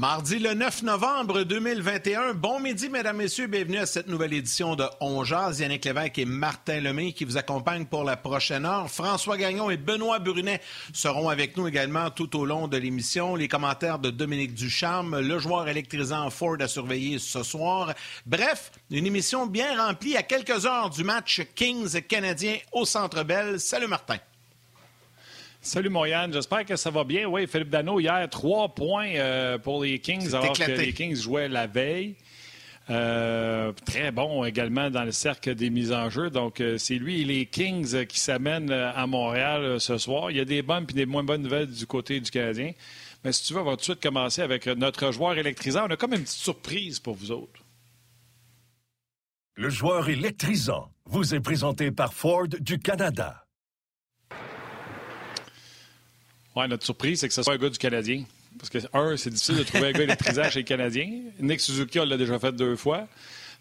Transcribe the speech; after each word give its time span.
Mardi 0.00 0.38
le 0.38 0.54
9 0.54 0.84
novembre 0.84 1.42
2021. 1.42 2.32
Bon 2.32 2.58
midi, 2.58 2.88
mesdames, 2.88 3.18
messieurs. 3.18 3.48
Bienvenue 3.48 3.76
à 3.76 3.84
cette 3.84 4.08
nouvelle 4.08 4.32
édition 4.32 4.74
de 4.74 4.84
On 4.98 5.24
Jazz. 5.24 5.60
Yannick 5.60 5.84
Lévesque 5.84 6.16
et 6.16 6.24
Martin 6.24 6.80
Lemay 6.80 7.12
qui 7.12 7.26
vous 7.26 7.36
accompagnent 7.36 7.84
pour 7.84 8.02
la 8.02 8.16
prochaine 8.16 8.64
heure. 8.64 8.88
François 8.90 9.36
Gagnon 9.36 9.68
et 9.68 9.76
Benoît 9.76 10.18
Brunet 10.18 10.62
seront 10.94 11.28
avec 11.28 11.58
nous 11.58 11.68
également 11.68 12.08
tout 12.08 12.34
au 12.38 12.46
long 12.46 12.66
de 12.66 12.78
l'émission. 12.78 13.36
Les 13.36 13.46
commentaires 13.46 13.98
de 13.98 14.08
Dominique 14.08 14.54
Ducharme, 14.54 15.20
le 15.20 15.38
joueur 15.38 15.68
électrisant 15.68 16.30
Ford 16.30 16.56
à 16.60 16.66
surveiller 16.66 17.18
ce 17.18 17.42
soir. 17.42 17.92
Bref, 18.24 18.72
une 18.90 19.04
émission 19.04 19.44
bien 19.44 19.84
remplie 19.84 20.16
à 20.16 20.22
quelques 20.22 20.64
heures 20.64 20.88
du 20.88 21.04
match 21.04 21.42
Kings 21.54 22.00
canadien 22.08 22.56
au 22.72 22.86
Centre 22.86 23.22
Bell. 23.22 23.60
Salut 23.60 23.86
Martin. 23.88 24.16
Salut 25.62 25.90
Moyane, 25.90 26.32
j'espère 26.32 26.64
que 26.64 26.74
ça 26.74 26.90
va 26.90 27.04
bien. 27.04 27.28
Oui, 27.28 27.46
Philippe 27.46 27.68
Dano, 27.68 28.00
hier, 28.00 28.26
trois 28.30 28.70
points 28.74 29.10
euh, 29.16 29.58
pour 29.58 29.84
les 29.84 29.98
Kings 29.98 30.34
alors 30.34 30.54
que 30.54 30.70
les 30.70 30.94
Kings 30.94 31.14
jouaient 31.14 31.50
la 31.50 31.66
veille. 31.66 32.14
Euh, 32.88 33.70
très 33.84 34.10
bon 34.10 34.42
également 34.44 34.88
dans 34.88 35.04
le 35.04 35.12
cercle 35.12 35.54
des 35.54 35.68
mises 35.68 35.92
en 35.92 36.08
jeu. 36.08 36.30
Donc, 36.30 36.62
euh, 36.62 36.78
c'est 36.78 36.94
lui 36.94 37.20
et 37.20 37.24
les 37.26 37.44
Kings 37.44 38.06
qui 38.06 38.18
s'amènent 38.18 38.72
à 38.72 39.06
Montréal 39.06 39.78
ce 39.78 39.98
soir. 39.98 40.30
Il 40.30 40.38
y 40.38 40.40
a 40.40 40.46
des 40.46 40.62
bonnes 40.62 40.86
et 40.88 40.94
des 40.94 41.04
moins 41.04 41.24
bonnes 41.24 41.42
nouvelles 41.42 41.70
du 41.70 41.86
côté 41.86 42.20
du 42.20 42.30
Canadien. 42.30 42.72
Mais 43.22 43.32
si 43.32 43.44
tu 43.44 43.52
veux, 43.52 43.60
on 43.60 43.64
va 43.64 43.72
tout 43.72 43.76
de 43.76 43.82
suite 43.82 44.02
commencer 44.02 44.40
avec 44.40 44.66
notre 44.66 45.12
joueur 45.12 45.36
électrisant. 45.36 45.84
On 45.86 45.90
a 45.90 45.96
comme 45.96 46.14
une 46.14 46.22
petite 46.22 46.38
surprise 46.38 47.00
pour 47.00 47.16
vous 47.16 47.32
autres. 47.32 47.60
Le 49.56 49.68
joueur 49.68 50.08
électrisant 50.08 50.88
vous 51.04 51.34
est 51.34 51.40
présenté 51.40 51.90
par 51.90 52.14
Ford 52.14 52.48
du 52.48 52.78
Canada. 52.78 53.44
Oui, 56.56 56.68
notre 56.68 56.84
surprise, 56.84 57.20
c'est 57.20 57.28
que 57.28 57.34
ce 57.34 57.42
soit 57.42 57.54
un 57.54 57.58
gars 57.58 57.70
du 57.70 57.78
Canadien. 57.78 58.24
Parce 58.58 58.70
que, 58.70 58.78
un, 58.92 59.16
c'est 59.16 59.30
difficile 59.30 59.56
de 59.56 59.62
trouver 59.62 59.88
un 59.88 59.92
gars 59.92 60.02
électrisant 60.02 60.50
chez 60.50 60.60
les 60.60 60.64
Canadiens. 60.64 61.10
Nick 61.38 61.60
Suzuki, 61.60 62.00
on 62.00 62.04
l'a 62.04 62.16
déjà 62.16 62.38
fait 62.38 62.52
deux 62.52 62.76
fois. 62.76 63.06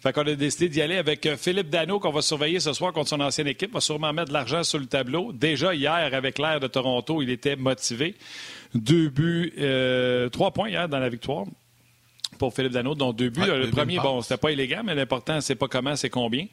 Fait 0.02 0.14
qu'on 0.14 0.22
a 0.22 0.34
décidé 0.34 0.70
d'y 0.70 0.81
aller 0.81 0.96
avec 0.96 1.26
euh, 1.26 1.36
Philippe 1.36 1.70
Dano, 1.70 2.00
qu'on 2.00 2.12
va 2.12 2.22
surveiller 2.22 2.62
ce 2.62 2.72
soir 2.72 2.94
contre 2.94 3.09
son 3.09 3.20
ancienne 3.20 3.48
équipe. 3.48 3.73
va 3.73 3.81
sûrement 3.81 4.14
mettre 4.14 4.30
de 4.30 4.34
l'argent 4.34 4.64
sur 4.64 4.80
le 4.80 4.86
tableau. 4.86 5.34
Déjà, 5.34 5.76
hier, 5.76 6.14
avec 6.14 6.40
l'air 6.40 6.59
de 6.62 6.68
Toronto, 6.68 7.22
il 7.22 7.30
était 7.30 7.58
motivé. 7.58 8.16
Deux 8.73 9.09
buts, 9.09 9.53
euh, 9.58 10.30
trois 10.30 10.52
points 10.52 10.70
hier 10.70 10.88
dans 10.88 11.00
la 11.00 11.09
victoire 11.09 11.46
pour 12.38 12.53
Philippe 12.53 12.72
Dano, 12.72 12.96
dont 12.96 13.12
deux 13.12 13.30
buts. 13.30 13.42
le 13.46 13.70
premier, 13.70 14.00
bon, 14.00 14.22
c'était 14.22 14.38
pas 14.38 14.52
élégant, 14.52 14.81
mais 14.86 14.96
l'important, 14.96 15.42
c'est 15.42 15.56
pas 15.56 15.68
comment, 15.68 15.97
c'est 15.97 16.09
combien. 16.09 16.47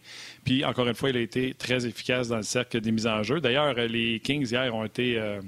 Puis, 0.45 0.65
encore 0.65 0.89
une 0.89 0.95
fois, 0.95 1.11
il 1.11 1.17
a 1.17 1.21
été 1.21 1.55
très 1.55 1.87
efficace 1.87 2.27
dans 2.27 2.39
le 2.39 2.43
cercle 2.43 2.81
des 2.81 2.91
mises 2.91 3.07
en 3.07 3.23
jeu. 3.23 3.41
D'ailleurs, 3.41 3.75
les 3.75 4.19
Kings, 4.19 4.51
hier, 4.51 4.75
ont 4.75 4.85
été... 4.85 5.17
Euh, 5.17 5.41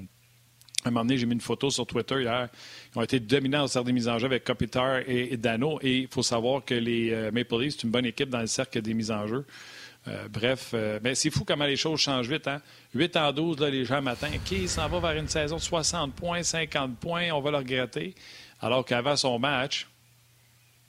un 0.85 0.91
moment 0.91 1.03
donné, 1.03 1.17
j'ai 1.17 1.25
mis 1.25 1.33
une 1.33 1.41
photo 1.41 1.69
sur 1.69 1.85
Twitter 1.85 2.21
hier. 2.21 2.47
Ils 2.95 2.99
ont 2.99 3.01
été 3.01 3.19
dominants 3.19 3.65
au 3.65 3.67
cercle 3.67 3.87
des 3.87 3.93
mises 3.93 4.07
en 4.07 4.17
jeu 4.17 4.27
avec 4.27 4.45
Kopitar 4.45 4.99
et, 5.07 5.35
Dano. 5.35 5.79
Et 5.81 5.99
il 5.99 6.07
faut 6.07 6.23
savoir 6.23 6.63
que 6.63 6.73
les 6.73 7.11
euh, 7.11 7.31
Maple 7.31 7.59
Leafs, 7.59 7.73
c'est 7.73 7.83
une 7.83 7.91
bonne 7.91 8.05
équipe 8.05 8.29
dans 8.29 8.39
le 8.39 8.47
cercle 8.47 8.81
des 8.81 8.93
mises 8.93 9.11
en 9.11 9.27
jeu. 9.27 9.45
Euh, 10.07 10.29
bref, 10.29 10.71
euh, 10.73 10.99
mais 11.03 11.15
c'est 11.15 11.29
fou 11.29 11.43
comment 11.43 11.65
les 11.65 11.75
choses 11.75 11.99
changent 11.99 12.29
vite. 12.29 12.47
Hein? 12.47 12.61
8 12.95 13.17
en 13.17 13.33
12, 13.33 13.59
là, 13.59 13.69
les 13.69 13.83
gens 13.83 14.01
matin, 14.01 14.29
qui 14.45 14.69
s'en 14.69 14.87
va 14.87 14.99
vers 14.99 15.19
une 15.19 15.27
saison 15.27 15.57
de 15.57 15.61
60 15.61 16.13
points, 16.13 16.41
50 16.41 16.97
points, 16.97 17.31
on 17.31 17.41
va 17.41 17.51
le 17.51 17.57
regretter. 17.57 18.15
Alors 18.61 18.85
qu'avant 18.85 19.17
son 19.17 19.37
match, 19.37 19.87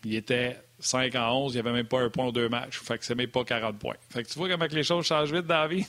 il 0.05 0.15
était 0.15 0.57
5 0.79 1.15
en 1.17 1.45
11, 1.47 1.53
il 1.53 1.57
n'y 1.57 1.61
avait 1.61 1.73
même 1.73 1.87
pas 1.87 2.01
un 2.01 2.11
point 2.11 2.27
ou 2.27 2.33
deux 2.33 2.49
matchs. 2.49 2.79
Fait 2.79 2.97
que 2.97 3.05
c'est 3.05 3.17
même 3.17 3.29
pas 3.29 3.45
40 3.45 3.77
points. 3.79 3.97
Fait 4.09 4.23
que 4.23 4.29
tu 4.29 4.39
vois 4.39 4.49
comment 4.49 4.67
les 4.71 4.83
choses 4.85 5.07
changent 5.07 5.33
vite 5.33 5.47
vie? 5.69 5.85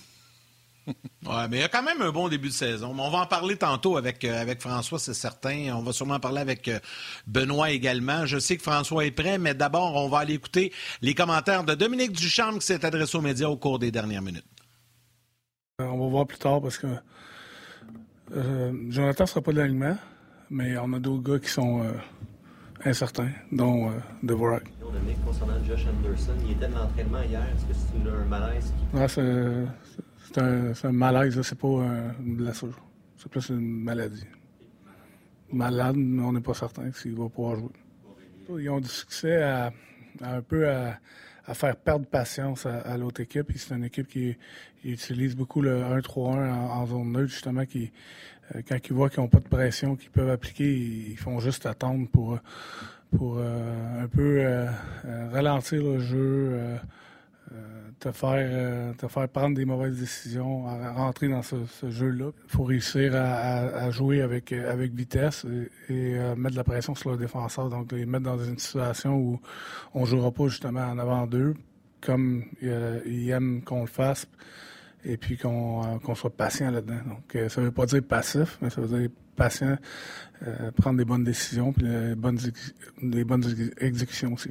oui, 0.88 1.36
mais 1.50 1.58
il 1.58 1.59
y 1.59 1.64
a 1.64 1.69
quand 1.69 1.84
même 1.84 2.02
un 2.02 2.12
bon 2.12 2.28
début 2.28 2.50
de 2.50 2.53
saison. 2.53 2.96
on 2.97 3.09
va 3.09 3.19
en 3.19 3.25
parler 3.25 3.56
tantôt 3.56 3.97
avec, 3.97 4.24
euh, 4.24 4.42
avec 4.42 4.62
François, 4.62 5.00
c'est 5.00 5.14
certain. 5.14 5.75
On 5.75 5.84
va 5.84 5.94
sûrement 5.94 6.19
parler 6.19 6.42
avec 6.42 6.68
euh, 6.68 6.80
Benoît 7.28 7.72
également. 7.72 8.25
Je 8.25 8.40
sais 8.40 8.58
que 8.58 8.64
François 8.64 9.06
est 9.06 9.12
prêt, 9.12 9.38
mais 9.38 9.53
d'abord, 9.53 9.96
on 9.96 10.09
va 10.09 10.20
aller 10.20 10.34
écouter 10.34 10.74
les 11.02 11.14
commentaires 11.14 11.64
de 11.64 11.75
Dominique 11.75 12.14
Ducharme 12.14 12.59
qui 12.59 12.66
s'est 12.66 12.84
adressé 12.86 13.18
aux 13.18 13.22
médias 13.22 13.47
au 13.47 13.58
cours 13.58 13.80
des 13.80 13.91
dernières 13.91 14.22
minutes. 14.22 14.46
Euh, 15.81 15.86
on 15.86 16.00
va 16.00 16.08
voir 16.08 16.28
plus 16.28 16.40
tard 16.40 16.62
parce 16.62 16.78
que 16.78 16.88
Jonathan 18.90 19.24
ne 19.24 19.28
sera 19.28 19.41
pas 19.41 19.52
de 19.52 19.58
l'alignement, 19.58 19.97
mais 20.50 20.78
on 20.78 20.94
a 20.94 21.00
d'autres 21.00 21.34
gars 21.34 21.40
qui 21.40 21.50
sont 21.50 21.86
incertains, 22.86 23.31
dont 23.52 23.91
Devorak. 24.24 24.64
concernant 25.25 25.62
Josh 25.66 25.86
Anderson, 25.86 26.34
il 26.46 26.52
était 26.52 26.70
de 26.70 26.74
l'entraînement 26.75 27.22
hier. 27.24 27.41
Est-ce 27.41 27.66
que 27.66 27.74
c'est 27.74 28.09
un 28.09 28.25
malaise? 28.25 28.74
c'est 29.09 30.02
c'est 30.34 30.86
un, 30.86 30.92
malaise, 30.92 31.42
c'est 31.42 31.58
pas 31.58 31.68
une 31.68 32.36
blessure. 32.36 32.80
C'est 33.18 33.30
plus 33.30 33.50
une 33.50 33.84
maladie. 33.84 34.25
Malade, 35.52 35.96
mais 35.97 36.24
on 36.24 36.34
n'est 36.34 36.42
pas 36.42 36.53
certain 36.53 36.92
s'il 36.94 37.16
va 37.16 37.28
pouvoir 37.30 37.58
jouer. 37.58 37.69
Ils 38.59 38.70
ont 38.70 38.80
du 38.80 38.88
succès 38.88 39.44
à, 39.44 39.72
un 40.22 40.41
peu 40.41 40.70
à, 40.70 41.00
faire 41.53 41.75
perdre 41.75 42.06
patience 42.06 42.66
à, 42.66 42.97
l'autre 42.97 43.22
équipe. 43.22 43.52
C'est 43.56 43.75
une 43.75 43.84
équipe 43.84 44.08
qui, 44.08 44.36
utilise 44.84 45.36
beaucoup 45.36 45.62
le 45.62 45.81
1-3-1 45.81 46.52
en, 46.52 46.86
zone 46.88 47.12
neutre, 47.12 47.31
justement, 47.31 47.66
qui, 47.66 47.91
euh, 48.56 48.62
quand 48.68 48.78
ils 48.84 48.94
voient 48.94 49.09
qu'ils 49.09 49.22
n'ont 49.22 49.30
pas 49.30 49.40
de 49.40 49.47
pression 49.47 49.96
qu'ils 49.96 50.09
peuvent 50.09 50.30
appliquer, 50.30 50.74
ils, 50.74 51.18
font 51.18 51.40
juste 51.40 51.68
attendre 51.68 52.08
pour, 52.09 52.40
pour 53.16 53.36
euh, 53.38 54.03
un 54.03 54.08
peu 54.08 54.40
euh, 54.40 54.72
ralentir 55.31 55.84
le 55.84 56.00
jeu 56.00 56.80
te, 58.01 58.12
faire, 58.12 58.50
euh, 58.51 58.94
te 58.94 59.07
faire 59.07 59.29
prendre 59.29 59.56
des 59.56 59.63
mauvaises 59.63 60.00
décisions, 60.00 60.67
à 60.67 60.91
rentrer 60.91 61.29
dans 61.29 61.44
ce, 61.44 61.56
jeu-là. 61.88 62.31
Il 62.45 62.51
faut 62.51 62.63
réussir 62.63 63.16
à, 63.16 63.89
jouer 63.91 64.22
avec, 64.22 64.51
avec 64.51 64.94
vitesse 64.94 65.45
et, 65.89 66.16
euh, 66.17 66.35
mettre 66.35 66.53
de 66.53 66.57
la 66.57 66.63
pression 66.63 66.95
sur 66.95 67.11
le 67.11 67.17
défenseur, 67.17 67.69
donc 67.69 67.91
les 67.91 68.06
mettre 68.06 68.25
dans 68.25 68.44
une 68.44 68.57
situation 68.57 69.16
où 69.16 69.40
on 69.94 70.01
ne 70.01 70.06
jouera 70.06 70.31
pas 70.31 70.47
justement 70.47 70.81
en 70.81 70.97
avant 70.97 71.28
d'eux, 71.28 71.53
comme 72.01 72.45
ils 72.61 73.29
aiment 73.29 73.61
qu'on 73.63 73.81
le 73.81 73.88
fasse, 73.88 74.28
et 75.06 75.17
puis 75.17 75.38
qu'on 75.38 76.16
soit 76.16 76.35
patient 76.35 76.72
là-dedans. 76.72 77.01
Donc 77.07 77.50
ça 77.50 77.61
ne 77.61 77.67
veut 77.67 77.72
pas 77.72 77.85
dire 77.85 78.03
passif, 78.03 78.57
mais 78.61 78.72
ça 78.72 78.81
veut 78.81 79.00
dire 79.00 79.09
patient, 79.35 79.78
prendre 80.75 80.97
des 80.97 81.06
bonnes 81.06 81.23
décisions, 81.23 81.72
puis 81.72 81.85
les 81.85 82.16
bonnes, 82.16 82.40
des 83.03 83.23
bonnes 83.23 83.45
exécutions 83.78 84.34
aussi. 84.34 84.50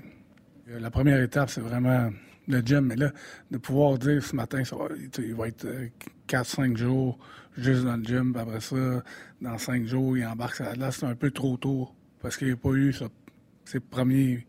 La 0.69 0.91
première 0.91 1.21
étape, 1.21 1.51
c'est 1.51 1.61
vraiment 1.61 2.11
le 2.51 2.61
gym. 2.61 2.87
Mais 2.87 2.97
là, 2.97 3.13
de 3.51 3.59
pouvoir 3.59 3.99
dire 3.99 4.25
ce 4.25 4.35
matin, 4.37 4.63
il 5.19 5.35
va 5.35 5.49
être 5.49 5.67
4-5 6.29 6.73
euh, 6.73 6.77
jours 6.77 7.19
juste 7.57 7.85
dans 7.85 7.97
le 7.97 8.05
gym, 8.05 8.33
puis 8.33 8.43
après 8.43 8.61
ça, 8.61 9.03
dans 9.41 9.59
5 9.59 9.85
jours, 9.87 10.17
il 10.17 10.25
embarque 10.25 10.57
ça. 10.57 10.75
Là, 10.75 10.91
c'est 10.91 11.07
un 11.07 11.15
peu 11.15 11.31
trop 11.31 11.57
tôt 11.57 11.91
parce 12.21 12.37
qu'il 12.37 12.49
n'y 12.49 12.53
a 12.53 12.57
pas 12.57 12.71
eu 12.71 12.93
ça, 12.93 13.07
ces 13.65 13.81
premiers 13.81 14.47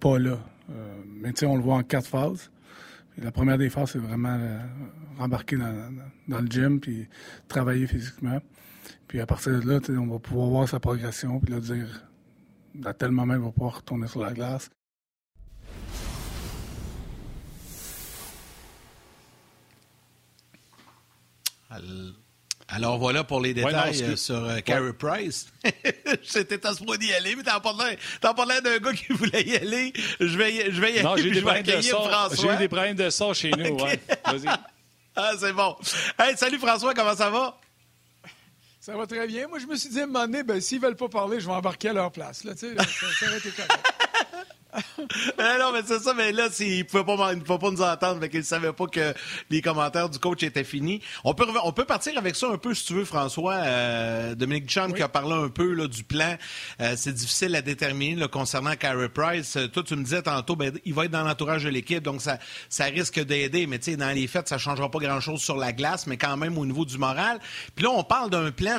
pas-là. 0.00 0.38
Euh, 0.70 1.02
mais 1.06 1.32
tu 1.32 1.40
sais, 1.40 1.46
on 1.46 1.56
le 1.56 1.62
voit 1.62 1.76
en 1.76 1.82
quatre 1.82 2.06
phases. 2.06 2.50
la 3.18 3.30
première 3.30 3.58
des 3.58 3.70
phases, 3.70 3.92
c'est 3.92 3.98
vraiment 3.98 4.36
euh, 4.38 4.58
rembarquer 5.18 5.56
dans, 5.56 6.40
le 6.40 6.46
gym 6.46 6.80
puis 6.80 7.08
travailler 7.48 7.86
physiquement. 7.86 8.40
Puis 9.08 9.20
à 9.20 9.26
partir 9.26 9.60
de 9.60 9.68
là, 9.68 9.80
on 9.90 10.06
va 10.06 10.18
pouvoir 10.18 10.48
voir 10.48 10.68
sa 10.68 10.80
progression 10.80 11.40
puis 11.40 11.52
là 11.52 11.60
dire 11.60 12.06
à 12.84 12.92
tel 12.92 13.10
moment, 13.10 13.34
il 13.34 13.40
va 13.40 13.50
pouvoir 13.50 13.76
retourner 13.76 14.06
sur 14.06 14.20
la 14.20 14.32
glace. 14.32 14.70
Alors 22.68 22.98
voilà 22.98 23.24
pour 23.24 23.40
les 23.40 23.52
détails 23.52 24.02
euh, 24.02 24.16
sur 24.16 24.42
euh, 24.44 24.60
Carey 24.60 24.92
Price. 24.94 25.46
J'étais 26.22 26.66
à 26.66 26.72
ce 26.72 26.82
point 26.82 26.96
d'y 26.96 27.12
aller, 27.12 27.36
mais 27.36 27.42
t'en 27.42 27.60
parlais, 27.60 27.98
parlais 28.20 28.60
d'un 28.62 28.78
gars 28.78 28.92
qui 28.92 29.12
voulait 29.12 29.42
y 29.42 29.56
aller. 29.56 29.92
Je 30.18 30.38
vais, 30.38 30.54
y, 30.54 30.72
je 30.72 30.80
vais 30.80 30.98
y 30.98 31.02
non, 31.02 31.12
aller. 31.12 31.22
J'ai 31.22 31.28
eu, 31.28 31.32
des 31.32 31.42
problèmes 31.42 31.62
de 31.64 31.80
son. 31.82 32.10
J'ai 32.40 32.48
eu 32.48 32.56
des 32.56 32.68
problèmes 32.68 32.96
de 32.96 33.10
son 33.10 33.34
chez 33.34 33.50
nous. 33.50 33.76
Ouais. 33.84 34.00
Vas-y. 34.24 34.48
Ah, 35.16 35.30
c'est 35.38 35.52
bon. 35.52 35.76
Hey, 36.18 36.36
salut 36.36 36.58
François, 36.58 36.92
comment 36.92 37.14
ça 37.14 37.30
va? 37.30 37.56
Ça 38.80 38.96
va 38.96 39.06
très 39.06 39.28
bien. 39.28 39.46
Moi, 39.46 39.60
je 39.60 39.66
me 39.66 39.76
suis 39.76 39.88
dit 39.88 40.00
à 40.00 40.02
un 40.02 40.06
moment 40.06 40.26
donné, 40.26 40.42
ben, 40.42 40.60
s'ils 40.60 40.80
veulent 40.80 40.96
pas 40.96 41.08
parler, 41.08 41.38
je 41.38 41.46
vais 41.46 41.52
embarquer 41.52 41.90
à 41.90 41.92
leur 41.92 42.10
place. 42.10 42.42
Là, 42.42 42.56
ça, 42.56 42.66
ça 42.66 43.26
aurait 43.26 43.38
été 43.38 43.50
correct. 43.50 44.03
non, 45.38 45.72
mais 45.72 45.80
c'est 45.86 46.00
ça, 46.00 46.14
mais 46.14 46.32
là, 46.32 46.48
il 46.60 46.78
ne 46.78 46.82
pouvait 46.82 47.04
pas, 47.04 47.32
il 47.32 47.42
pouvait 47.42 47.58
pas 47.58 47.70
nous 47.70 47.82
entendre, 47.82 48.20
fait 48.20 48.28
qu'il 48.28 48.40
ne 48.40 48.44
savait 48.44 48.72
pas 48.72 48.86
que 48.86 49.14
les 49.50 49.62
commentaires 49.62 50.08
du 50.08 50.18
coach 50.18 50.42
étaient 50.42 50.64
finis. 50.64 51.00
On 51.22 51.34
peut, 51.34 51.46
on 51.62 51.72
peut 51.72 51.84
partir 51.84 52.16
avec 52.18 52.36
ça 52.36 52.48
un 52.48 52.58
peu, 52.58 52.74
si 52.74 52.86
tu 52.86 52.94
veux, 52.94 53.04
François. 53.04 53.54
Euh, 53.54 54.34
Dominique 54.34 54.66
Duchamp 54.66 54.92
qui 54.92 55.02
a 55.02 55.08
parlé 55.08 55.34
un 55.34 55.48
peu 55.48 55.72
là, 55.72 55.86
du 55.86 56.04
plan. 56.04 56.36
Euh, 56.80 56.94
c'est 56.96 57.12
difficile 57.12 57.54
à 57.56 57.62
déterminer 57.62 58.16
là, 58.16 58.28
concernant 58.28 58.74
Carey 58.76 59.08
Price. 59.08 59.56
Euh, 59.56 59.68
toi, 59.68 59.82
tu 59.82 59.96
me 59.96 60.02
disais 60.02 60.22
tantôt, 60.22 60.56
ben, 60.56 60.72
il 60.84 60.94
va 60.94 61.04
être 61.04 61.10
dans 61.10 61.22
l'entourage 61.22 61.64
de 61.64 61.68
l'équipe, 61.68 62.02
donc 62.02 62.20
ça, 62.20 62.38
ça 62.68 62.84
risque 62.84 63.20
d'aider. 63.20 63.66
Mais 63.66 63.78
tu 63.78 63.92
sais, 63.92 63.96
dans 63.96 64.14
les 64.14 64.26
faits, 64.26 64.48
ça 64.48 64.56
ne 64.56 64.60
changera 64.60 64.90
pas 64.90 64.98
grand-chose 64.98 65.40
sur 65.40 65.56
la 65.56 65.72
glace, 65.72 66.06
mais 66.06 66.16
quand 66.16 66.36
même 66.36 66.58
au 66.58 66.66
niveau 66.66 66.84
du 66.84 66.98
moral. 66.98 67.38
Puis 67.74 67.84
là, 67.84 67.90
on 67.90 68.04
parle 68.04 68.30
d'un 68.30 68.50
plan, 68.50 68.78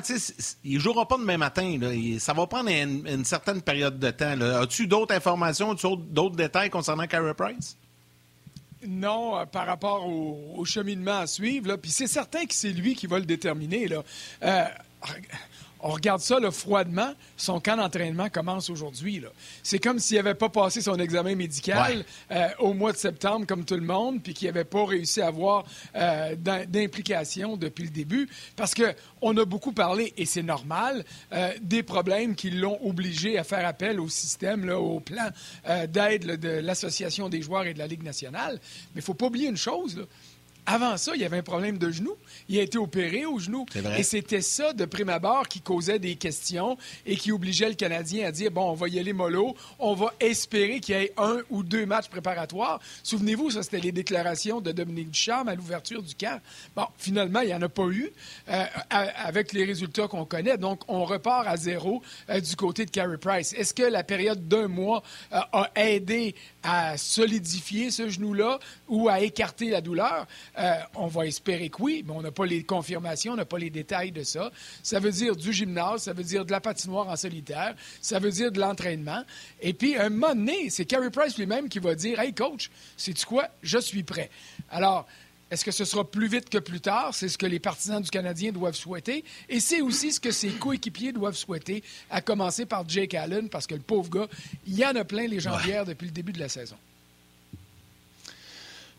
il 0.63 0.75
ne 0.75 0.79
jouera 0.79 1.07
pas 1.07 1.17
demain 1.17 1.37
matin. 1.37 1.77
Là. 1.79 1.89
Ça 2.19 2.33
va 2.33 2.47
prendre 2.47 2.69
une, 2.69 3.25
certaine 3.25 3.61
période 3.61 3.99
de 3.99 4.11
temps. 4.11 4.39
As-tu 4.41 4.87
d'autres 4.87 5.15
informations? 5.15 5.75
D'autres 5.85 6.35
détails 6.35 6.69
concernant 6.69 7.07
Carey 7.07 7.33
Price? 7.33 7.77
Non, 8.87 9.37
euh, 9.37 9.45
par 9.45 9.65
rapport 9.65 10.07
au, 10.07 10.63
cheminement 10.65 11.19
à 11.19 11.27
suivre. 11.27 11.75
Puis 11.77 11.91
c'est 11.91 12.07
certain 12.07 12.45
que 12.45 12.53
c'est 12.53 12.71
lui 12.71 12.95
qui 12.95 13.07
va 13.07 13.19
le 13.19 13.25
déterminer. 13.25 13.87
Là. 13.87 14.03
Euh, 14.43 14.65
on 15.85 15.91
regarde 15.91 16.19
ça 16.19 16.39
là, 16.39 16.49
froidement. 16.49 17.13
Son 17.37 17.59
camp 17.59 17.77
d'entraînement 17.77 18.27
commence 18.29 18.71
aujourd'hui. 18.71 19.21
C'est 19.61 19.77
comme 19.77 19.99
s'il 19.99 20.17
n'avait 20.17 20.33
pas 20.33 20.49
passé 20.49 20.81
son 20.81 20.95
examen 20.95 21.35
médical 21.35 22.03
euh, 22.31 22.47
au 22.57 22.73
mois 22.73 22.91
de 22.91 22.97
septembre, 22.97 23.45
comme 23.45 23.65
tout 23.65 23.75
le 23.75 23.81
monde, 23.81 24.23
puis 24.23 24.33
qu'il 24.33 24.47
n'avait 24.47 24.63
pas 24.63 24.83
réussi 24.83 25.21
à 25.21 25.27
avoir 25.27 25.63
euh, 25.95 26.35
d'implication 26.35 27.55
depuis 27.55 27.83
le 27.83 27.91
début. 27.91 28.27
Parce 28.55 28.73
qu'on 28.73 29.37
a 29.37 29.45
beaucoup 29.45 29.73
parlé, 29.73 30.11
et 30.17 30.25
c'est 30.25 30.41
normal, 30.41 31.05
euh, 31.33 31.51
des 31.61 31.83
problèmes 31.83 32.33
qui 32.33 32.49
l'ont 32.49 32.79
obligé 32.83 33.37
à 33.37 33.43
faire 33.43 33.67
appel 33.67 33.99
au 33.99 34.09
système, 34.09 34.65
là, 34.65 34.79
au 34.79 34.99
plan 34.99 35.29
d'aide 35.87 36.39
de 36.39 36.49
l'Association 36.49 37.29
des 37.29 37.43
joueurs 37.43 37.67
et 37.67 37.75
de 37.75 37.79
la 37.79 37.85
Ligue 37.85 38.03
nationale. 38.03 38.55
Mais 38.95 38.95
il 38.95 38.97
ne 38.97 39.03
faut 39.03 39.13
pas 39.13 39.27
oublier 39.27 39.49
une 39.49 39.57
chose. 39.57 39.97
Là. 39.97 40.03
Avant 40.65 40.97
ça, 40.97 41.11
il 41.13 41.21
y 41.21 41.25
avait 41.25 41.37
un 41.37 41.43
problème 41.43 41.77
de 41.77 41.91
genou. 41.91 42.15
Il 42.49 42.59
a 42.59 42.61
été 42.61 42.77
opéré 42.77 43.25
au 43.25 43.39
genou. 43.39 43.65
Et 43.97 44.03
c'était 44.03 44.41
ça, 44.41 44.73
de 44.73 44.85
prime 44.85 45.09
abord, 45.09 45.47
qui 45.47 45.61
causait 45.61 45.99
des 45.99 46.15
questions 46.15 46.77
et 47.05 47.15
qui 47.15 47.31
obligeait 47.31 47.69
le 47.69 47.75
Canadien 47.75 48.27
à 48.27 48.31
dire 48.31 48.51
bon, 48.51 48.71
on 48.71 48.73
va 48.73 48.87
y 48.87 48.99
aller 48.99 49.13
mollo, 49.13 49.55
on 49.79 49.93
va 49.93 50.13
espérer 50.19 50.79
qu'il 50.79 50.95
y 50.95 50.99
ait 50.99 51.13
un 51.17 51.39
ou 51.49 51.63
deux 51.63 51.85
matchs 51.85 52.09
préparatoires. 52.09 52.79
Souvenez-vous, 53.03 53.51
ça, 53.51 53.63
c'était 53.63 53.79
les 53.79 53.91
déclarations 53.91 54.61
de 54.61 54.71
Dominique 54.71 55.11
Ducharme 55.11 55.47
à 55.47 55.55
l'ouverture 55.55 56.01
du 56.01 56.15
camp. 56.15 56.39
Bon, 56.75 56.85
finalement, 56.97 57.41
il 57.41 57.47
n'y 57.47 57.53
en 57.53 57.61
a 57.61 57.69
pas 57.69 57.87
eu 57.87 58.11
euh, 58.49 58.65
avec 58.89 59.53
les 59.53 59.65
résultats 59.65 60.07
qu'on 60.07 60.25
connaît. 60.25 60.57
Donc, 60.57 60.81
on 60.87 61.05
repart 61.05 61.47
à 61.47 61.57
zéro 61.57 62.01
euh, 62.29 62.39
du 62.39 62.55
côté 62.55 62.85
de 62.85 62.91
Carey 62.91 63.17
Price. 63.17 63.53
Est-ce 63.53 63.73
que 63.73 63.83
la 63.83 64.03
période 64.03 64.47
d'un 64.47 64.67
mois 64.67 65.03
euh, 65.33 65.39
a 65.51 65.71
aidé 65.75 66.35
à 66.65 66.97
solidifier 66.97 67.91
ce 67.91 68.09
genou-là 68.09 68.59
ou 68.87 69.07
à 69.07 69.19
écarter 69.21 69.69
la 69.69 69.81
douleur? 69.81 70.27
Euh, 70.57 70.75
on 70.95 71.07
va 71.07 71.27
espérer 71.27 71.69
que 71.69 71.81
oui, 71.81 72.03
mais 72.05 72.13
on 72.13 72.21
n'a 72.21 72.31
pas 72.31 72.45
les 72.45 72.63
confirmations, 72.63 73.33
on 73.33 73.37
n'a 73.37 73.45
pas 73.45 73.59
les 73.59 73.69
détails 73.69 74.11
de 74.11 74.23
ça. 74.23 74.51
Ça 74.81 74.99
veut 74.99 75.11
dire 75.11 75.35
du 75.35 75.53
gymnase, 75.53 76.03
ça 76.03 76.13
veut 76.13 76.23
dire 76.23 76.45
de 76.45 76.51
la 76.51 76.59
patinoire 76.59 77.07
en 77.07 77.15
solitaire, 77.15 77.75
ça 78.01 78.19
veut 78.19 78.31
dire 78.31 78.51
de 78.51 78.59
l'entraînement. 78.59 79.23
Et 79.61 79.73
puis, 79.73 79.95
un 79.95 80.09
moment 80.09 80.33
donné, 80.33 80.69
c'est 80.69 80.85
Carey 80.85 81.11
Price 81.11 81.37
lui-même 81.37 81.69
qui 81.69 81.79
va 81.79 81.93
dire 81.95 82.19
Hey, 82.19 82.33
coach, 82.33 82.71
sais-tu 82.97 83.25
quoi? 83.25 83.47
Je 83.61 83.77
suis 83.77 84.03
prêt. 84.03 84.29
Alors, 84.69 85.05
est-ce 85.51 85.63
que 85.63 85.71
ce 85.71 85.85
sera 85.85 86.09
plus 86.09 86.27
vite 86.27 86.49
que 86.49 86.57
plus 86.57 86.81
tard? 86.81 87.13
C'est 87.13 87.29
ce 87.29 87.37
que 87.37 87.45
les 87.45 87.59
partisans 87.59 88.01
du 88.01 88.09
Canadien 88.09 88.51
doivent 88.51 88.75
souhaiter. 88.75 89.23
Et 89.47 89.59
c'est 89.59 89.81
aussi 89.81 90.11
ce 90.11 90.19
que 90.19 90.31
ses 90.31 90.49
coéquipiers 90.49 91.11
doivent 91.11 91.35
souhaiter, 91.35 91.83
à 92.09 92.21
commencer 92.21 92.65
par 92.65 92.87
Jake 92.87 93.13
Allen, 93.13 93.49
parce 93.49 93.67
que 93.67 93.75
le 93.75 93.81
pauvre 93.81 94.09
gars, 94.09 94.27
il 94.67 94.75
y 94.75 94.85
en 94.85 94.95
a 94.95 95.03
plein 95.03 95.27
les 95.27 95.39
jambières 95.39 95.85
depuis 95.85 96.05
le 96.05 96.11
début 96.11 96.31
de 96.31 96.39
la 96.39 96.49
saison. 96.49 96.75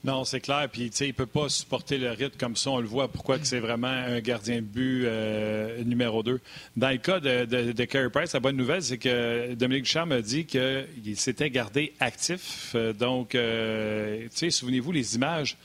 Non, 0.06 0.24
c'est 0.24 0.38
clair. 0.38 0.68
Puis, 0.70 0.88
tu 0.90 0.98
sais, 0.98 1.08
il 1.08 1.14
peut 1.14 1.26
pas 1.26 1.48
supporter 1.48 1.98
le 1.98 2.10
rythme 2.10 2.38
comme 2.38 2.54
ça. 2.54 2.70
On 2.70 2.78
le 2.78 2.86
voit. 2.86 3.08
Pourquoi 3.08 3.40
que 3.40 3.46
c'est 3.46 3.58
vraiment 3.58 3.88
un 3.88 4.20
gardien 4.20 4.56
de 4.56 4.60
but 4.60 5.02
euh, 5.04 5.82
numéro 5.82 6.22
2. 6.22 6.38
Dans 6.76 6.90
le 6.90 6.98
cas 6.98 7.18
de, 7.18 7.44
de, 7.44 7.84
Carey 7.86 8.08
Price, 8.10 8.32
la 8.32 8.38
bonne 8.38 8.56
nouvelle, 8.56 8.84
c'est 8.84 8.98
que 8.98 9.54
Dominique 9.54 9.84
Duchamp 9.84 10.12
a 10.12 10.22
dit 10.22 10.44
qu'il 10.46 11.16
s'était 11.16 11.50
gardé 11.50 11.92
actif. 11.98 12.70
Euh, 12.76 12.92
donc, 12.92 13.34
euh, 13.34 14.22
tu 14.24 14.28
sais, 14.32 14.50
souvenez-vous 14.50 14.92
les 14.92 15.16
images 15.16 15.56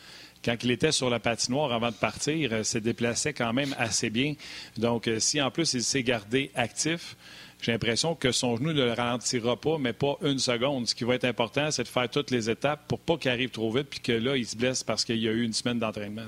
quand 0.43 0.55
il 0.63 0.71
était 0.71 0.91
sur 0.91 1.09
la 1.09 1.19
patinoire 1.19 1.71
avant 1.71 1.89
de 1.89 1.95
partir, 1.95 2.65
se 2.65 2.77
déplaçait 2.77 3.33
quand 3.33 3.53
même 3.53 3.75
assez 3.77 4.09
bien. 4.09 4.33
Donc, 4.77 5.09
si 5.19 5.41
en 5.41 5.51
plus 5.51 5.73
il 5.73 5.83
s'est 5.83 6.03
gardé 6.03 6.51
actif, 6.55 7.15
j'ai 7.61 7.71
l'impression 7.71 8.15
que 8.15 8.31
son 8.31 8.57
genou 8.57 8.73
ne 8.73 8.83
le 8.83 8.93
ralentira 8.93 9.55
pas, 9.55 9.77
mais 9.77 9.93
pas 9.93 10.17
une 10.23 10.39
seconde. 10.39 10.88
Ce 10.88 10.95
qui 10.95 11.03
va 11.03 11.15
être 11.15 11.25
important, 11.25 11.69
c'est 11.69 11.83
de 11.83 11.88
faire 11.88 12.09
toutes 12.09 12.31
les 12.31 12.49
étapes 12.49 12.88
pour 12.88 12.99
pas 12.99 13.17
qu'il 13.17 13.29
arrive 13.29 13.51
trop 13.51 13.71
vite 13.71 13.88
puis 13.89 13.99
que 13.99 14.13
là, 14.13 14.35
il 14.35 14.47
se 14.47 14.55
blesse 14.55 14.83
parce 14.83 15.05
qu'il 15.05 15.19
y 15.19 15.27
a 15.27 15.31
eu 15.31 15.43
une 15.43 15.53
semaine 15.53 15.77
d'entraînement. 15.77 16.27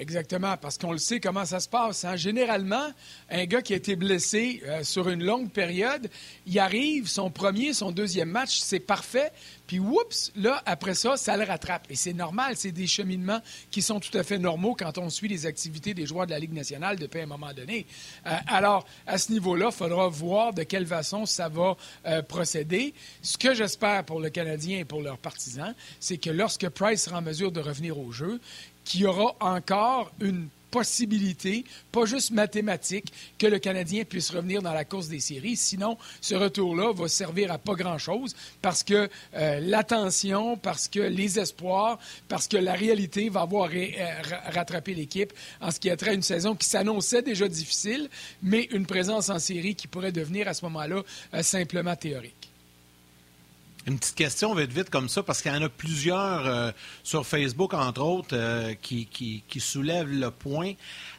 Exactement, 0.00 0.56
parce 0.56 0.78
qu'on 0.78 0.92
le 0.92 0.98
sait 0.98 1.20
comment 1.20 1.44
ça 1.44 1.60
se 1.60 1.68
passe. 1.68 2.06
Hein. 2.06 2.16
Généralement, 2.16 2.88
un 3.28 3.44
gars 3.44 3.60
qui 3.60 3.74
a 3.74 3.76
été 3.76 3.96
blessé 3.96 4.62
euh, 4.64 4.82
sur 4.82 5.10
une 5.10 5.22
longue 5.22 5.50
période, 5.50 6.08
il 6.46 6.58
arrive, 6.58 7.06
son 7.06 7.30
premier, 7.30 7.74
son 7.74 7.92
deuxième 7.92 8.30
match, 8.30 8.60
c'est 8.60 8.80
parfait, 8.80 9.30
puis 9.66 9.78
oups, 9.78 10.32
là, 10.36 10.62
après 10.64 10.94
ça, 10.94 11.18
ça 11.18 11.36
le 11.36 11.44
rattrape. 11.44 11.86
Et 11.90 11.96
c'est 11.96 12.14
normal, 12.14 12.54
c'est 12.56 12.72
des 12.72 12.86
cheminements 12.86 13.42
qui 13.70 13.82
sont 13.82 14.00
tout 14.00 14.16
à 14.16 14.22
fait 14.22 14.38
normaux 14.38 14.74
quand 14.74 14.96
on 14.96 15.10
suit 15.10 15.28
les 15.28 15.44
activités 15.44 15.92
des 15.92 16.06
joueurs 16.06 16.24
de 16.24 16.30
la 16.30 16.38
Ligue 16.38 16.54
nationale 16.54 16.98
depuis 16.98 17.20
un 17.20 17.26
moment 17.26 17.52
donné. 17.52 17.84
Euh, 18.26 18.30
alors, 18.46 18.86
à 19.06 19.18
ce 19.18 19.30
niveau-là, 19.30 19.68
il 19.70 19.76
faudra 19.76 20.08
voir 20.08 20.54
de 20.54 20.62
quelle 20.62 20.86
façon 20.86 21.26
ça 21.26 21.50
va 21.50 21.76
euh, 22.06 22.22
procéder. 22.22 22.94
Ce 23.20 23.36
que 23.36 23.52
j'espère 23.52 24.02
pour 24.04 24.18
le 24.18 24.30
Canadien 24.30 24.78
et 24.78 24.84
pour 24.86 25.02
leurs 25.02 25.18
partisans, 25.18 25.74
c'est 26.00 26.16
que 26.16 26.30
lorsque 26.30 26.70
Price 26.70 27.02
sera 27.02 27.18
en 27.18 27.22
mesure 27.22 27.52
de 27.52 27.60
revenir 27.60 27.98
au 27.98 28.12
jeu, 28.12 28.40
qu'il 28.84 29.02
y 29.02 29.06
aura 29.06 29.36
encore 29.40 30.10
une 30.20 30.48
possibilité, 30.70 31.64
pas 31.92 32.04
juste 32.04 32.30
mathématique, 32.30 33.12
que 33.38 33.46
le 33.46 33.58
Canadien 33.58 34.04
puisse 34.04 34.30
revenir 34.30 34.62
dans 34.62 34.72
la 34.72 34.84
course 34.84 35.08
des 35.08 35.20
séries. 35.20 35.56
Sinon, 35.56 35.98
ce 36.20 36.34
retour-là 36.34 36.92
va 36.92 37.08
servir 37.08 37.52
à 37.52 37.58
pas 37.58 37.74
grand-chose 37.74 38.34
parce 38.62 38.82
que 38.82 39.08
euh, 39.34 39.60
l'attention, 39.60 40.56
parce 40.56 40.88
que 40.88 41.00
les 41.00 41.38
espoirs, 41.38 41.98
parce 42.28 42.48
que 42.48 42.56
la 42.56 42.74
réalité 42.74 43.28
va 43.28 43.42
avoir 43.42 43.70
euh, 43.72 43.88
rattrapé 44.46 44.94
l'équipe 44.94 45.32
en 45.60 45.70
ce 45.70 45.80
qui 45.80 45.90
a 45.90 45.96
trait 45.96 46.10
à 46.10 46.14
une 46.14 46.22
saison 46.22 46.54
qui 46.54 46.68
s'annonçait 46.68 47.22
déjà 47.22 47.48
difficile, 47.48 48.08
mais 48.42 48.68
une 48.70 48.86
présence 48.86 49.28
en 49.28 49.38
série 49.38 49.74
qui 49.74 49.88
pourrait 49.88 50.12
devenir 50.12 50.48
à 50.48 50.54
ce 50.54 50.64
moment-là 50.66 51.02
euh, 51.34 51.42
simplement 51.42 51.96
théorique. 51.96 52.49
Une 53.86 53.98
petite 53.98 54.14
question 54.14 54.54
vite 54.54 54.72
vite 54.72 54.90
comme 54.90 55.08
ça, 55.08 55.22
parce 55.22 55.40
qu'il 55.40 55.50
y 55.50 55.56
en 55.56 55.62
a 55.62 55.68
plusieurs 55.70 56.46
euh, 56.46 56.70
sur 57.02 57.26
Facebook, 57.26 57.72
entre 57.72 58.02
autres, 58.02 58.34
euh, 58.36 58.74
qui, 58.74 59.42
soulèvent 59.58 60.10
le 60.10 60.30
point. 60.30 60.74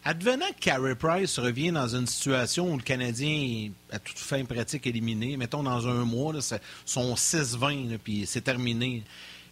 Advenant 0.05 0.45
que 0.49 0.65
Carey 0.65 0.93
Price 0.93 1.39
revient 1.39 1.71
dans 1.71 1.87
une 1.87 2.05
situation 2.05 2.71
où 2.71 2.77
le 2.77 2.83
Canadien 2.83 3.71
à 3.91 3.97
toute 3.97 4.19
fin 4.19 4.45
pratique 4.45 4.85
éliminé, 4.85 5.37
mettons 5.37 5.63
dans 5.63 5.87
un 5.87 6.05
mois, 6.05 6.39
c'est 6.39 6.61
son 6.85 7.15
6-20, 7.15 7.97
puis 7.97 8.25
c'est 8.27 8.41
terminé. 8.41 9.03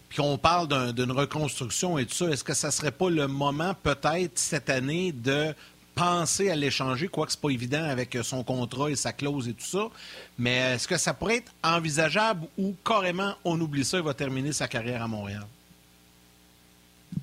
Puis 0.08 0.20
on 0.20 0.38
parle 0.38 0.92
d'une 0.92 1.12
reconstruction 1.12 1.98
et 1.98 2.06
tout 2.06 2.14
ça, 2.14 2.26
est-ce 2.26 2.44
que 2.44 2.54
ça 2.54 2.70
serait 2.70 2.92
pas 2.92 3.10
le 3.10 3.26
moment, 3.26 3.74
peut-être, 3.74 4.38
cette 4.38 4.70
année, 4.70 5.10
de 5.12 5.52
penser 6.00 6.48
à 6.48 6.56
l'échanger, 6.56 7.08
quoique 7.08 7.32
ce 7.32 7.36
pas 7.36 7.50
évident 7.50 7.84
avec 7.84 8.16
son 8.22 8.42
contrat 8.42 8.90
et 8.90 8.96
sa 8.96 9.12
clause 9.12 9.48
et 9.48 9.52
tout 9.52 9.66
ça. 9.66 9.90
Mais 10.38 10.56
est-ce 10.74 10.88
que 10.88 10.96
ça 10.96 11.12
pourrait 11.12 11.36
être 11.36 11.52
envisageable 11.62 12.46
ou 12.56 12.74
carrément 12.82 13.34
on 13.44 13.60
oublie 13.60 13.84
ça 13.84 13.98
et 13.98 14.00
va 14.00 14.14
terminer 14.14 14.52
sa 14.54 14.66
carrière 14.66 15.02
à 15.02 15.08
Montréal? 15.08 15.46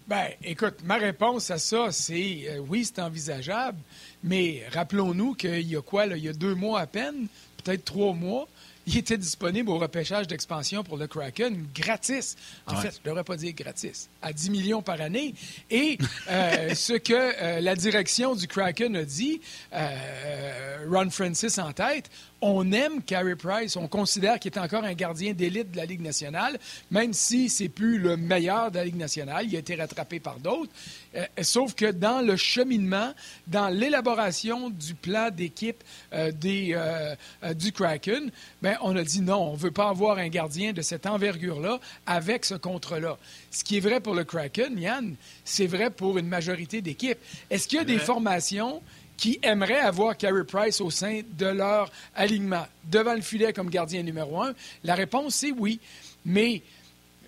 Ben, 0.06 0.28
écoute, 0.44 0.76
ma 0.84 0.98
réponse 0.98 1.50
à 1.50 1.58
ça, 1.58 1.92
c'est 1.92 2.44
euh, 2.50 2.60
oui, 2.60 2.86
c'est 2.86 3.02
envisageable, 3.02 3.80
mais 4.24 4.64
rappelons-nous 4.72 5.34
qu'il 5.34 5.68
y 5.68 5.76
a 5.76 5.82
quoi, 5.82 6.06
il 6.06 6.24
y 6.24 6.30
a 6.30 6.34
deux 6.34 6.54
mois 6.54 6.82
à 6.82 6.86
peine, 6.86 7.28
peut-être 7.64 7.84
trois 7.84 8.14
mois, 8.14 8.48
il 8.88 8.98
était 8.98 9.18
disponible 9.18 9.70
au 9.70 9.78
repêchage 9.78 10.28
d'expansion 10.28 10.82
pour 10.82 10.98
le 10.98 11.08
Kraken 11.08 11.68
gratis. 11.76 12.38
En 12.66 12.76
fait, 12.78 12.92
je 12.92 13.00
ne 13.00 13.10
devrais 13.10 13.26
pas 13.26 13.36
dire 13.36 13.54
gratis, 13.54 14.10
à 14.22 14.32
10 14.32 14.50
millions 14.50 14.82
par 14.82 15.02
année. 15.02 15.36
Et 15.70 15.98
euh, 16.30 16.70
ce 16.74 16.94
que 16.94 17.14
euh, 17.14 17.60
la 17.60 17.76
direction 17.76 18.34
du 18.34 18.48
Kraken 18.48 18.96
a 18.96 19.04
dit, 19.04 19.42
euh, 19.74 20.86
Ron 20.90 21.10
Francis 21.10 21.58
en 21.60 21.74
tête, 21.74 22.10
on 22.42 22.72
aime 22.72 23.02
Carey 23.02 23.36
Price, 23.36 23.76
on 23.76 23.88
considère 23.88 24.40
qu'il 24.40 24.52
est 24.54 24.60
encore 24.60 24.84
un 24.84 24.94
gardien 24.94 25.34
d'élite 25.34 25.72
de 25.72 25.78
la 25.78 25.86
Ligue 25.86 26.02
nationale, 26.02 26.60
même 26.92 27.14
si 27.14 27.50
c'est 27.50 27.70
plus 27.70 27.98
le 27.98 28.18
meilleur 28.18 28.72
de 28.72 28.78
la 28.78 28.86
Ligue 28.86 28.98
nationale, 28.98 29.46
il 29.48 29.56
a 29.56 29.60
été 29.60 29.76
rattrapé 29.76 30.20
par 30.20 30.40
d'autres. 30.40 30.72
Euh, 31.16 31.26
sauf 31.42 31.74
que 31.74 31.92
dans 31.92 32.22
le 32.22 32.36
cheminement, 32.36 33.14
dans 33.48 33.70
l'élaboration 33.70 34.70
du 34.70 34.94
plan 34.94 35.30
d'équipe 35.32 35.84
euh, 36.14 36.32
euh, 36.46 37.16
du 37.54 37.72
Kraken, 37.72 38.30
ben, 38.62 38.78
on 38.82 38.96
a 38.96 39.04
dit 39.04 39.22
non, 39.22 39.52
on 39.52 39.54
ne 39.54 39.58
veut 39.58 39.72
pas 39.72 39.90
avoir 39.90 40.18
un 40.20 40.28
gardien 40.28 40.74
de 40.74 40.82
cette 40.82 41.06
envergure-là 41.06 41.80
avec 42.06 42.46
ce 42.46 42.56
contre-là. 42.56 43.18
Ce 43.50 43.64
qui 43.64 43.78
est 43.78 43.82
vrai 43.82 44.00
pour 44.00 44.14
le 44.14 44.24
Kraken, 44.24 44.78
Yann, 44.78 45.16
c'est 45.44 45.68
vrai 45.68 45.90
pour 45.90 46.18
une 46.18 46.28
majorité 46.28 46.82
d'équipes. 46.82 47.18
Est-ce 47.50 47.68
qu'il 47.68 47.80
y 47.80 47.82
a 47.82 47.86
des 47.86 48.00
formations 48.00 48.82
qui 49.18 49.40
aimeraient 49.42 49.80
avoir 49.80 50.16
Carey 50.16 50.44
Price 50.46 50.80
au 50.80 50.90
sein 50.92 51.22
de 51.38 51.48
leur 51.48 51.92
alignement 52.16 52.66
devant 52.86 53.16
le 53.16 53.22
filet 53.22 53.52
comme 53.52 53.70
gardien 53.70 54.04
numéro 54.04 54.42
un? 54.42 54.54
La 54.84 54.96
réponse, 54.96 55.36
c'est 55.36 55.52
oui. 55.52 55.80
Mais 56.24 56.62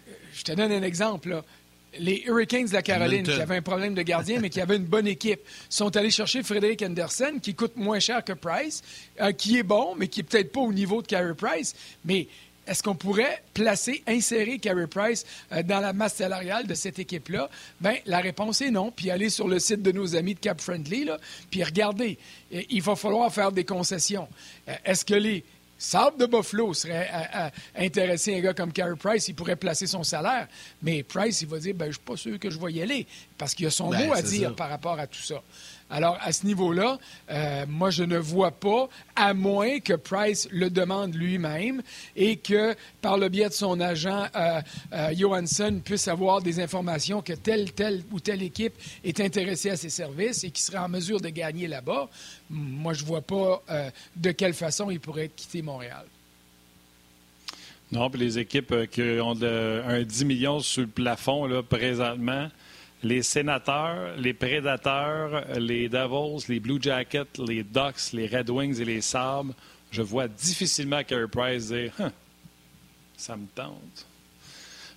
euh, 0.08 0.12
je 0.34 0.43
te 0.43 0.51
donne 0.51 0.72
un 0.72 0.84
exemple. 0.84 1.29
Là. 1.29 1.43
Les 1.98 2.22
Hurricanes 2.27 2.67
de 2.67 2.74
la 2.74 2.84
Caroline, 2.84 3.24
qui 3.24 3.31
avaient 3.31 3.58
un 3.58 3.63
problème 3.63 3.96
de 3.96 4.03
gardien, 4.03 4.39
mais 4.39 4.51
qui 4.51 4.62
avaient 4.62 4.77
une 4.77 4.86
bonne 4.86 5.08
équipe, 5.08 5.39
sont 5.69 5.96
allés 5.98 6.12
chercher 6.12 6.43
Frédéric 6.43 6.84
Anderson, 6.84 7.39
qui 7.41 7.55
coûte 7.55 7.75
moins 7.75 8.00
cher 8.00 8.24
que 8.24 8.34
Price, 8.34 8.84
euh, 9.19 9.31
qui 9.31 9.58
est 9.58 9.63
bon, 9.63 9.96
mais 9.98 10.08
qui 10.08 10.19
n'est 10.19 10.24
peut-être 10.24 10.51
pas 10.51 10.62
au 10.62 10.72
niveau 10.72 11.01
de 11.01 11.08
Carey 11.08 11.34
Price. 11.34 11.75
Mais 12.05 12.27
est-ce 12.69 12.83
qu'on 12.83 12.95
pourrait 12.95 13.43
placer, 13.53 14.03
insérer 14.07 14.59
Carey 14.59 14.88
Price 14.88 15.25
euh, 15.51 15.63
dans 15.63 15.79
la 15.79 15.93
masse 15.93 16.15
salariale 16.15 16.67
de 16.67 16.73
cette 16.73 16.99
équipe-là? 16.99 17.49
Bien, 17.81 17.95
la 18.05 18.19
réponse 18.19 18.61
est 18.61 18.71
non. 18.71 18.91
Puis 18.91 19.09
aller 19.09 19.29
sur 19.29 19.47
le 19.47 19.59
site 19.59 19.81
de 19.81 19.91
nos 19.91 20.15
amis 20.15 20.35
de 20.35 20.39
Cap 20.39 20.61
Friendly, 20.61 21.05
là, 21.05 21.17
puis 21.49 21.63
regardez, 21.63 22.17
il 22.51 22.81
va 22.81 22.95
falloir 22.95 23.33
faire 23.33 23.51
des 23.51 23.65
concessions. 23.65 24.27
Euh, 24.67 24.75
est-ce 24.85 25.03
que 25.03 25.15
les 25.15 25.43
Sabre 25.81 26.17
de 26.17 26.25
Buffalo 26.25 26.73
serait 26.73 27.09
intéressé 27.73 28.35
à 28.35 28.38
un 28.38 28.41
gars 28.41 28.53
comme 28.53 28.73
Carey 28.73 28.97
Price, 28.99 29.29
il 29.29 29.33
pourrait 29.33 29.55
placer 29.55 29.88
son 29.88 30.03
salaire. 30.03 30.49
Mais 30.81 31.03
Price, 31.03 31.41
il 31.41 31.47
va 31.47 31.57
dire 31.57 31.73
ben, 31.73 31.85
Je 31.85 31.91
ne 31.91 31.93
suis 31.93 32.01
pas 32.01 32.17
sûr 32.17 32.38
que 32.38 32.49
je 32.49 32.59
vais 32.59 32.73
y 32.73 32.81
aller 32.81 33.07
parce 33.38 33.55
qu'il 33.55 33.65
a 33.65 33.71
son 33.71 33.89
ben, 33.89 34.07
mot 34.07 34.13
à 34.13 34.21
dire 34.21 34.53
par 34.57 34.67
rapport 34.69 34.99
à 34.99 35.07
tout 35.07 35.21
ça. 35.21 35.41
Alors, 35.91 36.17
à 36.22 36.31
ce 36.31 36.46
niveau-là, 36.46 37.00
euh, 37.31 37.65
moi, 37.67 37.89
je 37.89 38.03
ne 38.03 38.17
vois 38.17 38.51
pas, 38.51 38.89
à 39.15 39.34
moins 39.34 39.79
que 39.79 39.93
Price 39.93 40.48
le 40.51 40.69
demande 40.69 41.15
lui-même 41.15 41.81
et 42.15 42.36
que, 42.38 42.75
par 43.01 43.17
le 43.17 43.27
biais 43.27 43.50
de 43.50 43.53
son 43.53 43.79
agent, 43.79 44.27
euh, 44.36 44.62
euh, 44.93 45.13
Johansson 45.15 45.81
puisse 45.84 46.08
avoir 46.08 46.41
des 46.41 46.60
informations 46.60 47.24
que 47.24 47.34
telle, 47.34 47.72
telle 47.72 48.03
ou 48.12 48.19
telle 48.19 48.43
équipe 48.43 48.74
est 49.03 49.19
intéressée 49.19 49.72
à 49.72 49.77
ses 49.77 49.89
services 49.89 50.43
et 50.43 50.51
qui 50.51 50.62
serait 50.62 50.77
en 50.77 50.89
mesure 50.89 51.19
de 51.19 51.29
gagner 51.29 51.67
là-bas. 51.67 52.08
Moi, 52.51 52.93
je 52.93 53.01
ne 53.01 53.08
vois 53.08 53.22
pas 53.22 53.63
de 54.15 54.31
quelle 54.31 54.53
façon 54.53 54.91
il 54.91 55.00
pourrait 55.00 55.29
quitter 55.36 55.62
Montréal. 55.62 56.05
Non, 57.91 58.10
puis 58.10 58.19
les 58.19 58.38
équipes 58.38 58.88
qui 58.91 59.01
ont 59.19 59.41
un 59.41 60.03
10 60.03 60.25
millions 60.25 60.60
sur 60.60 60.81
le 60.81 60.88
plafond 60.88 61.48
là, 61.48 61.63
présentement, 61.63 62.50
les 63.03 63.23
sénateurs, 63.23 64.15
les 64.17 64.33
prédateurs, 64.33 65.45
les 65.57 65.87
Devils, 65.89 66.45
les 66.49 66.59
Blue 66.59 66.79
Jackets, 66.81 67.37
les 67.37 67.63
Ducks, 67.63 68.13
les 68.13 68.27
Red 68.27 68.49
Wings 68.49 68.81
et 68.81 68.85
les 68.85 69.01
Sabres, 69.01 69.53
je 69.91 70.01
vois 70.01 70.27
difficilement 70.27 71.03
Carey 71.03 71.27
Price 71.27 71.67
dire 71.67 71.93
ça 73.17 73.35
me 73.35 73.47
tente. 73.47 74.05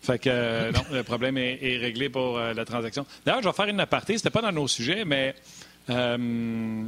Fait 0.03 0.19
que 0.19 0.31
euh, 0.31 0.73
le 0.93 1.03
problème 1.03 1.37
est, 1.39 1.77
réglé 1.77 2.09
pour 2.09 2.37
euh, 2.37 2.53
la 2.55 2.65
transaction. 2.65 3.07
D'ailleurs, 3.25 3.43
je 3.43 3.49
vais 3.49 3.55
faire 3.55 3.69
une 3.69 3.81
aparté. 3.81 4.17
C'était 4.17 4.31
pas 4.31 4.43
dans 4.43 4.53
nos 4.53 4.67
sujets, 4.67 5.05
mais 5.05 5.35
euh, 5.91 6.85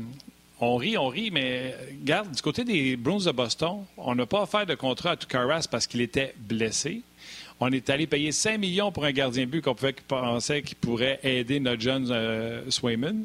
on 0.60 0.76
rit, 0.76 0.98
on 0.98 1.08
rit, 1.08 1.30
mais 1.30 1.76
regarde, 2.00 2.32
du 2.32 2.42
côté 2.42 2.64
des 2.64 2.96
Bruins 2.96 3.24
de 3.24 3.30
Boston, 3.30 3.84
on 3.96 4.14
n'a 4.16 4.26
pas 4.26 4.42
offert 4.42 4.66
de 4.66 4.74
contrat 4.74 5.12
à 5.12 5.16
Tukaras 5.16 5.68
parce 5.70 5.86
qu'il 5.86 6.00
était 6.00 6.34
blessé. 6.36 7.02
On 7.60 7.70
est 7.70 7.88
allé 7.88 8.06
payer 8.06 8.32
5 8.32 8.58
millions 8.58 8.90
pour 8.90 9.04
un 9.04 9.12
gardien 9.12 9.46
but 9.46 9.62
qu'on 9.62 9.74
penser 10.06 10.62
qu'il 10.62 10.76
pourrait 10.76 11.20
aider 11.22 11.60
notre 11.60 11.80
jeune 11.80 12.08
euh, 12.10 12.68
Swayman. 12.70 13.24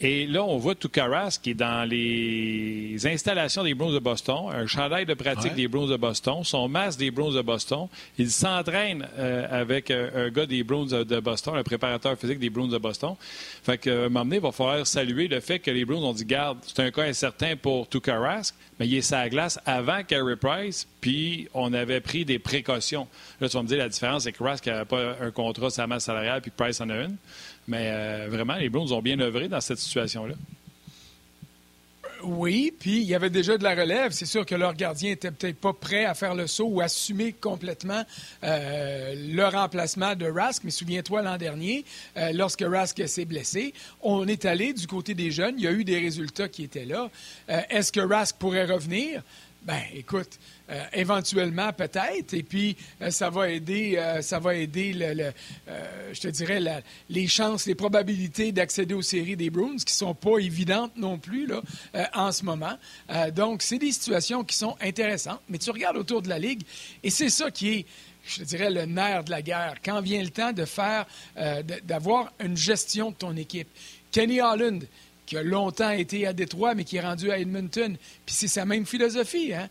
Et 0.00 0.26
là, 0.26 0.44
on 0.44 0.58
voit 0.58 0.76
Tukaras 0.76 1.40
qui 1.42 1.50
est 1.50 1.54
dans 1.54 1.88
les 1.88 2.96
installations 3.04 3.64
des 3.64 3.74
Bruins 3.74 3.92
de 3.92 3.98
Boston, 3.98 4.48
un 4.52 4.66
chandail 4.66 5.06
de 5.06 5.14
pratique 5.14 5.54
des 5.54 5.66
Bruins 5.66 5.88
de 5.88 5.96
Boston, 5.96 6.44
son 6.44 6.68
masque 6.68 7.00
des 7.00 7.10
Bruins 7.10 7.34
de 7.34 7.42
Boston. 7.42 7.88
Il 8.16 8.30
s'entraîne 8.30 9.08
euh, 9.18 9.46
avec 9.50 9.90
euh, 9.90 10.28
un 10.28 10.30
gars 10.30 10.46
des 10.46 10.62
Bruins 10.62 10.86
de 10.86 11.20
Boston, 11.20 11.56
un 11.56 11.64
préparateur 11.64 12.16
physique 12.16 12.38
des 12.38 12.48
Bruins 12.48 12.68
de 12.68 12.78
Boston. 12.78 13.16
Fait 13.64 13.78
que, 13.78 13.90
à 13.90 14.06
un 14.06 14.08
moment 14.08 14.24
donné, 14.24 14.36
il 14.36 14.42
va 14.42 14.52
falloir 14.52 14.86
saluer 14.86 15.26
le 15.26 15.40
fait 15.40 15.58
que 15.58 15.70
les 15.72 15.84
Bruins 15.84 16.02
ont 16.02 16.12
dit, 16.12 16.24
garde, 16.24 16.58
c'est 16.64 16.80
un 16.80 16.92
cas 16.92 17.02
incertain 17.02 17.56
pour 17.56 17.88
Tukaras, 17.88 18.52
mais 18.78 18.86
il 18.86 18.94
est 18.96 19.02
sa 19.02 19.28
glace 19.28 19.58
avant 19.66 20.04
Carey 20.04 20.36
Price, 20.36 20.86
puis 21.00 21.48
on 21.54 21.72
avait 21.72 22.00
pris 22.00 22.24
des 22.24 22.38
précautions. 22.38 23.08
Là, 23.40 23.48
tu 23.48 23.56
vas 23.56 23.62
me 23.64 23.68
dire, 23.68 23.78
la 23.78 23.88
différence, 23.88 24.24
c'est 24.24 24.32
que 24.32 24.44
Rask 24.44 24.64
n'avait 24.66 24.84
pas 24.84 25.16
un 25.20 25.30
contrat 25.32 25.68
la 25.76 25.86
masse 25.86 26.04
salariale, 26.04 26.40
puis 26.40 26.52
Price 26.56 26.80
en 26.80 26.88
a 26.90 26.96
une. 26.96 27.16
Mais 27.68 27.90
euh, 27.92 28.26
vraiment, 28.30 28.56
les 28.56 28.70
Browns 28.70 28.92
ont 28.92 29.02
bien 29.02 29.20
œuvré 29.20 29.46
dans 29.46 29.60
cette 29.60 29.78
situation-là. 29.78 30.34
Oui, 32.24 32.74
puis 32.76 33.02
il 33.02 33.04
y 33.04 33.14
avait 33.14 33.30
déjà 33.30 33.56
de 33.58 33.62
la 33.62 33.76
relève. 33.76 34.10
C'est 34.10 34.26
sûr 34.26 34.44
que 34.44 34.56
leur 34.56 34.74
gardien 34.74 35.12
était 35.12 35.30
peut-être 35.30 35.60
pas 35.60 35.72
prêt 35.72 36.04
à 36.04 36.14
faire 36.14 36.34
le 36.34 36.48
saut 36.48 36.64
ou 36.64 36.80
assumer 36.80 37.32
complètement 37.32 38.02
euh, 38.42 39.14
le 39.16 39.44
remplacement 39.44 40.16
de 40.16 40.26
Rask. 40.26 40.64
Mais 40.64 40.72
souviens-toi 40.72 41.22
l'an 41.22 41.36
dernier, 41.36 41.84
euh, 42.16 42.32
lorsque 42.32 42.64
Rask 42.66 43.06
s'est 43.06 43.24
blessé, 43.24 43.72
on 44.00 44.26
est 44.26 44.46
allé 44.46 44.72
du 44.72 44.88
côté 44.88 45.14
des 45.14 45.30
jeunes. 45.30 45.54
Il 45.58 45.64
y 45.64 45.68
a 45.68 45.72
eu 45.72 45.84
des 45.84 45.98
résultats 45.98 46.48
qui 46.48 46.64
étaient 46.64 46.86
là. 46.86 47.08
Est-ce 47.70 47.92
que 47.92 48.00
Rask 48.00 48.36
pourrait 48.36 48.64
revenir? 48.64 49.22
Ben, 49.62 49.82
écoute, 49.92 50.38
euh, 50.70 50.82
éventuellement 50.92 51.72
peut-être, 51.72 52.32
et 52.32 52.42
puis 52.42 52.76
euh, 53.02 53.10
ça 53.10 53.28
va 53.28 53.50
aider, 53.50 53.96
euh, 53.98 54.22
ça 54.22 54.38
va 54.38 54.54
aider, 54.54 54.92
le, 54.94 55.32
je 56.12 56.20
te 56.20 56.28
dirais, 56.28 56.60
les 57.10 57.26
chances, 57.26 57.66
les 57.66 57.74
probabilités 57.74 58.52
d'accéder 58.52 58.94
aux 58.94 59.02
séries 59.02 59.36
des 59.36 59.50
Bruins, 59.50 59.76
qui 59.84 59.92
sont 59.92 60.14
pas 60.14 60.38
évidentes 60.38 60.96
non 60.96 61.18
plus 61.18 61.46
là, 61.46 61.62
en 62.14 62.32
ce 62.32 62.44
moment. 62.44 62.78
donc, 63.34 63.62
c'est 63.62 63.78
des 63.78 63.92
situations 63.92 64.44
qui 64.44 64.56
sont 64.56 64.76
intéressantes, 64.80 65.40
mais 65.48 65.58
tu 65.58 65.70
regardes 65.70 65.96
autour 65.96 66.22
de 66.22 66.28
la 66.28 66.38
ligue, 66.38 66.62
et 67.02 67.10
c'est 67.10 67.30
ça 67.30 67.50
qui 67.50 67.68
est 67.70 67.86
je 68.26 68.40
te 68.40 68.44
dirais, 68.44 68.70
le 68.70 68.84
nerf 68.84 69.24
de 69.24 69.30
la 69.30 69.40
guerre. 69.40 69.76
Quand 69.82 70.02
vient 70.02 70.22
le 70.22 70.28
temps 70.28 70.52
de 70.52 70.66
faire, 70.66 71.06
d'avoir 71.84 72.30
une 72.40 72.58
gestion 72.58 73.10
de 73.10 73.14
ton 73.14 73.34
équipe. 73.36 73.68
Kenny 74.10 74.42
Holland, 74.42 74.84
qui 75.28 75.36
a 75.36 75.42
longtemps 75.42 75.90
été 75.90 76.26
à 76.26 76.32
Détroit, 76.32 76.74
mais 76.74 76.84
qui 76.84 76.96
est 76.96 77.02
rendu 77.02 77.30
à 77.30 77.38
Edmonton. 77.38 77.98
Puis 78.24 78.34
c'est 78.34 78.48
sa 78.48 78.64
même 78.64 78.86
philosophie. 78.86 79.52
Hein? 79.52 79.68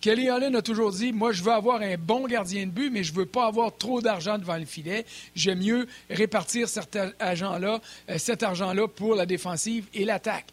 Kelly 0.00 0.30
Allen 0.30 0.56
a 0.56 0.62
toujours 0.62 0.92
dit 0.92 1.12
Moi, 1.12 1.32
je 1.32 1.42
veux 1.42 1.52
avoir 1.52 1.82
un 1.82 1.96
bon 1.98 2.26
gardien 2.26 2.64
de 2.64 2.70
but, 2.70 2.88
mais 2.88 3.04
je 3.04 3.12
ne 3.12 3.18
veux 3.18 3.26
pas 3.26 3.46
avoir 3.46 3.76
trop 3.76 4.00
d'argent 4.00 4.38
devant 4.38 4.56
le 4.56 4.64
filet. 4.64 5.04
J'aime 5.36 5.58
mieux 5.58 5.86
répartir 6.08 6.68
euh, 6.96 7.80
cet 8.16 8.42
argent-là 8.42 8.88
pour 8.88 9.14
la 9.14 9.26
défensive 9.26 9.84
et 9.92 10.06
l'attaque. 10.06 10.46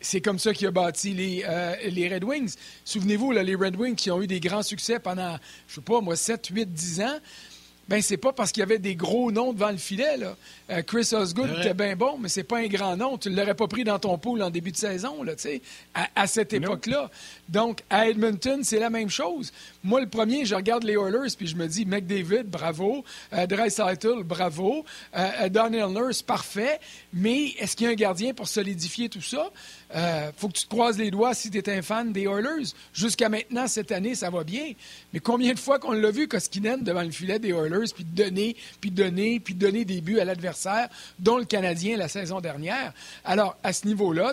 C'est 0.00 0.20
comme 0.20 0.38
ça 0.38 0.54
qu'il 0.54 0.68
a 0.68 0.70
bâti 0.70 1.12
les, 1.12 1.44
euh, 1.44 1.74
les 1.90 2.08
Red 2.08 2.22
Wings. 2.22 2.54
Souvenez-vous, 2.84 3.32
les 3.32 3.56
Red 3.56 3.74
Wings 3.74 3.96
qui 3.96 4.12
ont 4.12 4.22
eu 4.22 4.28
des 4.28 4.38
grands 4.38 4.62
succès 4.62 5.00
pendant, 5.00 5.36
je 5.66 5.74
sais 5.74 5.80
pas, 5.80 6.00
moi, 6.00 6.14
7, 6.14 6.46
8, 6.46 6.72
10 6.72 7.00
ans 7.00 7.18
ben 7.88 8.02
c'est 8.02 8.16
pas 8.16 8.32
parce 8.32 8.50
qu'il 8.50 8.60
y 8.60 8.64
avait 8.64 8.78
des 8.78 8.96
gros 8.96 9.30
noms 9.30 9.52
devant 9.52 9.70
le 9.70 9.76
filet. 9.76 10.16
Là. 10.16 10.36
Euh, 10.70 10.82
Chris 10.82 11.08
Osgood 11.12 11.50
était 11.58 11.74
bien 11.74 11.94
bon, 11.94 12.18
mais 12.18 12.28
c'est 12.28 12.42
pas 12.42 12.58
un 12.58 12.66
grand 12.66 12.96
nom. 12.96 13.16
Tu 13.16 13.30
ne 13.30 13.36
l'aurais 13.36 13.54
pas 13.54 13.68
pris 13.68 13.84
dans 13.84 13.98
ton 13.98 14.18
pool 14.18 14.42
en 14.42 14.50
début 14.50 14.72
de 14.72 14.76
saison, 14.76 15.22
là, 15.22 15.32
à, 15.94 16.08
à 16.14 16.26
cette 16.26 16.52
époque-là. 16.52 17.10
Donc, 17.48 17.82
à 17.88 18.08
Edmonton, 18.08 18.64
c'est 18.64 18.80
la 18.80 18.90
même 18.90 19.08
chose. 19.08 19.52
Moi, 19.84 20.00
le 20.00 20.08
premier, 20.08 20.44
je 20.44 20.54
regarde 20.56 20.82
les 20.82 20.94
Oilers, 20.94 21.34
puis 21.36 21.46
je 21.46 21.54
me 21.54 21.68
dis, 21.68 21.86
McDavid, 21.86 22.44
bravo. 22.44 23.04
Euh, 23.32 23.46
Dreisaitl, 23.46 24.24
bravo. 24.24 24.84
Euh, 25.16 25.28
euh 25.42 25.48
Daniel 25.48 25.90
Nurse, 25.90 26.22
parfait. 26.22 26.80
Mais 27.12 27.54
est-ce 27.58 27.76
qu'il 27.76 27.86
y 27.86 27.88
a 27.88 27.92
un 27.92 27.96
gardien 27.96 28.34
pour 28.34 28.48
solidifier 28.48 29.08
tout 29.08 29.22
ça? 29.22 29.50
Euh, 29.94 30.32
faut 30.36 30.48
que 30.48 30.54
tu 30.54 30.64
te 30.64 30.68
croises 30.68 30.98
les 30.98 31.10
doigts 31.10 31.34
si 31.34 31.50
tu 31.50 31.58
es 31.58 31.70
un 31.70 31.82
fan 31.82 32.12
des 32.12 32.22
Oilers. 32.22 32.72
Jusqu'à 32.92 33.28
maintenant, 33.28 33.68
cette 33.68 33.92
année, 33.92 34.14
ça 34.14 34.30
va 34.30 34.42
bien. 34.42 34.72
Mais 35.12 35.20
combien 35.20 35.54
de 35.54 35.58
fois 35.58 35.78
qu'on 35.78 35.92
l'a 35.92 36.10
vu, 36.10 36.26
Koskinen, 36.26 36.82
devant 36.82 37.02
le 37.02 37.10
filet 37.10 37.38
des 37.38 37.50
Oilers, 37.50 37.92
puis 37.94 38.04
donner, 38.04 38.56
puis 38.80 38.90
donner, 38.90 39.40
puis 39.40 39.54
donner 39.54 39.84
des 39.84 40.00
buts 40.00 40.18
à 40.18 40.24
l'adversaire, 40.24 40.88
dont 41.18 41.38
le 41.38 41.44
Canadien 41.44 41.96
la 41.96 42.08
saison 42.08 42.40
dernière. 42.40 42.92
Alors, 43.24 43.56
à 43.62 43.72
ce 43.72 43.86
niveau-là, 43.86 44.32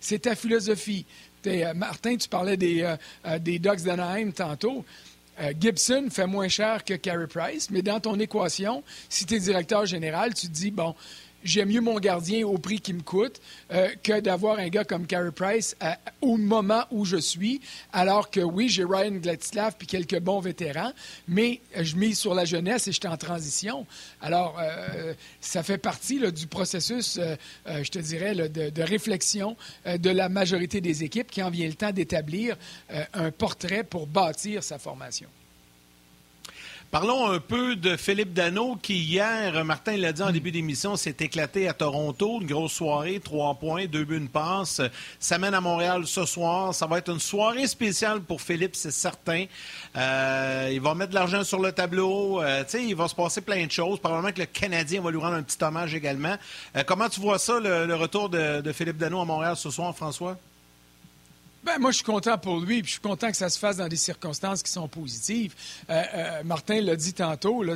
c'est 0.00 0.18
ta 0.22 0.34
philosophie. 0.34 1.04
Euh, 1.46 1.74
Martin, 1.74 2.16
tu 2.16 2.28
parlais 2.28 2.56
des, 2.56 2.82
euh, 2.82 3.38
des 3.38 3.58
Ducks 3.58 3.82
d'Anaheim 3.82 4.30
tantôt. 4.32 4.84
Gibson 5.60 6.10
fait 6.12 6.28
moins 6.28 6.46
cher 6.46 6.84
que 6.84 6.94
Carey 6.94 7.26
Price, 7.26 7.68
mais 7.68 7.82
dans 7.82 7.98
ton 7.98 8.20
équation, 8.20 8.84
si 9.08 9.26
tu 9.26 9.34
es 9.34 9.40
directeur 9.40 9.84
général, 9.84 10.32
tu 10.32 10.46
te 10.46 10.52
dis, 10.52 10.70
bon, 10.70 10.94
j'aime 11.44 11.68
mieux 11.68 11.80
mon 11.80 11.98
gardien 11.98 12.46
au 12.46 12.58
prix 12.58 12.80
qui 12.80 12.92
me 12.92 13.02
coûte 13.02 13.40
euh, 13.72 13.88
que 14.02 14.20
d'avoir 14.20 14.58
un 14.58 14.68
gars 14.68 14.84
comme 14.84 15.06
Carey 15.06 15.30
Price 15.30 15.76
au 16.20 16.36
moment 16.36 16.84
où 16.90 17.04
je 17.04 17.16
suis. 17.16 17.60
Alors 17.92 18.30
que 18.30 18.40
oui, 18.40 18.68
j'ai 18.68 18.84
Ryan 18.84 19.12
Gladslav 19.12 19.74
puis 19.78 19.86
quelques 19.86 20.18
bons 20.18 20.40
vétérans, 20.40 20.92
mais 21.28 21.60
euh, 21.76 21.84
je 21.84 21.96
mise 21.96 22.18
sur 22.18 22.34
la 22.34 22.44
jeunesse 22.44 22.88
et 22.88 22.92
je 22.92 22.98
suis 22.98 23.08
en 23.08 23.16
transition. 23.16 23.86
Alors, 24.20 24.58
euh, 24.60 25.14
ça 25.40 25.62
fait 25.62 25.78
partie 25.78 26.20
du 26.32 26.46
processus, 26.46 27.20
je 27.66 27.90
te 27.90 27.98
dirais, 27.98 28.34
de, 28.34 28.82
réflexion 28.82 29.56
de 29.86 30.10
la 30.10 30.28
majorité 30.28 30.80
des 30.80 31.04
équipes 31.04 31.30
qui 31.30 31.42
en 31.42 31.50
vient 31.50 31.66
le 31.66 31.74
temps 31.74 31.90
d'établir 31.90 32.56
un 33.12 33.30
portrait 33.30 33.84
pour 33.84 34.06
bâtir 34.06 34.62
sa 34.62 34.78
formation. 34.78 35.28
Parlons 36.94 37.28
un 37.28 37.40
peu 37.40 37.74
de 37.74 37.96
Philippe 37.96 38.34
Dano 38.34 38.76
qui, 38.80 38.94
hier, 38.94 39.64
Martin 39.64 39.96
l'a 39.96 40.12
dit 40.12 40.22
en 40.22 40.30
début 40.30 40.52
d'émission, 40.52 40.94
s'est 40.94 41.16
éclaté 41.18 41.66
à 41.66 41.72
Toronto. 41.72 42.38
Une 42.40 42.46
grosse 42.46 42.74
soirée, 42.74 43.18
trois 43.18 43.56
points, 43.56 43.86
deux 43.86 44.04
buts, 44.04 44.16
une 44.16 44.28
passe. 44.28 44.80
Ça 45.18 45.36
mène 45.38 45.54
à 45.54 45.60
Montréal 45.60 46.06
ce 46.06 46.24
soir. 46.24 46.72
Ça 46.72 46.86
va 46.86 46.98
être 46.98 47.10
une 47.10 47.18
soirée 47.18 47.66
spéciale 47.66 48.20
pour 48.20 48.40
Philippe, 48.40 48.76
c'est 48.76 48.92
certain. 48.92 49.46
Euh, 49.96 50.70
il 50.72 50.80
va 50.80 50.94
mettre 50.94 51.10
de 51.10 51.16
l'argent 51.16 51.42
sur 51.42 51.58
le 51.58 51.72
tableau. 51.72 52.40
Euh, 52.40 52.62
il 52.74 52.94
va 52.94 53.08
se 53.08 53.14
passer 53.16 53.40
plein 53.40 53.66
de 53.66 53.72
choses. 53.72 53.98
Probablement 53.98 54.30
que 54.30 54.42
le 54.42 54.46
Canadien 54.46 55.02
va 55.02 55.10
lui 55.10 55.18
rendre 55.18 55.34
un 55.34 55.42
petit 55.42 55.64
hommage 55.64 55.96
également. 55.96 56.36
Euh, 56.76 56.84
comment 56.86 57.08
tu 57.08 57.18
vois 57.18 57.40
ça, 57.40 57.58
le, 57.58 57.92
retour 57.96 58.28
de, 58.28 58.60
de 58.60 58.72
Philippe 58.72 58.98
Dano 58.98 59.20
à 59.20 59.24
Montréal 59.24 59.56
ce 59.56 59.68
soir, 59.68 59.96
François? 59.96 60.38
Ben, 61.64 61.78
moi, 61.78 61.92
je 61.92 61.96
suis 61.96 62.04
content 62.04 62.36
pour 62.36 62.60
lui, 62.60 62.82
puis 62.82 62.88
je 62.88 62.92
suis 62.92 63.00
content 63.00 63.30
que 63.30 63.36
ça 63.38 63.48
se 63.48 63.58
fasse 63.58 63.78
dans 63.78 63.88
des 63.88 63.96
circonstances 63.96 64.62
qui 64.62 64.70
sont 64.70 64.86
positives. 64.86 65.54
Euh, 65.88 66.02
euh, 66.14 66.42
Martin 66.44 66.78
l'a 66.82 66.94
dit 66.94 67.14
tantôt, 67.14 67.62
là, 67.62 67.74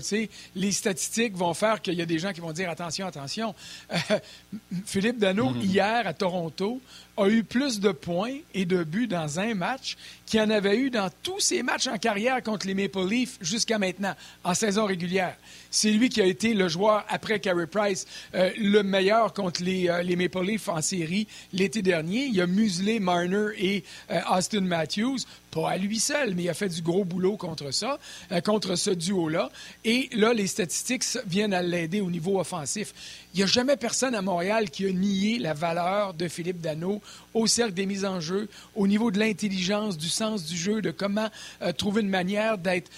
les 0.55 0.73
statistiques 0.73 1.35
vont 1.35 1.55
faire 1.55 1.81
qu'il 1.81 1.95
y 1.95 2.03
a 2.03 2.07
des 2.07 2.19
gens 2.19 2.35
qui 2.35 2.41
vont 2.41 2.53
dire 2.53 2.69
attention, 2.69 3.07
attention. 3.07 3.55
Euh, 3.91 3.97
Philippe 4.85 5.19
Dano, 5.19 5.51
mhm. 5.51 5.63
hier 5.63 6.07
à 6.07 6.13
Toronto, 6.13 6.83
a 7.19 7.29
eu 7.29 7.45
plus 7.45 7.81
de 7.81 7.91
points 7.91 8.37
et 8.55 8.65
de 8.65 8.85
buts 8.85 9.09
dans 9.09 9.41
un 9.41 9.55
match 9.55 9.97
qu'il 10.27 10.41
en 10.41 10.51
avait 10.51 10.77
eu 10.77 10.91
dans 10.91 11.11
tous 11.23 11.41
ses 11.41 11.63
matchs 11.63 11.87
en 11.87 11.99
carrière 11.99 12.43
contre 12.43 12.67
les 12.67 12.75
Maple 12.75 13.07
Leafs 13.09 13.39
jusqu'à 13.41 13.79
maintenant, 13.79 14.15
en 14.45 14.55
saison 14.55 14.85
régulière. 14.85 15.37
C'est 15.71 15.91
lui 15.91 16.09
qui 16.09 16.21
a 16.21 16.27
été 16.27 16.55
le 16.55 16.69
joueur, 16.69 17.05
après 17.09 17.41
Carey 17.41 17.67
Price, 17.67 18.07
euh, 18.35 18.51
le 18.59 18.83
meilleur 18.83 19.33
contre 19.33 19.63
les, 19.63 19.89
euh, 19.89 20.03
les, 20.03 20.17
Maple 20.17 20.45
Leafs 20.45 20.69
en 20.69 20.81
série 20.81 21.27
l'été 21.53 21.83
dernier. 21.83 22.27
Il 22.27 22.41
a 22.41 22.47
muselé 22.47 23.01
Marner 23.01 23.49
et 23.57 23.85
euh, 24.11 24.21
Austin 24.31 24.63
Matthews. 24.63 25.19
À 25.67 25.77
lui 25.77 25.99
seul, 25.99 26.35
mais 26.35 26.45
il 26.45 26.49
a 26.49 26.55
fait 26.55 26.69
du 26.69 26.83
gros 26.83 27.05
boulot 27.05 27.37
contre 27.37 27.71
ça, 27.73 27.99
contre 28.45 28.77
ce 28.77 28.91
duo-là. 28.91 29.51
Et 29.85 30.09
là, 30.13 30.33
les 30.33 30.47
statistiques 30.47 31.05
viennent 31.27 31.55
à 31.55 31.63
l'aider 31.63 32.01
au 32.01 32.11
niveau 32.11 32.39
offensif. 32.39 32.95
Il 33.35 33.39
n'y 33.39 33.43
a 33.43 33.47
jamais 33.47 33.77
personne 33.77 34.15
à 34.15 34.23
Montréal 34.23 34.71
qui 34.71 34.87
a 34.87 34.91
nié 34.91 35.39
la 35.39 35.55
valeur 35.55 36.15
de 36.15 36.29
Philippe 36.29 36.61
Dano 36.61 37.01
au 37.35 37.47
cercle 37.47 37.75
des 37.75 37.87
mises 37.87 38.05
en 38.05 38.21
jeu, 38.21 38.49
au 38.75 38.87
niveau 38.87 39.11
de 39.11 39.19
l'intelligence, 39.19 39.97
du 39.97 40.09
sens 40.09 40.45
du 40.45 40.57
jeu, 40.57 40.81
de 40.81 40.91
comment 40.91 41.29
trouver 41.77 42.03
une 42.03 42.09
manière 42.09 42.59
d'être 42.59 42.91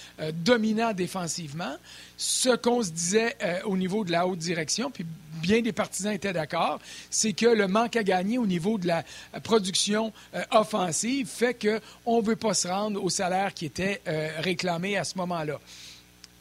dominant 0.45 0.93
défensivement 0.93 1.77
ce 2.21 2.55
qu'on 2.55 2.83
se 2.83 2.91
disait 2.91 3.35
euh, 3.43 3.61
au 3.65 3.79
niveau 3.79 4.05
de 4.05 4.13
la 4.13 4.27
haute 4.27 4.41
direction, 4.41 4.91
puis 4.91 5.07
bien 5.41 5.63
des 5.63 5.73
partisans 5.73 6.13
étaient 6.13 6.35
d'accord, 6.35 6.79
c'est 7.09 7.33
que 7.33 7.47
le 7.47 7.67
manque 7.67 7.97
à 7.97 8.03
gagner 8.03 8.37
au 8.37 8.47
niveau 8.47 8.77
de 8.77 8.87
la 8.87 9.05
euh, 9.35 9.41
production 9.41 10.13
euh, 10.35 10.43
offensive 10.51 11.27
fait 11.29 11.55
qu'on 11.55 12.21
ne 12.21 12.27
veut 12.27 12.37
pas 12.37 12.53
se 12.53 12.69
rendre 12.69 13.03
au 13.03 13.09
salaire 13.09 13.55
qui 13.55 13.65
était 13.65 14.03
réclamé 14.39 14.99
à 14.99 15.05
ce 15.05 15.17
moment-là. 15.17 15.59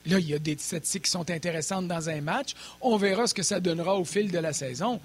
Là, 0.05 0.19
il 0.19 0.27
y 0.27 0.33
a 0.33 0.39
des 0.39 0.57
statistiques 0.57 1.03
qui 1.03 1.11
sont 1.11 1.29
intéressantes 1.31 1.87
dans 1.87 2.09
un 2.09 2.19
match. 2.19 2.55
On 2.81 2.97
verra 2.97 3.27
ce 3.27 3.33
que 3.33 3.43
ça 3.43 3.61
donnera 3.61 3.95
au 3.95 4.03
fil 4.03 4.31
de 4.31 4.39
la 4.39 4.51
saison. 4.51 4.99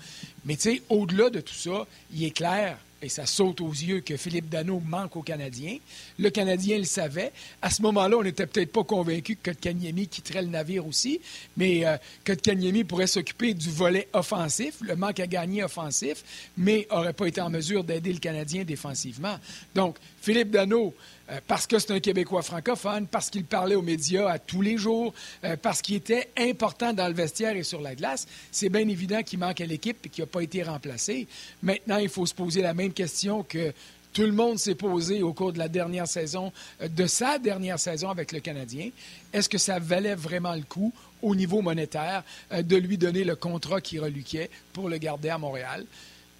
Mais 0.44 0.56
tu 0.56 0.62
sais, 0.62 0.82
au-delà 0.88 1.30
de 1.30 1.40
tout 1.40 1.54
ça, 1.54 1.86
il 2.12 2.24
est 2.24 2.30
clair 2.32 2.78
et 3.04 3.08
ça 3.08 3.26
saute 3.26 3.60
aux 3.60 3.70
yeux 3.70 4.00
que 4.00 4.16
Philippe 4.16 4.48
Dano 4.48 4.80
manque 4.84 5.16
aux 5.16 5.22
Canadiens. 5.22 5.76
Le 6.18 6.30
Canadien 6.30 6.78
le 6.78 6.84
savait. 6.84 7.32
À 7.60 7.70
ce 7.70 7.82
moment-là, 7.82 8.16
on 8.16 8.22
n'était 8.22 8.46
peut-être 8.46 8.72
pas 8.72 8.84
convaincu 8.84 9.36
que 9.36 9.50
Kotkaniemi 9.50 10.08
quitterait 10.08 10.42
le 10.42 10.48
navire 10.48 10.86
aussi, 10.86 11.20
mais 11.56 11.86
euh, 11.86 11.96
Kotkaniemi 12.24 12.84
pourrait 12.84 13.06
s'occuper 13.06 13.54
du 13.54 13.70
volet 13.70 14.08
offensif, 14.12 14.76
le 14.80 14.96
manque 14.96 15.20
à 15.20 15.26
gagner 15.26 15.62
offensif, 15.62 16.24
mais 16.56 16.86
n'aurait 16.90 17.12
pas 17.12 17.26
été 17.26 17.40
en 17.40 17.50
mesure 17.50 17.84
d'aider 17.84 18.12
le 18.12 18.18
Canadien 18.18 18.64
défensivement. 18.64 19.38
Donc, 19.74 19.96
Philippe 20.20 20.50
Dano, 20.50 20.94
euh, 21.30 21.40
parce 21.46 21.66
que 21.66 21.78
c'est 21.78 21.92
un 21.92 22.00
Québécois 22.00 22.42
francophone, 22.42 23.06
parce 23.06 23.30
qu'il 23.30 23.44
parlait 23.44 23.74
aux 23.74 23.82
médias 23.82 24.28
à 24.28 24.38
tous 24.38 24.60
les 24.60 24.76
jours, 24.76 25.14
euh, 25.44 25.56
parce 25.60 25.80
qu'il 25.80 25.96
était 25.96 26.28
important 26.38 26.92
dans 26.92 27.08
le 27.08 27.14
vestiaire 27.14 27.56
et 27.56 27.62
sur 27.62 27.80
la 27.80 27.94
glace, 27.94 28.26
c'est 28.50 28.68
bien 28.68 28.86
évident 28.88 29.22
qu'il 29.22 29.38
manque 29.38 29.60
à 29.60 29.66
l'équipe 29.66 30.04
et 30.04 30.08
qu'il 30.08 30.22
n'a 30.22 30.26
pas 30.26 30.42
été 30.42 30.62
remplacé. 30.62 31.26
Maintenant, 31.62 31.98
il 31.98 32.08
faut 32.08 32.26
se 32.26 32.34
poser 32.34 32.60
la 32.60 32.74
même 32.74 32.92
question 32.92 33.42
que 33.42 33.72
tout 34.12 34.22
le 34.22 34.32
monde 34.32 34.58
s'est 34.58 34.74
posé 34.74 35.22
au 35.22 35.32
cours 35.32 35.52
de 35.52 35.58
la 35.58 35.68
dernière 35.68 36.06
saison, 36.06 36.52
euh, 36.82 36.88
de 36.88 37.06
sa 37.06 37.38
dernière 37.38 37.78
saison 37.78 38.10
avec 38.10 38.32
le 38.32 38.40
Canadien. 38.40 38.90
Est-ce 39.32 39.48
que 39.48 39.58
ça 39.58 39.78
valait 39.78 40.14
vraiment 40.14 40.54
le 40.54 40.62
coup 40.62 40.92
au 41.22 41.34
niveau 41.34 41.62
monétaire 41.62 42.22
de 42.52 42.76
lui 42.76 42.98
donner 42.98 43.24
le 43.24 43.34
contrat 43.34 43.80
qui 43.80 43.98
reluquait 43.98 44.50
pour 44.74 44.90
le 44.90 44.98
garder 44.98 45.30
à 45.30 45.38
Montréal? 45.38 45.86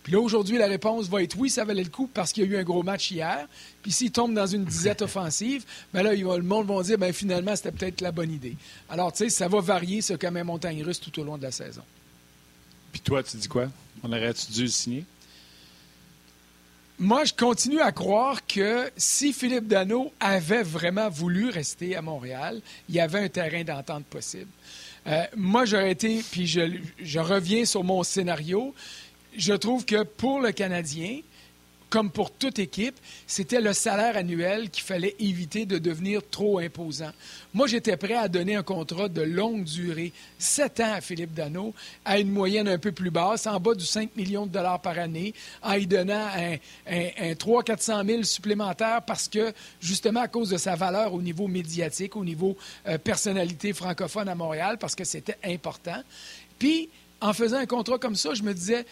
Puis 0.05 0.13
là, 0.13 0.21
aujourd'hui, 0.21 0.59
la 0.59 0.67
réponse 0.67 1.09
va 1.09 1.23
être 1.23 1.35
oui, 1.39 1.49
ça 1.49 1.65
valait 1.65 1.83
le 1.83 1.89
coup 1.89 2.11
parce 2.13 2.31
qu'il 2.31 2.45
y 2.45 2.47
a 2.47 2.51
eu 2.51 2.57
un 2.59 2.63
gros 2.63 2.83
match 2.83 3.11
hier. 3.11 3.49
Puis 3.83 3.91
s'il 3.91 4.13
tombe 4.13 4.35
dans 4.35 4.47
une 4.47 4.65
disette 4.65 5.01
offensive, 5.03 5.65
bien 5.95 6.03
là, 6.03 6.15
le 6.15 6.43
monde 6.43 6.67
va 6.67 6.83
dire, 6.83 6.99
bien 6.99 7.13
finalement, 7.13 7.57
c'était 7.57 7.73
peut-être 7.73 8.03
la 8.03 8.13
bonne 8.13 8.31
idée. 8.31 8.55
Alors, 8.91 9.13
tu 9.13 9.25
sais, 9.25 9.31
ça 9.31 9.49
va 9.49 9.61
varier, 9.61 10.03
ce 10.03 10.13
un 10.23 10.45
montagne 10.45 10.83
russe 10.85 11.01
tout 11.01 11.19
au 11.21 11.25
long 11.25 11.39
de 11.39 11.43
la 11.43 11.51
saison. 11.51 11.83
Puis 12.93 13.01
toi, 13.01 13.23
tu 13.23 13.39
dis 13.39 13.49
quoi? 13.49 13.69
On 14.03 14.13
aurait-tu 14.13 14.53
dû 14.53 14.63
le 14.63 14.69
signer? 14.69 15.05
Moi, 16.99 17.25
je 17.25 17.33
continue 17.33 17.81
à 17.81 17.91
croire 17.91 18.47
que 18.47 18.91
si 18.97 19.33
Philippe 19.33 19.67
Dano 19.67 20.13
avait 20.21 20.63
vraiment 20.63 21.09
voulu 21.09 21.49
rester 21.49 21.97
à 21.97 22.03
Montréal, 22.03 22.61
il 22.91 22.95
y 22.95 23.01
avait 23.01 23.21
un 23.21 23.29
terrain 23.29 23.65
d'entente 23.65 24.05
possible. 24.05 24.51
Euh, 25.07 25.25
moi, 25.37 25.65
j'aurais 25.65 25.91
été, 25.91 26.23
puis 26.31 26.47
je, 26.47 26.61
je 27.03 27.19
reviens 27.19 27.65
sur 27.65 27.85
mon 27.85 28.03
scénario, 28.03 28.75
je 29.37 29.55
trouve 29.55 29.85
que 29.85 30.03
pour 30.03 30.41
le 30.41 30.53
Canadien, 30.53 31.21
comme 31.95 32.11
pour 32.11 32.33
toute 32.33 32.59
équipe, 32.59 32.97
c'était 33.25 33.61
le 33.61 33.73
salaire 33.73 34.17
annuel 34.17 34.69
qu'il 34.69 34.83
fallait 34.83 35.15
éviter 35.21 35.65
de 35.65 35.79
devenir 35.79 36.23
trop 36.29 36.59
imposant. 36.59 37.13
Moi, 37.53 37.69
j'étais 37.69 37.97
prêt 37.97 38.15
à 38.15 38.27
donner 38.27 38.57
un 38.57 38.65
contrat 38.65 39.09
de 39.09 39.23
longue 39.23 39.63
durée, 39.63 40.13
sept 40.37 40.81
ans 40.81 40.93
à 40.93 41.01
Philippe 41.01 41.35
Dano, 41.35 41.73
à 42.05 42.19
une 42.19 42.33
moyenne 42.33 42.67
un 42.67 42.79
peu 42.79 42.91
plus 42.91 43.13
basse, 43.13 43.47
en 43.47 43.61
bas 43.61 43.75
du 43.75 43.87
5 43.87 44.17
millions 44.17 44.45
de 44.45 44.51
dollars 44.51 44.81
par 44.81 44.99
année, 44.99 45.35
en 45.63 45.75
y 45.75 45.87
donnant 45.87 46.27
un, 46.35 46.57
un, 46.89 47.33
300-400 47.35 48.05
000 48.05 48.23
supplémentaires 48.25 49.03
parce 49.07 49.29
que, 49.29 49.53
justement, 49.81 50.23
à 50.23 50.29
cause 50.29 50.51
de 50.51 50.57
sa 50.57 50.75
valeur 50.75 51.15
au 51.15 51.23
niveau 51.23 51.47
médiatique, 51.47 52.17
au 52.17 52.25
niveau 52.25 52.57
euh, 52.89 52.99
personnalité 52.99 53.73
francophone 53.73 54.29
à 54.29 54.35
Montréal, 54.35 54.79
parce 54.81 54.97
que 54.97 55.05
c'était 55.05 55.39
important. 55.45 56.03
Puis, 56.59 56.89
en 57.21 57.33
faisant 57.33 57.59
un 57.59 57.67
contrat 57.67 57.99
comme 57.99 58.17
ça, 58.17 58.35
je 58.35 58.43
me 58.43 58.53
disais, 58.53 58.85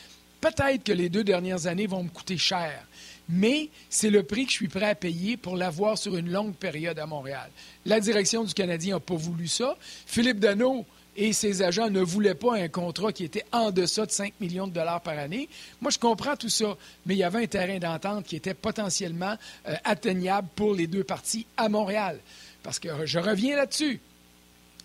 Peut-être 0.42 0.83
que 0.83 0.92
les 0.92 1.09
deux 1.09 1.22
dernières 1.22 1.68
années 1.68 1.87
vont 1.87 2.02
me 2.02 2.09
coûter 2.09 2.37
cher, 2.37 2.85
mais 3.28 3.68
c'est 3.88 4.11
le 4.11 4.24
prix 4.24 4.44
que 4.44 4.50
je 4.50 4.57
suis 4.57 4.68
prêt 4.68 4.90
à 4.90 4.94
payer 4.96 5.37
pour 5.37 5.57
l'avoir 5.57 5.96
sur 5.96 6.16
une 6.16 6.33
longue 6.33 6.57
période 6.57 6.98
à 6.98 7.07
Montréal. 7.07 7.48
La 7.87 8.00
direction 8.00 8.42
du 8.42 8.52
Canadien 8.52 8.96
n'a 8.96 9.00
pas 9.00 9.14
voulu 9.14 9.46
ça. 9.46 9.76
Philippe 10.05 10.40
Dano 10.40 10.85
et 11.16 11.33
ses 11.33 11.62
agents 11.62 11.90
ne 11.90 12.00
voulaient 12.00 12.35
pas 12.35 12.57
un 12.57 12.66
contrat 12.66 13.12
qui 13.12 13.22
était 13.22 13.44
en 13.52 13.70
deçà 13.70 14.05
de 14.05 14.11
5 14.11 14.35
millions 14.40 14.66
de 14.66 14.72
dollars 14.72 15.00
par 15.00 15.16
année. 15.16 15.48
Moi, 15.81 15.92
je 15.92 15.98
comprends 16.00 16.35
tout 16.35 16.48
ça, 16.48 16.76
mais 17.07 17.14
il 17.14 17.18
y 17.18 17.22
avait 17.22 17.44
un 17.44 17.46
terrain 17.46 17.78
d'entente 17.78 18.24
qui 18.24 18.35
était 18.35 18.55
potentiellement 18.55 19.37
euh, 19.68 19.76
atteignable 19.85 20.48
pour 20.57 20.74
les 20.74 20.88
deux 20.88 21.05
parties 21.05 21.46
à 21.57 21.68
Montréal. 21.68 22.18
Parce 22.64 22.81
que 22.81 23.07
je 23.07 23.20
reviens 23.20 23.55
là-dessus. 23.55 24.00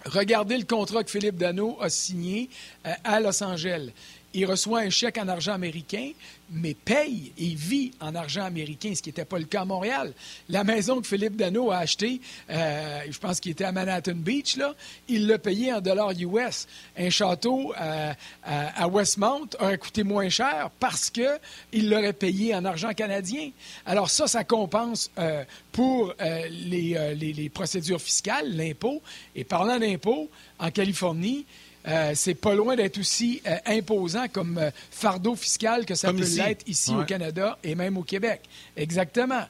Regardez 0.05 0.57
le 0.57 0.65
contrat 0.65 1.03
que 1.03 1.09
Philippe 1.09 1.37
Dano 1.37 1.77
a 1.81 1.89
signé 1.89 2.49
euh, 2.85 2.91
à 3.03 3.19
Los 3.19 3.43
Angeles 3.43 3.89
il 4.38 4.45
reçoit 4.45 4.82
un 4.82 4.91
chèque 4.91 5.17
en 5.17 5.28
argent 5.28 5.54
américain, 5.54 6.12
mais 6.52 6.76
paye 6.76 7.34
et 7.39 7.56
vit 7.56 7.91
en 8.00 8.13
argent 8.13 8.43
américain, 8.43 8.93
ce 8.93 9.02
qui 9.02 9.10
n'était 9.10 9.26
pas 9.26 9.39
le 9.39 9.45
cas 9.45 9.62
à 9.62 9.65
Montréal. 9.65 10.13
La 10.47 10.63
maison 10.63 11.02
que 11.02 11.08
Philippe 11.08 11.36
Dano 11.36 11.71
a 11.71 11.78
achetée, 11.78 12.21
euh, 12.52 13.00
je 13.10 13.17
pense 13.17 13.39
qu'il 13.39 13.54
était 13.54 13.63
à 13.63 13.71
Manhattan 13.71 14.13
Beach, 14.13 14.56
là, 14.58 14.76
il 15.08 15.26
l'a 15.26 15.39
payé 15.39 15.73
en 15.73 15.82
dollars 15.82 16.12
US. 16.12 16.67
Un 16.95 17.10
château 17.10 17.73
euh, 17.82 18.13
à, 18.43 18.88
Westmount 18.88 19.50
aurait 19.60 19.80
coûté 19.80 20.04
moins 20.04 20.30
cher 20.30 20.69
parce 20.80 21.10
qu'il 21.10 21.89
l'aurait 21.89 22.13
payé 22.13 22.54
en 22.54 22.63
argent 22.63 22.93
canadien. 22.93 23.50
Alors 23.88 24.12
ça, 24.12 24.28
ça 24.28 24.43
compense 24.43 25.10
euh, 25.17 25.43
pour 25.71 26.13
les, 26.19 27.15
les 27.15 27.50
procédures 27.50 28.02
fiscales, 28.02 28.56
l'impôt. 28.56 29.02
Et 29.36 29.43
parlant 29.43 29.80
d'impôt, 29.80 30.30
en 30.60 30.69
Californie, 30.69 31.45
euh, 31.87 32.11
c'est 32.15 32.35
pas 32.35 32.53
loin 32.53 32.75
d'être 32.75 32.97
aussi 32.97 33.41
euh, 33.47 33.55
imposant 33.65 34.27
comme 34.27 34.57
euh, 34.57 34.71
fardeau 34.91 35.35
fiscal 35.35 35.85
que 35.85 35.95
ça 35.95 36.11
peut 36.11 36.25
l'être 36.35 36.67
ici 36.67 36.93
au 36.93 37.03
Canada 37.03 37.57
et 37.63 37.75
même 37.75 37.97
au 37.97 38.03
Québec. 38.03 38.41
Exactement. 38.75 39.43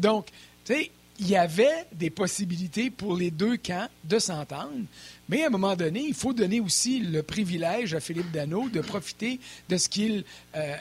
donc, 0.00 0.26
tu 0.64 0.74
sais, 0.74 0.90
il 1.18 1.28
y 1.28 1.36
avait 1.36 1.84
des 1.92 2.08
possibilités 2.08 2.90
pour 2.90 3.14
les 3.14 3.30
deux 3.30 3.56
camps 3.56 3.88
de 4.04 4.18
s'entendre, 4.18 4.84
mais 5.28 5.42
à 5.42 5.48
un 5.48 5.50
moment 5.50 5.76
donné, 5.76 6.00
il 6.00 6.14
faut 6.14 6.32
donner 6.32 6.60
aussi 6.60 7.00
le 7.00 7.22
privilège 7.22 7.92
à 7.94 8.00
Philippe 8.00 8.30
Dano 8.30 8.70
de 8.70 8.80
profiter 8.80 9.38
de 9.68 9.76
ce 9.76 9.90
qu'il 9.90 10.24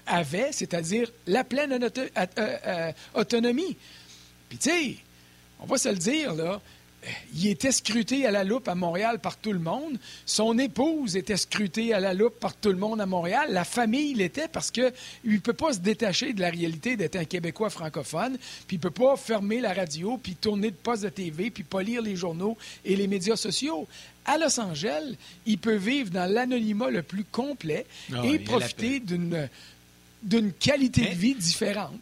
avait, 0.07 0.51
c'est-à-dire 0.53 1.11
la 1.27 1.43
pleine 1.43 1.77
autonomie. 3.15 3.75
Puis 4.47 4.57
tu 4.59 4.69
sais, 4.69 4.95
on 5.59 5.65
va 5.65 5.77
se 5.77 5.89
le 5.89 5.97
dire, 5.97 6.33
là, 6.35 6.61
il 7.33 7.47
était 7.47 7.71
scruté 7.71 8.25
à 8.25 8.31
la 8.31 8.43
loupe 8.43 8.67
à 8.67 8.75
Montréal 8.75 9.19
par 9.19 9.37
tout 9.37 9.53
le 9.53 9.59
monde. 9.59 9.97
Son 10.25 10.57
épouse 10.57 11.15
était 11.15 11.37
scrutée 11.37 11.93
à 11.93 11.99
la 11.99 12.13
loupe 12.13 12.39
par 12.39 12.53
tout 12.55 12.69
le 12.69 12.75
monde 12.77 12.99
à 12.99 13.05
Montréal. 13.05 13.47
La 13.51 13.63
famille 13.63 14.13
l'était 14.13 14.47
parce 14.49 14.69
qu'il 14.69 14.91
ne 15.23 15.37
peut 15.37 15.53
pas 15.53 15.73
se 15.73 15.79
détacher 15.79 16.33
de 16.33 16.41
la 16.41 16.49
réalité 16.49 16.97
d'être 16.97 17.15
un 17.15 17.23
Québécois 17.25 17.69
francophone, 17.69 18.37
puis 18.67 18.75
il 18.75 18.79
ne 18.79 18.81
peut 18.83 18.91
pas 18.91 19.15
fermer 19.15 19.61
la 19.61 19.73
radio, 19.73 20.17
puis 20.21 20.35
tourner 20.35 20.71
de 20.71 20.75
poste 20.75 21.03
de 21.03 21.09
TV, 21.09 21.49
puis 21.51 21.63
pas 21.63 21.81
lire 21.81 22.01
les 22.01 22.15
journaux 22.17 22.57
et 22.83 22.95
les 22.95 23.07
médias 23.07 23.37
sociaux. 23.37 23.87
À 24.25 24.37
Los 24.37 24.59
Angeles, 24.59 25.15
il 25.45 25.57
peut 25.57 25.75
vivre 25.75 26.09
dans 26.11 26.29
l'anonymat 26.31 26.89
le 26.89 27.01
plus 27.01 27.23
complet 27.23 27.85
Ah, 28.13 28.21
et 28.25 28.39
profiter 28.39 28.99
d'une 28.99 29.47
d'une 30.21 30.51
qualité 30.51 31.05
de 31.11 31.15
vie 31.15 31.33
différente. 31.33 31.93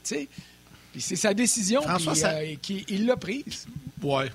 Puis 0.91 1.01
c'est 1.01 1.15
sa 1.15 1.35
décision, 1.35 1.83
François, 1.83 2.13
puis, 2.13 2.21
ça- 2.21 2.33
euh, 2.37 2.83
il 2.89 3.05
l'a 3.05 3.15
prise. 3.15 3.67
Ouais. 4.01 4.25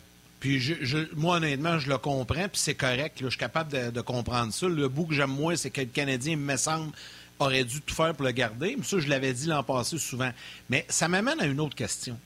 Puis 0.42 0.58
je, 0.58 0.74
je- 0.80 1.14
moi, 1.14 1.36
honnêtement, 1.36 1.78
je 1.78 1.88
le 1.88 1.98
comprends, 1.98 2.48
puis 2.48 2.58
c'est 2.58 2.74
correct. 2.74 3.18
je 3.20 3.28
suis 3.28 3.38
capable 3.38 3.70
de, 3.72 3.90
de 3.92 4.00
comprendre 4.00 4.52
ça. 4.52 4.66
Le 4.66 4.88
bout 4.88 5.04
que 5.06 5.14
j'aime 5.14 5.30
moins, 5.30 5.54
c'est 5.54 5.70
que 5.70 5.80
le 5.82 5.86
Canadien, 5.86 6.32
il 6.32 6.38
me 6.38 6.56
semble, 6.56 6.90
aurait 7.38 7.62
dû 7.62 7.80
tout 7.80 7.94
faire 7.94 8.12
pour 8.12 8.24
le 8.26 8.32
garder. 8.32 8.74
Mais 8.76 8.82
ça, 8.82 8.98
je 8.98 9.06
l'avais 9.08 9.32
dit 9.32 9.46
l'an 9.46 9.62
passé 9.62 9.98
souvent. 9.98 10.32
Mais 10.68 10.84
ça 10.88 11.06
m'amène 11.06 11.38
à 11.40 11.46
une 11.46 11.60
autre 11.60 11.76
question. 11.76 12.18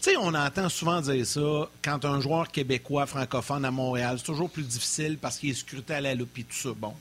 Tu 0.00 0.10
sais, 0.10 0.16
on 0.16 0.32
entend 0.34 0.68
souvent 0.68 1.00
dire 1.00 1.26
ça 1.26 1.68
quand 1.82 2.04
un 2.04 2.20
joueur 2.20 2.52
québécois 2.52 3.06
francophone 3.06 3.64
à 3.64 3.72
Montréal, 3.72 4.18
c'est 4.18 4.24
toujours 4.26 4.50
plus 4.50 4.62
difficile 4.62 5.18
parce 5.20 5.36
qu'il 5.38 5.50
est 5.50 5.54
scruté 5.54 5.94
à 5.94 6.00
la 6.00 6.14
loupe 6.14 6.38
et 6.38 6.44
tout 6.44 6.54
ça. 6.56 6.68
Bon. 6.76 6.94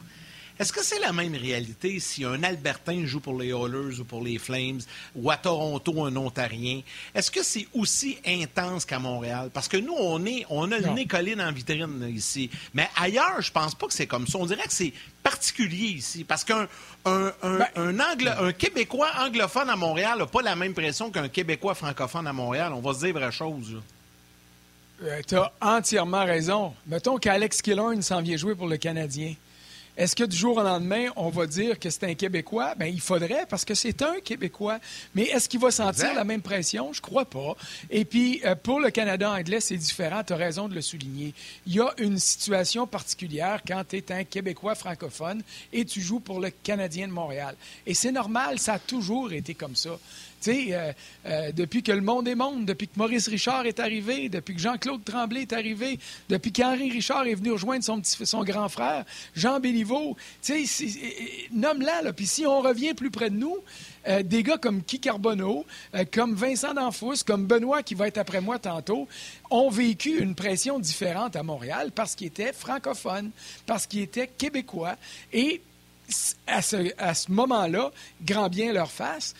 Est-ce 0.59 0.71
que 0.71 0.83
c'est 0.83 0.99
la 0.99 1.11
même 1.11 1.33
réalité 1.35 1.99
si 1.99 2.23
un 2.23 2.43
Albertain 2.43 3.05
joue 3.05 3.19
pour 3.19 3.39
les 3.39 3.47
Oilers 3.49 3.99
ou 3.99 4.03
pour 4.03 4.21
les 4.23 4.37
Flames 4.37 4.79
ou 5.15 5.31
à 5.31 5.37
Toronto 5.37 6.05
un 6.05 6.15
Ontarien? 6.15 6.81
Est-ce 7.15 7.31
que 7.31 7.41
c'est 7.43 7.67
aussi 7.73 8.17
intense 8.25 8.85
qu'à 8.85 8.99
Montréal? 8.99 9.49
Parce 9.51 9.67
que 9.67 9.77
nous, 9.77 9.95
on, 9.97 10.23
est, 10.25 10.45
on 10.49 10.71
a 10.71 10.77
le 10.77 10.85
Non. 10.85 10.93
nez 10.93 11.07
collé 11.07 11.35
dans 11.35 11.45
la 11.45 11.51
vitrine 11.51 12.07
ici. 12.15 12.51
Mais 12.73 12.87
ailleurs, 12.95 13.41
je 13.41 13.51
pense 13.51 13.73
pas 13.73 13.87
que 13.87 13.93
c'est 13.93 14.05
comme 14.07 14.27
ça. 14.27 14.37
On 14.37 14.45
dirait 14.45 14.63
que 14.67 14.73
c'est 14.73 14.93
particulier 15.23 15.87
ici. 15.87 16.23
Parce 16.23 16.43
qu'un 16.43 16.67
un, 17.05 17.33
un- 17.41 17.57
Ben- 17.57 17.67
un 17.75 17.99
Anglo- 17.99 18.31
un 18.39 18.53
Québécois 18.53 19.09
anglophone 19.19 19.69
à 19.71 19.75
Montréal 19.75 20.19
n'a 20.19 20.27
pas 20.27 20.43
la 20.43 20.55
même 20.55 20.73
pression 20.75 21.09
qu'un 21.09 21.29
Québécois 21.29 21.73
francophone 21.73 22.27
à 22.27 22.33
Montréal. 22.33 22.73
On 22.73 22.79
va 22.81 22.93
se 22.93 22.99
dire 23.05 23.13
vraie 23.15 23.31
chose. 23.31 23.75
Euh, 25.01 25.19
tu 25.27 25.35
as 25.35 25.51
entièrement 25.59 26.23
raison. 26.25 26.73
Mettons 26.85 27.17
qu'Alex 27.17 27.61
Killorn 27.61 28.01
s'en 28.03 28.21
vient 28.21 28.37
jouer 28.37 28.53
pour 28.55 28.67
le 28.67 28.77
Canadien. 28.77 29.33
Est-ce 29.95 30.15
que 30.15 30.23
du 30.23 30.35
jour 30.35 30.57
au 30.57 30.63
lendemain, 30.63 31.09
on 31.15 31.29
va 31.29 31.45
dire 31.45 31.77
que 31.79 31.89
c'est 31.91 32.03
un 32.05 32.15
Québécois? 32.15 32.73
Bien, 32.75 32.87
il 32.87 32.99
faudrait, 32.99 33.45
parce 33.47 33.63
que 33.63 33.75
c'est 33.75 34.01
un 34.01 34.19
Québécois. 34.21 34.79
Mais 35.13 35.23
est-ce 35.25 35.47
qu'il 35.47 35.59
va 35.59 35.69
sentir 35.69 36.05
Exact. 36.05 36.15
la 36.15 36.23
même 36.23 36.41
pression? 36.41 36.91
Je 36.93 37.01
crois 37.01 37.25
pas. 37.25 37.55
Et 37.91 38.03
puis, 38.03 38.41
euh, 38.43 38.55
pour 38.55 38.79
le 38.79 38.89
Canada 38.89 39.31
anglais, 39.31 39.59
c'est 39.59 39.77
différent. 39.77 40.23
Tu 40.25 40.33
as 40.33 40.37
raison 40.37 40.67
de 40.67 40.73
le 40.73 40.81
souligner. 40.81 41.33
Il 41.67 41.75
y 41.75 41.79
a 41.79 41.93
une 41.97 42.17
situation 42.17 42.87
particulière 42.87 43.61
quand 43.67 43.83
tu 43.87 43.97
es 43.97 44.11
un 44.11 44.23
Québécois 44.23 44.73
francophone 44.73 45.43
et 45.71 45.85
tu 45.85 46.01
joues 46.01 46.19
pour 46.19 46.39
le 46.39 46.49
Canadien 46.49 47.07
de 47.07 47.13
Montréal. 47.13 47.55
Et 47.85 47.93
c'est 47.93 48.11
normal, 48.11 48.57
ça 48.57 48.73
a 48.73 48.79
toujours 48.79 49.31
été 49.31 49.53
comme 49.53 49.75
ça. 49.75 49.99
Euh, 50.47 50.91
euh, 51.25 51.51
depuis 51.51 51.83
que 51.83 51.91
le 51.91 52.01
monde 52.01 52.27
est 52.27 52.35
monde, 52.35 52.65
depuis 52.65 52.87
que 52.87 52.97
Maurice 52.97 53.27
Richard 53.27 53.65
est 53.65 53.79
arrivé, 53.79 54.29
depuis 54.29 54.55
que 54.55 54.61
Jean-Claude 54.61 55.03
Tremblay 55.03 55.43
est 55.43 55.53
arrivé, 55.53 55.99
depuis 56.29 56.51
qu'Henri 56.51 56.91
Richard 56.91 57.27
est 57.27 57.35
venu 57.35 57.51
rejoindre 57.51 57.83
son, 57.83 58.43
grand 58.43 58.69
frère, 58.69 59.05
Jean 59.35 59.59
Béliveau, 59.59 60.17
tu 60.41 60.65
sais, 60.65 60.85
euh, 60.85 61.09
nomme-la, 61.53 62.01
là. 62.01 62.13
Puis 62.13 62.27
si 62.27 62.45
on 62.45 62.61
revient 62.61 62.93
plus 62.93 63.11
près 63.11 63.29
de 63.29 63.35
nous, 63.35 63.57
des 64.25 64.43
gars 64.43 64.57
comme 64.57 64.81
Guy 64.81 64.99
Carbonneau, 64.99 65.65
comme 66.11 66.35
Vincent 66.35 66.73
D'Anfous, 66.73 67.23
comme 67.25 67.45
Benoît, 67.45 67.83
qui 67.83 67.95
va 67.95 68.09
être 68.09 68.17
après 68.17 68.41
moi 68.41 68.59
tantôt, 68.59 69.07
ont 69.49 69.69
vécu 69.69 70.19
une 70.19 70.35
pression 70.35 70.77
différente 70.77 71.37
à 71.37 71.43
Montréal 71.43 71.91
parce 71.95 72.13
qu'ils 72.13 72.27
étaient 72.27 72.51
francophones, 72.51 73.31
parce 73.65 73.87
qu'ils 73.87 74.01
étaient 74.01 74.27
québécois. 74.27 74.97
Et 75.31 75.61
à 76.47 76.61
ce, 76.61 76.91
à 76.97 77.13
ce 77.13 77.31
moment-là, 77.31 77.91
grand 78.21 78.49
bien 78.49 78.73
leur 78.73 78.91
face, 78.91 79.33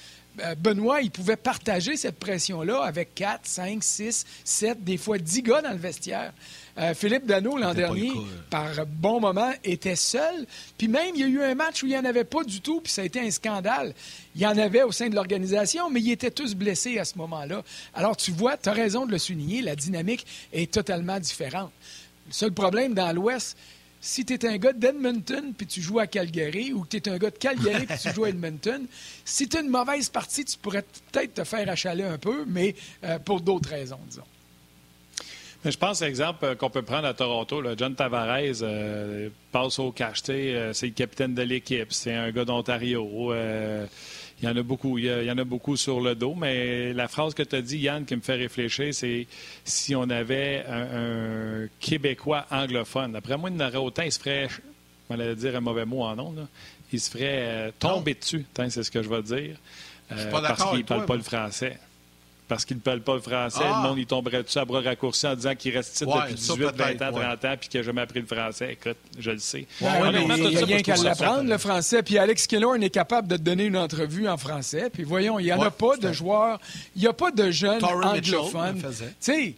Benoît, 0.57 1.01
il 1.01 1.11
pouvait 1.11 1.35
partager 1.35 1.95
cette 1.95 2.17
pression-là 2.17 2.81
avec 2.83 3.13
4, 3.13 3.41
5, 3.43 3.83
6, 3.83 4.25
7, 4.43 4.83
des 4.83 4.97
fois 4.97 5.17
10 5.17 5.43
gars 5.43 5.61
dans 5.61 5.71
le 5.71 5.77
vestiaire. 5.77 6.33
Euh, 6.79 6.95
Philippe 6.95 7.27
Dano, 7.27 7.55
l'an 7.57 7.75
dernier, 7.75 8.09
euh. 8.09 8.21
par 8.49 8.85
bon 8.87 9.19
moment, 9.19 9.51
était 9.63 9.95
seul. 9.95 10.47
Puis 10.77 10.87
même, 10.87 11.11
il 11.15 11.21
y 11.21 11.23
a 11.23 11.27
eu 11.27 11.41
un 11.43 11.53
match 11.53 11.83
où 11.83 11.85
il 11.85 11.89
n'y 11.89 11.97
en 11.97 12.05
avait 12.05 12.23
pas 12.23 12.43
du 12.43 12.61
tout, 12.61 12.81
puis 12.81 12.91
ça 12.91 13.03
a 13.03 13.05
été 13.05 13.19
un 13.19 13.29
scandale. 13.29 13.93
Il 14.35 14.41
y 14.41 14.47
en 14.47 14.57
avait 14.57 14.81
au 14.81 14.91
sein 14.91 15.07
de 15.07 15.15
l'organisation, 15.15 15.91
mais 15.91 16.01
ils 16.01 16.11
étaient 16.11 16.31
tous 16.31 16.55
blessés 16.55 16.97
à 16.97 17.05
ce 17.05 17.17
moment-là. 17.19 17.61
Alors, 17.93 18.17
tu 18.17 18.31
vois, 18.31 18.57
tu 18.57 18.69
as 18.69 18.73
raison 18.73 19.05
de 19.05 19.11
le 19.11 19.19
souligner, 19.19 19.61
la 19.61 19.75
dynamique 19.75 20.25
est 20.51 20.71
totalement 20.71 21.19
différente. 21.19 21.71
Le 22.27 22.33
seul 22.33 22.51
problème 22.51 22.95
dans 22.95 23.11
l'Ouest, 23.13 23.55
si 24.05 24.25
tu 24.25 24.33
es 24.33 24.45
un 24.45 24.57
gars 24.57 24.73
d'Edmonton 24.73 25.53
puis 25.57 25.65
tu 25.65 25.81
joues 25.81 25.99
à 25.99 26.07
Calgary 26.07 26.73
ou 26.73 26.81
que 26.81 26.89
tu 26.89 26.97
es 26.97 27.09
un 27.09 27.17
gars 27.17 27.29
de 27.29 27.37
Calgary 27.37 27.85
puis 27.85 27.97
tu 27.97 28.13
joues 28.13 28.25
à 28.25 28.29
Edmonton, 28.29 28.85
si 29.25 29.47
tu 29.47 29.57
une 29.57 29.69
mauvaise 29.69 30.09
partie, 30.09 30.43
tu 30.43 30.57
pourrais 30.57 30.83
peut-être 31.11 31.35
te 31.35 31.43
faire 31.45 31.69
achaler 31.69 32.03
un 32.03 32.17
peu, 32.17 32.43
mais 32.45 32.75
euh, 33.05 33.17
pour 33.19 33.39
d'autres 33.39 33.69
raisons, 33.69 33.99
disons. 34.09 34.25
Je 35.63 35.77
pense, 35.77 36.01
exemple, 36.01 36.43
euh, 36.43 36.55
qu'on 36.55 36.69
peut 36.69 36.81
prendre 36.81 37.07
à 37.07 37.13
Toronto. 37.13 37.63
John 37.77 37.95
Tavares 37.95 38.61
euh, 38.61 39.29
passe 39.53 39.79
au 39.79 39.93
cacheté. 39.93 40.71
c'est 40.73 40.87
le 40.87 40.91
capitaine 40.91 41.33
de 41.33 41.41
l'équipe. 41.41 41.93
C'est 41.93 42.13
un 42.13 42.29
gars 42.31 42.43
d'Ontario. 42.43 43.31
Il 44.43 44.49
y 44.49 44.51
en 44.51 44.57
a 44.57 44.61
beaucoup. 44.61 44.97
Il 44.97 45.05
y, 45.05 45.09
a- 45.09 45.21
il 45.21 45.27
y 45.27 45.31
en 45.31 45.37
a 45.37 45.43
beaucoup 45.45 45.77
sur 45.77 46.01
le 46.01 46.15
dos. 46.15 46.35
Mais 46.35 46.91
la 46.93 47.07
phrase 47.07 47.33
que 47.33 47.43
tu 47.43 47.55
as 47.55 47.61
dit, 47.61 47.77
Yann, 47.79 48.03
qui 48.05 48.15
me 48.15 48.21
fait 48.21 48.35
réfléchir, 48.35 48.93
c'est 48.93 49.25
si 49.63 49.95
on 49.95 50.09
avait 50.09 50.63
un, 50.67 51.63
un 51.63 51.67
Québécois 51.79 52.45
anglophone. 52.51 53.15
Après 53.15 53.37
moi, 53.37 53.49
il 53.49 53.57
y 53.59 53.63
en 53.63 53.67
aurait 53.67 53.77
autant. 53.77 54.03
Il 54.03 54.11
se 54.11 54.19
ferait, 54.19 54.49
on 55.09 55.13
allait 55.19 55.35
dire 55.35 55.55
un 55.55 55.61
mauvais 55.61 55.85
mot 55.85 56.01
en 56.03 56.15
nom, 56.15 56.35
il 56.91 56.99
se 56.99 57.09
ferait 57.09 57.23
euh, 57.29 57.71
tomber 57.79 58.13
dessus. 58.15 58.45
C'est 58.69 58.83
ce 58.83 58.91
que 58.91 59.01
je 59.01 59.09
vais 59.09 59.23
dire. 59.23 59.55
Euh, 60.11 60.29
parce 60.49 60.59
qu'il 60.71 60.79
ne 60.79 60.83
parle 60.83 61.05
pas 61.05 61.15
le 61.15 61.23
français. 61.23 61.79
Parce 62.47 62.65
qu'il 62.65 62.75
ne 62.77 62.81
parle 62.81 62.99
pas 63.01 63.15
le 63.15 63.21
français, 63.21 63.61
Ah. 63.63 63.81
le 63.81 63.87
monde 63.89 63.97
il 63.99 64.05
tomberait 64.05 64.43
dessus 64.43 64.57
à 64.59 64.65
bras 64.65 64.81
raccourcis 64.81 65.25
en 65.27 65.35
disant 65.35 65.55
qu'il 65.55 65.75
reste 65.75 65.95
ici 65.95 66.03
Ouais, 66.05 66.13
depuis 66.29 66.37
ça 66.41 66.53
18, 66.53 66.63
20 66.65 66.71
peut-être, 66.73 67.01
ans, 67.03 67.11
ouais. 67.17 67.21
30 67.23 67.45
ans, 67.45 67.55
puis 67.59 67.69
qu'il 67.69 67.79
n'a 67.79 67.85
jamais 67.85 68.01
appris 68.01 68.19
le 68.19 68.25
français. 68.27 68.73
Écoute, 68.73 68.97
je 69.17 69.31
le 69.31 69.39
sais. 69.39 69.65
Ouais, 69.81 69.87
Honnêtement, 70.01 70.35
il 70.35 70.43
tout 70.43 70.49
n'y 70.49 70.57
a 70.57 70.65
rien 70.65 70.81
qu'à 70.81 70.95
l'apprendre, 70.97 71.49
le 71.49 71.57
français. 71.57 72.03
Puis 72.03 72.17
Alex 72.17 72.45
Killorn 72.47 72.83
est 72.83 72.89
capable 72.89 73.27
de 73.29 73.37
te 73.37 73.41
donner 73.41 73.65
une 73.65 73.77
entrevue 73.77 74.27
en 74.27 74.37
français. 74.37 74.89
Puis 74.91 75.03
voyons, 75.03 75.39
il 75.39 75.45
n'y 75.45 75.53
en 75.53 75.59
Ouais, 75.59 75.67
a 75.67 75.71
pas 75.71 75.95
tout 75.95 76.01
de 76.07 76.11
joueurs, 76.13 76.59
il 76.95 77.01
n'y 77.01 77.07
a 77.07 77.13
pas 77.13 77.31
de 77.31 77.49
jeunes 77.49 77.79
Torrey 77.79 78.05
anglophones. 78.19 78.81
Tu 78.81 79.05
sais, 79.19 79.55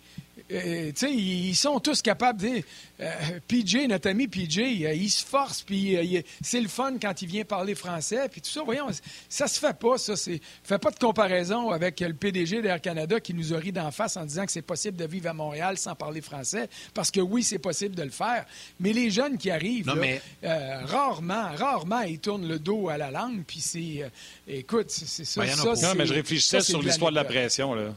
euh, 0.52 0.92
tu 0.92 1.08
sais, 1.08 1.12
ils 1.14 1.56
sont 1.56 1.80
tous 1.80 2.02
capables. 2.02 2.42
sais, 2.42 2.64
euh, 3.02 3.12
PJ, 3.48 3.88
notre 3.90 4.10
ami 4.10 4.28
PJ, 4.28 4.60
euh, 4.60 4.94
il 4.94 5.10
se 5.10 5.26
force, 5.26 5.62
puis 5.64 5.96
euh, 6.18 6.22
c'est 6.42 6.62
le 6.62 6.68
fun 6.68 6.94
quand 7.02 7.22
il 7.22 7.28
vient 7.28 7.44
parler 7.44 7.76
français, 7.76 8.30
puis 8.32 8.42
tout 8.42 8.50
ça. 8.50 8.62
Voyons, 8.64 8.88
ça 9.28 9.48
se 9.48 9.60
fait 9.60 9.78
pas, 9.78 9.98
ça. 9.98 10.16
C'est, 10.16 10.40
fait 10.64 10.78
pas 10.78 10.92
de 10.92 11.00
comparaison 11.00 11.72
avec 11.72 12.00
le 12.00 12.14
PDG 12.14 12.62
d'Air 12.62 12.80
Canada 12.80 13.20
qui 13.20 13.34
nous 13.34 13.54
a 13.54 13.58
ri 13.58 13.72
d'en 13.72 13.92
face 13.92 14.18
en 14.18 14.26
disant 14.26 14.46
que 14.46 14.52
c'est 14.52 14.62
possible 14.62 14.98
de 14.98 15.06
vivre 15.06 15.30
à 15.30 15.34
Montréal 15.34 15.78
sans 15.78 15.96
parler 15.96 16.22
français, 16.22 16.70
parce 16.94 17.12
que 17.12 17.20
oui, 17.20 17.44
c'est 17.44 17.60
possible 17.60 17.96
de 17.96 18.04
le 18.04 18.12
faire. 18.12 18.46
Mais 18.80 18.94
les 18.94 19.10
jeunes 19.12 19.38
qui 19.38 19.50
arrivent, 19.52 19.88
Non, 19.88 19.96
là, 19.96 20.02
mais- 20.02 20.22
euh, 20.44 20.86
rarement, 20.86 21.50
rarement, 21.56 22.02
ils 22.02 22.20
tournent 22.20 22.48
le 22.48 22.60
dos 22.60 22.88
à 22.90 22.98
la 22.98 23.12
langue, 23.12 23.44
puis 23.46 23.60
c'est, 23.60 24.04
euh, 24.04 24.10
écoute, 24.48 24.90
c'est, 24.90 25.26
ça. 25.26 25.42
Ben, 25.42 25.48
y 25.48 25.54
en 25.54 25.72
a 25.72 25.76
ça. 25.76 25.88
Non, 25.90 25.96
mais 25.98 26.06
je 26.06 26.14
réfléchissais 26.14 26.60
ça, 26.60 26.66
sur 26.66 26.80
de 26.80 26.86
l'histoire 26.86 27.12
de 27.12 27.16
la 27.16 27.26
pression. 27.26 27.74
Là. 27.74 27.94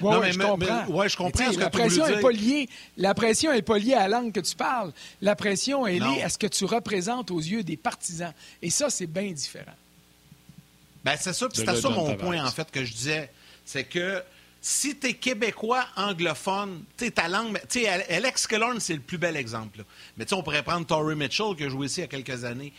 Ouais, 0.00 0.12
Non, 0.14 0.20
mais- 0.20 0.32
je 0.32 0.38
mais- 0.38 0.44
comprends. 0.44 0.84
mais- 0.86 0.92
ouais, 0.94 1.08
je 1.08 1.16
comprends 1.16 1.50
ce 1.52 1.56
que 1.56 1.60
La 1.60 1.70
pression 1.70 2.06
n'est 2.06 2.12
dire. 2.12 2.20
pas 2.20 2.30
liée. 2.30 2.68
La 2.96 3.14
pression 3.14 3.52
est 3.52 3.62
pas 3.62 3.78
liée 3.78 3.94
à 3.94 4.06
la 4.06 4.20
langue 4.20 4.32
que 4.32 4.40
tu 4.40 4.54
parles. 4.54 4.92
La 5.20 5.34
pression 5.34 5.86
est 5.86 5.98
Non. 5.98 6.14
liée 6.14 6.22
à 6.22 6.28
ce 6.28 6.38
que 6.38 6.46
tu 6.46 6.64
représentes 6.64 7.30
aux 7.30 7.40
yeux 7.40 7.62
des 7.64 7.76
partisans. 7.76 8.32
Et 8.62 8.70
ça, 8.70 8.90
c'est 8.90 9.06
bien 9.08 9.30
différent. 9.32 9.72
Ben, 11.04 11.16
c'est 11.18 11.32
ça, 11.32 11.46
puis 11.48 11.54
De 11.56 11.60
c'était 11.60 11.72
le 11.76 11.80
ça 11.80 11.88
mon 11.90 12.06
Tavares. 12.06 12.16
point, 12.18 12.44
en 12.44 12.50
fait, 12.50 12.70
que 12.70 12.84
je 12.84 12.92
disais. 12.92 13.30
C'est 13.64 13.84
que 13.84 14.22
si 14.60 14.96
tu 14.96 15.08
es 15.08 15.14
québécois 15.14 15.84
anglophone, 15.96 16.82
tu 16.96 17.04
sais, 17.06 17.10
ta 17.10 17.28
langue. 17.28 17.58
Tu 17.68 17.80
sais, 17.80 17.88
Alex 17.88 18.46
Killorn, 18.46 18.80
c'est 18.80 18.94
le 18.94 19.00
plus 19.00 19.18
bel 19.18 19.36
exemple. 19.36 19.78
là. 19.78 19.84
Mais 20.16 20.24
tu 20.24 20.30
sais, 20.30 20.34
on 20.36 20.42
pourrait 20.42 20.62
prendre 20.62 20.86
Torrey 20.86 21.14
Mitchell, 21.14 21.54
qui 21.56 21.64
a 21.64 21.68
joué 21.68 21.86
ici 21.86 22.00
il 22.00 22.02
y 22.02 22.04
a 22.04 22.08
quelques 22.08 22.44
années. 22.44 22.72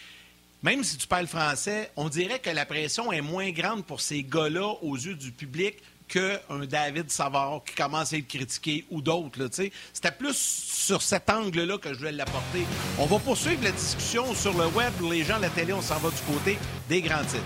Même 0.61 0.83
si 0.83 0.97
tu 0.97 1.07
parles 1.07 1.27
français, 1.27 1.89
on 1.95 2.09
dirait 2.09 2.39
que 2.39 2.49
la 2.49 2.65
pression 2.65 3.13
est 3.13 3.21
moins 3.21 3.49
grande 3.51 3.85
pour 3.85 4.01
ces 4.01 4.23
gars-là 4.23 4.67
aux 4.81 4.95
yeux 4.97 5.15
du 5.15 5.31
public 5.31 5.75
qu'un 6.09 6.65
David 6.65 7.09
Savard 7.09 7.61
qui 7.65 7.75
commence 7.75 8.13
à 8.13 8.17
être 8.17 8.27
critiqué 8.27 8.85
ou 8.91 9.01
d'autres. 9.01 9.49
C'était 9.93 10.11
plus 10.11 10.35
sur 10.35 11.01
cet 11.01 11.29
angle-là 11.29 11.77
que 11.77 11.93
je 11.93 11.99
voulais 11.99 12.11
l'apporter. 12.11 12.65
On 12.97 13.05
va 13.05 13.19
poursuivre 13.19 13.63
la 13.63 13.71
discussion 13.71 14.33
sur 14.35 14.53
le 14.57 14.67
web. 14.67 14.91
Les 15.09 15.23
gens 15.23 15.39
la 15.39 15.49
télé, 15.49 15.71
on 15.71 15.81
s'en 15.81 15.97
va 15.99 16.09
du 16.09 16.21
côté 16.21 16.57
des 16.89 17.01
grands 17.01 17.23
titres. 17.23 17.43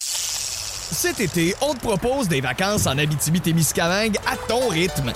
Cet 0.00 1.20
été, 1.20 1.54
on 1.60 1.74
te 1.74 1.80
propose 1.80 2.28
des 2.28 2.40
vacances 2.40 2.86
en 2.86 2.96
Abitibi-Témiscamingue 2.98 4.16
à 4.26 4.36
ton 4.48 4.68
rythme. 4.68 5.12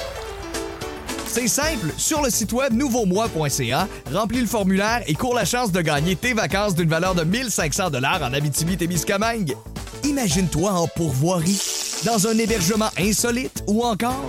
C'est 1.26 1.48
simple, 1.48 1.94
sur 1.96 2.20
le 2.20 2.28
site 2.28 2.52
web 2.52 2.74
nouveaumois.ca, 2.74 3.88
remplis 4.12 4.42
le 4.42 4.46
formulaire 4.46 5.02
et 5.06 5.14
cours 5.14 5.34
la 5.34 5.46
chance 5.46 5.72
de 5.72 5.80
gagner 5.80 6.14
tes 6.14 6.34
vacances 6.34 6.74
d'une 6.74 6.90
valeur 6.90 7.14
de 7.14 7.24
1500 7.24 7.88
dollars 7.88 8.22
en 8.22 8.34
Abitibi-Témiscamingue. 8.34 9.56
Imagine-toi 10.04 10.70
en 10.70 10.86
pourvoirie, 10.88 11.58
dans 12.04 12.26
un 12.26 12.36
hébergement 12.38 12.90
insolite 12.98 13.62
ou 13.66 13.82
encore 13.82 14.26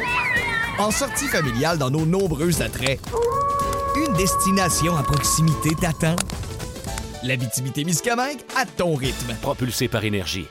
En 0.80 0.92
sortie 0.92 1.28
familiale 1.28 1.78
dans 1.78 1.90
nos 1.90 2.06
nombreux 2.06 2.62
attraits, 2.62 3.00
une 3.96 4.14
destination 4.14 4.96
à 4.98 5.04
proximité 5.04 5.70
t'attend. 5.80 6.16
La 7.24 7.38
Miscamingue 7.86 8.40
à 8.56 8.66
ton 8.66 8.96
rythme. 8.96 9.34
Propulsé 9.42 9.88
par 9.88 10.04
énergie. 10.04 10.48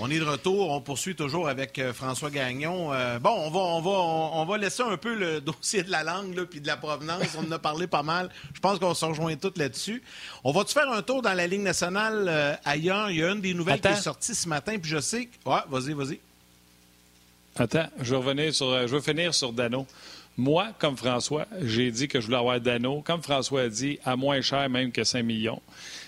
On 0.00 0.10
est 0.10 0.18
de 0.18 0.24
retour. 0.24 0.70
On 0.70 0.80
poursuit 0.80 1.16
toujours 1.16 1.48
avec 1.48 1.78
euh, 1.78 1.92
François 1.92 2.30
Gagnon. 2.30 2.92
Euh, 2.92 3.18
bon, 3.18 3.30
on 3.30 3.50
va, 3.50 3.58
on, 3.58 3.80
va, 3.80 3.90
on, 3.90 4.44
va 4.44 4.58
laisser 4.58 4.82
un 4.82 4.96
peu 4.96 5.14
le 5.14 5.40
dossier 5.42 5.82
de 5.82 5.90
la 5.90 6.04
langue 6.04 6.44
puis 6.44 6.60
de 6.60 6.66
la 6.66 6.76
provenance. 6.76 7.36
On 7.36 7.46
en 7.46 7.52
a 7.52 7.58
parlé 7.58 7.86
pas 7.86 8.04
mal. 8.04 8.30
Je 8.54 8.60
pense 8.60 8.78
qu'on 8.78 8.94
se 8.94 9.04
rejoint 9.04 9.34
toutes 9.36 9.58
là-dessus. 9.58 10.02
On 10.44 10.52
va-tu 10.52 10.72
faire 10.72 10.90
un 10.90 11.02
tour 11.02 11.20
dans 11.20 11.34
la 11.34 11.46
Ligue 11.46 11.62
nationale 11.62 12.26
euh, 12.28 12.54
ailleurs? 12.64 13.10
Il 13.10 13.18
y 13.18 13.24
a 13.24 13.32
une 13.32 13.40
des 13.40 13.54
nouvelles 13.54 13.80
qui 13.80 13.88
est 13.88 13.96
sortie 13.96 14.34
ce 14.34 14.48
matin, 14.48 14.78
puis 14.78 14.90
je 14.90 15.00
sais 15.00 15.26
que... 15.26 15.50
Ouais, 15.50 15.60
vas-y, 15.68 15.92
vas-y. 15.94 16.20
Attends, 17.56 17.88
je 18.00 18.14
vais, 18.14 18.16
revenir 18.16 18.54
sur, 18.54 18.86
je 18.86 18.94
vais 18.94 19.02
finir 19.02 19.34
sur 19.34 19.52
Dano. 19.52 19.84
Moi, 20.38 20.68
comme 20.78 20.96
François, 20.96 21.48
j'ai 21.62 21.90
dit 21.90 22.06
que 22.06 22.20
je 22.20 22.26
voulais 22.26 22.38
avoir 22.38 22.60
Dano. 22.60 23.02
Comme 23.02 23.22
François 23.22 23.62
a 23.62 23.68
dit, 23.68 23.98
à 24.04 24.14
moins 24.14 24.40
cher 24.40 24.70
même 24.70 24.92
que 24.92 25.02
5 25.02 25.24
millions. 25.24 25.60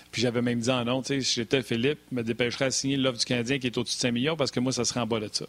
Puis 0.09 0.21
j'avais 0.21 0.41
même 0.41 0.61
dit 0.61 0.71
en 0.71 0.85
non, 0.85 1.03
si 1.03 1.19
j'étais 1.19 1.61
Philippe, 1.61 1.99
me 2.11 2.23
dépêcherais 2.23 2.65
à 2.65 2.71
signer 2.71 2.95
l'offre 2.95 3.19
du 3.19 3.25
Canadien 3.25 3.59
qui 3.59 3.67
est 3.67 3.77
au-dessus 3.77 3.97
de 3.97 4.01
5 4.01 4.11
millions 4.11 4.37
parce 4.37 4.49
que 4.49 4.61
moi, 4.61 4.71
ça 4.71 4.85
serait 4.85 5.01
en 5.01 5.05
bas 5.05 5.19
de 5.19 5.29
ça. 5.31 5.45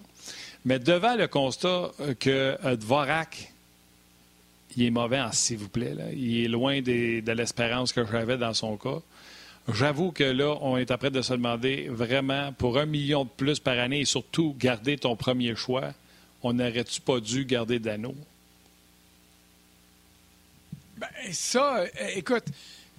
Mais 0.65 0.81
devant 0.81 1.15
le 1.15 1.29
constat 1.29 1.93
euh, 2.01 2.15
que 2.19 2.57
euh, 2.65 2.77
Dvorak, 2.77 3.53
il 4.77 4.85
est 4.85 4.91
mauvais 4.91 5.21
en 5.21 5.31
s'il 5.31 5.59
vous 5.59 5.69
plaît, 5.69 5.95
il 6.13 6.45
est 6.45 6.49
loin 6.49 6.81
de 6.81 7.33
l'espérance 7.33 7.93
que 7.93 8.05
j'avais 8.05 8.37
dans 8.37 8.55
son 8.55 8.77
cas. 8.77 9.01
J'avoue 9.73 10.11
que 10.11 10.25
là, 10.25 10.57
on 10.61 10.77
est 10.77 10.91
après 10.91 11.11
de 11.11 11.23
se 11.23 11.35
demander 11.35 11.89
vraiment 11.89 12.53
pour 12.53 12.79
un 12.79 12.87
million 12.87 13.25
de 13.25 13.31
plus 13.37 13.61
par 13.61 13.79
année 13.79 14.01
et 14.01 14.05
surtout 14.07 14.57
garder 14.59 14.99
ton 14.99 15.15
premier 15.15 15.55
choix, 15.55 15.93
on 16.43 16.55
n'aurait-tu 16.55 17.01
pas 17.01 17.21
dû 17.21 17.45
garder 17.45 17.79
Dano? 17.79 18.15
Ben, 21.03 21.33
ça, 21.33 21.79
euh, 21.79 21.87
écoute, 22.15 22.45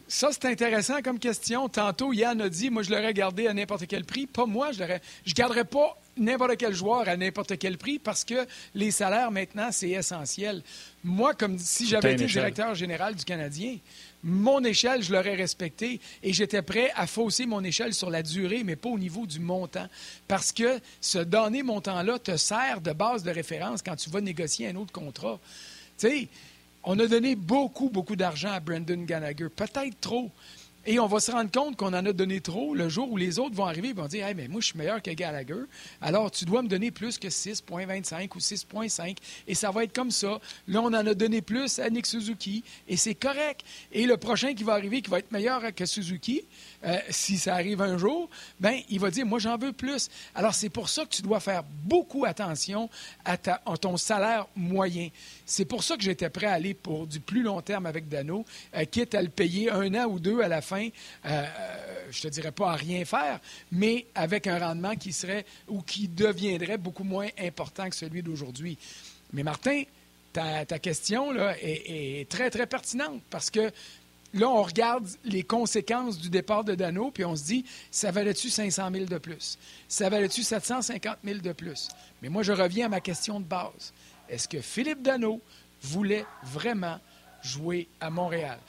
ça, 0.09 0.29
c'est 0.33 0.43
intéressant 0.43 1.01
comme 1.01 1.19
question. 1.19 1.69
Tantôt, 1.69 2.11
Yann 2.11 2.41
a 2.41 2.49
dit, 2.49 2.69
moi, 2.69 2.83
je 2.83 2.91
l'aurais 2.91 3.13
gardé 3.13 3.47
à 3.47 3.53
n'importe 3.53 3.87
quel 3.87 4.03
prix. 4.03 4.27
Pas 4.27 4.45
moi, 4.45 4.73
je 4.73 4.83
ne 4.83 4.87
je 5.25 5.33
garderais 5.33 5.63
pas 5.63 5.97
n'importe 6.17 6.57
quel 6.57 6.73
joueur 6.73 7.07
à 7.07 7.15
n'importe 7.15 7.57
quel 7.57 7.77
prix 7.77 7.99
parce 7.99 8.25
que 8.25 8.45
les 8.75 8.91
salaires, 8.91 9.31
maintenant, 9.31 9.69
c'est 9.71 9.91
essentiel. 9.91 10.61
Moi, 11.05 11.33
comme 11.33 11.57
si 11.57 11.87
j'avais 11.87 12.13
été 12.13 12.25
directeur 12.25 12.75
général 12.75 13.15
du 13.15 13.23
Canadien, 13.23 13.77
mon 14.21 14.61
échelle, 14.65 15.01
je 15.01 15.13
l'aurais 15.13 15.35
respectée 15.35 16.01
et 16.23 16.33
j'étais 16.33 16.61
prêt 16.61 16.91
à 16.95 17.07
fausser 17.07 17.45
mon 17.45 17.63
échelle 17.63 17.93
sur 17.93 18.09
la 18.09 18.21
durée, 18.21 18.63
mais 18.65 18.75
pas 18.75 18.89
au 18.89 18.99
niveau 18.99 19.25
du 19.25 19.39
montant. 19.39 19.87
Parce 20.27 20.51
que 20.51 20.77
ce 20.99 21.19
donné 21.19 21.63
montant-là 21.63 22.19
te 22.19 22.35
sert 22.35 22.81
de 22.81 22.91
base 22.91 23.23
de 23.23 23.31
référence 23.31 23.81
quand 23.81 23.95
tu 23.95 24.09
vas 24.09 24.19
négocier 24.19 24.67
un 24.67 24.75
autre 24.75 24.91
contrat. 24.91 25.39
Tu 25.97 26.07
sais, 26.09 26.27
on 26.83 26.99
a 26.99 27.07
donné 27.07 27.35
beaucoup, 27.35 27.89
beaucoup 27.89 28.15
d'argent 28.15 28.51
à 28.51 28.59
Brendan 28.59 29.05
Gallagher, 29.05 29.47
peut-être 29.49 29.99
trop. 30.01 30.31
Et 30.85 30.99
on 30.99 31.07
va 31.07 31.21
se 31.21 31.31
rendre 31.31 31.49
compte 31.49 31.77
qu'on 31.77 31.93
en 31.93 32.05
a 32.05 32.11
donné 32.11 32.41
trop 32.41 32.75
le 32.75 32.89
jour 32.89 33.09
où 33.09 33.15
les 33.15 33.39
autres 33.39 33.55
vont 33.55 33.65
arriver 33.65 33.89
et 33.89 33.93
vont 33.93 34.07
dire 34.07 34.27
Hey, 34.27 34.35
mais 34.35 34.49
moi, 34.49 34.59
je 34.59 34.65
suis 34.67 34.77
meilleur 34.77 35.01
que 35.01 35.11
Gallagher. 35.11 35.63
Alors, 36.01 36.29
tu 36.29 36.43
dois 36.43 36.61
me 36.61 36.67
donner 36.67 36.91
plus 36.91 37.17
que 37.17 37.29
6,25 37.29 38.27
ou 38.35 38.39
6,5. 38.39 39.15
Et 39.47 39.55
ça 39.55 39.71
va 39.71 39.85
être 39.85 39.95
comme 39.95 40.11
ça. 40.11 40.41
Là, 40.67 40.81
on 40.81 40.87
en 40.87 40.93
a 40.93 41.13
donné 41.13 41.41
plus 41.41 41.79
à 41.79 41.89
Nick 41.89 42.05
Suzuki 42.05 42.65
et 42.89 42.97
c'est 42.97 43.15
correct. 43.15 43.61
Et 43.93 44.05
le 44.05 44.17
prochain 44.17 44.53
qui 44.53 44.65
va 44.65 44.73
arriver, 44.73 45.01
qui 45.01 45.09
va 45.09 45.19
être 45.19 45.31
meilleur 45.31 45.73
que 45.73 45.85
Suzuki, 45.85 46.43
euh, 46.85 46.97
si 47.09 47.37
ça 47.37 47.55
arrive 47.55 47.81
un 47.81 47.97
jour, 47.97 48.29
ben 48.59 48.79
il 48.89 48.99
va 48.99 49.09
dire 49.09 49.25
Moi, 49.25 49.39
j'en 49.39 49.57
veux 49.57 49.71
plus. 49.71 50.09
Alors, 50.35 50.53
c'est 50.53 50.69
pour 50.69 50.89
ça 50.89 51.03
que 51.05 51.09
tu 51.09 51.21
dois 51.21 51.39
faire 51.39 51.63
beaucoup 51.83 52.25
attention 52.25 52.89
à, 53.25 53.37
ton 53.37 53.97
salaire 53.97 54.47
moyen. 54.55 55.09
C'est 55.45 55.65
pour 55.65 55.83
ça 55.83 55.95
que 55.95 56.03
j'étais 56.03 56.29
prêt 56.29 56.47
à 56.47 56.53
aller 56.53 56.73
pour 56.73 57.07
du 57.07 57.19
plus 57.19 57.43
long 57.43 57.61
terme 57.61 57.85
avec 57.85 58.09
Dano, 58.09 58.45
euh, 58.75 58.85
quitte 58.85 59.15
à 59.15 59.21
le 59.21 59.29
payer 59.29 59.71
un 59.71 59.93
an 59.95 60.07
ou 60.07 60.19
deux 60.19 60.41
à 60.41 60.47
la 60.47 60.61
fin. 60.61 60.89
Euh, 61.25 61.45
je 62.11 62.21
te 62.21 62.27
dirais 62.27 62.51
pas 62.51 62.71
à 62.71 62.75
rien 62.75 63.05
faire, 63.05 63.39
mais 63.71 64.05
avec 64.15 64.47
un 64.47 64.59
rendement 64.59 64.95
qui 64.95 65.13
serait 65.13 65.45
ou 65.67 65.81
qui 65.81 66.07
deviendrait 66.07 66.77
beaucoup 66.77 67.03
moins 67.03 67.27
important 67.39 67.89
que 67.89 67.95
celui 67.95 68.21
d'aujourd'hui. 68.21 68.77
Mais 69.31 69.43
Martin, 69.43 69.83
ta, 70.33 70.65
question 70.79 71.31
là, 71.31 71.55
est, 71.61 72.21
est, 72.21 72.29
très, 72.29 72.49
très 72.49 72.67
pertinente 72.67 73.21
parce 73.29 73.49
que 73.49 73.71
là, 74.33 74.49
on 74.49 74.63
regarde 74.63 75.07
les 75.23 75.43
conséquences 75.43 76.17
du 76.17 76.29
départ 76.29 76.63
de 76.63 76.75
Dano, 76.75 77.11
puis 77.11 77.25
on 77.25 77.35
se 77.35 77.43
dit, 77.43 77.65
ça 77.91 78.11
valait-tu 78.11 78.49
500 78.49 78.89
000 78.91 79.05
de 79.05 79.17
plus? 79.17 79.57
Ça 79.87 80.09
valait-tu 80.09 80.43
750 80.43 81.17
000 81.23 81.39
de 81.39 81.51
plus? 81.53 81.87
Mais 82.21 82.29
moi, 82.29 82.43
je 82.43 82.51
reviens 82.51 82.87
à 82.87 82.89
ma 82.89 83.01
question 83.01 83.39
de 83.39 83.45
base. 83.45 83.93
Est-ce 84.29 84.47
que 84.47 84.61
Philippe 84.61 85.01
Dano 85.01 85.41
voulait 85.81 86.25
vraiment 86.43 86.99
jouer 87.41 87.87
à 87.99 88.09
Montréal? 88.09 88.59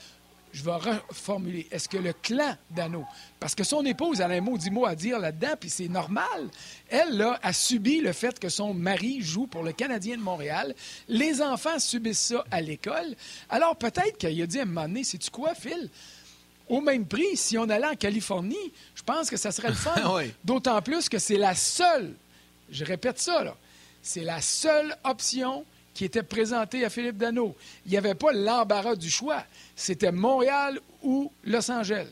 Je 0.55 0.62
vais 0.62 0.73
reformuler. 0.73 1.67
Est-ce 1.73 1.88
que 1.88 1.97
le 1.97 2.12
clan 2.12 2.57
Dano, 2.71 3.05
parce 3.40 3.57
que 3.57 3.64
son 3.64 3.85
épouse 3.85 4.21
a 4.21 4.27
un 4.27 4.40
mot, 4.40 4.57
dix 4.57 4.71
mots 4.71 4.87
à 4.87 4.95
dire 4.95 5.19
là-dedans, 5.19 5.55
puis 5.59 5.69
c'est 5.69 5.88
normal, 5.88 6.49
elle 6.88 7.17
là, 7.17 7.40
a 7.43 7.53
subi 7.53 8.01
le 8.01 8.12
fait 8.12 8.38
que 8.38 8.49
son 8.49 8.73
mari 8.73 9.21
joue 9.21 9.49
pour 9.49 9.64
le 9.64 9.73
Canadien 9.73 10.17
de 10.17 10.23
Montréal. 10.23 10.75
Les 11.09 11.43
enfants 11.43 11.81
subissent 11.81 12.21
ça 12.21 12.45
à 12.53 12.61
l'école. 12.61 13.17
Alors 13.51 13.75
peut-être 13.75 14.17
qu'il 14.17 14.40
a 14.40 14.47
dit 14.47 14.61
à 14.61 14.62
un 14.62 14.67
moment 14.67 14.87
donné, 14.87 15.03
sais-tu 15.03 15.31
quoi, 15.31 15.55
Phil? 15.57 15.90
Au 16.69 16.81
même 16.81 17.05
prix, 17.05 17.37
si 17.37 17.59
on 17.59 17.69
allait 17.69 17.88
en 17.88 17.97
Californie, 17.97 18.73
je 18.95 19.03
pense 19.03 19.29
que 19.29 19.37
ça 19.37 19.51
serait 19.51 19.69
le 19.69 19.75
fun. 19.75 20.23
D'autant 20.45 20.81
plus 20.81 21.09
que 21.09 21.19
c'est 21.19 21.37
la 21.37 21.57
seule, 21.57 22.14
je 22.71 22.85
répète 22.85 23.19
ça, 23.19 23.43
là, 23.43 23.57
c'est 24.03 24.23
la 24.23 24.40
seule 24.40 24.97
option 25.03 25.64
qui 25.94 26.04
était 26.04 26.22
présenté 26.22 26.85
à 26.85 26.90
Philippe 26.90 27.16
Dano. 27.16 27.57
Il 27.87 27.92
n'y 27.92 27.96
avait 27.96 28.14
pas 28.14 28.33
l'embarras 28.33 28.96
du 28.96 29.09
choix. 29.09 29.44
C'était 29.76 30.12
Montréal 30.12 30.80
ou 31.02 31.30
Los 31.44 31.70
Angeles. 31.70 32.09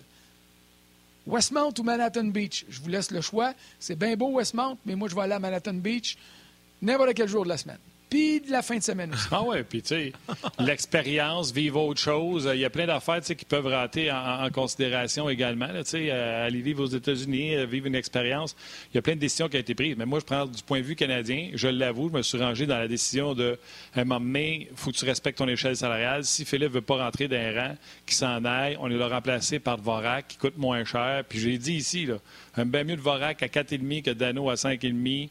Westmount 1.26 1.74
ou 1.78 1.82
Manhattan 1.82 2.24
Beach? 2.24 2.64
Je 2.68 2.80
vous 2.80 2.88
laisse 2.88 3.10
le 3.10 3.20
choix. 3.20 3.54
C'est 3.78 3.98
bien 3.98 4.16
beau 4.16 4.30
Westmount, 4.30 4.78
mais 4.86 4.94
moi, 4.94 5.08
je 5.08 5.14
vais 5.14 5.22
aller 5.22 5.34
à 5.34 5.38
Manhattan 5.38 5.74
Beach 5.74 6.16
n'importe 6.80 7.14
quel 7.14 7.28
jour 7.28 7.44
de 7.44 7.48
la 7.48 7.56
semaine 7.56 7.78
puis 8.12 8.42
de 8.42 8.50
la 8.50 8.60
fin 8.60 8.76
de 8.76 8.82
semaine 8.82 9.10
aussi. 9.14 9.26
Ah 9.30 9.42
ouais, 9.42 9.64
puis 9.64 9.80
tu 9.80 9.88
sais, 9.88 10.12
l'expérience, 10.58 11.50
vivre 11.50 11.80
autre 11.80 12.00
chose. 12.00 12.46
Il 12.52 12.60
y 12.60 12.64
a 12.66 12.68
plein 12.68 12.86
d'affaires 12.86 13.22
qui 13.22 13.46
peuvent 13.46 13.66
rater 13.66 14.12
en, 14.12 14.50
considération 14.50 15.30
également. 15.30 15.68
Tu 15.68 15.84
sais, 15.86 16.08
euh, 16.10 16.46
aller 16.46 16.60
vivre 16.60 16.82
aux 16.82 16.88
États-Unis, 16.88 17.56
euh, 17.56 17.64
vivre 17.64 17.86
une 17.86 17.94
expérience. 17.94 18.54
Il 18.92 18.96
y 18.96 18.98
a 18.98 19.02
plein 19.02 19.14
de 19.14 19.20
décisions 19.20 19.48
qui 19.48 19.56
ont 19.56 19.60
été 19.60 19.74
prises. 19.74 19.96
Mais 19.96 20.04
moi, 20.04 20.20
je 20.20 20.26
prends 20.26 20.44
du 20.44 20.62
point 20.62 20.80
de 20.80 20.84
vue 20.84 20.94
canadien, 20.94 21.52
je 21.54 21.68
l'avoue, 21.68 22.10
je 22.10 22.18
me 22.18 22.22
suis 22.22 22.36
rangé 22.36 22.66
dans 22.66 22.76
la 22.76 22.86
décision 22.86 23.32
de, 23.32 23.58
un 23.94 24.04
moment 24.04 24.20
donné, 24.20 24.68
il 24.70 24.76
faut 24.76 24.90
que 24.90 24.96
tu 24.96 25.06
respectes 25.06 25.38
ton 25.38 25.48
échelle 25.48 25.76
salariale. 25.76 26.22
Si 26.24 26.44
Philippe 26.44 26.68
ne 26.68 26.74
veut 26.74 26.80
pas 26.82 27.02
rentrer 27.02 27.28
dans 27.28 27.36
un 27.36 27.52
rang, 27.58 27.76
qu'il 28.04 28.16
s'en 28.16 28.44
aille. 28.44 28.76
On 28.78 28.88
l'a 28.88 29.08
remplacé 29.08 29.58
par 29.58 29.78
Dvorak, 29.78 30.28
qui 30.28 30.36
coûte 30.36 30.58
moins 30.58 30.84
cher. 30.84 31.24
Puis 31.26 31.38
j'ai 31.38 31.56
dit 31.56 31.76
ici, 31.76 32.04
là, 32.04 32.16
un 32.58 32.66
bien 32.66 32.84
mieux 32.84 32.96
de 32.96 33.00
Dvorak 33.00 33.42
à 33.42 33.46
4,5 33.46 34.02
que 34.02 34.10
Dano 34.10 34.50
à 34.50 34.54
5,5. 34.54 35.30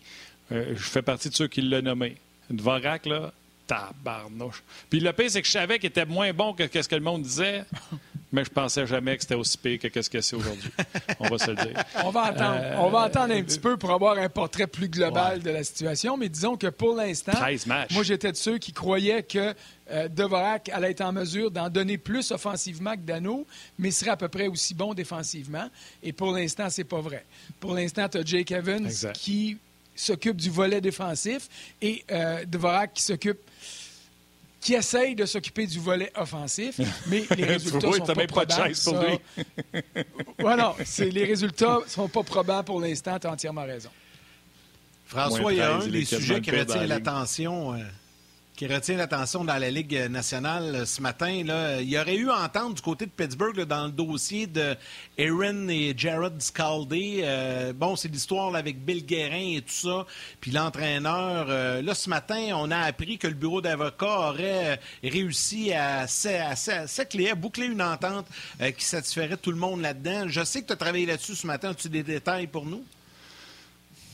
Euh, 0.51 0.73
je 0.75 0.81
fais 0.81 1.03
partie 1.03 1.29
de 1.29 1.35
ceux 1.35 1.47
qui 1.47 1.61
l'ont 1.61 1.83
nommé. 1.83 2.15
Dvorak, 2.51 3.05
là, 3.05 3.31
tabarnouche. 3.71 4.63
Puis 4.89 4.99
le 4.99 5.13
pire, 5.13 5.29
c'est 5.29 5.41
que 5.41 5.47
je 5.47 5.53
savais 5.53 5.79
qu'il 5.79 5.89
était 5.89 6.05
moins 6.05 6.33
bon 6.33 6.53
que, 6.53 6.63
ce 6.69 6.87
que 6.87 6.95
le 6.95 7.01
monde 7.01 7.21
disait, 7.21 7.63
mais 8.31 8.43
je 8.43 8.49
pensais 8.49 8.85
jamais 8.85 9.15
que 9.15 9.21
c'était 9.21 9.35
aussi 9.35 9.57
pire 9.57 9.79
que 9.79 10.01
ce 10.01 10.09
que 10.09 10.19
c'est 10.19 10.35
aujourd'hui. 10.35 10.71
On 11.19 11.29
va 11.29 11.37
se 11.37 11.51
le 11.51 11.55
dire. 11.55 11.83
On 12.03 12.09
va 12.09 12.23
attendre, 12.23 12.59
euh, 12.61 12.75
on 12.79 12.89
va 12.89 13.01
attendre 13.03 13.33
un 13.33 13.41
petit 13.43 13.59
peu 13.59 13.77
pour 13.77 13.91
avoir 13.91 14.17
un 14.17 14.27
portrait 14.27 14.67
plus 14.67 14.89
global 14.89 15.41
de 15.41 15.49
la 15.49 15.63
situation, 15.63 16.17
mais 16.17 16.27
disons 16.27 16.57
que 16.57 16.67
pour 16.67 16.95
l'instant, 16.95 17.33
moi 17.91 18.03
j'étais 18.03 18.31
de 18.31 18.37
ceux 18.37 18.57
qui 18.57 18.73
croyaient 18.73 19.23
que 19.23 19.53
euh, 19.89 20.07
Dvorak 20.09 20.69
allait 20.69 20.91
être 20.91 21.01
en 21.01 21.13
mesure 21.13 21.49
d'en 21.49 21.69
donner 21.69 21.97
plus 21.97 22.31
offensivement 22.31 22.95
que 22.95 23.01
Dano, 23.01 23.45
mais 23.77 23.91
serait 23.91 24.11
à 24.11 24.17
peu 24.17 24.27
près 24.27 24.47
aussi 24.47 24.73
bon 24.73 24.93
défensivement. 24.93 25.69
Et 26.03 26.11
pour 26.11 26.31
l'instant, 26.31 26.69
c'est 26.69 26.83
pas 26.83 27.01
vrai. 27.01 27.25
Pour 27.59 27.73
l'instant, 27.73 28.07
tu 28.09 28.17
as 28.17 28.25
Jake 28.25 28.51
Evans 28.51 28.89
qui 29.13 29.57
s'occupe 29.95 30.37
du 30.37 30.49
volet 30.49 30.81
défensif 30.81 31.47
et 31.81 32.03
euh, 32.11 32.45
Dvorak 32.45 32.93
qui 32.93 33.03
s'occupe 33.03 33.39
qui 34.59 34.75
essaye 34.75 35.15
de 35.15 35.25
s'occuper 35.25 35.65
du 35.65 35.79
volet 35.79 36.11
offensif, 36.15 36.79
mais 37.07 37.25
les 37.35 37.45
résultats 37.45 37.91
sont 37.91 38.05
pas 38.05 38.27
probables. 38.27 38.73
voilà, 40.39 40.75
les 40.99 41.25
résultats 41.25 41.79
sont 41.87 42.07
pas 42.07 42.23
probants 42.23 42.63
pour 42.63 42.79
l'instant, 42.79 43.17
tu 43.19 43.27
as 43.27 43.31
entièrement 43.31 43.63
raison. 43.63 43.89
François, 45.07 45.51
il 45.51 45.57
y 45.57 45.61
a 45.61 45.75
un 45.75 45.87
des 45.87 46.05
sujets 46.05 46.39
qui 46.39 46.51
retient 46.51 46.85
l'attention. 46.85 47.73
Euh, 47.73 47.79
qui 48.61 48.67
retient 48.67 48.95
l'attention 48.95 49.43
dans 49.43 49.57
la 49.57 49.71
Ligue 49.71 50.07
nationale 50.11 50.75
euh, 50.75 50.85
ce 50.85 51.01
matin. 51.01 51.31
Il 51.31 51.89
y 51.89 51.97
aurait 51.97 52.15
eu 52.15 52.29
à 52.29 52.43
entendre 52.43 52.75
du 52.75 52.81
côté 52.83 53.07
de 53.07 53.09
Pittsburgh 53.09 53.59
dans 53.61 53.85
le 53.85 53.91
dossier 53.91 54.45
de 54.45 54.75
Aaron 55.17 55.67
et 55.67 55.95
Jared 55.97 56.39
Scaldé. 56.39 57.21
Euh, 57.23 57.73
bon, 57.73 57.95
c'est 57.95 58.09
l'histoire 58.09 58.53
avec 58.53 58.85
Bill 58.85 59.03
Guérin 59.03 59.55
et 59.55 59.61
tout 59.63 59.73
ça. 59.73 60.05
Puis 60.41 60.51
l'entraîneur, 60.51 61.47
euh, 61.49 61.81
là, 61.81 61.95
ce 61.95 62.07
matin, 62.07 62.49
on 62.53 62.69
a 62.69 62.77
appris 62.77 63.17
que 63.17 63.25
le 63.25 63.33
bureau 63.33 63.61
d'avocat 63.61 64.29
aurait 64.29 64.79
réussi 65.03 65.73
à, 65.73 66.03
à, 66.03 67.35
boucler 67.35 67.65
une 67.65 67.81
entente 67.81 68.27
qui 68.77 68.85
satisferait 68.85 69.37
tout 69.37 69.49
le 69.49 69.57
monde 69.57 69.81
là-dedans. 69.81 70.25
Je 70.27 70.43
sais 70.43 70.61
que 70.61 70.67
tu 70.67 70.73
as 70.73 70.75
travaillé 70.75 71.07
là-dessus 71.07 71.33
ce 71.33 71.47
matin. 71.47 71.71
As-tu 71.71 71.89
des 71.89 72.03
détails 72.03 72.45
pour 72.45 72.67
nous? 72.67 72.83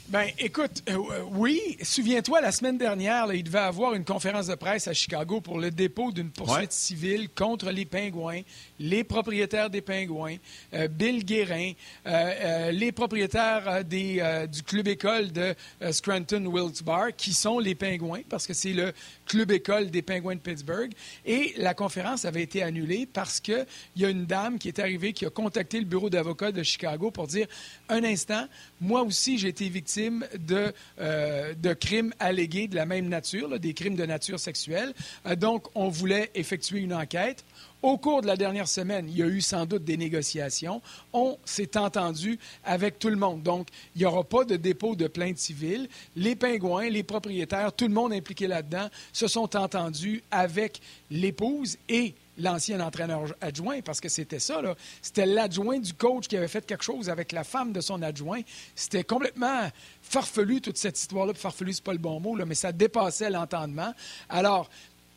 Ben, 0.09 0.29
écoute, 0.39 0.83
euh, 0.87 0.93
euh, 0.93 1.23
oui, 1.33 1.59
souviens-toi, 1.83 2.39
la 2.39 2.53
semaine 2.53 2.77
dernière, 2.77 3.27
là, 3.27 3.35
il 3.35 3.43
devait 3.43 3.57
avoir 3.57 3.93
une 3.93 4.05
conférence 4.05 4.47
de 4.47 4.55
presse 4.55 4.87
à 4.87 4.93
Chicago 4.93 5.41
pour 5.41 5.59
le 5.59 5.69
dépôt 5.69 6.13
d'une 6.13 6.29
poursuite 6.29 6.57
Ouais. 6.59 6.67
civile 6.69 7.27
contre 7.29 7.71
les 7.71 7.83
Pingouins, 7.83 8.39
les 8.79 9.03
propriétaires 9.03 9.69
des 9.69 9.81
Pingouins, 9.81 10.37
euh, 10.73 10.87
Bill 10.87 11.25
Guérin, 11.25 11.73
euh, 12.05 12.71
les 12.71 12.93
propriétaires 12.93 13.83
des, 13.83 14.45
du 14.49 14.63
club 14.63 14.87
école 14.87 15.33
de 15.33 15.53
Scranton 15.91 16.45
Wilkes-Barre, 16.45 17.13
qui 17.17 17.33
sont 17.33 17.59
les 17.59 17.75
Pingouins, 17.75 18.21
parce 18.29 18.47
que 18.47 18.53
c'est 18.53 18.71
le 18.71 18.93
club 19.25 19.51
école 19.51 19.89
des 19.91 20.01
Pingouins 20.03 20.35
de 20.35 20.39
Pittsburgh. 20.39 20.93
Et 21.25 21.53
la 21.57 21.73
conférence 21.73 22.23
avait 22.23 22.43
été 22.43 22.63
annulée 22.63 23.09
parce 23.11 23.41
qu'il 23.41 23.65
y 23.97 24.05
a 24.05 24.09
une 24.09 24.25
dame 24.25 24.57
qui 24.57 24.69
est 24.69 24.79
arrivée, 24.79 25.11
qui 25.11 25.25
a 25.25 25.29
contacté 25.29 25.79
le 25.79 25.85
bureau 25.85 26.09
d'avocats 26.09 26.53
de 26.53 26.63
Chicago 26.63 27.11
pour 27.11 27.27
dire 27.27 27.47
un 27.89 28.03
instant, 28.03 28.47
moi 28.81 29.01
aussi, 29.01 29.37
j'ai 29.37 29.49
été 29.49 29.69
victime 29.69 30.25
de, 30.39 30.73
euh, 30.99 31.53
de 31.53 31.73
crimes 31.73 32.13
allégués 32.19 32.67
de 32.67 32.75
la 32.75 32.85
même 32.85 33.07
nature, 33.07 33.59
des 33.59 33.73
crimes 33.73 33.95
de 33.95 34.05
nature 34.05 34.39
sexuelle. 34.39 34.93
Euh, 35.25 35.35
donc, 35.35 35.67
on 35.75 35.89
voulait 35.89 36.29
effectuer 36.35 36.79
une 36.79 36.93
enquête. 36.93 37.43
Au 37.83 37.97
cours 37.97 38.21
de 38.21 38.27
la 38.27 38.35
dernière 38.35 38.67
semaine, 38.67 39.07
il 39.07 39.17
y 39.17 39.23
a 39.23 39.27
eu 39.27 39.39
sans 39.39 39.65
doute 39.65 39.83
des 39.83 39.97
négociations. 39.97 40.81
On 41.13 41.37
s'est 41.45 41.77
entendu 41.77 42.39
avec 42.65 42.97
tout 42.97 43.09
le 43.09 43.15
monde. 43.15 43.43
Donc, 43.43 43.67
il 43.95 43.99
n'y 43.99 44.05
aura 44.05 44.23
pas 44.23 44.43
de 44.45 44.55
dépôt 44.55 44.95
de 44.95 45.07
plainte 45.07 45.37
civile. 45.37 45.87
Les 46.15 46.35
pingouins, 46.35 46.89
les 46.89 47.03
propriétaires, 47.03 47.71
tout 47.71 47.87
le 47.87 47.93
monde 47.93 48.13
impliqué 48.13 48.47
là-dedans 48.47 48.89
se 49.13 49.27
sont 49.27 49.55
entendus 49.55 50.23
avec 50.31 50.81
l'épouse 51.11 51.77
et 51.87 52.15
l'ancien 52.37 52.79
entraîneur 52.79 53.35
adjoint, 53.41 53.81
parce 53.81 54.01
que 54.01 54.09
c'était 54.09 54.39
ça, 54.39 54.61
là. 54.61 54.75
C'était 55.01 55.25
l'adjoint 55.25 55.79
du 55.79 55.93
coach 55.93 56.27
qui 56.27 56.37
avait 56.37 56.47
fait 56.47 56.65
quelque 56.65 56.83
chose 56.83 57.09
avec 57.09 57.31
la 57.31 57.43
femme 57.43 57.73
de 57.73 57.81
son 57.81 58.01
adjoint. 58.01 58.41
C'était 58.75 59.03
complètement 59.03 59.69
farfelu, 60.01 60.61
toute 60.61 60.77
cette 60.77 60.99
histoire-là. 60.99 61.33
Farfelu, 61.33 61.73
c'est 61.73 61.83
pas 61.83 61.93
le 61.93 61.99
bon 61.99 62.19
mot, 62.19 62.35
là, 62.35 62.45
mais 62.45 62.55
ça 62.55 62.71
dépassait 62.71 63.29
l'entendement. 63.29 63.93
Alors, 64.29 64.69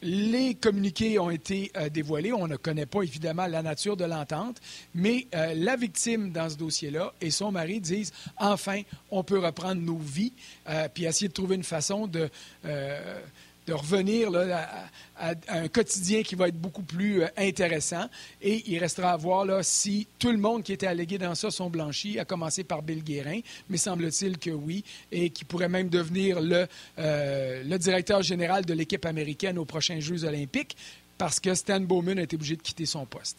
les 0.02 0.54
communiqués 0.54 1.18
ont 1.18 1.30
été 1.30 1.70
euh, 1.76 1.88
dévoilés. 1.88 2.32
On 2.32 2.48
ne 2.48 2.56
connaît 2.56 2.86
pas 2.86 3.02
évidemment 3.02 3.46
la 3.46 3.62
nature 3.62 3.96
de 3.96 4.04
l'entente, 4.04 4.60
mais 4.94 5.26
euh, 5.34 5.54
la 5.54 5.76
victime 5.76 6.30
dans 6.30 6.48
ce 6.48 6.56
dossier-là 6.56 7.12
et 7.20 7.30
son 7.30 7.52
mari 7.52 7.80
disent 7.80 8.12
enfin, 8.38 8.82
on 9.10 9.22
peut 9.22 9.38
reprendre 9.38 9.80
nos 9.80 9.98
vies, 9.98 10.32
euh, 10.68 10.88
puis 10.92 11.04
essayer 11.04 11.28
de 11.28 11.34
trouver 11.34 11.56
une 11.56 11.64
façon 11.64 12.06
de. 12.06 12.30
De 13.70 13.74
revenir 13.74 14.30
à, 15.16 15.32
un 15.48 15.68
quotidien 15.68 16.22
qui 16.22 16.34
va 16.34 16.48
être 16.48 16.60
beaucoup 16.60 16.82
plus 16.82 17.22
euh, 17.22 17.28
intéressant. 17.36 18.06
Et 18.42 18.64
il 18.66 18.78
restera 18.78 19.12
à 19.12 19.16
voir 19.16 19.46
si 19.62 20.08
tout 20.18 20.32
le 20.32 20.38
monde 20.38 20.64
qui 20.64 20.72
était 20.72 20.88
allégué 20.88 21.18
dans 21.18 21.36
ça 21.36 21.52
sont 21.52 21.70
blanchis, 21.70 22.18
à 22.18 22.24
commencer 22.24 22.64
par 22.64 22.82
Bill 22.82 23.04
Guérin, 23.04 23.40
mais 23.68 23.76
semble-t-il 23.76 24.38
que 24.38 24.50
oui, 24.50 24.82
et 25.12 25.30
qui 25.30 25.44
pourrait 25.44 25.68
même 25.68 25.88
devenir 25.88 26.40
le, 26.40 26.66
euh, 26.98 27.62
le 27.62 27.78
directeur 27.78 28.22
général 28.22 28.64
de 28.64 28.74
l'équipe 28.74 29.04
américaine 29.06 29.56
aux 29.56 29.64
prochains 29.64 30.00
Jeux 30.00 30.24
olympiques, 30.24 30.76
parce 31.16 31.38
que 31.38 31.54
Stan 31.54 31.80
Bowman 31.80 32.18
a 32.18 32.22
été 32.22 32.34
obligé 32.34 32.56
de 32.56 32.62
quitter 32.62 32.86
son 32.86 33.06
poste. 33.06 33.38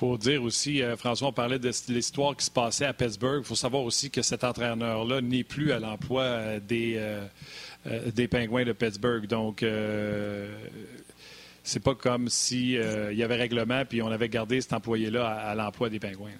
Faut 0.00 0.16
dire 0.16 0.42
aussi, 0.42 0.82
euh, 0.82 0.96
François, 0.96 1.28
on 1.28 1.32
parlait 1.32 1.58
de 1.58 1.70
l'histoire 1.88 2.34
qui 2.34 2.46
se 2.46 2.50
passait 2.50 2.86
à 2.86 2.94
Pittsburgh. 2.94 3.42
Il 3.42 3.46
faut 3.46 3.54
savoir 3.54 3.82
aussi 3.82 4.10
que 4.10 4.22
cet 4.22 4.44
entraîneur-là 4.44 5.20
n'est 5.20 5.44
plus 5.44 5.72
à 5.72 5.78
l'emploi 5.78 6.22
euh, 6.22 6.60
des, 6.60 6.94
euh, 6.96 8.26
Pingouins 8.30 8.64
de 8.64 8.72
Pittsburgh. 8.72 9.26
Donc, 9.26 9.62
c'est 11.62 11.80
pas 11.80 11.94
comme 11.94 12.28
si 12.28 12.76
euh, 12.76 13.12
il 13.12 13.18
y 13.18 13.22
avait 13.22 13.36
règlement 13.36 13.84
puis 13.84 14.02
on 14.02 14.08
avait 14.08 14.28
gardé 14.28 14.60
cet 14.60 14.72
employé-là 14.72 15.26
à, 15.26 15.54
l'emploi 15.54 15.90
des 15.90 16.00
Pingouins. 16.00 16.30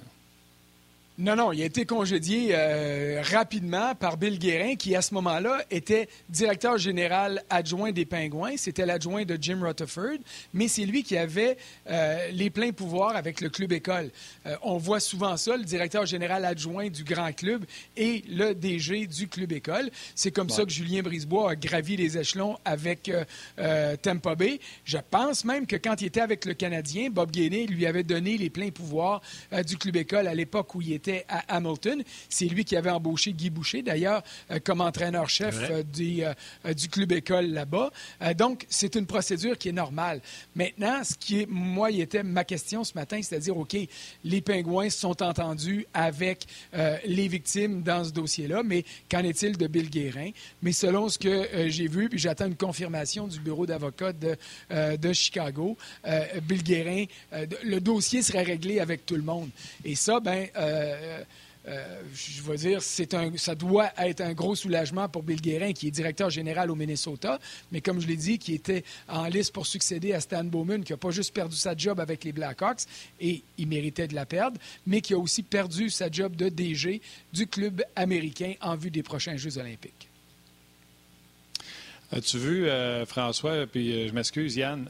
Non, 1.21 1.37
non, 1.37 1.53
il 1.53 1.61
a 1.61 1.67
été 1.67 1.85
congédié 1.85 2.53
euh, 2.53 3.21
rapidement 3.23 3.95
par 3.95 4.17
Bill 4.17 4.39
Guérin, 4.39 4.77
qui 4.77 4.97
à 4.97 5.03
ce 5.03 5.13
moment-là 5.13 5.63
était 5.71 6.09
directeur 6.31 6.79
général 6.79 7.45
adjoint 7.51 7.93
des 7.93 8.07
Pingouins. 8.07 8.57
C'était 8.57 8.87
l'adjoint 8.87 9.27
de 9.27 9.37
Jim 9.39 9.59
Rutherford, 9.61 10.17
mais 10.55 10.67
c'est 10.67 10.87
lui 10.87 11.03
qui 11.03 11.19
avait 11.19 11.59
euh, 11.91 12.31
les 12.33 12.49
pleins 12.49 12.73
pouvoirs 12.73 13.17
avec 13.17 13.43
le 13.43 13.51
club 13.51 13.71
école. 13.73 14.11
Euh, 14.47 14.57
on 14.63 14.79
voit 14.79 14.99
souvent 14.99 15.37
ça, 15.37 15.59
le 15.59 15.65
directeur 15.65 16.07
général 16.07 16.47
adjoint 16.47 16.89
du 16.89 17.05
grand 17.05 17.35
club 17.35 17.67
et 17.99 18.25
le 18.27 18.55
DG 18.55 19.07
du 19.07 19.29
club 19.29 19.53
école. 19.53 19.91
C'est 20.15 20.31
comme 20.31 20.49
ça 20.49 20.65
que 20.65 20.71
Julien 20.71 21.03
Brisebois 21.03 21.51
a 21.51 21.55
gravi 21.55 21.99
les 21.99 22.17
échelons 22.17 22.57
avec 22.65 23.13
Tampa 24.03 24.35
Bay. 24.37 24.59
Je 24.85 24.97
pense 25.11 25.45
même 25.45 25.67
que 25.67 25.77
quand 25.77 26.01
il 26.01 26.07
était 26.07 26.23
avec 26.23 26.47
le 26.47 26.55
Canadien, 26.55 27.11
Bob 27.11 27.31
Gainey 27.31 27.67
lui 27.67 27.85
avait 27.85 28.05
donné 28.05 28.39
les 28.39 28.49
pleins 28.49 28.71
pouvoirs 28.71 29.21
du 29.67 29.77
club 29.77 29.97
école 29.97 30.27
à 30.27 30.35
l'époque 30.35 30.75
où 30.75 30.81
il 30.81 30.95
était 30.95 31.10
à 31.29 31.57
Hamilton. 31.57 32.03
C'est 32.29 32.47
lui 32.47 32.65
qui 32.65 32.77
avait 32.77 32.91
embauché 32.91 33.33
Guy 33.33 33.51
Boucher, 33.51 33.83
d'ailleurs, 33.83 34.23
euh, 34.51 34.59
comme 34.63 34.81
entraîneur-chef 34.81 35.57
euh, 35.71 35.83
du, 35.83 36.25
euh, 36.25 36.33
euh, 36.67 36.75
du 36.75 36.89
club 36.89 37.13
école 37.13 37.47
là-bas. 37.47 37.91
Donc, 38.37 38.67
c'est 38.69 38.95
une 38.95 39.07
procédure 39.07 39.57
qui 39.59 39.69
est 39.69 39.73
normale. 39.73 40.21
Maintenant, 40.55 41.03
ce 41.05 41.15
qui 41.15 41.41
est, 41.41 41.47
moi, 41.49 41.91
il 41.91 42.01
était 42.01 42.23
ma 42.23 42.45
question 42.45 42.85
ce 42.85 42.93
matin, 42.95 43.21
c'est-à-dire, 43.23 43.57
OK, 43.57 43.77
les 44.25 44.41
pingouins 44.41 44.91
sont 44.91 45.23
entendus 45.23 45.87
avec 45.95 46.47
euh, 46.75 46.97
les 47.05 47.29
victimes 47.29 47.83
dans 47.83 48.05
ce 48.05 48.11
dossier-là, 48.11 48.63
mais 48.65 48.85
qu'en 49.11 49.23
est-il 49.25 49.57
de 49.57 49.67
Bill 49.67 49.91
Guérin? 49.91 50.31
Mais 50.63 50.73
selon 50.73 51.09
ce 51.09 51.19
que 51.19 51.29
euh, 51.29 51.69
j'ai 51.69 51.89
vu, 51.89 52.09
puis 52.09 52.19
j'attends 52.19 52.47
une 52.47 52.57
confirmation 52.57 53.27
du 53.27 53.41
bureau 53.41 53.67
d'avocats 53.67 54.13
de, 54.13 54.37
euh, 54.71 54.97
de 54.97 55.13
Chicago, 55.13 55.77
Bill 56.43 56.63
Guérin, 56.63 57.05
le 57.65 57.79
dossier 57.79 58.23
serait 58.23 58.43
réglé 58.43 58.81
avec 58.81 59.07
tout 59.07 59.17
le 59.17 59.23
monde. 59.23 59.51
Et 59.85 59.95
ça, 59.95 60.21
ben, 60.21 60.47
euh, 61.01 61.25
euh, 61.69 62.03
je 62.15 62.41
veux 62.41 62.57
dire, 62.57 62.81
ça 62.83 63.55
doit 63.55 63.91
être 63.99 64.23
un 64.23 64.33
gros 64.33 64.55
soulagement 64.55 65.09
pour 65.09 65.23
Bill 65.23 65.41
Guérin, 65.41 65.73
qui 65.73 65.89
est 65.89 65.91
directeur 65.91 66.31
général 66.31 66.71
au 66.71 66.75
Minnesota, 66.75 67.39
mais 67.71 67.83
comme 67.83 68.01
je 68.01 68.07
l'ai 68.07 68.17
dit, 68.17 68.39
qui 68.39 68.55
était 68.55 68.83
en 69.09 69.27
liste 69.27 69.53
pour 69.53 69.67
succéder 69.67 70.15
à 70.15 70.21
Stan 70.21 70.43
Bowman, 70.43 70.83
qui 70.83 70.93
n'a 70.93 70.97
pas 70.97 71.11
juste 71.11 71.35
perdu 71.35 71.57
sa 71.57 71.77
job 71.77 72.01
avec 72.01 72.25
les 72.25 72.33
Blackhawks, 72.33 72.85
et 73.21 73.43
il 73.59 73.69
méritait 73.69 74.09
de 74.09 74.15
la 74.15 74.25
perdre, 74.25 74.59
mais 74.87 75.03
qui 75.03 75.13
a 75.13 75.19
aussi 75.19 75.43
perdu 75.43 75.91
sa 75.91 76.11
job 76.11 76.35
de 76.35 76.49
DG 76.49 77.03
du 77.33 77.47
club 77.47 77.83
américain 77.95 78.55
en 78.63 78.77
vue 78.77 78.91
des 78.91 79.03
prochains 79.03 79.37
Jeux 79.37 79.59
olympiques. 79.59 80.09
As-tu 82.11 82.39
vu, 82.39 82.67
euh, 82.67 83.05
François, 83.05 83.67
puis 83.67 84.09
je 84.09 84.15
m'excuse, 84.15 84.57
Yann, 84.57 84.89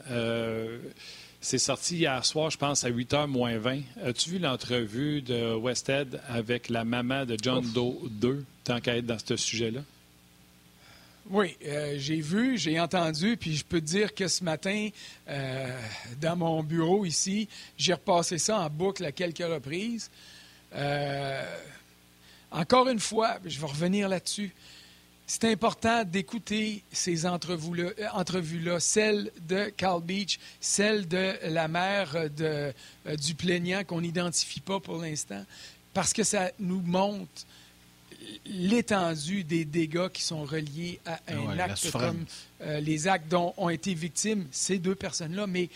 c'est 1.40 1.59
sorti 1.59 1.96
hier 1.96 2.24
soir, 2.24 2.50
je 2.50 2.59
pense, 2.59 2.85
à 2.85 2.90
8h 2.90 3.26
moins 3.26 3.57
20. 3.57 3.81
As-tu 4.05 4.31
vu 4.31 4.38
l'entrevue 4.38 5.22
de 5.22 5.55
Westhead 5.55 6.20
avec 6.29 6.68
la 6.68 6.85
maman 6.85 7.24
de 7.24 7.37
John 7.40 7.64
Doe 7.72 8.09
2, 8.11 8.44
tant 8.64 8.81
qu'à 8.81 8.96
être 8.96 9.07
dans 9.07 9.18
ce 9.18 9.37
sujet-là? 9.37 9.81
Oui, 11.31 11.57
euh, 11.64 11.94
j'ai 11.96 12.20
vu, 12.20 12.59
j'ai 12.59 12.81
entendu, 12.81 13.37
puis 13.37 13.55
je 13.55 13.64
peux 13.64 13.81
te 13.81 13.87
dire 13.87 14.14
que 14.14 14.26
ce 14.26 14.42
matin, 14.42 14.88
euh, 15.29 15.81
dans 16.20 16.37
mon 16.37 16.62
bureau 16.62 17.05
ici, 17.05 17.48
j'ai 17.79 17.94
repassé 17.94 18.37
ça 18.37 18.59
en 18.59 18.68
boucle 18.68 19.05
à 19.05 19.12
quelques 19.12 19.38
reprises. 19.38 20.11
Euh, 20.74 21.44
encore 22.50 22.88
une 22.88 22.98
fois, 22.98 23.38
je 23.46 23.61
vais 23.61 23.66
revenir 23.66 24.09
là-dessus. 24.09 24.53
C'est 25.32 25.44
important 25.44 26.02
d'écouter 26.02 26.82
ces 26.90 27.24
entrevues-là, 27.24 27.92
euh, 28.00 28.78
celle 28.80 29.30
de 29.48 29.66
Carl 29.76 30.02
Beach, 30.02 30.40
celle 30.58 31.06
de 31.06 31.36
la 31.44 31.68
mère 31.68 32.28
de, 32.36 32.72
euh, 33.06 33.16
du 33.16 33.36
plaignant 33.36 33.84
qu'on 33.84 34.00
n'identifie 34.00 34.58
pas 34.58 34.80
pour 34.80 34.96
l'instant, 34.96 35.44
parce 35.94 36.12
que 36.12 36.24
ça 36.24 36.50
nous 36.58 36.80
montre 36.80 37.46
l'étendue 38.44 39.44
des 39.44 39.64
dégâts 39.64 40.08
qui 40.08 40.22
sont 40.22 40.42
reliés 40.42 40.98
à 41.06 41.20
un 41.28 41.46
ouais, 41.46 41.54
la 41.54 41.64
acte 41.66 41.92
comme 41.92 42.24
euh, 42.62 42.80
les 42.80 43.06
actes 43.06 43.28
dont 43.28 43.54
ont 43.56 43.68
été 43.68 43.94
victimes 43.94 44.48
ces 44.50 44.80
deux 44.80 44.96
personnes-là. 44.96 45.46
Mais 45.46 45.70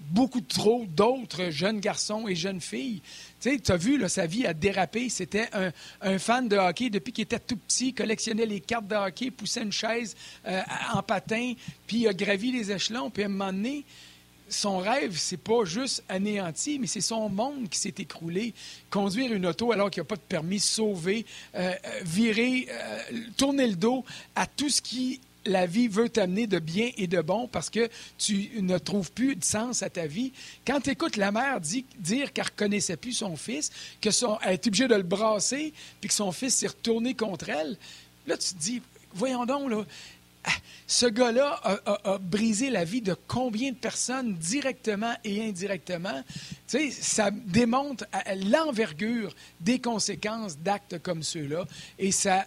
beaucoup 0.00 0.40
trop 0.40 0.84
d'autres 0.88 1.50
jeunes 1.50 1.80
garçons 1.80 2.28
et 2.28 2.34
jeunes 2.34 2.60
filles. 2.60 3.02
Tu 3.40 3.60
as 3.68 3.76
vu, 3.76 4.02
sa 4.08 4.26
vie 4.26 4.46
a 4.46 4.54
dérapé. 4.54 5.08
C'était 5.08 5.48
un, 6.00 6.18
fan 6.18 6.48
de 6.48 6.56
hockey 6.56 6.90
depuis 6.90 7.12
qu'il 7.12 7.22
était 7.22 7.38
tout 7.38 7.56
petit, 7.56 7.92
collectionnait 7.92 8.46
les 8.46 8.60
cartes 8.60 8.86
de 8.86 8.94
hockey, 8.94 9.30
poussait 9.30 9.62
une 9.62 9.72
chaise 9.72 10.16
euh, 10.46 10.62
en 10.92 11.02
patin, 11.02 11.54
puis 11.86 11.98
il 11.98 12.08
a 12.08 12.14
gravi 12.14 12.52
les 12.52 12.72
échelons. 12.72 13.10
Puis 13.10 13.22
à 13.22 13.26
un 13.26 13.30
moment 13.30 13.52
donné, 13.52 13.84
son 14.48 14.78
rêve, 14.78 15.16
c'est 15.16 15.36
pas 15.36 15.64
juste 15.64 16.04
anéanti, 16.08 16.78
mais 16.78 16.86
c'est 16.86 17.00
son 17.00 17.28
monde 17.28 17.68
qui 17.68 17.78
s'est 17.78 17.94
écroulé. 17.98 18.54
Conduire 18.90 19.32
une 19.32 19.46
auto 19.46 19.72
alors 19.72 19.90
qu'il 19.90 20.00
n'y 20.02 20.06
a 20.06 20.08
pas 20.08 20.16
de 20.16 20.20
permis, 20.20 20.60
sauver, 20.60 21.26
euh, 21.56 21.72
euh, 21.72 22.00
virer, 22.04 22.68
tourner 23.36 23.66
le 23.66 23.76
dos 23.76 24.04
à 24.36 24.46
tout 24.46 24.70
ce 24.70 24.80
qui 24.80 25.20
la 25.46 25.66
vie 25.66 25.88
veut 25.88 26.08
t'amener 26.08 26.46
de 26.46 26.58
bien 26.58 26.90
et 26.96 27.06
de 27.06 27.20
bon 27.20 27.48
parce 27.48 27.70
que 27.70 27.88
tu 28.18 28.50
ne 28.60 28.78
trouves 28.78 29.12
plus 29.12 29.36
de 29.36 29.44
sens 29.44 29.82
à 29.82 29.90
ta 29.90 30.06
vie. 30.06 30.32
Quand 30.66 30.80
tu 30.80 30.90
écoutes 30.90 31.16
la 31.16 31.32
mère 31.32 31.60
dire 31.60 32.32
qu'elle 32.32 32.44
ne 32.44 32.50
reconnaissait 32.50 32.96
plus 32.96 33.12
son 33.12 33.36
fils, 33.36 33.70
qu'elle 34.00 34.12
est 34.46 34.66
obligée 34.66 34.88
de 34.88 34.94
le 34.94 35.02
brasser, 35.02 35.72
puis 36.00 36.08
que 36.08 36.14
son 36.14 36.32
fils 36.32 36.54
s'est 36.56 36.68
retourné 36.68 37.14
contre 37.14 37.48
elle, 37.48 37.76
là, 38.26 38.36
tu 38.36 38.54
te 38.54 38.58
dis, 38.58 38.82
voyons 39.14 39.46
donc, 39.46 39.70
là, 39.70 39.84
ah, 40.48 40.52
ce 40.86 41.06
gars-là 41.06 41.60
a, 42.04 42.18
brisé 42.18 42.70
la 42.70 42.84
vie 42.84 43.02
de 43.02 43.16
combien 43.26 43.72
de 43.72 43.76
personnes 43.76 44.34
directement 44.34 45.12
et 45.24 45.44
indirectement? 45.44 46.22
Tu 46.68 46.78
sais, 46.78 46.90
ça 46.92 47.30
démontre 47.32 48.04
l'envergure 48.44 49.34
des 49.60 49.80
conséquences 49.80 50.56
d'actes 50.58 51.02
comme 51.02 51.24
ceux-là 51.24 51.64
et 51.98 52.12
ça 52.12 52.46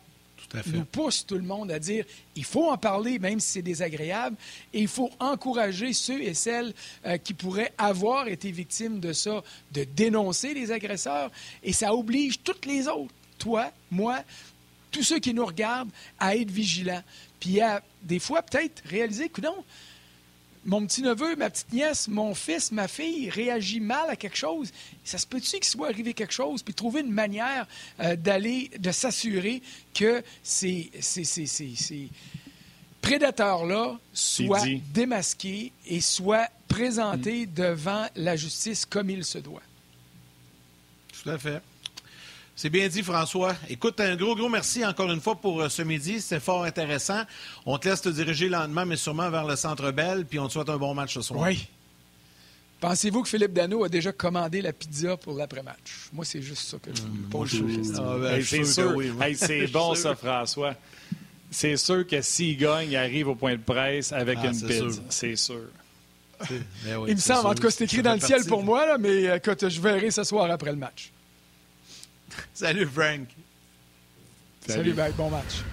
nous 0.68 0.86
pousse 0.86 1.26
tout 1.26 1.36
le 1.36 1.43
monde 1.43 1.72
à 1.72 1.80
dire 1.80 2.06
il 2.36 2.43
faut 2.43 2.70
en 2.70 2.78
parler, 2.78 3.20
même 3.20 3.39
si 3.39 3.52
c'est 3.52 3.62
désagréable, 3.62 4.36
et 4.74 4.82
il 4.82 4.88
faut 4.88 5.10
encourager 5.20 5.93
ceux 5.93 6.22
et 6.22 6.34
celles 6.34 6.74
euh, 7.06 7.18
qui 7.18 7.34
pourraient 7.34 7.74
avoir 7.78 8.28
été 8.28 8.52
victimes 8.52 9.00
de 9.00 9.14
ça, 9.14 9.43
de 9.72 9.84
dénoncer 9.84 10.54
les 10.54 10.72
agresseurs, 10.72 11.32
et 11.64 11.74
ça 11.74 11.93
oblige 11.93 12.41
toutes 12.43 12.66
les 12.66 12.88
autres, 12.88 13.14
toi, 13.38 13.72
moi, 13.91 14.24
tous 14.91 15.04
ceux 15.04 15.20
qui 15.20 15.34
nous 15.34 15.45
regardent, 15.45 15.91
à 16.20 16.36
être 16.36 16.52
vigilants, 16.52 17.04
puis 17.39 17.62
à, 17.62 17.82
des 18.04 18.20
fois, 18.20 18.41
peut-être 18.41 18.82
réaliser 18.86 19.30
que 19.30 19.41
non, 19.41 19.64
mon 20.66 20.86
petit-neveu, 20.86 21.36
ma 21.36 21.49
petite-nièce, 21.49 22.07
mon 22.07 22.34
fils, 22.36 22.72
ma 22.72 22.88
fille 22.88 23.30
réagit 23.30 23.80
mal 23.80 24.10
à 24.10 24.16
quelque 24.16 24.38
chose, 24.38 24.72
ça 25.03 25.18
se 25.18 25.26
peut-tu 25.26 25.51
qu'il 25.51 25.64
soit 25.64 25.88
arrivé 25.88 26.14
quelque 26.14 26.34
chose, 26.34 26.64
puis 26.64 26.74
trouver 26.74 27.01
une 27.01 27.12
manière 27.12 27.68
euh, 27.99 28.16
d'aller, 28.16 28.70
de 28.78 28.91
s'assurer 28.91 29.62
que 29.93 30.22
ces, 30.43 30.91
prédateurs-là 33.01 33.97
soient 34.14 34.66
démasqués 34.93 35.72
et 35.86 36.01
soient 36.01 36.49
présentés 36.68 37.45
mm. 37.45 37.53
devant 37.53 38.07
la 38.16 38.36
justice 38.36 38.86
comme 38.86 39.10
il 39.10 39.24
se 39.24 39.38
doit? 39.38 39.64
Tout 41.24 41.30
à 41.30 41.38
fait. 41.38 41.62
C'est 42.62 42.70
bien 42.70 42.89
dit, 42.89 43.03
François. 43.03 43.55
Écoute, 43.70 44.01
un 44.01 44.18
gros, 44.18 44.36
gros 44.36 44.49
merci 44.49 44.86
encore 44.86 45.10
une 45.10 45.22
fois 45.22 45.36
pour 45.36 45.62
euh, 45.62 45.70
ce 45.70 45.82
midi. 45.82 46.20
C'était 46.20 46.41
fort 46.41 46.66
intéressant. 46.66 47.22
On 47.66 47.78
te 47.78 47.88
laisse 47.88 48.01
te 48.01 48.10
diriger 48.10 48.49
lentement, 48.49 48.86
mais 48.86 48.97
sûrement 48.97 49.30
vers 49.30 49.45
le 49.45 49.55
Centre 49.55 49.91
Bell, 49.91 50.26
puis 50.26 50.39
on 50.39 50.47
te 50.47 50.51
souhaite 50.51 50.68
un 50.68 50.76
bon 50.76 50.93
match 50.93 51.14
ce 51.14 51.22
soir. 51.22 51.39
Oui. 51.39 51.70
Pensez-vous 52.82 53.24
que 53.24 53.30
Philippe 53.30 53.53
Dano 53.53 53.86
a 53.86 53.88
déjà 53.88 54.12
commandé 54.12 54.62
la 54.62 54.74
pizza 54.74 55.16
pour 55.16 55.38
l'après-match? 55.38 56.10
Moi, 56.12 56.26
c'est 56.26 56.41
juste 56.41 56.64
ça 56.64 56.78
que 56.80 56.89
je 56.93 57.01
me 57.03 57.30
pose 57.30 57.49
c'est 58.43 58.66
sûr. 58.66 58.93
c'est 59.38 59.68
bon, 59.72 59.95
ça, 59.95 60.14
François. 60.18 60.76
C'est 61.49 61.78
sûr 61.78 62.05
que 62.05 62.22
s'il 62.22 62.57
gagne, 62.57 62.89
il 62.89 62.97
arrive 62.97 63.30
au 63.30 63.36
point 63.36 63.53
de 63.53 63.62
presse 63.62 64.12
avec 64.12 64.38
ah, 64.41 64.47
une 64.47 64.68
pizza. 64.68 65.01
C'est 65.07 65.38
sûr. 65.38 65.70
Ben 66.49 67.05
il 67.07 67.16
me 67.16 67.22
semble, 67.22 67.47
en 67.47 67.53
tout 67.53 67.64
cas, 67.64 67.70
c'est 67.70 67.86
écrit 67.86 68.01
dans 68.01 68.16
le 68.16 68.20
ciel 68.20 68.43
pour 68.43 68.64
moi, 68.64 68.86
là, 68.86 68.97
mais 68.97 69.38
écoute, 69.38 69.70
je 69.70 69.80
verrai 69.80 70.12
ce 70.12 70.26
soir 70.26 70.51
après 70.51 70.72
le 70.72 70.78
match. 70.78 71.14
Salut, 72.54 72.88
Frank. 72.90 73.30
Salut, 74.68 74.84
Salut 74.84 74.96
Bon 75.16 75.30
match. 75.30 75.64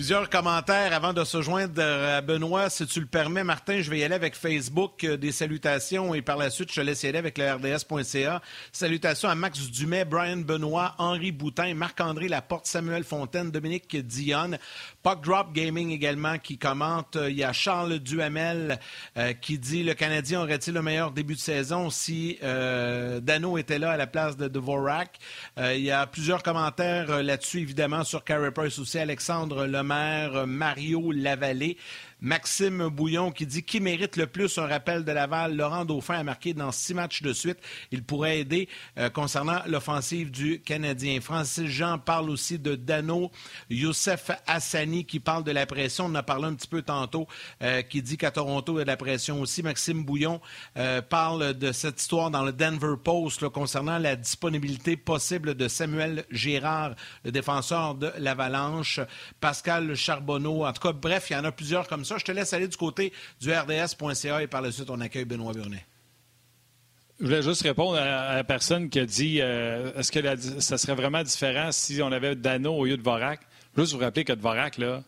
Plusieurs 0.00 0.30
commentaires 0.30 0.94
avant 0.94 1.12
de 1.12 1.22
se 1.24 1.42
joindre 1.42 1.82
à 1.82 2.22
Benoît. 2.22 2.70
Si 2.70 2.86
tu 2.86 3.00
le 3.00 3.06
permets, 3.06 3.44
Martin, 3.44 3.82
je 3.82 3.90
vais 3.90 3.98
y 3.98 4.02
aller 4.02 4.14
avec 4.14 4.34
Facebook. 4.34 5.04
Euh, 5.04 5.18
des 5.18 5.30
salutations 5.30 6.14
et 6.14 6.22
par 6.22 6.38
la 6.38 6.48
suite, 6.48 6.70
je 6.70 6.76
te 6.76 6.80
laisse 6.80 7.02
y 7.02 7.08
aller 7.08 7.18
avec 7.18 7.36
le 7.36 7.52
RDS.ca. 7.52 8.40
Salutations 8.72 9.28
à 9.28 9.34
Max 9.34 9.70
Dumais, 9.70 10.06
Brian 10.06 10.38
Benoît, 10.38 10.94
Henri 10.96 11.32
Boutin, 11.32 11.74
Marc-André 11.74 12.28
Laporte, 12.28 12.64
Samuel 12.64 13.04
Fontaine, 13.04 13.50
Dominique 13.50 13.94
Dionne, 13.94 14.56
Puck 15.02 15.22
Drop 15.22 15.52
Gaming 15.52 15.90
également 15.90 16.38
qui 16.38 16.56
commente. 16.56 17.18
Il 17.28 17.36
y 17.36 17.44
a 17.44 17.52
Charles 17.52 17.98
Duhamel 17.98 18.80
euh, 19.18 19.34
qui 19.34 19.58
dit 19.58 19.82
Le 19.82 19.92
Canadien 19.92 20.40
aurait-il 20.40 20.72
le 20.72 20.80
meilleur 20.80 21.10
début 21.10 21.34
de 21.34 21.40
saison 21.40 21.90
si 21.90 22.38
euh, 22.42 23.20
Dano 23.20 23.58
était 23.58 23.78
là 23.78 23.90
à 23.90 23.96
la 23.98 24.06
place 24.06 24.38
de 24.38 24.48
Dvorak? 24.48 25.18
il 25.58 25.82
y 25.82 25.90
a 25.90 26.06
plusieurs 26.06 26.42
commentaires 26.42 27.22
là-dessus, 27.22 27.60
évidemment, 27.60 28.02
sur 28.02 28.24
Carey 28.24 28.50
Price 28.50 28.78
aussi. 28.78 28.98
Alexandre 28.98 29.66
maire 29.90 30.46
Mario 30.46 31.10
Lavallée. 31.10 31.76
Maxime 32.22 32.88
Bouillon 32.88 33.30
qui 33.32 33.46
dit 33.46 33.62
qui 33.62 33.80
mérite 33.80 34.16
le 34.16 34.26
plus 34.26 34.58
un 34.58 34.66
rappel 34.66 35.04
de 35.04 35.12
Laval? 35.12 35.56
Laurent 35.56 35.84
Dauphin 35.84 36.18
a 36.18 36.22
marqué 36.22 36.52
dans 36.52 36.70
six 36.70 36.92
matchs 36.92 37.22
de 37.22 37.32
suite. 37.32 37.58
Il 37.92 38.04
pourrait 38.04 38.40
aider 38.40 38.68
euh, 38.98 39.08
concernant 39.08 39.60
l'offensive 39.66 40.30
du 40.30 40.60
Canadien. 40.60 41.20
Francis 41.20 41.66
Jean 41.66 41.98
parle 41.98 42.28
aussi 42.28 42.58
de 42.58 42.74
Dano. 42.74 43.30
Youssef 43.70 44.30
Hassani 44.46 45.06
qui 45.06 45.18
parle 45.18 45.44
de 45.44 45.50
la 45.50 45.64
pression. 45.64 46.06
On 46.06 46.10
en 46.10 46.14
a 46.16 46.22
parlé 46.22 46.46
un 46.46 46.54
petit 46.54 46.68
peu 46.68 46.82
tantôt, 46.82 47.26
euh, 47.62 47.82
qui 47.82 48.02
dit 48.02 48.18
qu'à 48.18 48.30
Toronto, 48.30 48.74
il 48.74 48.78
y 48.78 48.80
a 48.82 48.84
de 48.84 48.90
la 48.90 48.96
pression 48.96 49.40
aussi. 49.40 49.62
Maxime 49.62 50.04
Bouillon 50.04 50.40
euh, 50.76 51.00
parle 51.00 51.54
de 51.54 51.72
cette 51.72 52.00
histoire 52.00 52.30
dans 52.30 52.44
le 52.44 52.52
Denver 52.52 52.94
Post 53.02 53.48
concernant 53.48 53.98
la 53.98 54.16
disponibilité 54.16 54.96
possible 54.96 55.54
de 55.54 55.68
Samuel 55.68 56.24
Gérard, 56.30 56.94
le 57.24 57.32
défenseur 57.32 57.94
de 57.94 58.12
l'Avalanche. 58.18 59.00
Pascal 59.40 59.94
Charbonneau. 59.94 60.66
En 60.66 60.72
tout 60.72 60.82
cas, 60.82 60.92
bref, 60.92 61.28
il 61.30 61.32
y 61.32 61.36
en 61.36 61.44
a 61.44 61.52
plusieurs 61.52 61.88
comme 61.88 62.04
ça 62.04 62.09
je 62.18 62.24
te 62.24 62.32
laisse 62.32 62.52
aller 62.52 62.68
du 62.68 62.76
côté 62.76 63.12
du 63.40 63.52
RDS.ca 63.52 64.42
et 64.42 64.46
par 64.46 64.62
la 64.62 64.72
suite, 64.72 64.90
on 64.90 65.00
accueille 65.00 65.24
Benoît 65.24 65.52
Burnet. 65.52 65.84
Je 67.20 67.26
voulais 67.26 67.42
juste 67.42 67.62
répondre 67.62 67.98
à 67.98 68.34
la 68.34 68.44
personne 68.44 68.88
qui 68.88 68.98
a 68.98 69.04
dit 69.04 69.40
euh, 69.42 69.92
est-ce 69.94 70.10
que 70.10 70.60
ça 70.60 70.78
serait 70.78 70.94
vraiment 70.94 71.22
différent 71.22 71.70
si 71.70 72.00
on 72.02 72.10
avait 72.12 72.34
Dano 72.34 72.72
au 72.72 72.86
lieu 72.86 72.96
de 72.96 73.02
Vorak? 73.02 73.40
Juste 73.76 73.92
vous 73.92 73.98
rappeler 73.98 74.24
que 74.24 74.32
Vorak, 74.32 74.78
là, 74.78 75.02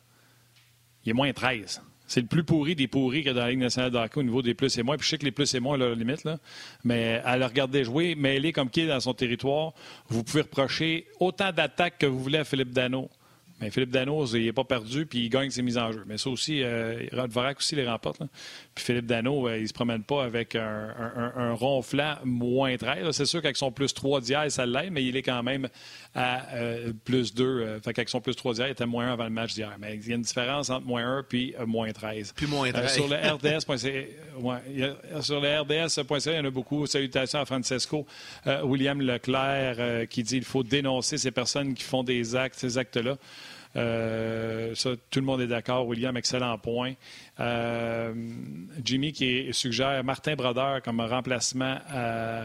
il 1.05 1.11
est 1.11 1.15
moins 1.15 1.33
13. 1.33 1.81
C'est 2.07 2.21
le 2.21 2.27
plus 2.27 2.45
pourri 2.45 2.75
des 2.75 2.89
pourris 2.89 3.25
que 3.25 3.31
dans 3.31 3.41
la 3.41 3.51
Ligue 3.51 3.61
nationale 3.61 3.91
de 3.91 4.19
au 4.19 4.23
niveau 4.23 4.43
des 4.43 4.53
plus 4.53 4.77
et 4.77 4.83
moins. 4.83 4.99
Puis 4.99 5.07
je 5.07 5.11
sais 5.11 5.19
que 5.19 5.25
les 5.25 5.31
plus 5.31 5.55
et 5.55 5.61
moins, 5.61 5.77
à 5.77 5.79
leur 5.79 5.95
limite, 5.95 6.25
là. 6.25 6.37
mais 6.85 7.23
à 7.25 7.39
le 7.39 7.47
regarder 7.47 7.85
jouer, 7.85 8.15
mêlé 8.15 8.53
comme 8.53 8.69
qui 8.69 8.83
est 8.83 8.87
dans 8.87 9.01
son 9.01 9.15
territoire, 9.15 9.73
vous 10.09 10.23
pouvez 10.23 10.43
reprocher 10.43 11.07
autant 11.21 11.53
d'attaques 11.53 11.97
que 11.97 12.05
vous 12.05 12.19
voulez 12.19 12.39
à 12.39 12.45
Philippe 12.45 12.73
Dano. 12.73 13.09
Mais 13.63 13.71
Philippe 13.71 13.91
Dano, 13.91 14.27
il 14.27 14.47
n'est 14.47 14.53
pas 14.53 14.65
perdu, 14.65 15.07
puis 15.07 15.21
il 15.21 15.29
gagne 15.29 15.49
ses 15.51 15.63
mises 15.63 15.79
en 15.79 15.93
jeu. 15.93 16.03
Mais 16.07 16.19
ça 16.19 16.29
aussi, 16.31 16.65
euh, 16.65 17.07
Vorak 17.29 17.59
aussi 17.59 17.77
les 17.77 17.89
remporte. 17.89 18.19
Puis 18.75 18.85
Philippe 18.85 19.07
Dano, 19.07 19.47
euh, 19.47 19.59
il 19.59 19.63
ne 19.63 19.69
se 19.69 19.73
promène 19.73 20.03
pas 20.03 20.25
avec 20.25 20.57
un, 20.57 20.89
un, 21.37 21.53
ronflant 21.53 22.17
moins 22.25 22.77
13. 22.77 23.13
C'est 23.13 23.25
sûr 23.25 23.41
qu'avec 23.41 23.57
son 23.57 23.71
plus 23.71 23.95
3 23.95 24.21
d'hier, 24.21 24.51
ça 24.51 24.67
l'est, 24.67 24.91
mais 24.91 25.05
il 25.05 25.17
est 25.17 25.23
quand 25.23 25.45
même 25.45 25.69
à 26.15 26.53
euh, 26.55 26.93
plus 27.05 27.35
2. 27.35 27.45
Euh, 27.45 27.81
fait 27.81 27.93
qu'avec 27.93 28.09
son 28.09 28.21
plus 28.21 28.35
3 28.35 28.55
d'hier, 28.55 28.67
il 28.67 28.73
était 28.73 28.85
moins 28.85 29.11
1 29.11 29.13
avant 29.13 29.23
le 29.25 29.31
match 29.31 29.55
d'hier. 29.55 29.77
Mais 29.79 29.95
il 29.95 30.09
y 30.09 30.13
a 30.13 30.17
une 30.17 30.23
différence 30.23 30.71
entre 30.71 30.87
moins 30.87 31.19
1 31.19 31.23
puis 31.29 31.55
moins 31.65 31.93
13. 31.93 32.33
Puis 32.35 32.49
moins 32.49 32.73
13. 32.73 32.93
sur 32.93 33.07
le 33.07 33.15
RDS.ca, 33.15 35.23
sur 35.23 35.41
le 35.41 35.61
RDS.ca, 35.61 36.33
il 36.33 36.37
y 36.37 36.41
en 36.41 36.45
a 36.45 36.51
beaucoup. 36.51 36.85
Salutations 36.87 37.39
à 37.39 37.45
Francesco. 37.45 38.05
William 38.65 39.01
Leclerc 39.01 40.09
qui 40.09 40.25
dit 40.25 40.37
qu'il 40.37 40.45
faut 40.45 40.65
dénoncer 40.65 41.17
ces 41.17 41.31
personnes 41.31 41.75
qui 41.75 41.85
font 41.85 42.03
des 42.03 42.35
actes, 42.35 42.59
ces 42.59 42.77
actes-là. 42.77 43.17
Euh, 43.77 44.75
ça, 44.75 44.91
tout 45.11 45.20
le 45.20 45.27
monde 45.27 45.41
est 45.41 45.47
d'accord. 45.47 45.87
William, 45.87 46.16
excellent 46.16 46.59
point. 46.59 46.95
Euh, 47.41 48.12
Jimmy 48.85 49.12
qui 49.12 49.49
suggère 49.53 50.05
Martin 50.05 50.35
Brodeur 50.35 50.83
comme 50.83 51.01
remplacement 51.01 51.79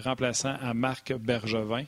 remplaçant 0.04 0.56
à 0.62 0.74
Marc 0.74 1.14
Bergevin. 1.14 1.84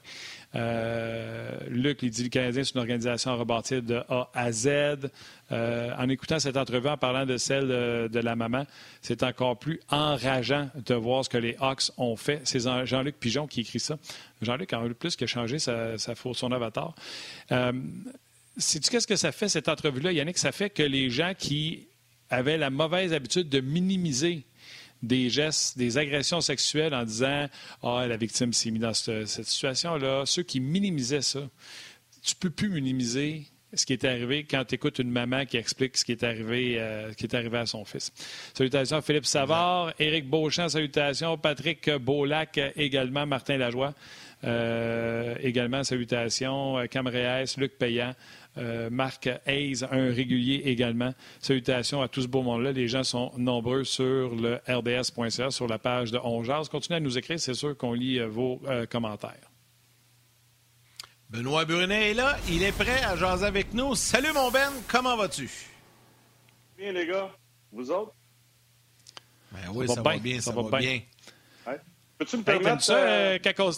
Euh, 0.55 1.57
Luc, 1.69 1.99
il 2.01 2.09
dit 2.09 2.23
le 2.23 2.29
Canadien, 2.29 2.63
c'est 2.63 2.73
une 2.73 2.79
organisation 2.79 3.31
à 3.31 3.35
rebâtir 3.35 3.83
de 3.83 4.01
A 4.09 4.29
à 4.33 4.51
Z. 4.51 5.09
en 5.51 6.09
écoutant 6.09 6.39
cette 6.39 6.57
entrevue, 6.57 6.89
en 6.89 6.97
parlant 6.97 7.25
de 7.25 7.37
celle 7.37 7.67
de, 7.67 8.19
la 8.19 8.35
maman, 8.35 8.65
c'est 9.01 9.23
encore 9.23 9.57
plus 9.57 9.79
enrageant 9.89 10.69
de 10.85 10.95
voir 10.95 11.23
ce 11.23 11.29
que 11.29 11.37
les 11.37 11.55
Hawks 11.59 11.91
ont 11.97 12.15
fait. 12.15 12.41
C'est 12.43 12.59
Jean-Luc 12.85 13.17
Pigeon 13.19 13.47
qui 13.47 13.61
écrit 13.61 13.79
ça. 13.79 13.97
Jean-Luc 14.41 14.73
a 14.73 14.83
eu 14.85 14.93
plus 14.93 15.15
que 15.15 15.25
changé 15.27 15.59
sa, 15.59 15.97
sa, 15.97 16.13
son 16.15 16.51
avatar. 16.51 16.95
Sais-tu 18.59 18.89
qu'est-ce 18.89 19.07
que 19.07 19.15
ça 19.15 19.31
fait, 19.31 19.47
cette 19.47 19.69
entrevue-là, 19.69 20.11
Yannick? 20.11 20.37
Ça 20.37 20.51
fait 20.51 20.69
que 20.69 20.83
les 20.83 21.09
gens 21.09 21.33
qui 21.37 21.87
avaient 22.29 22.57
la 22.57 22.69
mauvaise 22.69 23.13
habitude 23.13 23.47
de 23.47 23.61
minimiser 23.61 24.43
des 25.01 25.29
gestes, 25.29 25.77
des 25.77 25.97
agressions 25.97 26.41
sexuelles 26.41 26.93
en 26.93 27.03
disant 27.03 27.47
Ah, 27.81 28.05
la 28.05 28.17
victime 28.17 28.51
s'est 28.51 28.69
mise 28.69 28.81
dans 28.81 28.93
cette, 28.93 29.27
situation-là, 29.27 30.25
ceux 30.25 30.43
qui 30.43 30.59
minimisaient 30.59 31.21
ça, 31.21 31.49
tu 32.21 32.35
ne 32.35 32.39
peux 32.39 32.49
plus 32.49 32.69
minimiser 32.69 33.45
ce 33.73 33.85
qui 33.85 33.93
est 33.93 34.03
arrivé 34.03 34.45
quand 34.49 34.65
tu 34.65 34.75
écoutes 34.75 34.99
une 34.99 35.11
maman 35.11 35.45
qui 35.45 35.55
explique 35.55 35.95
ce 35.95 36.03
qui 36.03 36.11
est 36.11 36.23
arrivé, 36.23 36.75
euh, 36.79 37.13
qui 37.13 37.25
est 37.25 37.35
arrivé 37.35 37.59
à 37.59 37.65
son 37.65 37.85
fils. 37.85 38.11
Salutations 38.53 38.97
à 38.97 39.01
Philippe 39.01 39.25
Savard, 39.27 39.93
Éric 39.99 40.27
Beauchamp, 40.27 40.67
salutations, 40.67 41.37
Patrick 41.37 41.89
Beaulac 41.89 42.59
également, 42.75 43.25
Martin 43.25 43.57
Lajoie. 43.57 43.93
Euh, 44.43 45.35
également, 45.41 45.83
salutations, 45.83 46.77
Cam 46.89 47.07
Reyes, 47.07 47.55
Luc 47.57 47.77
Payan, 47.77 48.15
euh, 48.57 48.89
Marc 48.89 49.29
Hayes, 49.45 49.83
un 49.91 50.11
régulier 50.11 50.63
également. 50.65 51.13
Salutations 51.39 52.01
à 52.01 52.07
tout 52.07 52.21
ce 52.21 52.27
beau 52.27 52.41
monde-là. 52.41 52.71
Les 52.71 52.87
gens 52.87 53.03
sont 53.03 53.31
nombreux 53.37 53.83
sur 53.83 54.35
le 54.35 54.59
rds.ca, 54.67 55.51
sur 55.51 55.67
la 55.67 55.77
page 55.77 56.11
de 56.11 56.17
Ongeaz. 56.17 56.69
Continuez 56.69 56.97
à 56.97 56.99
nous 56.99 57.17
écrire, 57.17 57.39
c'est 57.39 57.53
sûr 57.53 57.77
qu'on 57.77 57.93
lit 57.93 58.19
vos 58.19 58.61
commentaires. 58.89 59.49
Benoît 61.29 61.63
Brunet 61.63 62.09
est 62.09 62.13
là. 62.15 62.37
Il 62.49 62.63
est 62.63 62.71
prêt 62.71 63.03
à 63.03 63.15
jaser 63.15 63.45
avec 63.45 63.73
nous. 63.73 63.93
Salut, 63.93 64.33
mon 64.33 64.49
Ben. 64.49 64.71
Comment 64.87 65.15
vas-tu? 65.15 65.47
Bien, 66.75 66.91
les 66.91 67.05
gars. 67.05 67.29
Vous 67.71 67.91
autres? 67.91 68.13
Ben 69.51 69.59
oui, 69.73 69.87
ça, 69.87 70.01
va, 70.01 70.17
bien, 70.17 70.41
ça, 70.41 70.51
va, 70.51 70.79
bien. 70.79 71.01
Peux-tu 72.17 72.37
me 72.37 72.43
permettre... 72.43 72.81
ça, 72.81 72.97
euh, 72.97 73.37
euh 73.45 73.71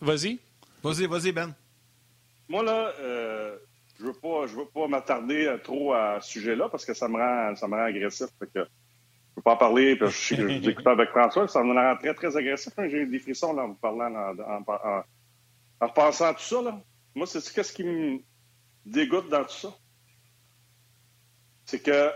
Vas-y. 0.00 0.38
Vas-y, 0.82 1.06
vas-y, 1.06 1.32
Ben. 1.32 1.54
Moi, 2.48 2.64
là, 2.64 2.92
euh, 2.98 3.56
je 4.00 4.06
veux 4.06 4.14
pas, 4.14 4.46
je 4.46 4.56
veux 4.56 4.66
pas 4.66 4.88
m'attarder 4.88 5.46
euh, 5.46 5.58
trop 5.58 5.92
à 5.92 6.20
ce 6.20 6.30
sujet-là 6.30 6.68
parce 6.68 6.84
que 6.84 6.94
ça 6.94 7.06
me 7.08 7.16
rend, 7.16 7.54
ça 7.54 7.68
me 7.68 7.74
rend 7.74 7.84
agressif. 7.84 8.28
Fait 8.38 8.46
que 8.52 8.66
je 9.36 9.42
pas 9.42 9.52
en 9.52 9.56
parler. 9.56 9.96
Puis 9.96 10.08
je, 10.10 10.34
je, 10.34 10.88
avec 10.88 11.10
François, 11.10 11.46
ça 11.48 11.62
me 11.62 11.74
rend 11.74 11.96
très, 11.96 12.14
très 12.14 12.36
agressif. 12.36 12.72
J'ai 12.78 12.98
eu 13.02 13.06
des 13.06 13.18
frissons 13.18 13.52
là, 13.52 13.64
en 13.64 13.74
parlant, 13.74 14.12
en, 14.14 14.38
en, 14.38 15.04
en 15.80 15.86
repensant 15.86 16.26
à 16.26 16.34
tout 16.34 16.42
ça, 16.42 16.62
là, 16.62 16.80
moi, 17.14 17.26
c'est 17.26 17.40
ce 17.40 17.72
qui 17.72 17.84
me 17.84 18.20
dégoûte 18.86 19.28
dans 19.28 19.44
tout 19.44 19.50
ça? 19.50 19.74
C'est 21.64 21.82
qu'il 21.82 22.12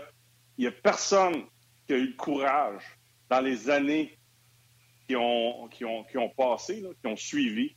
n'y 0.57 0.67
a 0.67 0.71
personne 0.71 1.45
qui 1.87 1.93
a 1.93 1.97
eu 1.97 2.07
le 2.07 2.15
courage 2.15 2.83
dans 3.29 3.41
les 3.41 3.69
années 3.69 4.17
qui 5.07 5.15
ont, 5.15 5.67
qui 5.67 5.85
ont, 5.85 6.03
qui 6.05 6.17
ont 6.17 6.29
passé, 6.29 6.83
qui 7.01 7.07
ont 7.07 7.15
suivi, 7.15 7.75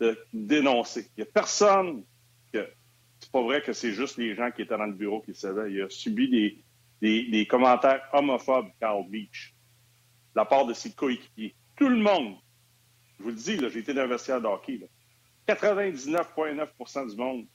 de 0.00 0.18
dénoncer. 0.32 1.10
Il 1.16 1.24
n'y 1.24 1.28
a 1.28 1.32
personne 1.32 2.02
que. 2.02 2.09
C'est 3.20 3.30
pas 3.30 3.42
vrai 3.42 3.62
que 3.62 3.72
c'est 3.72 3.92
juste 3.92 4.16
les 4.16 4.34
gens 4.34 4.50
qui 4.50 4.62
étaient 4.62 4.76
dans 4.76 4.86
le 4.86 4.94
bureau 4.94 5.20
qui 5.20 5.30
le 5.30 5.34
savaient. 5.34 5.72
Il 5.72 5.82
a 5.82 5.90
subi 5.90 6.28
des, 6.28 6.64
des, 7.02 7.28
des 7.30 7.46
commentaires 7.46 8.02
homophobes, 8.12 8.70
Carl 8.80 9.04
Beach, 9.08 9.54
de 10.34 10.40
la 10.40 10.44
part 10.44 10.66
de 10.66 10.74
ses 10.74 10.92
coéquipiers. 10.92 11.54
Tout 11.76 11.88
le 11.88 11.98
monde. 11.98 12.36
Je 13.18 13.24
vous 13.24 13.30
le 13.30 13.36
dis, 13.36 13.58
j'ai 13.58 13.78
été 13.78 13.92
dans 13.92 14.08
vestiaire 14.08 14.40
de 14.40 14.46
hockey. 14.46 14.78
Là. 14.78 14.86
99,9% 15.54 17.10
du 17.10 17.16
monde 17.16 17.46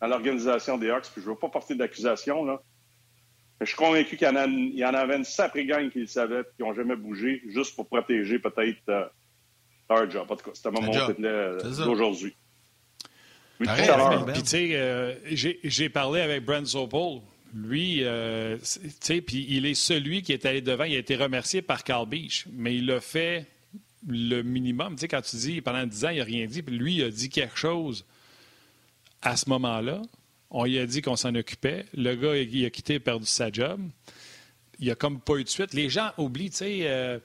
dans 0.00 0.06
l'organisation 0.06 0.78
des 0.78 0.90
Hawks, 0.90 1.10
puis 1.12 1.22
je 1.22 1.28
ne 1.28 1.34
veux 1.34 1.38
pas 1.38 1.48
porter 1.48 1.74
d'accusation, 1.74 2.44
là. 2.44 2.60
Mais 3.60 3.66
je 3.66 3.70
suis 3.70 3.76
convaincu 3.76 4.16
qu'il 4.16 4.26
y, 4.26 4.84
en 4.84 4.94
avait 4.94 5.16
une 5.16 5.24
sacrée 5.24 5.66
gang 5.66 5.88
qui 5.90 6.00
le 6.00 6.06
savaient 6.06 6.42
qui 6.56 6.62
n'ont 6.62 6.74
jamais 6.74 6.96
bougé, 6.96 7.42
juste 7.46 7.76
pour 7.76 7.86
protéger 7.86 8.40
peut-être 8.40 8.80
euh, 8.88 9.04
leur 9.88 10.10
job. 10.10 10.26
En 10.28 10.36
tout 10.36 10.44
cas, 10.44 10.50
c'était 10.54 10.70
mon 10.72 10.80
moment 10.80 11.08
d'aujourd'hui. 11.84 12.34
Puis, 14.32 14.42
tu 14.42 14.48
sais, 14.48 14.70
euh, 14.74 15.14
j'ai 15.64 15.88
parlé 15.88 16.20
avec 16.20 16.44
Brent 16.44 16.64
Zopol. 16.64 17.20
Lui, 17.54 17.98
euh, 18.02 18.56
tu 18.58 18.90
sais, 19.00 19.20
puis 19.20 19.46
il 19.50 19.66
est 19.66 19.74
celui 19.74 20.22
qui 20.22 20.32
est 20.32 20.46
allé 20.46 20.62
devant. 20.62 20.84
Il 20.84 20.94
a 20.94 20.98
été 20.98 21.16
remercié 21.16 21.60
par 21.60 21.84
Carl 21.84 22.08
Beach, 22.08 22.46
mais 22.50 22.76
il 22.76 22.86
l'a 22.86 23.00
fait 23.00 23.46
le 24.08 24.42
minimum. 24.42 24.94
Tu 24.94 25.00
sais, 25.00 25.08
quand 25.08 25.20
tu 25.20 25.36
dis 25.36 25.60
pendant 25.60 25.86
10 25.86 26.04
ans, 26.06 26.08
il 26.08 26.18
n'a 26.18 26.24
rien 26.24 26.46
dit, 26.46 26.62
puis 26.62 26.76
lui, 26.76 26.96
il 26.96 27.04
a 27.04 27.10
dit 27.10 27.28
quelque 27.28 27.58
chose 27.58 28.06
à 29.20 29.36
ce 29.36 29.48
moment-là. 29.50 30.00
On 30.50 30.64
lui 30.64 30.78
a 30.78 30.86
dit 30.86 31.02
qu'on 31.02 31.16
s'en 31.16 31.34
occupait. 31.34 31.86
Le 31.94 32.14
gars, 32.14 32.36
il 32.36 32.64
a 32.64 32.70
quitté, 32.70 32.98
perdu 32.98 33.26
sa 33.26 33.50
job. 33.50 33.80
Il 34.78 34.90
a 34.90 34.94
comme 34.94 35.20
pas 35.20 35.36
eu 35.36 35.44
de 35.44 35.48
suite. 35.48 35.74
Les 35.74 35.88
gens 35.88 36.10
oublient, 36.18 36.50
tu 36.50 36.56
sais. 36.56 36.80
Euh, 36.82 37.18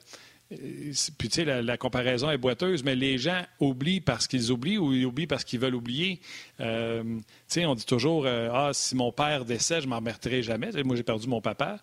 puis, 0.50 1.28
tu 1.28 1.30
sais, 1.30 1.44
la, 1.44 1.76
comparaison 1.76 2.30
est 2.30 2.38
boiteuse, 2.38 2.82
mais 2.82 2.96
les 2.96 3.18
gens 3.18 3.42
oublient 3.60 4.00
parce 4.00 4.26
qu'ils 4.26 4.50
oublient 4.50 4.78
ou 4.78 4.94
ils 4.94 5.04
oublient 5.04 5.26
parce 5.26 5.44
qu'ils 5.44 5.60
veulent 5.60 5.74
oublier. 5.74 6.20
Euh, 6.60 7.02
tu 7.02 7.22
sais, 7.48 7.66
on 7.66 7.74
dit 7.74 7.84
toujours 7.84 8.24
euh, 8.24 8.48
Ah, 8.52 8.70
si 8.72 8.96
mon 8.96 9.12
père 9.12 9.44
décède, 9.44 9.82
je 9.82 9.88
m'en 9.88 9.96
remettrai 9.96 10.42
jamais. 10.42 10.70
moi, 10.84 10.96
j'ai 10.96 11.02
perdu 11.02 11.28
mon 11.28 11.42
papa. 11.42 11.80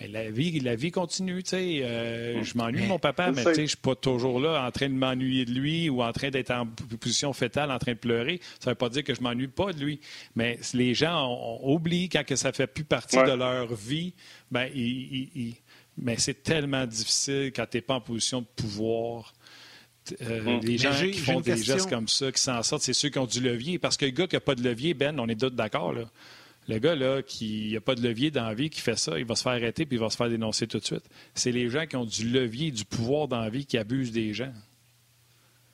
Mais 0.00 0.06
la 0.06 0.30
vie, 0.30 0.60
la 0.60 0.76
vie 0.76 0.92
continue, 0.92 1.42
tu 1.42 1.50
sais. 1.50 1.80
Euh, 1.82 2.42
je 2.44 2.56
m'ennuie 2.56 2.82
de 2.82 2.86
mon 2.86 3.00
papa, 3.00 3.32
mais 3.32 3.44
tu 3.44 3.54
sais, 3.54 3.62
je 3.62 3.66
suis 3.66 3.76
pas 3.76 3.96
toujours 3.96 4.38
là 4.38 4.64
en 4.64 4.70
train 4.70 4.88
de 4.88 4.94
m'ennuyer 4.94 5.44
de 5.44 5.50
lui 5.50 5.90
ou 5.90 6.02
en 6.02 6.12
train 6.12 6.30
d'être 6.30 6.52
en 6.52 6.66
position 7.00 7.32
fétale, 7.32 7.72
en 7.72 7.80
train 7.80 7.92
de 7.92 7.98
pleurer. 7.98 8.40
Ça 8.60 8.70
veut 8.70 8.76
pas 8.76 8.88
dire 8.88 9.02
que 9.02 9.12
je 9.12 9.20
m'ennuie 9.20 9.48
pas 9.48 9.72
de 9.72 9.84
lui. 9.84 10.00
Mais 10.36 10.58
les 10.72 10.94
gens 10.94 11.58
oublient 11.62 12.08
quand 12.08 12.24
que 12.24 12.36
ça 12.36 12.52
fait 12.52 12.68
plus 12.68 12.84
partie 12.84 13.16
de 13.16 13.32
leur 13.32 13.74
vie, 13.74 14.14
ben, 14.52 14.70
mais 16.00 16.16
c'est 16.16 16.42
tellement 16.42 16.86
difficile 16.86 17.52
quand 17.54 17.66
tu 17.70 17.76
n'es 17.76 17.80
pas 17.82 17.94
en 17.94 18.00
position 18.00 18.40
de 18.40 18.46
pouvoir. 18.46 19.32
Euh, 20.22 20.40
hum. 20.40 20.60
Les 20.62 20.78
gens 20.78 20.92
qui 20.92 21.18
font 21.18 21.40
des 21.40 21.56
gestes 21.56 21.88
comme 21.88 22.08
ça, 22.08 22.32
qui 22.32 22.40
s'en 22.40 22.62
sortent, 22.62 22.82
c'est 22.82 22.92
ceux 22.92 23.10
qui 23.10 23.18
ont 23.18 23.26
du 23.26 23.40
levier. 23.40 23.78
Parce 23.78 23.96
que 23.96 24.04
le 24.04 24.12
gars 24.12 24.26
qui 24.26 24.36
n'a 24.36 24.40
pas 24.40 24.54
de 24.54 24.62
levier, 24.62 24.94
Ben, 24.94 25.18
on 25.18 25.28
est 25.28 25.38
tous 25.38 25.50
d'accord, 25.50 25.92
là. 25.92 26.04
Le 26.68 26.78
gars 26.78 26.94
là, 26.94 27.22
qui 27.22 27.70
n'a 27.72 27.80
pas 27.80 27.94
de 27.94 28.02
levier 28.02 28.30
dans 28.30 28.44
la 28.44 28.52
vie, 28.52 28.68
qui 28.68 28.82
fait 28.82 28.96
ça, 28.98 29.18
il 29.18 29.24
va 29.24 29.34
se 29.34 29.42
faire 29.42 29.52
arrêter 29.52 29.86
puis 29.86 29.96
il 29.96 30.00
va 30.00 30.10
se 30.10 30.18
faire 30.18 30.28
dénoncer 30.28 30.66
tout 30.66 30.78
de 30.78 30.84
suite. 30.84 31.08
C'est 31.34 31.50
les 31.50 31.70
gens 31.70 31.86
qui 31.86 31.96
ont 31.96 32.04
du 32.04 32.28
levier, 32.28 32.70
du 32.70 32.84
pouvoir 32.84 33.26
dans 33.26 33.40
la 33.40 33.48
vie 33.48 33.64
qui 33.64 33.78
abusent 33.78 34.12
des 34.12 34.34
gens. 34.34 34.52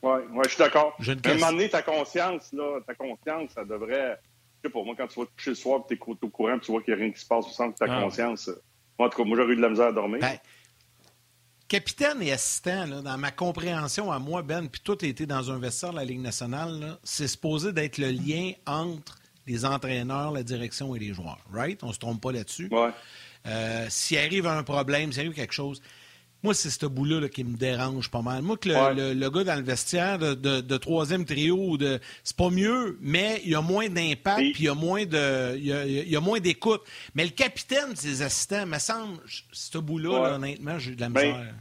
Oui, 0.02 0.20
ouais, 0.32 0.42
je 0.44 0.50
suis 0.50 0.58
d'accord. 0.58 0.96
À 1.00 1.30
un 1.30 1.34
moment 1.34 1.50
donné, 1.50 1.68
ta 1.68 1.82
conscience, 1.82 2.52
là, 2.52 2.78
ta 2.86 2.94
conscience, 2.94 3.50
ça 3.50 3.64
devrait. 3.64 4.20
Je 4.62 4.68
sais 4.68 4.72
pas, 4.72 4.84
moi, 4.84 4.94
quand 4.96 5.08
tu 5.08 5.18
vas 5.18 5.26
te 5.26 5.32
coucher 5.34 5.50
le 5.50 5.56
soir 5.56 5.84
tu 5.88 5.94
es 5.94 5.98
au 6.00 6.28
courant 6.28 6.58
tu 6.60 6.70
vois 6.70 6.80
qu'il 6.80 6.94
n'y 6.94 7.00
a 7.00 7.04
rien 7.04 7.12
qui 7.12 7.20
se 7.20 7.26
passe, 7.26 7.46
tu 7.46 7.52
sens 7.52 7.74
que 7.74 7.84
ta 7.84 7.86
ah. 7.88 8.02
conscience. 8.02 8.48
Moi, 8.98 9.08
en 9.08 9.10
tout 9.10 9.18
cas, 9.18 9.24
moi, 9.24 9.36
j'aurais 9.36 9.52
eu 9.52 9.56
de 9.56 9.62
la 9.62 9.68
misère 9.68 9.86
à 9.86 9.92
dormir. 9.92 10.20
Ben, 10.20 10.38
capitaine 11.68 12.22
et 12.22 12.32
assistant, 12.32 12.86
là, 12.86 13.00
dans 13.00 13.18
ma 13.18 13.30
compréhension 13.30 14.12
à 14.12 14.18
moi, 14.18 14.42
Ben, 14.42 14.68
puis 14.68 14.80
tout 14.84 15.04
été 15.04 15.26
dans 15.26 15.50
un 15.50 15.58
vestiaire 15.58 15.90
de 15.90 15.96
la 15.96 16.04
Ligue 16.04 16.20
nationale, 16.20 16.98
c'est 17.02 17.28
supposé 17.28 17.72
d'être 17.72 17.98
le 17.98 18.10
lien 18.10 18.52
entre 18.66 19.18
les 19.46 19.64
entraîneurs, 19.64 20.32
la 20.32 20.42
direction 20.42 20.94
et 20.94 20.98
les 20.98 21.12
joueurs. 21.12 21.40
Right? 21.52 21.82
On 21.82 21.88
ne 21.88 21.92
se 21.92 21.98
trompe 21.98 22.20
pas 22.20 22.32
là-dessus. 22.32 22.68
Ouais. 22.70 22.90
Euh, 23.46 23.86
s'il 23.90 24.18
arrive 24.18 24.46
un 24.46 24.62
problème, 24.62 25.12
s'il 25.12 25.20
arrive 25.22 25.34
quelque 25.34 25.52
chose, 25.52 25.82
moi, 26.44 26.52
c'est 26.52 26.68
ce 26.68 26.84
bout-là 26.84 27.26
qui 27.30 27.42
me 27.42 27.56
dérange 27.56 28.10
pas 28.10 28.20
mal. 28.20 28.42
Moi, 28.42 28.58
que 28.58 28.68
le, 28.68 29.30
gars 29.30 29.44
dans 29.44 29.56
le 29.56 29.62
vestiaire 29.62 30.18
de, 30.18 30.76
troisième 30.76 31.24
trio, 31.24 31.78
de, 31.78 31.98
c'est 32.22 32.36
pas 32.36 32.50
mieux, 32.50 32.98
mais 33.00 33.40
il 33.44 33.52
y 33.52 33.54
a 33.54 33.62
moins 33.62 33.88
d'impact, 33.88 34.52
puis 34.52 34.64
il 34.64 34.64
y 34.66 34.68
a 34.68 34.74
moins 34.74 35.06
de, 35.06 35.56
il 35.56 35.64
y 35.66 36.16
a, 36.16 36.20
moins 36.20 36.40
d'écoute. 36.40 36.82
Mais 37.14 37.24
le 37.24 37.30
capitaine, 37.30 37.96
ses 37.96 38.20
assistants, 38.20 38.66
me 38.66 38.78
semble, 38.78 39.18
ce 39.52 39.78
bout-là, 39.78 40.34
honnêtement, 40.34 40.78
j'ai 40.78 40.94
de 40.94 41.00
la 41.00 41.08
ben, 41.08 41.28
misère. 41.28 41.54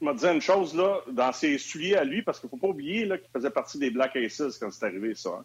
je 0.00 0.06
me 0.06 0.14
disais 0.14 0.34
une 0.34 0.40
chose, 0.40 0.74
là, 0.74 1.00
dans 1.12 1.32
ses 1.32 1.58
souliers 1.58 1.96
à 1.96 2.04
lui, 2.04 2.22
parce 2.22 2.40
qu'il 2.40 2.46
ne 2.46 2.50
faut 2.52 2.56
pas 2.56 2.68
oublier 2.68 3.06
qu'il 3.06 3.30
faisait 3.30 3.50
partie 3.50 3.78
des 3.78 3.90
Black 3.90 4.16
Aces 4.16 4.58
quand 4.58 4.70
c'est 4.70 4.86
arrivé, 4.86 5.14
ça. 5.14 5.30
Hein 5.38 5.44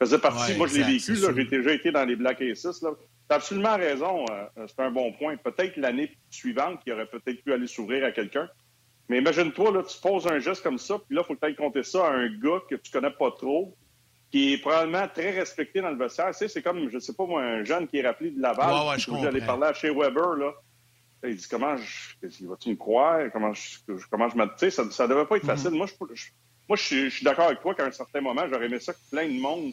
faisait 0.00 0.18
partie. 0.18 0.54
moi, 0.54 0.66
je 0.66 0.74
l'ai 0.74 0.84
vécu. 0.84 1.16
J'ai 1.16 1.44
déjà 1.44 1.72
été 1.72 1.90
dans 1.90 2.04
les 2.04 2.16
Black 2.16 2.40
Aces. 2.42 2.80
Tu 2.80 2.86
as 3.30 3.36
absolument 3.36 3.76
raison. 3.76 4.24
Euh, 4.30 4.66
c'est 4.66 4.80
un 4.80 4.90
bon 4.90 5.12
point. 5.12 5.36
Peut-être 5.36 5.76
l'année 5.76 6.10
suivante, 6.30 6.82
qui 6.82 6.92
aurait 6.92 7.06
peut-être 7.06 7.42
pu 7.42 7.52
aller 7.52 7.66
s'ouvrir 7.66 8.04
à 8.04 8.12
quelqu'un. 8.12 8.48
Mais 9.08 9.18
imagine-toi, 9.18 9.70
là, 9.72 9.82
tu 9.82 9.98
poses 10.00 10.26
un 10.26 10.38
geste 10.38 10.62
comme 10.62 10.78
ça, 10.78 10.98
puis 10.98 11.14
là, 11.14 11.22
il 11.22 11.34
faut 11.34 11.44
ailles 11.44 11.56
compter 11.56 11.82
ça 11.82 12.06
à 12.06 12.10
un 12.10 12.28
gars 12.28 12.60
que 12.68 12.74
tu 12.76 12.90
connais 12.90 13.10
pas 13.10 13.30
trop, 13.32 13.76
qui 14.30 14.54
est 14.54 14.58
probablement 14.58 15.06
très 15.08 15.30
respecté 15.30 15.80
dans 15.80 15.90
le 15.90 15.96
vestiaire. 15.96 16.28
Tu 16.28 16.38
sais, 16.38 16.48
c'est 16.48 16.62
comme, 16.62 16.88
je 16.88 16.98
sais 16.98 17.12
pas 17.12 17.26
moi, 17.26 17.42
un 17.42 17.64
jeune 17.64 17.86
qui 17.86 17.98
est 17.98 18.06
rappelé 18.06 18.30
de 18.30 18.40
Laval. 18.40 18.72
Ouais, 18.72 18.90
ouais, 18.90 18.98
je 18.98 19.10
J'allais 19.22 19.44
parler 19.44 19.66
à 19.66 19.74
chez 19.74 19.90
Weber, 19.90 20.36
là. 20.36 20.52
Il 21.26 21.36
dit 21.36 21.46
comment 21.50 21.74
je, 21.76 22.46
vas-tu 22.46 22.70
me 22.70 22.76
croire? 22.76 23.30
Comment 23.32 23.54
je, 23.54 23.78
comment 24.10 24.28
je. 24.28 24.34
Tu 24.34 24.70
sais, 24.70 24.70
ça, 24.70 25.08
devait 25.08 25.24
pas 25.24 25.36
être 25.36 25.44
mm-hmm. 25.44 25.46
facile. 25.46 25.70
Moi, 25.70 25.86
je, 25.86 26.24
moi, 26.68 26.76
je 26.76 27.08
suis, 27.08 27.24
d'accord 27.24 27.46
avec 27.46 27.60
toi 27.60 27.74
qu'à 27.74 27.86
un 27.86 27.90
certain 27.90 28.20
moment, 28.20 28.42
j'aurais 28.50 28.66
aimé 28.66 28.78
ça 28.78 28.92
que 28.92 28.98
plein 29.10 29.26
de 29.26 29.40
monde 29.40 29.72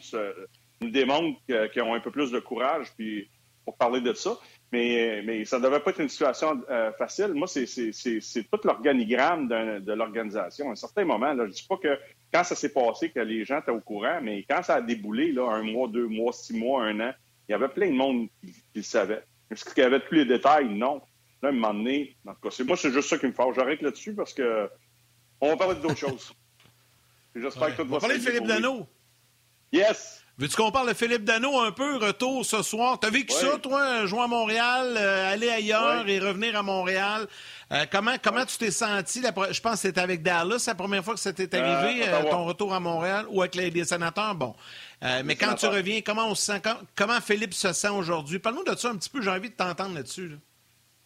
nous 0.80 0.90
démontre 0.90 1.38
qu'ils 1.46 1.82
ont 1.82 1.94
un 1.94 2.00
peu 2.00 2.10
plus 2.10 2.30
de 2.30 2.40
courage 2.40 2.86
puis 2.96 3.28
pour 3.64 3.76
parler 3.76 4.00
de 4.00 4.12
ça. 4.12 4.38
Mais, 4.72 5.22
mais 5.24 5.44
ça 5.44 5.58
ne 5.58 5.64
devait 5.64 5.80
pas 5.80 5.90
être 5.90 6.00
une 6.00 6.08
situation 6.08 6.62
euh, 6.70 6.92
facile. 6.92 7.34
Moi, 7.34 7.46
c'est 7.46 7.64
tout 8.50 8.60
l'organigramme 8.64 9.48
de 9.48 9.92
l'organisation. 9.92 10.68
À 10.68 10.72
un 10.72 10.76
certain 10.76 11.04
moment, 11.04 11.34
là, 11.34 11.44
je 11.44 11.50
ne 11.50 11.54
dis 11.54 11.66
pas 11.68 11.76
que 11.76 11.98
quand 12.32 12.42
ça 12.42 12.54
s'est 12.54 12.72
passé, 12.72 13.10
que 13.10 13.20
les 13.20 13.44
gens 13.44 13.60
étaient 13.60 13.70
au 13.70 13.80
courant, 13.80 14.20
mais 14.22 14.44
quand 14.48 14.62
ça 14.62 14.76
a 14.76 14.80
déboulé, 14.80 15.32
là, 15.32 15.50
un 15.50 15.62
mois, 15.62 15.88
deux 15.88 16.06
mois, 16.06 16.32
six 16.32 16.56
mois, 16.56 16.84
un 16.84 17.00
an, 17.00 17.12
il 17.48 17.52
y 17.52 17.54
avait 17.54 17.68
plein 17.68 17.88
de 17.88 17.96
monde 17.96 18.28
qui, 18.40 18.54
le 18.74 18.82
savait. 18.82 19.22
Est-ce 19.50 19.64
qu'il 19.64 19.82
y 19.82 19.86
avait 19.86 20.00
tous 20.00 20.14
les 20.14 20.24
détails? 20.24 20.68
Non. 20.70 21.02
Là, 21.42 21.48
à 21.48 21.52
un 21.52 21.52
moment 21.52 21.74
donné, 21.74 22.16
en 22.26 22.32
tout 22.32 22.48
cas, 22.48 22.64
moi, 22.64 22.76
c'est 22.76 22.92
juste 22.92 23.08
ça 23.08 23.18
qui 23.18 23.26
me 23.26 23.32
fait. 23.32 23.42
J'arrête 23.54 23.82
là-dessus 23.82 24.14
parce 24.14 24.32
que 24.32 24.70
on 25.40 25.48
va 25.48 25.56
parler 25.56 25.80
d'autres 25.80 25.96
choses. 26.08 26.32
J'espère 27.34 27.76
que 27.76 27.82
tout 27.82 27.88
va 27.88 27.96
On 27.96 27.98
va 27.98 28.00
parler 28.00 28.18
de 28.18 28.22
Philippe 28.22 28.46
Dano. 28.46 28.86
Yes! 29.70 30.21
Veux-tu 30.38 30.56
qu'on 30.56 30.72
parle 30.72 30.88
de 30.88 30.94
Philippe 30.94 31.24
Dano 31.24 31.60
un 31.60 31.72
peu, 31.72 31.98
retour 31.98 32.44
ce 32.44 32.62
soir? 32.62 32.98
T'as 32.98 33.10
vécu 33.10 33.34
Ouais. 33.34 33.40
ça, 33.40 33.58
toi, 33.58 34.06
jouer 34.06 34.22
à 34.22 34.26
Montréal, 34.26 34.94
euh, 34.96 35.32
aller 35.32 35.50
ailleurs 35.50 36.04
Ouais. 36.04 36.12
et 36.14 36.18
revenir 36.18 36.56
à 36.56 36.62
Montréal? 36.62 37.28
Euh, 37.70 37.84
comment 37.92 38.14
comment 38.20 38.44
tu 38.46 38.56
t'es 38.56 38.70
senti? 38.70 39.20
la 39.20 39.30
je 39.50 39.60
pense 39.60 39.74
que 39.74 39.78
c'était 39.88 40.00
avec 40.00 40.22
Dallas 40.22 40.64
la 40.66 40.74
première 40.74 41.04
fois 41.04 41.14
que 41.14 41.20
ça 41.20 41.32
t'est 41.32 41.54
arrivé, 41.54 42.02
Euh, 42.08 42.16
Ottawa. 42.18 42.30
ton 42.30 42.44
retour 42.46 42.72
à 42.74 42.80
Montréal, 42.80 43.26
ou 43.28 43.42
avec 43.42 43.54
les, 43.54 43.70
les 43.70 43.84
sénateurs? 43.84 44.34
Bon. 44.34 44.54
Mais 45.24 45.36
quand 45.36 45.54
tu 45.54 45.66
reviens, 45.66 46.00
comment 46.00 46.26
on 46.28 46.34
se 46.34 46.44
sent? 46.46 46.60
com- 46.62 46.78
Comment 46.96 47.20
Philippe 47.20 47.54
se 47.54 47.72
sent 47.72 47.88
aujourd'hui? 47.90 48.38
Parle-nous 48.38 48.64
de 48.64 48.74
ça 48.76 48.88
un 48.90 48.96
petit 48.96 49.10
peu, 49.10 49.20
j'ai 49.20 49.30
envie 49.30 49.50
de 49.50 49.54
t'entendre 49.54 49.94
là-dessus. 49.94 50.28
là. 50.28 50.36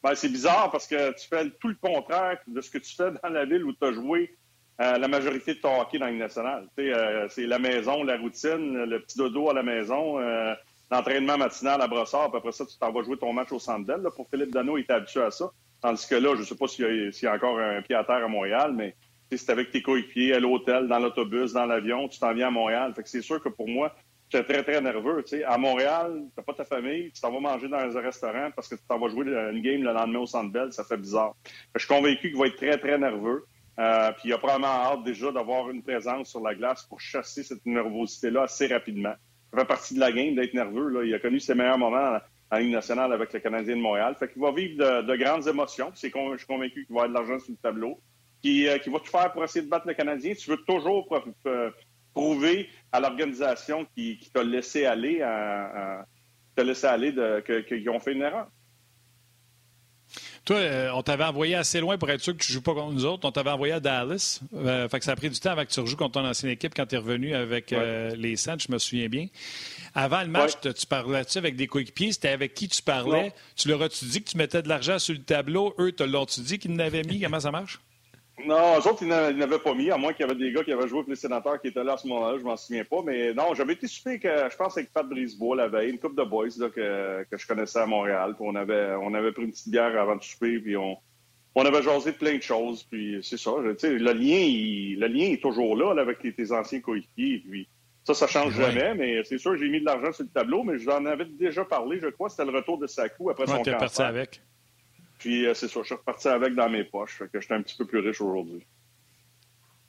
Ben, 0.04 0.14
c'est 0.14 0.28
bizarre 0.28 0.70
parce 0.70 0.86
que 0.86 1.10
tu 1.20 1.26
fais 1.28 1.50
tout 1.60 1.68
le 1.68 1.76
contraire 1.82 2.38
de 2.46 2.60
ce 2.60 2.70
que 2.70 2.78
tu 2.78 2.94
fais 2.94 3.10
dans 3.22 3.28
la 3.28 3.44
ville 3.44 3.64
où 3.64 3.72
tu 3.72 3.84
as 3.84 3.92
joué 3.92 4.36
euh, 4.80 4.98
la 4.98 5.08
majorité 5.08 5.54
de 5.54 5.60
ton 5.60 5.80
hockey 5.80 5.98
dans 5.98 6.08
une 6.08 6.18
nationale. 6.18 6.68
Euh, 6.78 7.26
c'est 7.30 7.46
la 7.46 7.58
maison, 7.58 8.02
la 8.04 8.16
routine, 8.16 8.84
le 8.84 9.00
petit 9.00 9.16
dodo 9.16 9.50
à 9.50 9.54
la 9.54 9.62
maison, 9.62 10.18
euh, 10.20 10.54
l'entraînement 10.90 11.38
matinal 11.38 11.80
à 11.80 11.86
Brossard, 11.88 12.30
puis 12.30 12.38
après 12.38 12.52
ça, 12.52 12.66
tu 12.66 12.76
t'en 12.78 12.92
vas 12.92 13.02
jouer 13.02 13.16
ton 13.16 13.32
match 13.32 13.52
au 13.52 13.58
Centre 13.58 13.86
Bell. 13.86 14.02
Pour 14.14 14.28
Philippe 14.28 14.52
Dano, 14.52 14.76
il 14.76 14.82
était 14.82 14.92
habitué 14.92 15.22
à 15.22 15.30
ça. 15.30 15.50
Tandis 15.80 16.06
que 16.06 16.14
là, 16.14 16.34
je 16.34 16.40
ne 16.40 16.44
sais 16.44 16.56
pas 16.56 16.68
s'il 16.68 16.84
y, 16.84 17.24
y 17.24 17.26
a 17.26 17.34
encore 17.34 17.58
un 17.58 17.82
pied 17.82 17.94
à 17.94 18.04
terre 18.04 18.24
à 18.24 18.28
Montréal, 18.28 18.72
mais 18.74 18.94
c'est 19.30 19.50
avec 19.50 19.70
tes 19.70 19.82
coéquipiers, 19.82 20.34
à 20.34 20.40
l'hôtel, 20.40 20.88
dans 20.88 20.98
l'autobus, 20.98 21.52
dans 21.52 21.66
l'avion, 21.66 22.08
tu 22.08 22.18
t'en 22.18 22.32
viens 22.32 22.48
à 22.48 22.50
Montréal. 22.50 22.92
Fait 22.94 23.02
que 23.02 23.08
c'est 23.08 23.22
sûr 23.22 23.42
que 23.42 23.48
pour 23.48 23.68
moi, 23.68 23.94
J'étais 24.28 24.54
très, 24.54 24.62
très 24.64 24.80
nerveux. 24.80 25.24
À 25.46 25.56
Montréal, 25.56 26.24
t'as 26.34 26.42
pas 26.42 26.52
ta 26.52 26.64
famille, 26.64 27.12
tu 27.12 27.20
t'en 27.20 27.30
vas 27.30 27.38
manger 27.38 27.68
dans 27.68 27.96
un 27.96 28.00
restaurant 28.00 28.50
parce 28.54 28.66
que 28.68 28.74
tu 28.74 28.82
t'en 28.88 28.98
vas 28.98 29.08
jouer 29.08 29.24
une 29.26 29.62
game 29.62 29.82
le 29.82 29.92
lendemain 29.92 30.18
au 30.20 30.26
Centre 30.26 30.50
Bell, 30.50 30.72
ça 30.72 30.82
fait 30.82 30.96
bizarre. 30.96 31.36
Je 31.74 31.78
suis 31.78 31.88
convaincu 31.88 32.30
qu'il 32.30 32.36
va 32.36 32.46
être 32.46 32.56
très, 32.56 32.76
très 32.76 32.98
nerveux. 32.98 33.44
Euh, 33.78 34.10
puis 34.12 34.30
il 34.30 34.32
a 34.32 34.38
probablement 34.38 34.68
hâte 34.68 35.04
déjà 35.04 35.30
d'avoir 35.30 35.68
une 35.70 35.82
présence 35.82 36.30
sur 36.30 36.40
la 36.40 36.54
glace 36.54 36.84
pour 36.84 36.98
chasser 37.00 37.42
cette 37.42 37.64
nervosité-là 37.66 38.44
assez 38.44 38.66
rapidement. 38.68 39.14
Ça 39.52 39.60
fait 39.60 39.66
partie 39.66 39.94
de 39.94 40.00
la 40.00 40.12
game 40.12 40.34
d'être 40.34 40.54
nerveux. 40.54 40.88
Là. 40.88 41.04
Il 41.04 41.14
a 41.14 41.18
connu 41.18 41.40
ses 41.40 41.54
meilleurs 41.54 41.78
moments 41.78 42.18
en, 42.50 42.56
Ligue 42.58 42.72
nationale 42.72 43.12
avec 43.12 43.32
le 43.32 43.40
Canadien 43.40 43.76
de 43.76 43.80
Montréal. 43.80 44.14
Fait 44.18 44.32
qu'il 44.32 44.40
va 44.40 44.50
vivre 44.52 44.78
de, 44.78 45.02
de 45.06 45.16
grandes 45.16 45.46
émotions. 45.46 45.90
C'est 45.94 46.10
con- 46.10 46.32
je 46.32 46.38
suis 46.38 46.46
convaincu 46.46 46.86
qu'il 46.86 46.94
va 46.94 47.02
avoir 47.02 47.08
de 47.08 47.14
l'argent 47.14 47.44
sur 47.44 47.52
le 47.52 47.58
tableau. 47.58 48.00
Qui, 48.42 48.68
euh, 48.68 48.78
va 48.86 48.98
tout 49.00 49.10
faire 49.10 49.32
pour 49.32 49.42
essayer 49.44 49.64
de 49.64 49.70
battre 49.70 49.86
le 49.88 49.94
Canadien. 49.94 50.32
Tu 50.34 50.48
veux 50.50 50.62
toujours 50.66 51.08
euh, 51.46 51.70
prouver 52.14 52.68
à 52.92 53.00
l'organisation 53.00 53.84
qui, 53.94 54.18
t'a 54.32 54.42
laissé 54.42 54.86
aller, 54.86 55.20
à, 55.22 56.00
à- 56.00 56.04
t'a 56.54 56.64
laissé 56.64 56.86
aller 56.86 57.12
que- 57.14 57.60
qu'ils 57.60 57.88
ont 57.90 57.98
fait 58.00 58.12
une 58.12 58.22
erreur. 58.22 58.46
Toi, 60.46 60.56
euh, 60.58 60.90
on 60.94 61.02
t'avait 61.02 61.24
envoyé 61.24 61.56
assez 61.56 61.80
loin 61.80 61.98
pour 61.98 62.08
être 62.08 62.20
sûr 62.22 62.32
que 62.32 62.40
tu 62.42 62.52
ne 62.52 62.54
joues 62.54 62.62
pas 62.62 62.72
contre 62.72 62.92
nous 62.92 63.04
autres. 63.04 63.26
On 63.28 63.32
t'avait 63.32 63.50
envoyé 63.50 63.74
à 63.74 63.80
Dallas. 63.80 64.40
Euh, 64.54 64.88
fait 64.88 65.00
que 65.00 65.04
ça 65.04 65.10
a 65.12 65.16
pris 65.16 65.28
du 65.28 65.38
temps 65.40 65.50
avant 65.50 65.64
que 65.64 65.70
tu 65.72 65.80
rejoues 65.80 65.96
contre 65.96 66.12
ton 66.20 66.24
ancienne 66.24 66.52
équipe 66.52 66.72
quand 66.72 66.86
tu 66.86 66.94
es 66.94 66.98
revenu 66.98 67.34
avec 67.34 67.72
euh, 67.72 68.14
les 68.16 68.36
Saints, 68.36 68.56
je 68.64 68.70
me 68.72 68.78
souviens 68.78 69.08
bien. 69.08 69.26
Avant 69.94 70.20
le 70.22 70.28
match, 70.28 70.52
Ouais. 70.64 70.72
tu 70.72 70.86
parlais-tu 70.86 71.38
avec 71.38 71.56
des 71.56 71.66
coéquipiers? 71.66 72.12
C'était 72.12 72.28
avec 72.28 72.54
qui 72.54 72.68
tu 72.68 72.80
parlais? 72.80 73.32
Tu 73.56 73.66
leur 73.68 73.82
as-tu 73.82 74.04
dit 74.04 74.22
que 74.22 74.30
tu 74.30 74.36
mettais 74.36 74.62
de 74.62 74.68
l'argent 74.68 74.98
sur 75.00 75.14
le 75.14 75.20
tableau? 75.22 75.74
Eux, 75.80 75.90
te 75.90 76.04
l'ont-tu 76.04 76.40
dit 76.40 76.58
qu'ils 76.60 76.74
n'avaient 76.74 77.02
mis? 77.02 77.20
Comment 77.20 77.40
ça 77.40 77.50
marche? 77.50 77.80
Non, 78.44 78.74
eux 78.78 78.86
autres, 78.88 78.98
ils 79.02 79.08
n'a- 79.08 79.30
ils 79.30 79.36
n'avaient 79.38 79.58
pas 79.58 79.74
mis, 79.74 79.90
à 79.90 79.96
moins 79.96 80.12
qu'il 80.12 80.26
y 80.26 80.30
avait 80.30 80.38
des 80.38 80.52
gars 80.52 80.62
qui 80.62 80.70
avaient 80.72 80.86
joué 80.88 81.00
pour 81.02 81.08
les 81.10 81.16
sénateurs 81.16 81.58
qui 81.60 81.68
étaient 81.68 81.82
là 81.82 81.94
à 81.94 81.96
ce 81.96 82.06
moment-là, 82.06 82.38
je 82.38 82.44
m'en 82.44 82.56
souviens 82.56 82.84
pas. 82.84 82.98
Mais 83.04 83.32
non, 83.32 83.54
j'avais 83.54 83.72
été 83.72 83.86
souper, 83.86 84.18
que, 84.18 84.28
je 84.50 84.56
pense, 84.56 84.76
avec 84.76 84.92
Pat 84.92 85.08
Brisebois 85.08 85.56
la 85.56 85.68
veille, 85.68 85.90
une 85.90 85.98
couple 85.98 86.16
de 86.16 86.28
boys 86.28 86.48
là, 86.58 86.68
que, 86.68 87.24
que 87.30 87.36
je 87.38 87.46
connaissais 87.46 87.78
à 87.78 87.86
Montréal. 87.86 88.34
Puis 88.38 88.44
on 88.46 88.54
avait, 88.54 88.94
on 89.00 89.14
avait 89.14 89.32
pris 89.32 89.44
une 89.44 89.52
petite 89.52 89.70
bière 89.70 89.98
avant 89.98 90.16
de 90.16 90.22
souper, 90.22 90.58
puis 90.58 90.76
on, 90.76 90.98
on 91.54 91.64
avait 91.64 91.82
jasé 91.82 92.12
plein 92.12 92.36
de 92.36 92.42
choses. 92.42 92.82
Puis 92.84 93.18
c'est 93.22 93.38
ça, 93.38 93.52
je- 93.64 93.70
tu 93.70 93.78
sais, 93.78 93.90
le 93.94 94.12
lien, 94.12 94.36
il, 94.38 95.00
le 95.00 95.06
lien 95.06 95.30
est 95.32 95.40
toujours 95.40 95.74
là, 95.74 95.94
là, 95.94 96.02
avec 96.02 96.18
tes, 96.18 96.34
tes 96.34 96.52
anciens 96.52 96.80
coéquipiers. 96.80 97.42
Puis 97.48 97.66
ça, 98.04 98.12
ça 98.12 98.26
change 98.26 98.56
Ouais. 98.58 98.70
jamais, 98.70 98.94
mais 98.94 99.24
c'est 99.24 99.38
sûr, 99.38 99.56
j'ai 99.56 99.68
mis 99.70 99.80
de 99.80 99.86
l'argent 99.86 100.12
sur 100.12 100.24
le 100.24 100.30
tableau, 100.30 100.62
mais 100.62 100.78
j'en 100.78 101.06
avais 101.06 101.24
déjà 101.24 101.64
parlé, 101.64 101.98
je 102.00 102.08
crois, 102.08 102.28
c'était 102.28 102.44
le 102.44 102.54
retour 102.56 102.76
de 102.76 102.86
Sakou 102.86 103.30
après 103.30 103.44
Ouais, 103.44 103.50
son 103.50 103.56
cancer. 103.62 103.78
parti 103.78 104.02
avec. 104.02 104.42
Puis 105.26 105.44
euh, 105.44 105.54
c'est 105.54 105.66
ça, 105.66 105.80
je 105.80 105.86
suis 105.86 105.94
reparti 105.96 106.28
avec 106.28 106.54
dans 106.54 106.70
mes 106.70 106.84
poches, 106.84 107.16
fait 107.18 107.28
que 107.28 107.40
j'étais 107.40 107.54
un 107.54 107.62
petit 107.62 107.74
peu 107.74 107.84
plus 107.84 107.98
riche 107.98 108.20
aujourd'hui. 108.20 108.64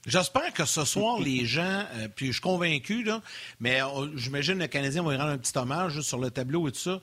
J'espère 0.07 0.51
que 0.51 0.65
ce 0.65 0.83
soir, 0.83 1.19
les 1.19 1.45
gens, 1.45 1.83
euh, 1.93 2.07
puis 2.07 2.27
je 2.27 2.31
suis 2.31 2.41
convaincu, 2.41 3.03
là, 3.03 3.21
mais 3.59 3.79
euh, 3.83 4.09
j'imagine 4.15 4.57
le 4.57 4.65
Canadien 4.65 5.03
va 5.03 5.13
y 5.13 5.15
rendre 5.15 5.29
un 5.29 5.37
petit 5.37 5.55
hommage 5.55 5.93
juste 5.93 6.07
sur 6.07 6.17
le 6.17 6.31
tableau 6.31 6.67
et 6.67 6.71
tout 6.71 6.79
ça. 6.79 6.99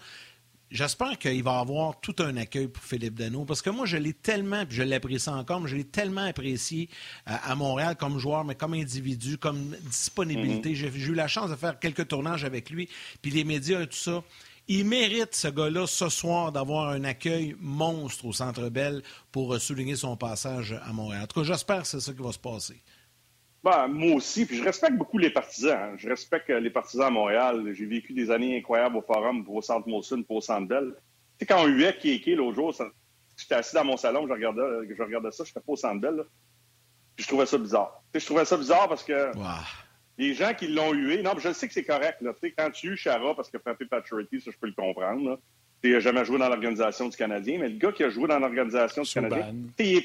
J'espère 0.72 1.16
qu'il 1.16 1.44
va 1.44 1.60
avoir 1.60 2.00
tout 2.00 2.16
un 2.18 2.36
accueil 2.36 2.66
pour 2.66 2.82
Philippe 2.82 3.14
Dano, 3.14 3.44
parce 3.44 3.62
que 3.62 3.70
moi, 3.70 3.86
je 3.86 3.98
l'ai 3.98 4.14
tellement, 4.14 4.66
puis 4.66 4.78
je 4.78 4.82
l'apprécie 4.82 5.28
encore, 5.28 5.60
mais 5.60 5.68
je 5.68 5.76
l'ai 5.76 5.84
tellement 5.84 6.24
apprécié 6.24 6.88
euh, 7.30 7.34
à 7.40 7.54
Montréal 7.54 7.94
comme 7.96 8.18
joueur, 8.18 8.42
mais 8.42 8.56
comme 8.56 8.74
individu, 8.74 9.38
comme 9.38 9.76
disponibilité. 9.82 10.74
J'ai 10.74 10.90
j'ai 10.90 11.12
eu 11.12 11.14
la 11.14 11.28
chance 11.28 11.50
de 11.50 11.56
faire 11.56 11.78
quelques 11.78 12.08
tournages 12.08 12.44
avec 12.44 12.68
lui, 12.68 12.88
puis 13.22 13.30
les 13.30 13.44
médias 13.44 13.82
et 13.82 13.86
tout 13.86 13.96
ça. 13.96 14.24
Il 14.66 14.86
mérite, 14.86 15.34
ce 15.34 15.48
gars-là, 15.48 15.86
ce 15.86 16.08
soir, 16.08 16.50
d'avoir 16.50 16.88
un 16.88 17.04
accueil 17.04 17.54
monstre 17.60 18.24
au 18.24 18.32
Centre 18.32 18.68
Bell 18.70 19.02
pour 19.30 19.52
euh, 19.54 19.58
souligner 19.58 19.94
son 19.96 20.16
passage 20.16 20.74
à 20.86 20.92
Montréal. 20.92 21.22
En 21.24 21.26
tout 21.26 21.40
cas, 21.40 21.46
j'espère 21.46 21.82
que 21.82 21.86
c'est 21.88 22.00
ça 22.00 22.12
qui 22.14 22.22
va 22.22 22.32
se 22.32 22.38
passer. 22.38 22.80
Ben, 23.62 23.88
moi 23.88 24.16
aussi, 24.16 24.46
puis 24.46 24.56
je 24.56 24.62
respecte 24.64 24.96
beaucoup 24.96 25.18
les 25.18 25.30
partisans. 25.30 25.78
hein. 25.78 25.94
Je 25.98 26.08
respecte 26.08 26.48
euh, 26.50 26.60
les 26.60 26.70
partisans 26.70 27.06
à 27.06 27.10
Montréal. 27.10 27.72
J'ai 27.74 27.86
vécu 27.86 28.12
des 28.14 28.30
années 28.30 28.56
incroyables 28.58 28.96
au 28.96 29.02
Forum, 29.02 29.44
pour 29.44 29.56
au 29.56 29.62
Centre 29.62 29.86
Molson, 29.88 30.22
pour 30.22 30.36
au 30.36 30.40
Centre 30.40 30.66
Bell. 30.68 30.94
Tu 31.38 31.40
sais, 31.40 31.46
quand 31.46 31.62
on 31.62 31.66
huait 31.66 31.96
Kéké 31.98 32.34
l'autre 32.34 32.54
jour, 32.56 32.74
ça- 32.74 32.88
j'étais 33.36 33.54
assis 33.56 33.74
dans 33.74 33.84
mon 33.84 33.96
salon, 33.98 34.26
je 34.26 34.32
regardais, 34.32 34.62
je 34.96 35.02
regardais 35.02 35.30
ça, 35.30 35.44
je 35.44 35.50
n'étais 35.50 35.60
pas 35.60 35.72
au 35.72 35.76
Centre 35.76 36.00
Bell. 36.00 36.14
là. 36.16 36.22
Puis 37.16 37.24
je 37.24 37.28
trouvais 37.28 37.46
ça 37.46 37.58
bizarre. 37.58 38.02
Tu 38.12 38.18
sais, 38.18 38.20
je 38.20 38.26
trouvais 38.26 38.44
ça 38.46 38.56
bizarre 38.56 38.88
parce 38.88 39.04
que 39.04 39.36
Wow. 39.36 39.44
Les 40.18 40.34
gens 40.34 40.54
qui 40.54 40.68
l'ont 40.68 40.92
hué, 40.92 41.22
non, 41.22 41.32
je 41.38 41.52
sais 41.52 41.66
que 41.66 41.74
c'est 41.74 41.84
correct. 41.84 42.20
Là. 42.20 42.32
Tu 42.34 42.48
sais, 42.48 42.54
quand 42.56 42.70
tu 42.70 42.88
hues 42.90 42.96
Chara 42.96 43.34
parce 43.34 43.48
qu'il 43.50 43.56
a 43.58 43.60
frappé 43.60 43.84
Paturity, 43.86 44.40
ça, 44.40 44.50
je 44.52 44.56
peux 44.58 44.66
le 44.68 44.72
comprendre. 44.72 45.30
Là. 45.30 45.36
Tu 45.36 45.42
sais, 45.82 45.88
Il 45.88 45.92
n'a 45.94 46.00
jamais 46.00 46.24
joué 46.24 46.38
dans 46.38 46.48
l'organisation 46.48 47.08
du 47.08 47.16
Canadien, 47.16 47.58
mais 47.60 47.68
le 47.68 47.78
gars 47.78 47.92
qui 47.92 48.04
a 48.04 48.10
joué 48.10 48.28
dans 48.28 48.38
l'organisation 48.38 49.02
du 49.02 49.08
Subban. 49.08 49.28
Canadien, 49.30 49.54
il 49.78 49.96
est, 49.96 50.04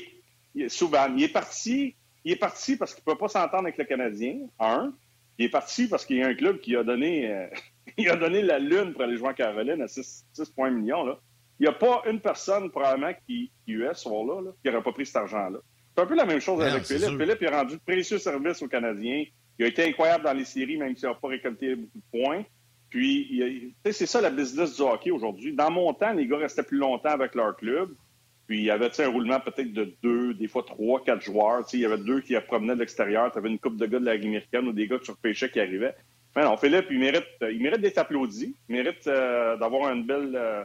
il 0.56 0.62
est- 0.64 0.70
Subban, 0.70 1.14
il 1.16 1.24
est 1.24 1.32
parti, 1.34 1.96
il 2.26 2.32
est 2.32 2.36
parti 2.38 2.76
parce 2.76 2.94
qu'il 2.96 3.04
ne 3.06 3.12
peut 3.14 3.18
pas 3.18 3.28
s'entendre 3.28 3.64
avec 3.64 3.78
le 3.78 3.86
Canadien, 3.86 4.40
un. 4.60 4.94
Il 5.38 5.46
est 5.46 5.50
parti 5.50 5.88
parce 5.88 6.06
qu'il 6.06 6.18
y 6.18 6.24
a 6.24 6.28
un 6.28 6.34
club 6.36 6.60
qui 6.60 6.76
a 6.76 6.84
donné, 6.84 7.32
euh, 7.32 7.48
il 7.98 8.10
a 8.10 8.16
donné 8.18 8.42
la 8.42 8.60
lune 8.60 8.94
pour 8.94 9.04
aller 9.04 9.16
jouer 9.18 9.30
en 9.30 9.34
Caroline 9.34 9.82
à 9.82 9.88
6, 9.88 10.26
6,1 10.36 10.72
millions. 10.72 11.06
Là. 11.06 11.18
Il 11.60 11.64
n'y 11.64 11.68
a 11.70 11.74
pas 11.74 12.02
une 12.10 12.20
personne, 12.20 12.70
probablement, 12.72 13.12
qui, 13.28 13.52
qui 13.66 13.74
US, 13.74 13.90
ce 13.98 14.04
soir-là, 14.04 14.42
là, 14.42 14.52
qui 14.64 14.70
n'aurait 14.72 14.84
pas 14.84 14.92
pris 14.92 15.06
cet 15.06 15.18
argent-là. 15.18 15.60
C'est 15.96 16.02
un 16.04 16.06
peu 16.06 16.16
la 16.16 16.26
même 16.26 16.40
chose 16.40 16.60
Non, 16.60 16.66
avec 16.66 16.84
Philippe. 16.86 17.04
sûr. 17.10 17.18
Philippe 17.20 17.38
il 17.42 17.48
a 17.48 17.58
rendu 17.60 17.76
de 17.76 17.82
précieux 17.86 18.18
services 18.18 18.62
aux 18.62 18.68
Canadiens. 18.68 19.24
Il 19.60 19.66
a 19.66 19.68
été 19.68 19.84
incroyable 19.84 20.24
dans 20.24 20.34
les 20.34 20.46
séries, 20.46 20.78
même 20.78 20.96
s'il 20.96 21.10
n'a 21.10 21.16
pas 21.16 21.28
récolté 21.28 21.76
beaucoup 21.76 21.98
de 21.98 22.24
points. 22.24 22.46
Puis, 22.90 23.76
c'est 23.92 24.06
ça 24.06 24.22
la 24.22 24.30
business 24.30 24.78
du 24.78 24.82
hockey 24.82 25.12
aujourd'hui. 25.12 25.54
Dans 25.54 25.70
mon 25.70 25.94
temps, 25.94 26.14
les 26.14 26.26
gars 26.26 26.38
restaient 26.38 26.64
plus 26.64 26.78
longtemps 26.78 27.10
avec 27.10 27.36
leur 27.36 27.56
club. 27.58 27.94
Puis, 28.48 28.60
il 28.60 28.64
y 28.64 28.72
avait 28.72 28.90
un 29.00 29.10
roulement 29.10 29.40
peut-être 29.40 29.74
de 29.74 29.94
deux, 30.02 30.34
des 30.34 30.48
fois 30.48 30.64
trois, 30.64 31.04
quatre 31.04 31.22
joueurs? 31.22 31.66
Il 31.74 31.82
y 31.82 31.86
avait 31.86 32.00
deux 32.00 32.22
qui 32.22 32.36
promenaient 32.48 32.74
de 32.74 32.80
l'extérieur. 32.80 33.32
Tu 33.32 33.38
avais 33.38 33.50
une 33.50 33.60
coupe 33.60 33.78
de 33.78 33.86
gars 33.86 34.00
de 34.00 34.06
la 34.06 34.16
Ligue 34.16 34.28
américaine 34.28 34.68
ou 34.68 34.72
des 34.72 34.88
gars 34.88 34.98
que 34.98 35.04
tu 35.04 35.12
repêchais 35.12 35.52
qui 35.52 35.60
arrivaient. 35.60 35.94
Mais 36.36 36.44
non, 36.44 36.56
Philippe, 36.58 36.88
il 36.90 37.00
mérite, 37.00 37.28
il 37.42 37.62
mérite 37.62 37.82
d'être 37.82 37.98
applaudi. 37.98 38.56
Il 38.70 38.76
mérite 38.76 39.06
euh, 39.08 39.58
d'avoir 39.58 39.94
une 39.94 40.06
belle, 40.06 40.36
euh, 40.36 40.64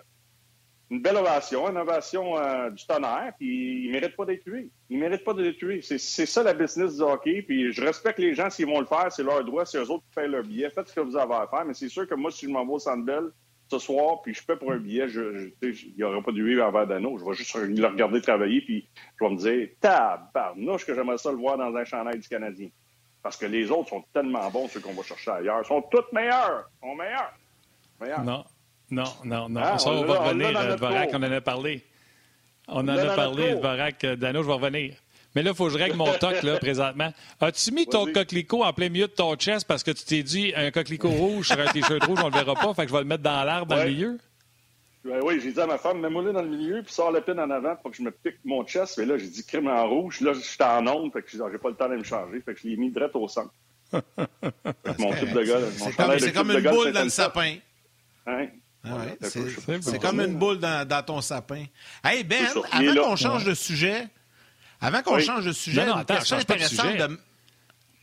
une 0.90 1.00
belle 1.00 1.16
ovation, 1.16 1.68
une 1.68 1.78
ovation 1.78 2.38
euh, 2.38 2.70
du 2.70 2.86
tonnerre, 2.86 3.32
puis 3.38 3.86
il 3.86 3.90
mérite 3.90 4.16
pas 4.16 4.24
d'être 4.26 4.44
tué. 4.44 4.68
Il 4.90 4.98
mérite 4.98 5.24
pas 5.24 5.32
d'être 5.32 5.56
tué. 5.56 5.80
C'est, 5.82 5.98
ça 5.98 6.42
la 6.42 6.54
business 6.54 6.96
du 6.96 7.02
hockey, 7.02 7.42
puis 7.42 7.72
je 7.72 7.82
respecte 7.82 8.18
les 8.18 8.34
gens 8.34 8.50
s'ils 8.50 8.66
vont 8.66 8.80
le 8.80 8.86
faire, 8.86 9.10
c'est 9.10 9.22
leur 9.22 9.42
droit, 9.44 9.64
c'est 9.64 9.78
eux 9.78 9.90
autres 9.90 10.04
qui 10.04 10.14
paient 10.14 10.28
leur 10.28 10.42
billet. 10.42 10.70
Faites 10.70 10.88
ce 10.88 10.94
que 10.94 11.00
vous 11.00 11.16
avez 11.16 11.34
à 11.34 11.46
faire, 11.48 11.64
mais 11.64 11.74
c'est 11.74 11.88
sûr 11.88 12.06
que 12.06 12.14
moi, 12.14 12.30
si 12.30 12.46
je 12.46 12.50
m'en 12.50 12.64
vais 12.66 12.72
au 12.72 12.78
Centre 12.78 13.04
Bell 13.04 13.30
ce 13.70 13.78
soir, 13.78 14.20
puis 14.22 14.34
je 14.34 14.44
paie 14.44 14.56
pour 14.56 14.72
un 14.72 14.76
billet, 14.76 15.08
je, 15.08 15.50
il 15.62 15.94
n'y 15.96 16.02
aura 16.02 16.20
pas 16.22 16.32
de 16.32 16.40
huée 16.40 16.60
envers 16.60 16.86
d'anneau. 16.86 17.18
Je 17.18 17.24
vais 17.24 17.34
juste 17.34 17.54
le 17.54 17.86
regarder 17.86 18.20
travailler, 18.20 18.60
puis 18.60 18.86
je 19.18 19.24
vais 19.24 19.30
me 19.30 19.36
dire, 19.38 19.68
tabarnouche 19.80 20.84
que 20.84 20.94
j'aimerais 20.94 21.18
ça 21.18 21.30
le 21.30 21.38
voir 21.38 21.56
dans 21.56 21.74
un 21.74 21.84
chandail 21.84 22.18
du 22.18 22.28
Canadien. 22.28 22.68
Parce 23.22 23.38
que 23.38 23.46
les 23.46 23.70
autres 23.70 23.88
sont 23.88 24.04
tellement 24.12 24.50
bons, 24.50 24.68
ceux 24.68 24.80
qu'on 24.80 24.92
va 24.92 25.02
chercher 25.02 25.30
ailleurs. 25.30 25.62
Ils 25.64 25.66
sont 25.66 25.80
tous 25.90 26.04
meilleurs. 26.12 26.68
Ils 26.82 26.88
sont 26.88 26.94
meilleurs. 26.94 27.32
meilleurs. 27.98 28.22
Non, 28.22 28.44
non, 28.90 29.04
non, 29.24 29.48
non. 29.48 29.60
Ah, 29.62 29.78
ça, 29.78 29.90
on 29.90 29.98
on, 29.98 30.00
l'a- 30.02 30.06
va 30.06 30.14
l'a 30.14 30.20
revenir, 30.28 30.58
euh, 30.58 30.76
Dvorak, 30.76 31.10
cours. 31.10 31.20
on 31.20 31.22
en 31.24 31.32
a 31.32 31.40
parlé. 31.40 31.84
On 32.68 32.80
en 32.88 32.94
l'a 32.94 33.12
a 33.12 33.16
parlé. 33.16 33.54
Dvorak, 33.54 34.04
euh, 34.04 34.16
Dano, 34.16 34.42
je 34.42 34.46
vais 34.46 34.52
revenir. 34.54 34.94
Mais 35.34 35.42
là, 35.42 35.50
il 35.50 35.56
faut 35.56 35.66
que 35.66 35.72
je 35.72 35.78
règle 35.78 35.96
mon 35.96 36.12
toc, 36.18 36.42
là, 36.42 36.58
présentement. 36.60 37.12
As-tu 37.40 37.72
mis 37.72 37.86
ton 37.86 38.06
coquelicot 38.12 38.62
en 38.62 38.72
plein 38.72 38.88
milieu 38.88 39.08
de 39.08 39.12
ton 39.12 39.34
chest 39.36 39.66
parce 39.66 39.82
que 39.82 39.90
tu 39.90 40.04
t'es 40.04 40.22
dit, 40.22 40.52
un 40.54 40.70
coquelicot 40.70 41.08
rouge 41.10 41.48
sur 41.48 41.58
un 41.58 41.66
t-shirt 41.66 42.04
rouge, 42.04 42.20
on 42.22 42.28
le 42.28 42.34
verra 42.34 42.54
pas, 42.54 42.72
fait 42.74 42.82
que 42.82 42.88
je 42.88 42.92
vais 42.94 43.00
le 43.00 43.06
mettre 43.08 43.22
dans 43.24 43.42
l'arbre, 43.42 43.66
dans 43.66 43.82
le 43.82 43.90
milieu? 43.90 44.18
Ben 45.04 45.20
oui, 45.22 45.38
j'ai 45.42 45.52
dit 45.52 45.60
à 45.60 45.66
ma 45.66 45.76
femme, 45.76 46.00
mets-moi 46.00 46.22
là 46.22 46.32
dans 46.32 46.42
le 46.42 46.48
milieu, 46.48 46.82
puis 46.82 46.92
sors 46.94 47.10
le 47.12 47.20
pin 47.20 47.36
en 47.36 47.50
avant 47.50 47.76
pour 47.76 47.90
que 47.90 47.96
je 47.98 48.02
me 48.02 48.10
pique 48.10 48.36
mon 48.44 48.64
chest. 48.64 48.96
Mais 48.96 49.04
là, 49.04 49.18
j'ai 49.18 49.26
dit 49.26 49.44
crime 49.44 49.66
en 49.66 49.86
rouge. 49.86 50.20
Là, 50.22 50.32
j'étais 50.32 50.64
en 50.64 50.86
onde, 50.86 51.12
fait 51.12 51.20
que 51.20 51.30
j'ai 51.30 51.58
pas 51.58 51.68
le 51.68 51.74
temps 51.74 51.88
de 51.90 51.96
me 51.96 52.04
changer. 52.04 52.40
Fait 52.40 52.54
que 52.54 52.60
je 52.60 52.68
l'ai 52.68 52.76
mis 52.76 52.90
direct 52.90 53.14
au 53.14 53.28
centre. 53.28 53.52
Fait 53.92 54.00
que 54.96 55.02
mon 55.02 55.12
type 55.12 55.32
de 55.32 55.42
gars, 55.42 55.58
mon 55.60 55.68
C'est 55.90 55.94
comme, 55.96 56.10
de 56.14 56.18
c'est 56.18 56.26
type 56.26 56.34
comme 56.34 56.50
une 56.52 56.62
boule 56.62 56.92
dans 56.92 57.02
le 57.04 57.10
sapin. 57.10 57.56
Hein? 58.26 58.46
Ah 58.86 58.96
ouais, 58.96 59.18
c'est, 59.22 59.98
comme 60.00 60.20
une 60.20 60.34
boule 60.36 60.58
dans, 60.58 60.86
dans 60.86 61.02
ton 61.02 61.20
sapin. 61.20 61.64
Hey 62.04 62.22
Ben, 62.24 62.44
avant 62.72 62.94
qu'on 63.02 63.16
change 63.16 63.44
de 63.44 63.54
sujet, 63.54 64.08
avant 64.80 65.02
qu'on 65.02 65.14
Oui. 65.16 65.24
change 65.24 65.46
de 65.46 65.52
sujet, 65.52 65.80
Non, 65.86 65.86
non, 65.86 65.94
une 65.94 66.00
attends, 66.00 66.14
question 66.16 66.36
change 66.36 66.46
pas 66.46 66.54
de 66.54 66.62
intéressante 66.62 66.86
sujet. 66.92 67.08
de- 67.08 67.18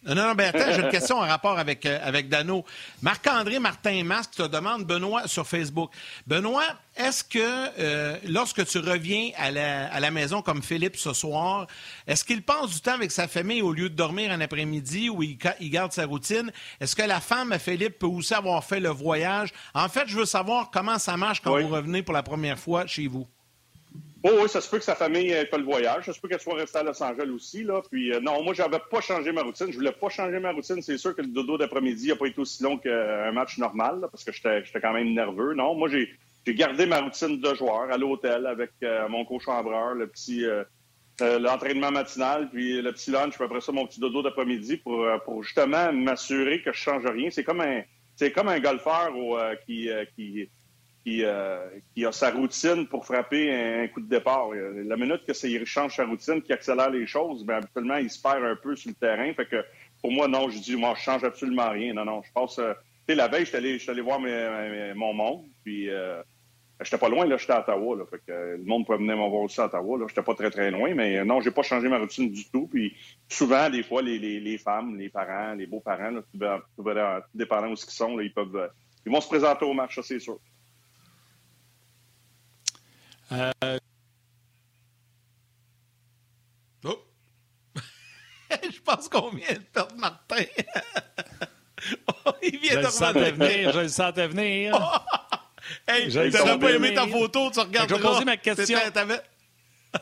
Non, 0.03 0.15
non, 0.15 0.33
ben 0.33 0.49
attends, 0.53 0.73
j'ai 0.73 0.81
une 0.81 0.89
question 0.89 1.17
en 1.17 1.27
rapport 1.27 1.59
avec, 1.59 1.85
euh, 1.85 1.99
avec 2.01 2.27
Dano. 2.27 2.65
Marc-André 3.03 3.59
Martin 3.59 4.03
Masque 4.03 4.31
te 4.31 4.41
demande, 4.47 4.83
Benoît, 4.83 5.27
sur 5.27 5.45
Facebook. 5.47 5.91
Benoît, 6.25 6.65
est-ce 6.95 7.23
que 7.23 7.37
euh, 7.79 8.17
lorsque 8.27 8.65
tu 8.65 8.79
reviens 8.79 9.29
à 9.37 9.51
la, 9.51 9.93
à 9.93 9.99
la 9.99 10.09
maison 10.09 10.41
comme 10.41 10.63
Philippe 10.63 10.97
ce 10.97 11.13
soir, 11.13 11.67
est-ce 12.07 12.25
qu'il 12.25 12.41
passe 12.41 12.71
du 12.71 12.81
temps 12.81 12.95
avec 12.95 13.11
sa 13.11 13.27
famille 13.27 13.61
au 13.61 13.71
lieu 13.71 13.89
de 13.89 13.95
dormir 13.95 14.31
un 14.31 14.41
après-midi 14.41 15.09
où 15.09 15.21
il, 15.21 15.37
il, 15.59 15.69
garde 15.69 15.91
sa 15.91 16.07
routine? 16.07 16.51
Est-ce 16.79 16.95
que 16.95 17.03
la 17.03 17.19
femme 17.19 17.51
à 17.51 17.59
Philippe 17.59 17.99
peut 17.99 18.07
aussi 18.07 18.33
avoir 18.33 18.63
fait 18.63 18.79
le 18.79 18.89
voyage? 18.89 19.49
En 19.75 19.87
fait, 19.87 20.07
je 20.07 20.17
veux 20.17 20.25
savoir 20.25 20.71
comment 20.71 20.97
ça 20.97 21.15
marche 21.15 21.41
quand 21.41 21.53
Oui. 21.53 21.61
vous 21.61 21.69
revenez 21.69 22.01
pour 22.01 22.15
la 22.15 22.23
première 22.23 22.57
fois 22.57 22.87
chez 22.87 23.05
vous. 23.07 23.27
Oh, 24.23 24.29
oui, 24.41 24.49
ça 24.49 24.61
se 24.61 24.69
peut 24.69 24.77
que 24.77 24.83
sa 24.83 24.93
famille 24.93 25.31
ait 25.31 25.45
fait 25.47 25.57
le 25.57 25.63
voyage. 25.63 26.05
Ça 26.05 26.13
se 26.13 26.19
peut 26.19 26.27
qu'elle 26.27 26.39
soit 26.39 26.55
restée 26.55 26.77
à 26.77 26.83
Los 26.83 27.01
Angeles 27.01 27.29
aussi. 27.29 27.63
Là. 27.63 27.81
Puis, 27.89 28.13
euh, 28.13 28.19
non, 28.19 28.43
moi, 28.43 28.53
j'avais 28.53 28.77
pas 28.91 29.01
changé 29.01 29.31
ma 29.31 29.41
routine. 29.41 29.67
Je 29.71 29.77
voulais 29.77 29.91
pas 29.91 30.09
changer 30.09 30.39
ma 30.39 30.51
routine. 30.51 30.81
C'est 30.81 30.97
sûr 30.99 31.15
que 31.15 31.21
le 31.21 31.29
dodo 31.29 31.57
d'après-midi 31.57 32.09
n'a 32.09 32.15
pas 32.15 32.27
été 32.27 32.39
aussi 32.39 32.61
long 32.61 32.77
qu'un 32.77 33.31
match 33.31 33.57
normal, 33.57 34.01
là, 34.01 34.07
parce 34.09 34.23
que 34.23 34.31
j'étais 34.31 34.79
quand 34.79 34.93
même 34.93 35.13
nerveux. 35.13 35.55
Non, 35.55 35.73
moi, 35.73 35.89
j'ai 35.89 36.07
gardé 36.53 36.85
ma 36.85 37.01
routine 37.01 37.39
de 37.39 37.53
joueur 37.55 37.91
à 37.91 37.97
l'hôtel 37.97 38.45
avec 38.45 38.71
euh, 38.83 39.07
mon 39.09 39.25
co-chambreur, 39.25 39.95
le 39.95 40.05
petit 40.05 40.45
euh, 40.45 40.63
euh, 41.21 41.39
l'entraînement 41.39 41.91
matinal, 41.91 42.49
puis 42.51 42.79
le 42.79 42.91
petit 42.91 43.09
lunch, 43.09 43.33
puis 43.33 43.43
après 43.43 43.61
ça, 43.61 43.71
mon 43.71 43.87
petit 43.87 43.99
dodo 43.99 44.21
d'après-midi 44.21 44.77
pour, 44.77 45.05
pour 45.25 45.43
justement 45.43 45.91
m'assurer 45.91 46.61
que 46.61 46.71
je 46.71 46.77
change 46.77 47.05
rien. 47.05 47.29
C'est 47.31 47.43
comme 47.43 47.61
un 47.61 47.81
c'est 48.15 48.31
comme 48.31 48.49
un 48.49 48.59
golfeur 48.59 49.11
qui, 49.65 49.89
qui 50.15 50.47
qui, 51.03 51.23
euh, 51.23 51.67
qui 51.93 52.05
a 52.05 52.11
sa 52.11 52.29
routine 52.31 52.87
pour 52.87 53.05
frapper 53.05 53.51
un, 53.51 53.87
coup 53.87 54.01
de 54.01 54.07
départ. 54.09 54.49
La 54.51 54.95
minute 54.97 55.25
que 55.25 55.33
c'est, 55.33 55.63
change 55.65 55.95
sa 55.95 56.05
routine, 56.05 56.41
qu'il 56.41 56.53
accélère 56.53 56.89
les 56.89 57.07
choses, 57.07 57.45
bien, 57.45 57.55
habituellement, 57.57 57.97
il 57.97 58.09
se 58.09 58.21
perd 58.21 58.43
un 58.43 58.55
peu 58.55 58.75
sur 58.75 58.89
le 58.89 58.95
terrain. 58.95 59.33
Fait 59.33 59.47
que 59.47 59.63
pour 60.01 60.11
moi, 60.11 60.27
non, 60.27 60.49
je 60.49 60.59
dis, 60.59 60.75
moi, 60.75 60.93
je 60.97 61.01
change 61.01 61.23
absolument 61.23 61.69
rien. 61.69 61.93
Non, 61.93 62.05
non, 62.05 62.21
je 62.23 62.31
passe. 62.31 62.59
euh, 62.59 62.73
tu 63.07 63.13
sais, 63.13 63.15
la 63.15 63.27
veille, 63.27 63.41
je 63.45 63.49
suis 63.49 63.57
allé, 63.57 63.79
allé 63.87 64.01
voir 64.01 64.19
mes- 64.19 64.29
mes- 64.29 64.93
mon 64.93 65.13
monde, 65.13 65.45
puis 65.63 65.89
euh, 65.89 66.21
j'étais 66.81 66.99
pas 66.99 67.09
loin, 67.09 67.25
là, 67.25 67.37
j'étais 67.37 67.53
à 67.53 67.61
Ottawa. 67.61 67.95
Là, 67.97 68.05
fait 68.05 68.17
que 68.19 68.31
euh, 68.31 68.57
le 68.57 68.63
monde 68.63 68.85
pouvait 68.85 68.99
venir 68.99 69.17
me 69.17 69.27
voir 69.27 69.41
aussi 69.41 69.59
à 69.59 69.65
Ottawa. 69.65 69.97
Là, 69.97 70.05
j'étais 70.07 70.21
pas 70.21 70.35
très, 70.35 70.51
très 70.51 70.69
loin, 70.69 70.93
mais 70.93 71.17
euh, 71.17 71.25
non, 71.25 71.41
j'ai 71.41 71.51
pas 71.51 71.63
changé 71.63 71.87
ma 71.89 71.97
routine 71.97 72.31
du 72.31 72.47
tout. 72.51 72.67
Puis 72.67 72.95
souvent, 73.27 73.69
des 73.71 73.81
fois, 73.83 74.03
les, 74.03 74.19
les, 74.19 74.57
femmes, 74.59 74.97
les 74.99 75.09
parents, 75.09 75.53
les 75.55 75.65
beaux-parents, 75.65 76.13
tout, 76.31 76.39
tout, 76.77 76.83
tout 76.83 76.89
dépendant 77.33 77.69
où 77.69 77.73
ils 77.73 77.77
sont, 77.77 78.15
là, 78.17 78.23
ils 78.23 78.33
peuvent. 78.33 78.69
ils 79.05 79.11
vont 79.11 79.21
se 79.21 79.27
présenter 79.27 79.65
au 79.65 79.73
match, 79.73 79.99
c'est 80.03 80.19
sûr. 80.19 80.39
Oh. 86.83 86.99
je 88.51 88.79
pense 88.81 89.07
qu'on 89.07 89.29
vient 89.29 89.53
de 89.53 89.59
perdre 89.59 89.95
Martin. 89.95 90.43
Oh, 92.25 92.31
il 92.43 92.55
Je 92.55 92.59
vient 92.59 92.75
de 92.77 92.81
le 92.81 92.89
sentais 92.89 93.31
venir, 93.31 93.71
je 93.71 93.79
le 93.79 93.87
sentais 93.87 94.27
venir. 94.27 94.77
Hey, 95.87 96.09
Je 96.09 96.35
t'aurais 96.35 96.59
pas 96.59 96.71
aimé 96.71 96.93
ta 96.93 97.07
photo, 97.07 97.49
tu 97.49 97.59
regardes. 97.59 97.87
Je 97.89 97.95
vais 97.95 98.01
poser 98.01 98.25
ma 98.25 98.35
question. 98.35 98.77
T'avais... 98.93 99.21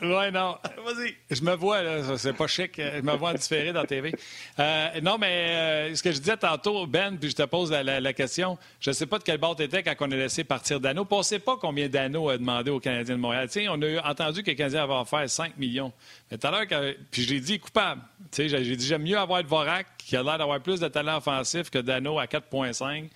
Ouais, 0.02 0.30
non. 0.30 0.56
Vas-y. 0.86 1.16
Je 1.32 1.42
me 1.42 1.56
vois, 1.56 1.82
là, 1.82 2.16
c'est 2.18 2.34
pas 2.34 2.46
chic, 2.46 2.78
euh, 2.78 2.98
je 2.98 3.02
me 3.02 3.14
vois 3.16 3.32
en 3.32 3.34
différé 3.34 3.74
dans 3.74 3.82
la 3.82 3.88
TV. 3.88 4.14
Euh, 4.60 5.02
non, 5.02 5.18
mais 5.18 5.48
euh, 5.92 5.96
ce 5.96 6.04
que 6.04 6.12
je 6.12 6.20
disais 6.20 6.38
tantôt, 6.38 6.86
Ben, 6.86 7.18
puis 7.18 7.32
je 7.32 7.36
te 7.36 7.42
pose 7.44 7.72
la, 7.72 7.82
la- 7.82 8.00
la 8.00 8.14
question, 8.14 8.58
je 8.80 8.92
ne 8.92 8.94
sais 8.94 9.08
pas 9.08 9.18
de 9.18 9.24
quel 9.24 9.40
bord 9.40 9.56
tu 9.56 9.64
étais 9.64 9.82
quand 9.82 9.96
on 10.02 10.12
a 10.12 10.16
laissé 10.16 10.44
partir 10.44 10.80
Dano. 10.80 11.06
Puis 11.06 11.16
on 11.16 11.20
ne 11.20 11.24
sait 11.24 11.40
pas 11.40 11.58
combien 11.58 11.90
Dano 11.90 12.30
a 12.30 12.38
demandé 12.38 12.70
aux 12.70 12.80
Canadiens 12.80 13.16
de 13.16 13.20
Montréal. 13.20 13.48
Tu 13.48 13.62
sais, 13.62 13.68
on 13.68 13.82
a 13.82 14.08
entendu 14.10 14.44
que 14.44 14.52
les 14.52 14.56
Canadiens 14.56 14.84
avaient 14.84 14.94
offert 14.94 15.28
5 15.28 15.58
millions. 15.58 15.92
Mais 16.30 16.38
tout 16.38 16.46
à 16.48 16.52
l'heure, 16.52 16.84
puis 17.10 17.24
je 17.24 17.34
l'ai 17.34 17.40
dit 17.40 17.60
coupable. 17.60 18.02
J'ai 18.38 18.48
j'ai 18.48 18.76
dit 18.76 18.86
j'aime 18.86 19.02
mieux 19.04 19.18
avoir 19.18 19.44
Dvorak, 19.44 19.88
qui 19.98 20.16
a 20.16 20.22
l'air 20.22 20.38
d'avoir 20.38 20.60
plus 20.62 20.80
de 20.80 20.88
talent 20.88 21.18
offensif 21.18 21.72
que 21.72 21.80
Dano 21.80 22.20
à 22.20 22.26
4,5 22.26 23.10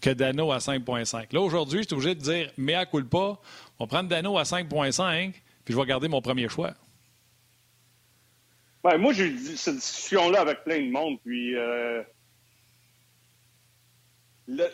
que 0.00 0.10
Dano 0.10 0.50
à 0.50 0.58
5,5. 0.58 1.26
Là, 1.32 1.40
aujourd'hui, 1.42 1.80
je 1.82 1.88
suis 1.88 1.94
obligé 1.94 2.14
de 2.14 2.20
dire 2.20 2.50
mea 2.56 2.86
culpa, 2.86 3.36
on 3.78 3.84
va 3.84 3.86
prendre 3.86 4.08
Dano 4.08 4.38
à 4.38 4.44
5,5, 4.44 5.32
puis 5.70 5.76
je 5.76 5.80
vais 5.80 5.86
garder 5.86 6.08
mon 6.08 6.20
premier 6.20 6.48
choix. 6.48 6.74
Ben, 8.82 8.98
moi, 8.98 9.12
j'ai 9.12 9.26
eu 9.26 9.38
cette 9.56 9.76
discussion-là 9.76 10.40
avec 10.40 10.64
plein 10.64 10.80
de 10.80 10.90
monde. 10.90 11.20
Puis, 11.24 11.56
euh, 11.56 12.02
le, 14.48 14.64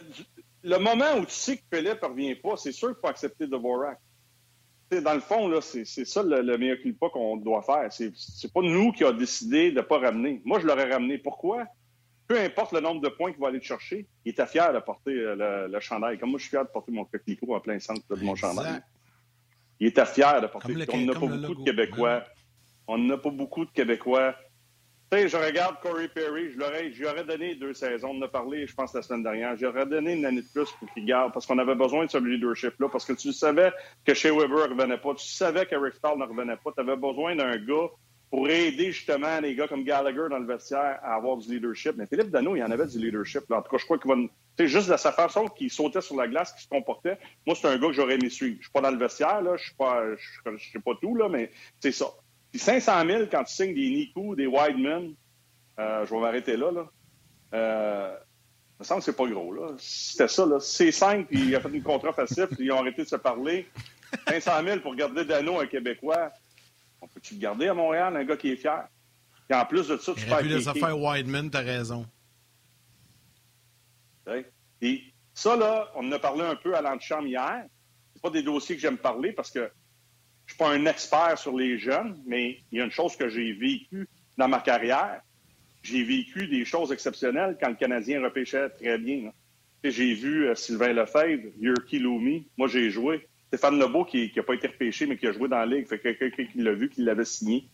le 0.62 0.78
moment 0.78 1.18
où 1.18 1.26
tu 1.26 1.34
sais 1.34 1.59
que 1.59 1.64
Philippe 1.70 2.01
ne 2.03 2.09
revient 2.09 2.34
pas, 2.34 2.57
c'est 2.57 2.72
sûr 2.72 2.88
qu'il 2.88 3.01
faut 3.03 3.09
accepter 3.09 3.47
Dvorak. 3.47 3.99
Tu 4.90 4.97
sais, 4.97 5.03
dans 5.03 5.12
le 5.12 5.20
fond, 5.20 5.49
là, 5.49 5.61
c'est, 5.61 5.84
c'est 5.84 6.07
ça 6.07 6.22
le, 6.22 6.40
le 6.40 6.57
meilleur 6.57 6.78
culpa 6.78 7.11
qu'on 7.11 7.36
doit 7.36 7.61
faire. 7.61 7.92
C'est, 7.92 8.12
c'est 8.16 8.51
pas 8.51 8.62
nous 8.62 8.90
qui 8.92 9.05
avons 9.05 9.18
décidé 9.18 9.72
de 9.72 9.76
ne 9.76 9.82
pas 9.82 9.99
ramener. 9.99 10.40
Moi, 10.47 10.61
je 10.61 10.66
l'aurais 10.66 10.90
ramené. 10.90 11.18
Pourquoi? 11.18 11.66
Peu 12.26 12.40
importe 12.40 12.72
le 12.72 12.80
nombre 12.80 13.03
de 13.03 13.11
points 13.11 13.32
qu'il 13.32 13.42
va 13.42 13.49
aller 13.49 13.61
te 13.61 13.66
chercher, 13.66 14.07
il 14.24 14.30
était 14.30 14.47
fier 14.47 14.72
de 14.72 14.78
porter 14.78 15.11
euh, 15.11 15.66
le, 15.66 15.72
le 15.74 15.80
chandail. 15.80 16.18
Comme 16.18 16.30
moi, 16.30 16.38
je 16.38 16.44
suis 16.44 16.51
fier 16.53 16.64
de 16.64 16.70
porter 16.70 16.90
mon 16.90 17.05
coquelicot 17.05 17.55
en 17.55 17.61
plein 17.61 17.78
centre 17.80 18.01
de 18.09 18.24
mon 18.24 18.34
chandail. 18.34 18.80
Il 19.80 19.88
était 19.88 20.06
fier 20.06 20.40
de 20.40 20.46
porter. 20.46 20.72
Le- 20.74 20.86
on 20.94 20.96
n'a 21.06 21.12
pas 21.12 21.20
beaucoup 21.48 21.54
de 21.54 21.64
Québécois. 21.70 22.22
On 22.88 22.98
n'a 22.98 23.16
pas 23.18 23.30
beaucoup 23.30 23.64
de 23.64 23.70
Québécois. 23.70 24.34
Tu 25.12 25.18
sais, 25.18 25.28
je 25.28 25.36
regarde 25.36 25.76
Corey 25.80 26.08
Perry, 26.08 26.50
je 26.52 26.58
l'aurais, 26.58 26.90
j'y 26.92 27.04
aurais 27.04 27.22
donné 27.24 27.54
deux 27.54 27.72
saisons. 27.74 28.08
On 28.10 28.18
en 28.18 28.22
a 28.22 28.28
parlé, 28.28 28.66
je 28.66 28.74
pense, 28.74 28.92
la 28.92 29.02
semaine 29.02 29.22
dernière. 29.22 29.56
J'aurais 29.56 29.86
donné 29.86 30.14
une 30.14 30.24
année 30.26 30.42
de 30.42 30.46
plus 30.52 30.68
pour 30.72 30.92
qu'il 30.92 31.04
garde, 31.04 31.32
parce 31.32 31.46
qu'on 31.46 31.58
avait 31.58 31.76
besoin 31.76 32.06
de 32.06 32.10
ce 32.10 32.18
leadership-là, 32.18 32.88
parce 32.90 33.04
que 33.04 33.12
tu 33.12 33.32
savais 33.32 33.70
que 34.04 34.14
Shea 34.14 34.30
Weber 34.32 34.68
ne 34.68 34.74
revenait 34.74 34.98
pas, 34.98 35.14
tu 35.14 35.26
savais 35.28 35.64
qu'Eric 35.66 35.94
Stahl 35.94 36.18
ne 36.18 36.24
revenait 36.24 36.56
pas. 36.56 36.72
Tu 36.72 36.80
avais 36.80 36.96
besoin 36.96 37.36
d'un 37.36 37.56
gars 37.56 37.88
pour 38.30 38.48
aider 38.50 38.90
justement 38.90 39.38
les 39.40 39.54
gars 39.54 39.68
comme 39.68 39.84
Gallagher 39.84 40.26
dans 40.28 40.38
le 40.40 40.46
vestiaire 40.46 40.98
à 41.04 41.14
avoir 41.14 41.36
du 41.36 41.52
leadership. 41.54 41.92
Mais 41.96 42.06
Philippe 42.08 42.30
Dano, 42.30 42.56
il 42.56 42.62
en 42.64 42.70
avait 42.72 42.86
du 42.88 42.98
leadership. 42.98 43.42
là. 43.48 43.58
En 43.58 43.62
tout 43.62 43.70
cas, 43.70 43.78
je 43.78 43.84
crois 43.84 43.98
qu'il 43.98 44.10
va. 44.10 44.16
Tu 44.57 44.64
sais, 44.64 44.68
juste 44.68 44.90
de 44.90 44.96
sa 44.96 45.12
façon 45.12 45.46
qu'il 45.48 45.70
sautait 45.70 46.00
sur 46.00 46.16
la 46.16 46.28
glace, 46.28 46.52
qu'il 46.52 46.62
se 46.62 46.68
comportait. 46.68 47.18
Moi, 47.46 47.54
c'est 47.54 47.68
un 47.68 47.76
gars 47.76 47.88
que 47.88 47.92
j'aurais 47.92 48.14
aimé 48.14 48.30
suivre. 48.30 48.57
Je 48.59 48.64
suis 48.64 48.72
pas 48.72 48.80
dans 48.80 48.90
le 48.90 48.98
vestiaire, 48.98 49.42
là. 49.42 49.57
Je 49.57 49.64
suis 49.64 49.74
pas, 49.74 50.02
je, 50.16 50.57
je 50.57 50.70
sais 50.72 50.78
pas 50.78 50.92
tout, 51.00 51.14
là, 51.14 51.28
mais 51.28 51.50
c'est 51.80 51.92
ça. 51.92 52.07
Puis 52.50 52.61
500 52.61 53.07
000 53.07 53.22
quand 53.30 53.44
tu 53.44 53.54
signes 53.54 53.74
des 53.74 53.90
Nico, 53.90 54.34
des 54.34 54.46
Wideman, 54.46 55.12
euh, 55.78 56.07
je 56.07 56.14
vais 56.14 56.20
m'arrêter 56.20 56.57
là, 56.57 56.70
là. 56.70 56.88
Euh, 57.54 58.16
il 58.78 58.80
me 58.80 58.84
semble 58.84 59.00
que 59.00 59.04
c'est 59.07 59.16
pas 59.16 59.26
gros, 59.26 59.52
là. 59.52 59.74
C'était 59.78 60.28
ça, 60.28 60.46
là. 60.46 60.59
C'est 60.61 60.92
5, 60.92 61.26
puis 61.26 61.48
il 61.48 61.57
a 61.57 61.61
fait 61.61 61.68
une 61.68 61.82
contrat 61.82 62.12
facile, 62.12 62.46
puis 62.46 62.66
ils 62.66 62.72
ont 62.72 62.78
arrêté 62.78 63.02
de 63.02 63.09
se 63.09 63.16
parler. 63.16 63.66
500 64.28 64.50
000 64.64 64.80
pour 64.80 64.94
garder 64.94 65.24
Dano, 65.24 65.61
un 65.61 65.66
Québécois. 65.66 66.30
On 67.00 67.09
peut-tu 67.09 67.34
le 67.34 67.40
garder 67.40 67.68
à 67.68 67.74
Montréal, 67.74 68.16
un 68.16 68.24
gars 68.24 68.36
qui 68.36 68.52
est 68.52 68.57
fier? 68.57 68.88
Et 69.50 69.54
en 69.54 69.64
plus 69.64 69.88
de 69.88 69.96
ça, 69.96 70.12
tu 70.14 70.20
Il 70.22 70.26
perds 70.26 70.38
pu 70.38 70.48
les 70.48 70.68
affaires 70.68 70.98
Wideman, 70.98 71.50
t'as 71.50 71.61
raison. 71.61 72.07
Et 74.80 75.02
ça, 75.34 75.56
là, 75.56 75.90
on 75.94 76.06
en 76.06 76.12
a 76.12 76.18
parlé 76.18 76.42
un 76.42 76.56
peu 76.56 76.74
à 76.74 76.82
l'antichambre 76.82 77.26
hier. 77.26 77.64
C'est 78.14 78.22
pas 78.22 78.30
des 78.30 78.42
dossiers 78.42 78.76
que 78.76 78.82
j'aime 78.82 78.98
parler 78.98 79.32
parce 79.32 79.50
que 79.50 79.70
je 80.46 80.52
suis 80.54 80.58
pas 80.58 80.70
un 80.70 80.86
expert 80.86 81.38
sur 81.38 81.56
les 81.56 81.78
jeunes, 81.78 82.22
mais 82.26 82.58
il 82.70 82.78
y 82.78 82.80
a 82.80 82.84
une 82.84 82.90
chose 82.90 83.16
que 83.16 83.28
j'ai 83.28 83.52
vécue 83.52 84.08
dans 84.36 84.48
ma 84.48 84.60
carrière. 84.60 85.20
J'ai 85.82 86.02
vécu 86.02 86.46
des 86.46 86.64
choses 86.64 86.92
exceptionnelles 86.92 87.56
quand 87.60 87.68
le 87.68 87.74
Canadien 87.74 88.22
repêchait 88.22 88.68
très 88.70 88.98
bien. 88.98 89.32
sais, 89.84 89.90
J'ai 89.90 90.14
vu 90.14 90.48
euh, 90.48 90.54
Sylvain 90.54 90.92
Lefebvre, 90.92 91.52
Yurki 91.58 91.98
Lumi. 91.98 92.48
Moi, 92.56 92.68
j'ai 92.68 92.90
joué. 92.90 93.28
Stéphane 93.48 93.78
Lebeau, 93.78 94.04
qui 94.04 94.32
n'a 94.36 94.42
pas 94.42 94.54
été 94.54 94.66
repêché, 94.66 95.06
mais 95.06 95.16
qui 95.16 95.26
a 95.26 95.32
joué 95.32 95.48
dans 95.48 95.58
la 95.58 95.66
Ligue. 95.66 95.86
Quelqu'un 95.86 96.30
qui 96.30 96.58
l'a 96.58 96.72
vu, 96.72 96.88
qui 96.88 97.02
l'avait 97.02 97.24
signé. 97.24 97.68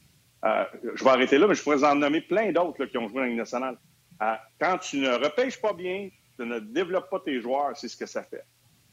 Euh, 0.44 0.64
je 0.94 1.05
vais 1.05 1.11
arrêter 1.11 1.38
là, 1.38 1.46
mais 1.46 1.55
je 1.55 1.62
pourrais 1.62 1.84
en 1.84 1.94
nommer 1.94 2.20
plein 2.20 2.53
d'autres 2.53 2.84
qui 2.86 2.98
ont 2.98 3.09
joué 3.09 3.14
dans 3.14 3.22
la 3.22 3.28
Ligue 3.28 3.38
nationale. 3.38 3.78
Euh, 4.20 4.34
quand 4.61 4.78
tu 4.78 4.98
ne 4.98 5.11
repêches 5.11 5.61
pas 5.61 5.72
bien, 5.72 6.09
tu 6.39 6.47
ne 6.47 6.59
développes 6.59 7.11
pas 7.11 7.20
tes 7.20 7.41
joueurs, 7.41 7.76
c'est 7.76 7.89
ce 7.89 7.97
que 7.97 8.07
ça 8.07 8.22
fait. 8.22 8.45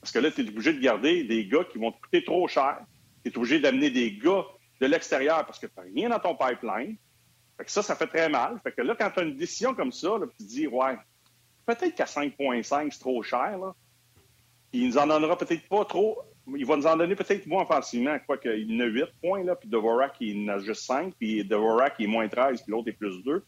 Parce 0.01 0.11
que 0.11 0.19
là, 0.19 0.31
tu 0.31 0.41
es 0.41 0.49
obligé 0.49 0.73
de 0.73 0.79
garder 0.79 1.23
des 1.23 1.45
gars 1.45 1.63
qui 1.63 1.77
vont 1.77 1.91
te 1.91 1.99
coûter 2.01 2.23
trop 2.23 2.47
cher. 2.47 2.79
Tu 3.23 3.31
es 3.31 3.37
obligé 3.37 3.59
d'amener 3.59 3.89
des 3.89 4.17
gars 4.17 4.45
de 4.79 4.85
l'extérieur 4.85 5.45
parce 5.45 5.59
que 5.59 5.67
tu 5.67 5.73
n'as 5.77 5.83
rien 5.83 6.09
dans 6.09 6.19
ton 6.19 6.35
pipeline. 6.35 6.95
Fait 7.57 7.65
que 7.65 7.71
ça, 7.71 7.83
ça 7.83 7.95
fait 7.95 8.07
très 8.07 8.29
mal. 8.29 8.59
Fait 8.63 8.71
que 8.71 8.81
là, 8.81 8.95
quand 8.97 9.11
tu 9.11 9.19
as 9.19 9.23
une 9.23 9.35
décision 9.35 9.75
comme 9.75 9.91
ça, 9.91 10.17
tu 10.37 10.45
te 10.45 10.49
dis, 10.49 10.67
ouais, 10.67 10.97
peut-être 11.65 11.95
qu'à 11.95 12.05
5,5, 12.05 12.91
c'est 12.91 12.99
trop 12.99 13.21
cher. 13.21 13.57
Là. 13.57 13.75
Il 14.71 14.87
nous 14.87 14.97
en 14.97 15.07
donnera 15.07 15.37
peut-être 15.37 15.67
pas 15.67 15.83
trop. 15.83 16.19
Il 16.55 16.65
va 16.65 16.77
nous 16.77 16.87
en 16.87 16.95
donner 16.95 17.15
peut-être 17.15 17.45
moins 17.45 17.63
offensivement. 17.63 18.17
Quoi 18.25 18.37
qu'il 18.37 18.75
en 18.75 18.79
a 18.79 18.85
8 18.85 19.05
points, 19.21 19.43
là, 19.43 19.55
puis 19.55 19.67
Dvorak, 19.67 20.15
il 20.21 20.49
en 20.49 20.53
a 20.53 20.59
juste 20.59 20.85
5, 20.85 21.13
puis 21.19 21.43
Dvorak, 21.43 21.95
il 21.99 22.05
est 22.05 22.07
moins 22.07 22.27
13, 22.27 22.61
puis 22.61 22.71
l'autre 22.71 22.87
est 22.87 22.93
plus 22.93 23.21
2. 23.23 23.43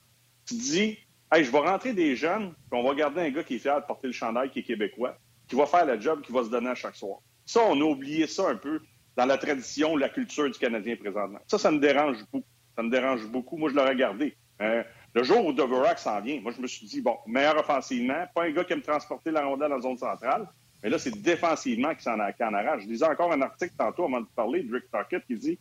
Tu 0.45 0.55
te 0.55 0.59
dis, 0.59 0.97
je 1.33 1.51
vais 1.51 1.59
rentrer 1.59 1.93
des 1.93 2.15
jeunes, 2.15 2.53
puis 2.69 2.79
on 2.79 2.83
va 2.83 2.93
garder 2.93 3.21
un 3.21 3.29
gars 3.29 3.43
qui 3.43 3.55
est 3.55 3.59
fier 3.59 3.79
de 3.79 3.85
porter 3.85 4.07
le 4.07 4.13
chandail, 4.13 4.49
qui 4.49 4.59
est 4.59 4.63
québécois, 4.63 5.15
qui 5.47 5.55
va 5.55 5.65
faire 5.65 5.85
le 5.85 5.99
job, 5.99 6.21
qui 6.21 6.31
va 6.31 6.43
se 6.43 6.49
donner 6.49 6.69
à 6.69 6.75
chaque 6.75 6.95
soir. 6.95 7.19
Ça, 7.45 7.61
on 7.67 7.79
a 7.79 7.83
oublié 7.83 8.27
ça 8.27 8.49
un 8.49 8.55
peu 8.55 8.81
dans 9.15 9.25
la 9.25 9.37
tradition, 9.37 9.95
la 9.95 10.09
culture 10.09 10.49
du 10.49 10.57
Canadien 10.57 10.95
présentement. 10.95 11.39
Ça, 11.47 11.57
ça 11.57 11.71
me 11.71 11.79
dérange 11.79 12.17
beaucoup. 12.31 12.45
Ça 12.75 12.83
me 12.83 12.89
dérange 12.89 13.27
beaucoup. 13.27 13.57
Moi, 13.57 13.69
je 13.69 13.75
l'aurais 13.75 13.95
gardé. 13.95 14.35
Euh, 14.61 14.83
le 15.13 15.23
jour 15.23 15.45
où 15.45 15.51
Dvorak 15.51 15.99
s'en 15.99 16.21
vient, 16.21 16.39
moi, 16.41 16.53
je 16.55 16.61
me 16.61 16.67
suis 16.67 16.85
dit, 16.85 17.01
bon, 17.01 17.17
meilleur 17.27 17.57
offensivement, 17.57 18.25
pas 18.33 18.43
un 18.43 18.51
gars 18.51 18.63
qui 18.63 18.73
aime 18.73 18.81
transporter 18.81 19.31
la 19.31 19.43
rondelle 19.43 19.69
dans 19.69 19.75
la 19.75 19.81
zone 19.81 19.97
centrale, 19.97 20.47
mais 20.83 20.89
là, 20.89 20.97
c'est 20.97 21.21
défensivement 21.21 21.93
qui 21.95 22.03
s'en 22.03 22.15
qui 22.15 22.43
en 22.43 22.53
arrache. 22.53 22.83
Je 22.83 22.87
lisais 22.87 23.05
encore 23.05 23.31
un 23.31 23.41
article 23.41 23.73
tantôt 23.77 24.05
avant 24.05 24.21
de 24.21 24.27
parler 24.35 24.63
de 24.63 24.73
Rick 24.73 24.89
Tockett 24.91 25.25
qui 25.25 25.35
dit 25.35 25.59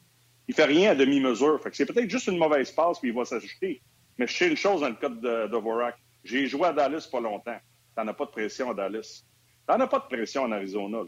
il 0.48 0.54
fait 0.54 0.64
rien 0.64 0.92
à 0.92 0.94
demi-mesure. 0.94 1.62
Fait 1.62 1.70
que 1.70 1.76
c'est 1.76 1.86
peut-être 1.86 2.10
juste 2.10 2.26
une 2.26 2.38
mauvaise 2.38 2.70
passe 2.72 2.98
puis 2.98 3.10
il 3.10 3.14
va 3.14 3.24
s'ajuster. 3.24 3.82
Mais 4.20 4.26
je 4.26 4.36
sais 4.36 4.48
une 4.48 4.56
chose 4.56 4.82
dans 4.82 4.88
le 4.90 4.96
cas 4.96 5.08
de, 5.08 5.48
de 5.48 5.56
Vorak. 5.56 5.96
J'ai 6.24 6.46
joué 6.46 6.66
à 6.66 6.74
Dallas 6.74 7.08
pas 7.10 7.20
longtemps. 7.20 7.56
T'en 7.96 8.06
as 8.06 8.12
pas 8.12 8.26
de 8.26 8.30
pression 8.30 8.70
à 8.70 8.74
Dallas. 8.74 9.24
T'en 9.66 9.80
as 9.80 9.86
pas 9.86 9.98
de 9.98 10.14
pression 10.14 10.42
en 10.42 10.52
Arizona. 10.52 10.98
Là. 10.98 11.04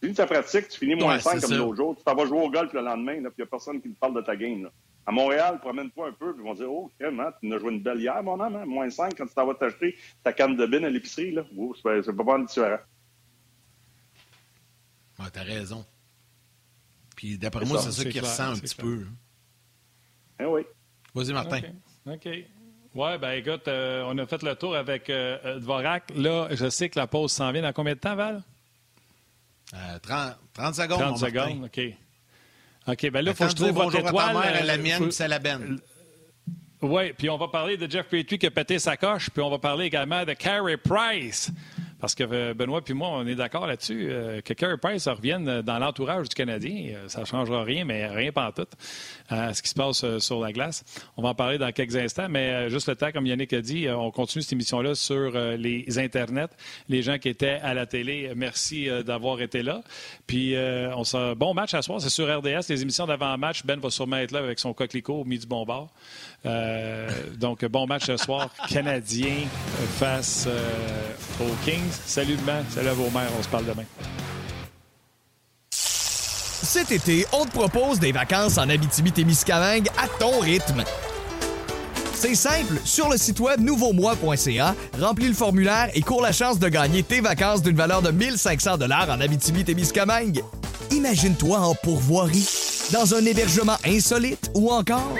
Tu 0.00 0.06
finis 0.08 0.16
ta 0.16 0.26
pratique, 0.26 0.66
tu 0.68 0.80
finis 0.80 0.96
moins 0.96 1.14
Ouais, 1.14 1.20
5 1.20 1.38
c'est 1.38 1.46
comme 1.46 1.58
l'autre 1.58 1.76
jour, 1.76 1.96
tu 1.96 2.02
t'en 2.02 2.16
vas 2.16 2.26
jouer 2.26 2.40
au 2.40 2.50
golf 2.50 2.72
le 2.72 2.80
lendemain, 2.80 3.12
puis 3.12 3.24
il 3.24 3.34
n'y 3.38 3.42
a 3.44 3.46
personne 3.46 3.80
qui 3.80 3.88
te 3.88 3.96
parle 4.00 4.16
de 4.16 4.20
ta 4.22 4.34
game. 4.34 4.64
Là. 4.64 4.72
À 5.06 5.12
Montréal, 5.12 5.60
promène-toi 5.60 6.08
un 6.08 6.12
peu, 6.12 6.32
puis 6.34 6.42
ils 6.42 6.48
vont 6.48 6.54
dire 6.54 6.72
Oh, 6.72 6.90
crème, 6.98 7.20
hein, 7.20 7.32
tu 7.40 7.46
nous 7.46 7.54
as 7.54 7.58
joué 7.60 7.70
une 7.72 7.82
belle 7.82 8.00
hier, 8.00 8.20
mon 8.20 8.40
homme, 8.40 8.56
hein? 8.56 8.66
moins 8.66 8.90
5 8.90 9.14
quand 9.16 9.26
tu 9.28 9.34
t'en 9.34 9.46
vas 9.46 9.54
t'acheter 9.54 9.96
ta 10.24 10.32
canne 10.32 10.56
de 10.56 10.66
bin 10.66 10.82
à 10.82 10.90
l'épicerie. 10.90 11.30
là. 11.30 11.44
C'est 12.02 12.16
pas 12.16 12.24
mal 12.24 12.46
différent. 12.46 12.78
Ouais, 15.20 15.30
t'as 15.32 15.44
raison. 15.44 15.86
Puis 17.14 17.38
d'après 17.38 17.64
moi, 17.64 17.78
c'est 17.78 17.92
ça 17.92 18.04
qui 18.10 18.18
ressent 18.18 18.50
un 18.54 18.58
petit 18.58 18.74
clair. 18.74 18.86
peu. 18.86 19.06
Eh 20.40 20.46
oui. 20.46 20.62
Vas-y, 21.14 21.32
Martin. 21.32 21.60
OK. 22.10 22.28
Ouais, 22.94 23.18
ben 23.18 23.30
écoute, 23.32 23.68
euh, 23.68 24.02
on 24.08 24.18
a 24.18 24.26
fait 24.26 24.42
le 24.42 24.56
tour 24.56 24.74
avec 24.74 25.08
euh, 25.10 25.38
euh, 25.44 25.58
Dvorak. 25.60 26.10
Là, 26.16 26.48
je 26.50 26.68
sais 26.68 26.88
que 26.88 26.98
la 26.98 27.06
pause 27.06 27.30
s'en 27.32 27.52
vient 27.52 27.62
dans 27.62 27.72
combien 27.72 27.94
de 27.94 28.00
temps, 28.00 28.16
Val? 28.16 28.42
Euh, 29.74 29.98
30, 30.02 30.34
30 30.54 30.74
secondes, 30.74 30.98
30 30.98 31.00
mon 31.00 31.10
Martin. 31.10 31.26
secondes, 31.26 31.64
OK. 31.66 31.80
OK, 32.88 33.10
ben 33.12 33.24
là, 33.24 33.30
il 33.30 33.36
faut 33.36 33.44
que 33.44 33.50
je 33.50 33.54
trouve 33.56 33.70
votre 33.70 33.84
bonjour 33.92 34.00
à 34.00 34.02
ta 34.02 34.08
étoile. 34.08 34.52
mère, 34.54 34.64
la 34.64 34.76
mienne, 34.78 34.98
faut- 35.04 35.10
c'est 35.12 35.28
la 35.28 35.38
benne. 35.38 35.78
Oui, 36.82 37.12
puis 37.12 37.28
on 37.30 37.36
va 37.36 37.46
parler 37.46 37.76
de 37.76 37.88
Jeff 37.88 38.06
Petrie 38.08 38.38
qui 38.38 38.46
a 38.46 38.50
pété 38.50 38.78
sa 38.80 38.96
coche, 38.96 39.30
puis 39.30 39.42
on 39.42 39.50
va 39.50 39.58
parler 39.58 39.84
également 39.84 40.24
de 40.24 40.32
Carey 40.32 40.76
Price. 40.78 41.52
Parce 42.00 42.14
que 42.14 42.24
euh, 42.24 42.54
Benoît 42.54 42.82
puis 42.82 42.94
moi, 42.94 43.08
on 43.10 43.26
est 43.26 43.34
d'accord 43.34 43.66
là-dessus. 43.66 44.08
euh, 44.10 44.40
que 44.40 44.54
Carey 44.54 44.76
Price 44.78 45.06
revienne 45.06 45.62
dans 45.62 45.78
l'entourage 45.78 46.28
du 46.28 46.34
Canadien, 46.34 46.94
euh, 46.94 47.08
ça 47.08 47.20
ne 47.20 47.24
changera 47.26 47.62
rien, 47.62 47.84
mais 47.84 48.06
rien 48.06 48.32
pas 48.32 48.52
tout, 48.52 48.66
à 49.28 49.54
ce 49.54 49.62
qui 49.62 49.68
se 49.68 49.74
passe 49.74 50.04
sur 50.18 50.40
la 50.40 50.52
glace. 50.52 50.84
On 51.16 51.22
va 51.22 51.30
en 51.30 51.34
parler 51.34 51.58
dans 51.58 51.70
quelques 51.72 51.96
instants, 51.96 52.28
mais 52.28 52.70
juste 52.70 52.88
le 52.88 52.96
temps, 52.96 53.12
comme 53.12 53.26
Yannick 53.26 53.52
a 53.52 53.60
dit, 53.60 53.88
on 53.88 54.10
continue 54.10 54.42
cette 54.42 54.52
émission-là 54.52 54.94
sur 54.94 55.38
les 55.56 55.98
internets. 55.98 56.48
Les 56.88 57.02
gens 57.02 57.18
qui 57.18 57.28
étaient 57.28 57.60
à 57.62 57.74
la 57.74 57.86
télé, 57.86 58.32
merci 58.34 58.88
d'avoir 59.04 59.40
été 59.40 59.62
là. 59.62 59.82
Puis, 60.26 60.54
on 60.56 61.04
se... 61.04 61.34
bon 61.34 61.54
match 61.54 61.74
à 61.74 61.82
soir, 61.82 62.00
c'est 62.00 62.10
sur 62.10 62.26
RDS. 62.26 62.68
Les 62.68 62.82
émissions 62.82 63.06
d'avant-match, 63.06 63.64
Ben 63.64 63.78
va 63.78 63.90
sûrement 63.90 64.16
être 64.16 64.32
là 64.32 64.40
avec 64.40 64.58
son 64.58 64.72
coquelicot 64.72 65.20
au 65.20 65.24
milieu 65.24 65.40
du 65.40 65.46
bon 65.46 65.64
bord. 65.64 65.90
Euh, 66.46 67.08
donc, 67.36 67.64
bon 67.66 67.86
match 67.86 68.06
ce 68.06 68.16
soir, 68.16 68.50
Canadien 68.68 69.46
face 69.98 70.46
euh, 70.48 71.44
aux 71.44 71.54
Kings. 71.64 71.89
Salut 72.06 72.36
Ben, 72.46 72.64
salut 72.74 72.88
à 72.88 72.94
vos 72.94 73.10
mères, 73.10 73.30
on 73.38 73.42
se 73.42 73.48
parle 73.48 73.64
demain. 73.66 73.84
Cet 75.70 76.92
été, 76.92 77.26
on 77.32 77.46
te 77.46 77.50
propose 77.50 77.98
des 77.98 78.12
vacances 78.12 78.58
en 78.58 78.68
Abitibi-Témiscamingue 78.68 79.88
à 79.98 80.06
ton 80.18 80.38
rythme. 80.40 80.84
C'est 82.14 82.34
simple, 82.34 82.74
sur 82.84 83.08
le 83.08 83.16
site 83.16 83.40
web 83.40 83.60
nouveaumois.ca, 83.60 84.74
remplis 85.00 85.28
le 85.28 85.34
formulaire 85.34 85.88
et 85.94 86.02
cours 86.02 86.20
la 86.20 86.32
chance 86.32 86.58
de 86.58 86.68
gagner 86.68 87.02
tes 87.02 87.20
vacances 87.20 87.62
d'une 87.62 87.76
valeur 87.76 88.02
de 88.02 88.10
1500 88.10 88.76
dollars 88.76 89.08
en 89.08 89.20
Abitibi-Témiscamingue. 89.20 90.44
Imagine-toi 90.90 91.58
en 91.58 91.74
pourvoirie, 91.74 92.46
dans 92.92 93.14
un 93.14 93.24
hébergement 93.24 93.76
insolite 93.86 94.50
ou 94.54 94.70
encore 94.70 95.14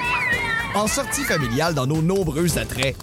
en 0.75 0.87
sortie 0.87 1.25
familiale 1.25 1.75
dans 1.75 1.87
nos 1.87 2.03
nombreux 2.03 2.59
attraits. 2.59 2.97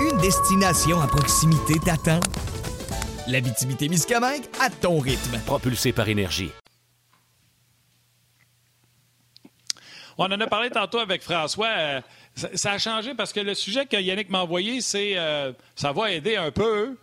Une 0.00 0.18
destination 0.18 1.00
à 1.00 1.06
proximité 1.06 1.74
t'attend. 1.84 2.20
L'Abitibi-Témiscamingue 3.28 4.44
à 4.58 4.70
ton 4.70 4.98
rythme. 4.98 5.38
Propulsé 5.44 5.92
par 5.92 6.08
énergie. 6.08 6.50
On 10.16 10.24
en 10.24 10.40
a 10.40 10.46
parlé 10.46 10.70
tantôt 10.70 10.98
avec 10.98 11.22
François. 11.22 11.68
euh, 11.68 12.00
ça, 12.34 12.48
ça 12.54 12.72
a 12.72 12.78
changé 12.78 13.14
parce 13.14 13.34
que 13.34 13.40
le 13.40 13.52
sujet 13.54 13.84
que 13.84 14.00
Yannick 14.00 14.30
m'a 14.30 14.40
envoyé, 14.42 14.80
c'est 14.80 15.18
euh, 15.18 15.52
ça 15.76 15.92
va 15.92 16.10
aider 16.10 16.36
un 16.36 16.50
peu. 16.50 16.96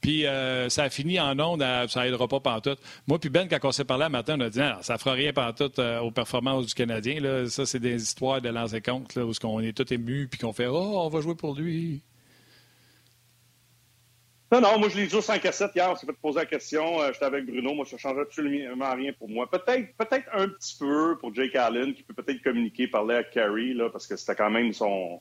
Puis 0.00 0.24
euh, 0.24 0.68
ça 0.68 0.84
a 0.84 0.90
fini 0.90 1.18
en 1.18 1.36
ondes, 1.40 1.64
ça 1.88 2.06
aidera 2.06 2.28
pas 2.28 2.38
pantoute. 2.38 2.78
Moi 3.08 3.18
puis 3.18 3.28
Ben, 3.28 3.48
quand 3.48 3.58
on 3.64 3.72
s'est 3.72 3.84
parlé 3.84 4.04
un 4.04 4.08
matin, 4.08 4.36
on 4.38 4.42
a 4.42 4.50
dit 4.50 4.60
non, 4.60 4.76
ça 4.82 4.98
fera 4.98 5.12
rien 5.14 5.32
pantoute 5.32 5.80
euh, 5.80 5.98
aux 5.98 6.12
performances 6.12 6.66
du 6.66 6.74
Canadien. 6.74 7.20
Là. 7.20 7.48
Ça, 7.48 7.66
c'est 7.66 7.80
des 7.80 8.00
histoires 8.00 8.40
de 8.40 8.50
lancer 8.50 8.80
compte 8.80 9.16
là, 9.16 9.26
où 9.26 9.32
on 9.42 9.60
est 9.60 9.76
tout 9.76 9.92
ému 9.92 10.28
puis 10.28 10.38
qu'on 10.38 10.52
fait 10.52 10.68
Oh, 10.68 11.00
on 11.00 11.08
va 11.08 11.20
jouer 11.20 11.34
pour 11.34 11.56
lui. 11.56 12.02
Non, 14.52 14.60
non, 14.60 14.78
moi, 14.78 14.88
je 14.88 14.96
l'ai 14.96 15.08
dit 15.08 15.14
au 15.14 15.20
5 15.20 15.44
à 15.44 15.50
7 15.50 15.72
hier. 15.74 15.90
On 15.90 15.96
s'est 15.96 16.06
fait 16.06 16.12
poser 16.12 16.38
la 16.38 16.46
question. 16.46 17.00
Euh, 17.02 17.10
J'étais 17.12 17.24
avec 17.24 17.46
Bruno. 17.46 17.74
Moi, 17.74 17.84
ça 17.84 17.96
ne 17.96 18.00
change 18.00 18.18
absolument 18.18 18.94
rien 18.94 19.12
pour 19.12 19.28
moi. 19.28 19.50
Peut-être 19.50 19.96
peut-être 19.96 20.28
un 20.32 20.48
petit 20.48 20.76
peu 20.78 21.18
pour 21.18 21.34
Jake 21.34 21.56
Allen, 21.56 21.94
qui 21.94 22.04
peut 22.04 22.14
peut-être 22.14 22.42
communiquer, 22.42 22.86
parler 22.86 23.16
à 23.16 23.24
Carey, 23.24 23.72
là, 23.74 23.90
parce 23.90 24.06
que 24.06 24.14
c'était 24.14 24.36
quand 24.36 24.50
même 24.50 24.72
son, 24.72 25.20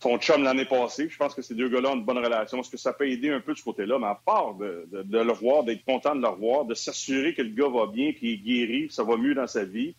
son 0.00 0.18
chum 0.18 0.44
l'année 0.44 0.66
passée. 0.66 1.08
Je 1.08 1.16
pense 1.16 1.34
que 1.34 1.42
ces 1.42 1.56
deux 1.56 1.68
gars-là 1.68 1.90
ont 1.90 1.96
une 1.96 2.04
bonne 2.04 2.18
relation. 2.18 2.60
Est-ce 2.60 2.70
que 2.70 2.76
ça 2.76 2.92
peut 2.92 3.08
aider 3.08 3.30
un 3.30 3.40
peu 3.40 3.54
de 3.54 3.58
ce 3.58 3.64
côté-là? 3.64 3.98
Mais 3.98 4.06
à 4.06 4.20
part 4.24 4.54
de, 4.54 4.86
le 4.92 5.32
revoir, 5.32 5.64
d'être 5.64 5.84
content 5.84 6.14
de 6.14 6.22
le 6.22 6.28
revoir, 6.28 6.64
de 6.64 6.74
s'assurer 6.74 7.34
que 7.34 7.42
le 7.42 7.50
gars 7.50 7.68
va 7.68 7.86
bien, 7.86 8.12
puis 8.12 8.28
il 8.28 8.34
est 8.34 8.38
guéri, 8.38 8.86
puis 8.86 8.94
ça 8.94 9.02
va 9.02 9.16
mieux 9.16 9.34
dans 9.34 9.48
sa 9.48 9.64
vie, 9.64 9.96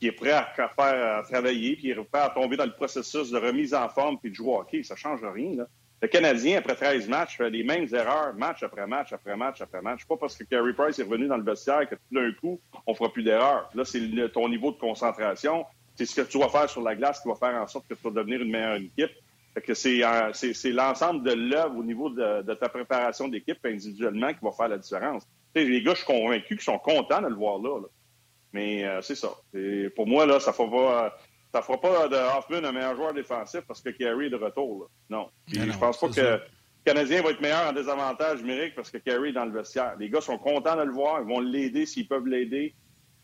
qui 0.00 0.06
est 0.06 0.12
prêt 0.12 0.30
à, 0.30 0.50
à 0.56 0.68
faire 0.68 1.18
à 1.18 1.22
travailler, 1.24 1.76
puis 1.76 1.88
il 1.88 1.90
est 1.90 2.04
prêt 2.04 2.22
à 2.22 2.30
tomber 2.30 2.56
dans 2.56 2.64
le 2.64 2.72
processus 2.72 3.28
de 3.28 3.36
remise 3.36 3.74
en 3.74 3.88
forme, 3.90 4.18
puis 4.18 4.30
de 4.30 4.34
jouer 4.34 4.48
au 4.48 4.60
hockey, 4.60 4.82
ça 4.82 4.96
change 4.96 5.22
rien. 5.22 5.56
Là. 5.56 5.66
Le 6.02 6.08
Canadien, 6.08 6.58
après 6.58 6.74
13 6.74 7.08
matchs, 7.08 7.38
fait 7.38 7.48
les 7.48 7.64
mêmes 7.64 7.86
erreurs, 7.92 8.34
match 8.34 8.62
après 8.62 8.86
match, 8.86 9.12
après 9.12 9.34
match, 9.34 9.62
après 9.62 9.80
match. 9.80 10.04
Pas 10.04 10.16
parce 10.16 10.36
que 10.36 10.44
Carey 10.44 10.74
Price 10.74 10.98
est 10.98 11.04
revenu 11.04 11.26
dans 11.26 11.38
le 11.38 11.42
vestiaire 11.42 11.88
que 11.88 11.94
tout 11.94 12.14
d'un 12.14 12.32
coup, 12.32 12.60
on 12.86 12.94
fera 12.94 13.10
plus 13.10 13.22
d'erreurs. 13.22 13.70
Là, 13.74 13.84
c'est 13.84 14.00
ton 14.32 14.48
niveau 14.48 14.72
de 14.72 14.76
concentration. 14.76 15.64
C'est 15.94 16.04
ce 16.04 16.14
que 16.14 16.20
tu 16.28 16.38
vas 16.38 16.50
faire 16.50 16.68
sur 16.68 16.82
la 16.82 16.94
glace 16.94 17.20
qui 17.20 17.28
va 17.28 17.34
faire 17.34 17.54
en 17.54 17.66
sorte 17.66 17.88
que 17.88 17.94
tu 17.94 18.02
vas 18.02 18.10
devenir 18.10 18.42
une 18.42 18.50
meilleure 18.50 18.76
équipe. 18.76 19.12
Fait 19.54 19.62
que 19.62 19.72
c'est, 19.72 20.04
euh, 20.04 20.32
c'est, 20.34 20.70
l'ensemble 20.70 21.22
de 21.22 21.32
l'œuvre 21.32 21.78
au 21.78 21.82
niveau 21.82 22.10
de, 22.10 22.54
ta 22.54 22.68
préparation 22.68 23.26
d'équipe 23.26 23.64
individuellement 23.64 24.28
qui 24.34 24.40
va 24.42 24.52
faire 24.52 24.68
la 24.68 24.76
différence. 24.76 25.26
Tu 25.54 25.62
sais, 25.62 25.66
les 25.66 25.82
gars, 25.82 25.92
je 25.92 26.04
suis 26.04 26.06
convaincu 26.06 26.56
qu'ils 26.56 26.60
sont 26.60 26.78
contents 26.78 27.22
de 27.22 27.28
le 27.28 27.34
voir 27.34 27.58
là. 27.58 27.80
là. 27.80 27.88
Mais 28.52 28.84
euh, 28.84 29.00
c'est 29.00 29.14
ça. 29.14 29.30
Et 29.54 29.88
pour 29.90 30.06
moi, 30.06 30.26
là, 30.26 30.40
ça 30.40 30.54
euh, 30.58 31.08
ça 31.56 31.62
fera 31.62 31.80
pas 31.80 32.08
de 32.08 32.16
Hoffman 32.16 32.68
un 32.68 32.72
meilleur 32.72 32.94
joueur 32.96 33.14
défensif 33.14 33.60
parce 33.66 33.80
que 33.80 33.88
Carey 33.88 34.26
est 34.26 34.30
de 34.30 34.36
retour. 34.36 34.82
là. 34.82 35.16
Non. 35.16 35.28
Puis 35.46 35.58
non, 35.58 35.72
je 35.72 35.78
pense 35.78 35.98
pas 35.98 36.08
que 36.08 36.14
ça. 36.14 36.36
le 36.36 36.40
Canadien 36.84 37.22
va 37.22 37.30
être 37.30 37.40
meilleur 37.40 37.68
en 37.68 37.72
désavantage 37.72 38.42
numérique 38.42 38.74
parce 38.74 38.90
que 38.90 38.98
Carey 38.98 39.30
est 39.30 39.32
dans 39.32 39.46
le 39.46 39.52
vestiaire. 39.52 39.94
Les 39.98 40.10
gars 40.10 40.20
sont 40.20 40.36
contents 40.36 40.76
de 40.76 40.82
le 40.82 40.92
voir. 40.92 41.22
Ils 41.22 41.26
vont 41.26 41.40
l'aider 41.40 41.86
s'ils 41.86 42.06
peuvent 42.06 42.26
l'aider. 42.26 42.74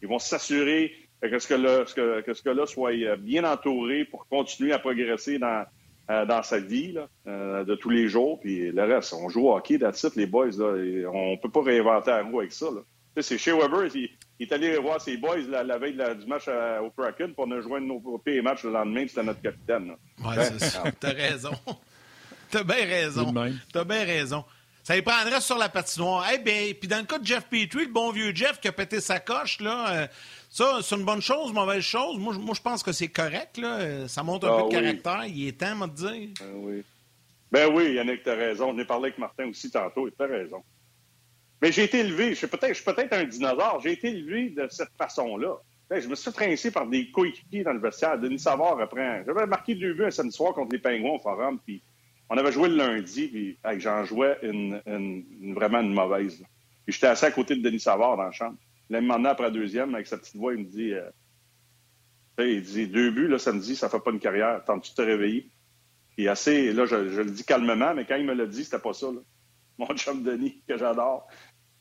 Ils 0.00 0.08
vont 0.08 0.18
s'assurer 0.18 0.92
que 1.20 1.38
ce 1.38 1.48
gars-là 1.48 1.84
que, 1.84 2.22
que 2.22 2.32
ce 2.32 2.66
soit 2.66 2.92
euh, 2.92 3.16
bien 3.16 3.44
entouré 3.44 4.06
pour 4.06 4.26
continuer 4.28 4.72
à 4.72 4.78
progresser 4.78 5.38
dans, 5.38 5.64
euh, 6.10 6.24
dans 6.24 6.42
sa 6.42 6.58
vie 6.58 6.92
là, 6.92 7.08
euh, 7.26 7.64
de 7.64 7.74
tous 7.74 7.90
les 7.90 8.08
jours. 8.08 8.40
Puis 8.40 8.72
le 8.72 8.82
reste, 8.82 9.12
on 9.12 9.28
joue 9.28 9.48
au 9.48 9.54
hockey, 9.54 9.78
that's 9.78 10.02
it, 10.04 10.16
les 10.16 10.26
boys. 10.26 10.56
Là, 10.56 10.74
on 11.12 11.36
peut 11.36 11.50
pas 11.50 11.62
réinventer 11.62 12.10
la 12.10 12.22
roue 12.22 12.40
avec 12.40 12.52
ça. 12.52 12.66
Là. 12.66 12.80
C'est 13.20 13.36
chez 13.36 13.52
Weber, 13.52 13.94
il, 13.94 14.08
il 14.38 14.48
est 14.48 14.52
allé 14.52 14.76
voir 14.78 15.00
ses 15.00 15.16
boys 15.16 15.36
la, 15.48 15.62
la 15.62 15.78
veille 15.78 15.92
de 15.94 15.98
la- 15.98 16.14
du 16.14 16.26
match 16.26 16.48
à- 16.48 16.82
au 16.82 16.90
Kraken, 16.90 17.28
puis 17.28 17.36
on 17.38 17.50
a 17.52 17.60
joué 17.60 17.80
nos 17.80 18.00
pires 18.18 18.42
matchs 18.42 18.64
le 18.64 18.70
lendemain, 18.72 19.00
puis 19.00 19.10
c'était 19.10 19.22
notre 19.22 19.42
capitaine. 19.42 19.94
Ben, 20.18 20.42
c'est 20.44 20.58
ça. 20.60 20.84
T'as 20.98 21.12
raison. 21.12 21.52
T'as 22.50 22.64
bien 22.64 22.84
raison. 22.84 23.32
T'as 23.72 23.84
bien 23.84 24.04
raison. 24.04 24.44
Ça 24.82 24.96
y 24.96 25.02
prendrait 25.02 25.40
sur 25.40 25.56
la 25.56 25.68
patinoire. 25.68 26.26
Eh 26.34 26.38
bien, 26.38 26.72
puis 26.78 26.88
dans 26.88 26.98
le 26.98 27.04
cas 27.04 27.18
de 27.18 27.24
Jeff 27.24 27.44
Petrie, 27.48 27.84
le 27.86 27.92
bon 27.92 28.10
vieux 28.10 28.34
Jeff 28.34 28.60
qui 28.60 28.66
a 28.68 28.72
pété 28.72 29.00
sa 29.00 29.20
coche, 29.20 29.60
là, 29.60 29.90
euh, 29.92 30.06
ça, 30.50 30.80
c'est 30.82 30.96
une 30.96 31.04
bonne 31.04 31.22
chose, 31.22 31.52
mauvaise 31.52 31.82
chose. 31.84 32.18
Moi, 32.18 32.34
je- 32.34 32.40
moi 32.40 32.54
je 32.54 32.60
pense 32.60 32.82
que 32.82 32.90
c'est 32.92 33.08
correct. 33.08 33.58
Là. 33.58 34.08
Ça 34.08 34.22
montre 34.24 34.48
un 34.48 34.50
Ah 34.52 34.56
peu 34.56 34.62
de 34.62 34.66
oui. 34.76 34.82
caractère. 35.02 35.24
Il 35.28 35.46
est 35.48 35.52
temps, 35.58 35.76
moi, 35.76 35.86
de 35.86 35.94
dire. 35.94 36.28
Ben 36.40 36.52
oui. 36.56 36.82
Ben 37.52 37.72
oui, 37.72 37.92
Yannick, 37.92 38.22
t'as 38.24 38.34
raison. 38.34 38.70
On 38.70 38.78
a 38.78 38.84
parlé 38.84 39.04
avec 39.06 39.18
Martin 39.18 39.46
aussi 39.48 39.70
tantôt, 39.70 40.10
t'as 40.10 40.26
raison. 40.26 40.62
Mais 41.62 41.70
j'ai 41.70 41.84
été 41.84 42.00
élevé, 42.00 42.30
je 42.30 42.44
suis 42.44 42.48
peut-être 42.48 43.12
un 43.12 43.24
dinosaure, 43.24 43.80
j'ai 43.80 43.92
été 43.92 44.08
élevé 44.08 44.50
de 44.50 44.66
cette 44.68 44.90
façon-là. 44.98 45.54
Ben, 45.88 46.02
Je 46.02 46.08
me 46.08 46.16
suis 46.16 46.32
fait 46.32 46.70
par 46.72 46.88
des 46.88 47.08
coéquipiers 47.12 47.62
dans 47.62 47.72
le 47.72 47.78
vestiaire. 47.78 48.18
Denis 48.18 48.40
Savard 48.40 48.76
reprend. 48.76 49.22
J'avais 49.24 49.46
marqué 49.46 49.76
deux 49.76 49.94
buts 49.94 50.06
un 50.06 50.10
samedi 50.10 50.34
soir 50.34 50.54
contre 50.54 50.72
les 50.72 50.80
Pingouins 50.80 51.12
au 51.12 51.18
Forum, 51.20 51.60
puis 51.64 51.80
on 52.28 52.36
avait 52.36 52.50
joué 52.50 52.68
le 52.68 52.76
lundi, 52.76 53.28
puis 53.28 53.58
j'en 53.78 54.04
jouais 54.04 54.38
une, 54.42 55.54
vraiment 55.54 55.80
une 55.80 55.94
mauvaise. 55.94 56.42
Puis 56.84 56.94
j'étais 56.94 57.06
assis 57.06 57.26
à 57.26 57.30
côté 57.30 57.54
de 57.54 57.62
Denis 57.62 57.78
Savard 57.78 58.16
dans 58.16 58.24
la 58.24 58.32
chambre. 58.32 58.56
Là, 58.90 58.98
il 58.98 59.06
m'en 59.06 59.24
a 59.24 59.30
après 59.30 59.44
la 59.44 59.50
deuxième, 59.50 59.94
avec 59.94 60.08
sa 60.08 60.18
petite 60.18 60.36
voix, 60.36 60.54
il 60.54 60.60
me 60.60 60.64
dit, 60.64 60.92
euh, 60.92 61.10
il 62.38 62.60
dit, 62.62 62.88
deux 62.88 63.12
buts, 63.12 63.28
là, 63.28 63.38
samedi, 63.38 63.76
ça 63.76 63.88
fait 63.88 64.00
pas 64.00 64.10
une 64.10 64.18
carrière. 64.18 64.64
Tentes-tu 64.64 64.90
de 64.90 64.96
te 64.96 65.02
réveiller? 65.02 65.48
Puis 66.16 66.26
assez, 66.26 66.72
là, 66.72 66.86
je, 66.86 66.96
le 66.96 67.30
dis 67.30 67.44
calmement, 67.44 67.94
mais 67.94 68.04
quand 68.04 68.16
il 68.16 68.26
me 68.26 68.34
l'a 68.34 68.46
dit, 68.46 68.64
c'était 68.64 68.80
pas 68.80 68.92
ça. 68.92 69.06
Mon 69.78 69.94
chum 69.96 70.22
Denis, 70.22 70.62
que 70.68 70.76
j'adore. 70.76 71.26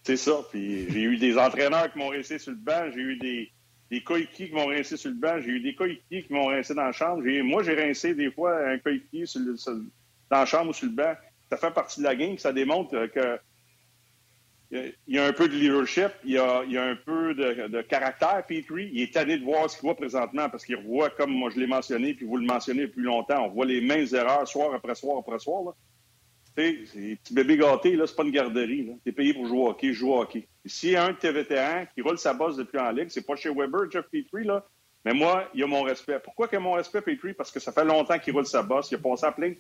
C'est 0.03 0.17
ça. 0.17 0.33
Puis 0.49 0.89
j'ai 0.91 1.01
eu 1.01 1.17
des 1.17 1.37
entraîneurs 1.37 1.91
qui 1.91 1.99
m'ont 1.99 2.09
rincé 2.09 2.39
sur 2.39 2.51
le 2.51 2.57
banc, 2.57 2.89
j'ai 2.93 3.01
eu 3.01 3.17
des, 3.17 3.51
des 3.89 4.01
coéquipiers 4.01 4.49
qui 4.49 4.55
m'ont 4.55 4.67
rincé 4.67 4.97
sur 4.97 5.11
le 5.11 5.17
banc, 5.17 5.39
j'ai 5.39 5.51
eu 5.51 5.59
des 5.59 5.75
coéquipiers 5.75 6.23
qui 6.23 6.33
m'ont 6.33 6.47
rincé 6.47 6.73
dans 6.73 6.85
la 6.85 6.91
chambre. 6.91 7.23
Moi, 7.43 7.63
j'ai 7.63 7.75
rincé 7.75 8.15
des 8.15 8.31
fois 8.31 8.57
un 8.67 8.79
coéquipier 8.79 9.25
le- 9.35 9.55
dans 10.29 10.37
la 10.37 10.45
chambre 10.45 10.69
ou 10.69 10.73
sur 10.73 10.87
le 10.87 10.93
banc. 10.93 11.13
Ça 11.49 11.57
fait 11.57 11.71
partie 11.71 11.99
de 11.99 12.05
la 12.05 12.15
game, 12.15 12.37
ça 12.37 12.53
démontre 12.53 13.07
que 13.07 13.39
il 14.71 15.15
y 15.15 15.19
a 15.19 15.25
un 15.25 15.33
peu 15.33 15.49
de 15.49 15.53
leadership, 15.53 16.11
il 16.23 16.31
y 16.31 16.37
a, 16.37 16.59
un 16.61 16.95
peu 16.95 17.33
de, 17.33 17.81
caractère, 17.81 18.45
Petrie. 18.47 18.89
Il 18.93 19.01
est 19.01 19.13
tanné 19.13 19.37
de 19.37 19.43
voir 19.43 19.69
ce 19.69 19.75
qu'il 19.77 19.85
voit 19.85 19.95
présentement 19.95 20.49
parce 20.49 20.63
qu'il 20.65 20.77
revoit, 20.77 21.09
comme 21.09 21.31
moi 21.31 21.49
je 21.53 21.59
l'ai 21.59 21.67
mentionné, 21.67 22.13
puis 22.13 22.25
vous 22.25 22.37
le 22.37 22.45
mentionnez 22.45 22.83
depuis 22.83 23.03
longtemps, 23.03 23.45
on 23.45 23.49
voit 23.49 23.65
les 23.65 23.81
mêmes 23.81 24.07
erreurs 24.13 24.47
soir 24.47 24.73
après 24.73 24.95
soir 24.95 25.17
après 25.19 25.39
soir. 25.39 25.63
Là. 25.63 25.71
Tu 26.55 26.85
sais, 26.85 27.17
petit 27.23 27.33
bébé 27.33 27.57
gâté, 27.57 27.95
là, 27.95 28.05
c'est 28.05 28.15
pas 28.15 28.23
une 28.23 28.31
garderie. 28.31 28.91
Tu 29.03 29.09
es 29.09 29.11
payé 29.11 29.33
pour 29.33 29.45
jouer 29.45 29.59
au 29.59 29.69
hockey, 29.69 29.93
joue 29.93 30.13
au 30.13 30.21
hockey. 30.21 30.47
S'il 30.65 30.91
y 30.91 30.95
a 30.95 31.05
un 31.05 31.11
de 31.11 31.17
tes 31.17 31.31
vétérans 31.31 31.85
qui 31.93 32.01
roule 32.01 32.17
sa 32.17 32.33
bosse 32.33 32.57
depuis 32.57 32.79
en 32.79 32.91
ligue, 32.91 33.09
c'est 33.09 33.25
pas 33.25 33.35
chez 33.35 33.49
Weber, 33.49 33.89
Jeff 33.89 34.05
Petrie, 34.11 34.43
là, 34.43 34.65
mais 35.03 35.13
moi, 35.13 35.49
il 35.53 35.61
y 35.61 35.63
a 35.63 35.67
mon 35.67 35.81
respect. 35.81 36.19
Pourquoi 36.23 36.47
a 36.51 36.59
mon 36.59 36.73
respect, 36.73 37.01
Petrie? 37.01 37.33
Parce 37.33 37.51
que 37.51 37.59
ça 37.59 37.71
fait 37.71 37.85
longtemps 37.85 38.19
qu'il 38.19 38.33
roule 38.33 38.45
sa 38.45 38.61
bosse. 38.61 38.91
Il 38.91 38.95
a 38.95 38.97
passé 38.99 39.25
à 39.25 39.31
plein, 39.31 39.53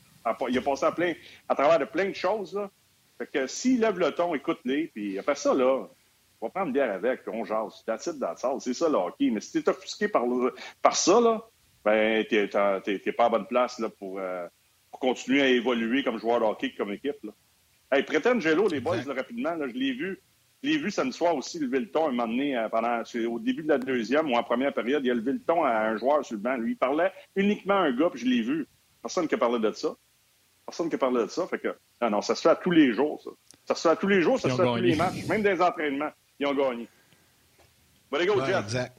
il 0.49 0.57
a 0.57 0.85
à 0.85 0.91
plein, 0.91 1.13
à 1.49 1.55
travers 1.55 1.79
de 1.79 1.85
plein 1.85 2.09
de 2.09 2.15
choses, 2.15 2.55
là. 2.55 2.69
Fait 3.17 3.27
que 3.27 3.47
s'il 3.47 3.81
lève 3.81 3.99
le 3.99 4.11
ton, 4.11 4.33
écoute-les, 4.33 4.87
puis 4.87 5.19
après 5.19 5.35
ça, 5.35 5.53
là, 5.53 5.87
on 6.39 6.47
va 6.47 6.49
prendre 6.49 6.67
une 6.67 6.73
bière 6.73 6.91
avec, 6.91 7.23
puis 7.23 7.31
on 7.33 7.45
jase. 7.45 7.83
That's 7.85 8.07
it. 8.07 8.15
C'est 8.59 8.73
ça, 8.73 8.89
le 8.89 8.95
hockey. 8.95 9.29
Mais 9.29 9.41
si 9.41 9.51
t'es 9.51 9.69
offusqué 9.69 10.07
par, 10.07 10.23
par 10.81 10.95
ça, 10.95 11.19
là, 11.21 11.47
ben, 11.83 12.25
t'es, 12.25 12.47
pas 13.11 13.25
à 13.25 13.29
bonne 13.29 13.45
place, 13.47 13.79
là, 13.79 13.89
pour, 13.89 14.19
euh, 14.19 14.47
pour 14.91 14.99
continuer 14.99 15.41
à 15.41 15.47
évoluer 15.47 16.03
comme 16.03 16.19
joueur 16.19 16.41
de 16.41 16.45
hockey, 16.45 16.73
comme 16.77 16.91
équipe, 16.91 17.23
là. 17.23 17.31
Hey, 17.91 18.05
Gelo, 18.39 18.69
les 18.69 18.79
boys, 18.79 19.03
là, 19.03 19.13
rapidement, 19.13 19.53
là, 19.55 19.67
je 19.67 19.73
l'ai 19.73 19.91
vu. 19.91 20.21
Je 20.63 20.69
l'ai 20.69 20.77
vu 20.77 20.91
samedi 20.91 21.17
soir 21.17 21.35
aussi 21.35 21.59
lever 21.59 21.79
le 21.79 21.89
ton 21.89 22.07
un 22.07 22.11
moment 22.11 22.27
donné, 22.27 22.55
euh, 22.55 22.69
pendant, 22.69 23.01
au 23.29 23.39
début 23.39 23.63
de 23.63 23.67
la 23.67 23.79
deuxième 23.79 24.31
ou 24.31 24.35
en 24.35 24.43
première 24.43 24.73
période, 24.73 25.03
il 25.03 25.09
a 25.09 25.13
levé 25.15 25.33
le 25.33 25.41
ton 25.41 25.63
à 25.63 25.71
un 25.71 25.97
joueur 25.97 26.23
sur 26.23 26.35
le 26.35 26.41
banc. 26.41 26.55
Lui, 26.55 26.73
il 26.73 26.77
parlait 26.77 27.11
uniquement 27.35 27.73
à 27.73 27.85
un 27.87 27.91
gars, 27.91 28.09
puis 28.11 28.21
je 28.21 28.25
l'ai 28.27 28.41
vu. 28.41 28.67
Personne 29.01 29.27
qui 29.27 29.35
a 29.35 29.37
parlé 29.39 29.59
de 29.59 29.71
ça. 29.71 29.95
Personne 30.65 30.87
qui 30.87 30.95
a 30.95 30.99
parlé 30.99 31.23
de 31.23 31.29
ça. 31.29 31.47
Fait 31.47 31.57
que, 31.57 31.75
non, 32.01 32.11
non, 32.11 32.21
ça 32.21 32.35
se 32.35 32.41
fait 32.43 32.49
à 32.49 32.55
tous 32.55 32.71
les 32.71 32.93
jours, 32.93 33.19
ça. 33.23 33.31
Ça 33.65 33.75
se 33.75 33.81
fait 33.81 33.89
à 33.89 33.95
tous 33.95 34.07
les 34.07 34.21
jours, 34.21 34.39
ça 34.39 34.49
se 34.49 34.55
fait 34.55 34.61
à 34.61 34.65
tous 34.65 34.75
les 34.75 34.95
matchs, 34.95 35.25
même 35.27 35.41
des 35.41 35.59
entraînements. 35.59 36.11
Ils 36.39 36.47
ont 36.47 36.53
gagné. 36.53 36.87
Bon, 38.11 38.25
go, 38.25 38.45
Jeff. 38.45 38.63
Exact. 38.63 38.93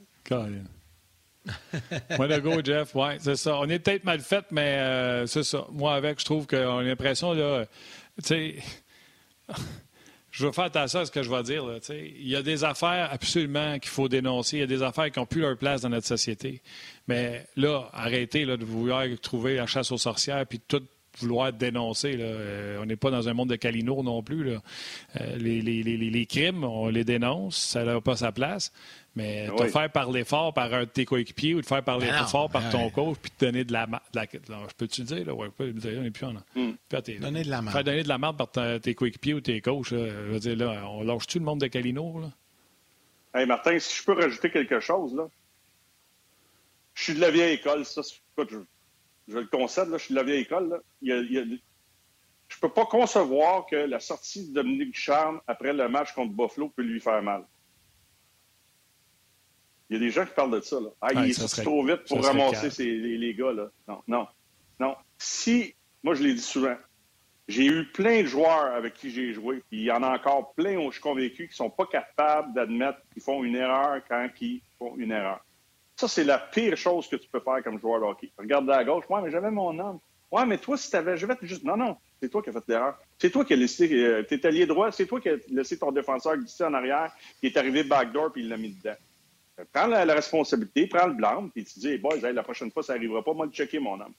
Bon, 2.17 2.39
go, 2.41 2.61
Jeff. 2.63 2.95
Oui, 2.95 3.13
c'est 3.19 3.35
ça. 3.35 3.57
On 3.57 3.69
est 3.69 3.79
peut-être 3.79 4.03
mal 4.03 4.19
fait, 4.19 4.45
mais 4.51 4.77
euh, 4.77 5.27
c'est 5.27 5.43
ça. 5.43 5.65
Moi, 5.71 5.93
avec, 5.93 6.19
je 6.19 6.25
trouve 6.25 6.47
qu'on 6.47 6.79
a 6.79 6.83
l'impression, 6.83 7.33
là, 7.33 7.65
tu 8.17 8.27
sais, 8.27 8.55
je 10.31 10.45
veux 10.45 10.51
faire 10.51 10.65
attention 10.65 11.01
à 11.01 11.05
ce 11.05 11.11
que 11.11 11.21
je 11.21 11.29
vais 11.29 11.43
dire. 11.43 11.65
Là, 11.65 11.77
il 11.89 12.27
y 12.27 12.35
a 12.35 12.41
des 12.41 12.63
affaires 12.63 13.09
absolument 13.11 13.77
qu'il 13.79 13.91
faut 13.91 14.07
dénoncer. 14.07 14.57
Il 14.57 14.59
y 14.61 14.63
a 14.63 14.67
des 14.67 14.83
affaires 14.83 15.11
qui 15.11 15.19
n'ont 15.19 15.25
plus 15.25 15.41
leur 15.41 15.57
place 15.57 15.81
dans 15.81 15.89
notre 15.89 16.07
société. 16.07 16.61
Mais 17.07 17.45
là, 17.55 17.89
arrêtez 17.93 18.45
là, 18.45 18.57
de 18.57 18.65
vouloir 18.65 19.05
trouver 19.21 19.55
la 19.55 19.67
chasse 19.67 19.91
aux 19.91 19.97
sorcières 19.97 20.45
puis 20.47 20.59
tout 20.59 20.83
vouloir 21.19 21.53
dénoncer. 21.53 22.13
Là. 22.13 22.25
Euh, 22.25 22.81
on 22.81 22.85
n'est 22.85 22.95
pas 22.95 23.11
dans 23.11 23.29
un 23.29 23.33
monde 23.33 23.49
de 23.49 23.55
Calino 23.55 24.01
non 24.03 24.23
plus. 24.23 24.43
Là. 24.43 24.61
Euh, 25.19 25.35
les, 25.37 25.61
les, 25.61 25.83
les, 25.83 25.97
les, 25.97 26.25
crimes, 26.25 26.63
on 26.63 26.89
les 26.89 27.03
dénonce, 27.03 27.57
ça 27.57 27.83
n'a 27.83 27.99
pas 28.01 28.15
sa 28.15 28.31
place. 28.31 28.71
Mais 29.15 29.47
te 29.55 29.67
faire 29.67 29.91
parler 29.91 30.23
fort 30.23 30.53
par 30.55 30.73
un 30.73 30.81
de 30.81 30.89
tes 30.89 31.05
coéquipiers 31.05 31.53
ou 31.53 31.61
te 31.61 31.67
faire 31.67 31.83
parler 31.83 32.07
ben 32.07 32.25
fort 32.25 32.49
par 32.49 32.67
ton 32.71 32.89
coach 32.89 33.17
puis 33.21 33.29
te 33.29 33.45
donner 33.45 33.63
de 33.63 33.71
la, 33.71 33.85
de 33.85 33.91
la 34.15 34.25
je 34.31 34.73
peux-tu 34.75 35.01
le 35.01 35.07
dire 35.07 35.27
là? 35.27 35.35
Ouais, 35.35 35.49
on 35.59 35.63
n'est 36.01 36.09
plus 36.09 36.25
en 36.25 36.33
mm. 36.33 36.73
donner 37.19 37.43
de 37.43 37.49
la 37.49 37.61
Faire 37.61 37.83
donner 37.83 38.01
de 38.01 38.07
la 38.07 38.17
merde 38.17 38.37
par 38.37 38.81
tes 38.81 38.95
coéquipiers 38.95 39.35
ou 39.35 39.41
tes 39.41 39.61
coachs, 39.61 39.85
je 39.89 39.95
veux 39.95 40.39
dire 40.39 40.55
là, 40.55 40.89
on 40.89 41.03
lâche-tu 41.03 41.37
le 41.37 41.45
monde 41.45 41.61
de 41.61 41.67
Calino 41.67 42.21
là? 42.21 42.31
Hey 43.35 43.45
Martin, 43.45 43.77
si 43.77 43.99
je 43.99 44.03
peux 44.03 44.13
rajouter 44.13 44.49
quelque 44.49 44.79
chose 44.79 45.13
là. 45.13 45.27
Je 46.95 47.03
suis 47.03 47.13
de 47.13 47.21
la 47.21 47.29
vieille 47.29 47.53
école, 47.53 47.85
ça, 47.85 48.01
je, 48.03 48.57
je 49.27 49.39
le 49.39 49.45
concède, 49.45 49.89
là, 49.89 49.97
je 49.97 50.05
suis 50.05 50.13
de 50.13 50.19
la 50.19 50.25
vieille 50.25 50.41
école. 50.41 50.69
Là. 50.69 50.77
Il 51.01 51.09
y 51.09 51.11
a, 51.13 51.17
il 51.17 51.31
y 51.31 51.37
a, 51.39 51.43
je 52.53 52.59
peux 52.59 52.69
pas 52.69 52.85
concevoir 52.85 53.65
que 53.65 53.75
la 53.75 53.99
sortie 53.99 54.49
de 54.49 54.53
Dominique 54.53 54.95
Charme 54.95 55.41
après 55.47 55.73
le 55.73 55.89
match 55.89 56.13
contre 56.13 56.33
Buffalo 56.33 56.69
peut 56.69 56.83
lui 56.83 56.99
faire 56.99 57.21
mal. 57.21 57.45
Il 59.89 59.93
y 59.93 59.97
a 59.97 59.99
des 59.99 60.11
gens 60.11 60.25
qui 60.25 60.33
parlent 60.33 60.51
de 60.51 60.61
ça. 60.61 60.79
Là. 60.79 60.89
Ah, 61.01 61.13
il 61.13 61.29
est 61.29 61.33
sorti 61.33 61.61
trop 61.61 61.83
vite 61.85 62.03
pour 62.07 62.23
ramasser 62.23 62.83
les, 62.83 63.17
les, 63.17 63.33
gars. 63.33 63.51
Là. 63.51 63.69
Non, 63.87 64.01
non, 64.07 64.27
non. 64.79 64.95
Si, 65.17 65.73
moi 66.03 66.15
je 66.15 66.23
l'ai 66.23 66.33
dit 66.33 66.41
souvent, 66.41 66.75
j'ai 67.47 67.65
eu 67.65 67.85
plein 67.91 68.21
de 68.21 68.27
joueurs 68.27 68.73
avec 68.73 68.93
qui 68.93 69.11
j'ai 69.11 69.33
joué, 69.33 69.61
puis 69.69 69.81
il 69.81 69.83
y 69.83 69.91
en 69.91 70.01
a 70.03 70.15
encore 70.15 70.53
plein, 70.53 70.79
je 70.87 70.91
suis 70.93 71.01
convaincu, 71.01 71.47
qui 71.47 71.53
ne 71.53 71.55
sont 71.55 71.69
pas 71.69 71.85
capables 71.85 72.53
d'admettre 72.53 72.99
qu'ils 73.13 73.21
font 73.21 73.43
une 73.43 73.55
erreur 73.55 74.01
quand 74.07 74.27
ils 74.39 74.61
font 74.79 74.95
une 74.97 75.11
erreur. 75.11 75.43
Ça, 75.95 76.07
c'est 76.07 76.23
la 76.23 76.39
pire 76.39 76.75
chose 76.75 77.07
que 77.07 77.15
tu 77.15 77.27
peux 77.29 77.39
faire 77.39 77.63
comme 77.63 77.79
joueur 77.79 77.99
de 77.99 78.05
hockey. 78.05 78.31
Regarde 78.37 78.69
à 78.69 78.83
gauche, 78.83 79.05
ouais, 79.09 79.21
mais 79.21 79.31
j'avais 79.31 79.51
mon 79.51 79.77
homme. 79.77 79.99
Ouais, 80.31 80.45
mais 80.47 80.57
toi, 80.57 80.75
si 80.77 80.89
t'avais, 80.89 81.15
je 81.15 81.27
vais 81.27 81.35
te 81.35 81.45
juste. 81.45 81.63
Non, 81.63 81.77
non, 81.77 81.95
c'est 82.19 82.29
toi 82.29 82.41
qui 82.41 82.49
as 82.49 82.53
fait 82.53 82.67
l'erreur. 82.67 82.97
C'est 83.19 83.29
toi 83.29 83.45
qui 83.45 83.53
as 83.53 83.55
laissé, 83.55 83.87
euh, 83.93 84.23
t'es 84.23 84.43
allié 84.47 84.65
droit, 84.65 84.91
c'est 84.91 85.05
toi 85.05 85.21
qui 85.21 85.29
as 85.29 85.35
laissé 85.49 85.77
ton 85.77 85.91
défenseur 85.91 86.37
glisser 86.37 86.63
en 86.63 86.73
arrière, 86.73 87.11
qui 87.39 87.47
est 87.47 87.57
arrivé 87.57 87.83
backdoor, 87.83 88.31
puis 88.33 88.41
il 88.41 88.49
l'a 88.49 88.57
mis 88.57 88.71
dedans. 88.71 88.95
Euh, 89.59 89.63
prends 89.71 89.85
la, 89.85 90.11
responsabilité, 90.13 90.87
prends 90.87 91.05
le 91.05 91.13
blanc, 91.13 91.49
puis 91.53 91.63
tu 91.63 91.79
dis, 91.79 91.89
hey 91.89 91.97
boys, 91.99 92.17
la 92.19 92.41
prochaine 92.41 92.71
fois, 92.71 92.81
ça 92.81 92.93
n'arrivera 92.93 93.23
pas, 93.23 93.33
moi, 93.33 93.45
de 93.45 93.53
checker 93.53 93.77
mon 93.77 93.99
homme. 94.01 94.13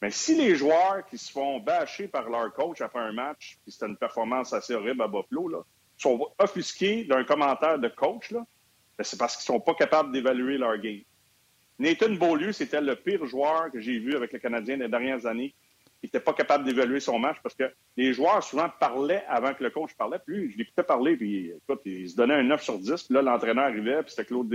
Mais 0.00 0.12
si 0.12 0.36
les 0.36 0.54
joueurs 0.54 1.04
qui 1.10 1.18
se 1.18 1.32
font 1.32 1.58
bâcher 1.58 2.06
par 2.06 2.30
leur 2.30 2.52
coach 2.52 2.80
après 2.80 3.00
un 3.00 3.12
match, 3.12 3.58
puis 3.64 3.72
c'était 3.72 3.86
une 3.86 3.96
performance 3.96 4.52
assez 4.52 4.74
horrible 4.74 5.02
à 5.02 5.08
Buffalo, 5.08 5.48
là, 5.48 5.58
sont 5.96 6.30
offusqués 6.38 7.02
d'un 7.04 7.24
commentaire 7.24 7.80
de 7.80 7.88
coach, 7.88 8.30
là, 8.30 8.46
ben, 8.96 9.04
c'est 9.04 9.18
parce 9.18 9.36
qu'ils 9.36 9.52
ne 9.52 9.58
sont 9.58 9.60
pas 9.60 9.74
capables 9.74 10.12
d'évaluer 10.12 10.56
leur 10.56 10.78
game. 10.78 11.00
Nathan 11.78 12.10
Beaulieu, 12.10 12.52
c'était 12.52 12.80
le 12.80 12.96
pire 12.96 13.24
joueur 13.26 13.70
que 13.70 13.80
j'ai 13.80 13.98
vu 13.98 14.16
avec 14.16 14.32
le 14.32 14.38
Canadien 14.38 14.78
des 14.78 14.88
dernières 14.88 15.26
années. 15.26 15.54
Il 16.02 16.06
n'était 16.06 16.20
pas 16.20 16.32
capable 16.32 16.64
d'évaluer 16.64 17.00
son 17.00 17.18
match 17.18 17.38
parce 17.42 17.54
que 17.54 17.72
les 17.96 18.12
joueurs 18.12 18.42
souvent 18.42 18.68
parlaient 18.80 19.24
avant 19.28 19.54
que 19.54 19.64
le 19.64 19.70
coach 19.70 19.94
parlait. 19.94 20.18
Puis 20.24 20.36
lui, 20.36 20.52
je 20.52 20.58
l'écoutais 20.58 20.82
parler, 20.82 21.16
puis 21.16 21.50
écoute, 21.50 21.82
il 21.84 22.08
se 22.08 22.16
donnait 22.16 22.34
un 22.34 22.44
9 22.44 22.62
sur 22.62 22.78
10. 22.78 23.02
Puis 23.04 23.14
là, 23.14 23.22
l'entraîneur 23.22 23.64
arrivait, 23.64 24.02
puis 24.02 24.10
c'était 24.10 24.24
Claude. 24.24 24.52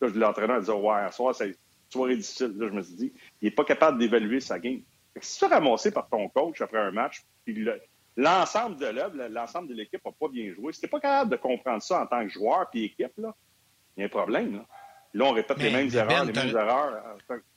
Là, 0.00 0.08
l'entraîneur 0.14 0.60
disait 0.60 0.72
Ouais, 0.72 1.06
ce 1.10 1.16
soir, 1.16 1.34
c'est 1.34 1.56
soirée 1.94 2.16
difficile. 2.16 2.54
Là, 2.58 2.68
je 2.68 2.72
me 2.72 2.82
suis 2.82 2.94
dit, 2.94 3.12
il 3.40 3.46
n'est 3.46 3.50
pas 3.54 3.64
capable 3.64 3.98
d'évaluer 3.98 4.40
sa 4.40 4.58
game. 4.58 4.80
si 5.20 5.38
tu 5.38 5.46
ramassé 5.46 5.90
par 5.90 6.08
ton 6.08 6.28
coach 6.28 6.60
après 6.60 6.78
un 6.78 6.90
match, 6.90 7.24
puis 7.44 7.66
l'ensemble 8.16 8.76
de 8.76 8.86
l'œuvre, 8.86 9.16
l'ensemble 9.30 9.68
de 9.68 9.74
l'équipe 9.74 10.04
n'a 10.04 10.12
pas 10.12 10.28
bien 10.28 10.52
joué, 10.52 10.72
si 10.72 10.80
tu 10.80 10.88
pas 10.88 11.00
capable 11.00 11.30
de 11.30 11.36
comprendre 11.36 11.82
ça 11.82 12.02
en 12.02 12.06
tant 12.06 12.22
que 12.22 12.30
joueur 12.30 12.68
puis 12.70 12.84
équipe, 12.84 13.12
là, 13.18 13.34
il 13.96 14.00
y 14.00 14.02
a 14.02 14.06
un 14.06 14.08
problème. 14.08 14.56
Là. 14.56 14.66
Là, 15.14 15.24
on 15.26 15.32
répète 15.32 15.58
les 15.58 15.70
mêmes 15.70 15.94
erreurs, 15.94 16.26
ben, 16.26 16.32
les 16.32 16.32
mêmes 16.32 16.56
erreurs. 16.56 17.02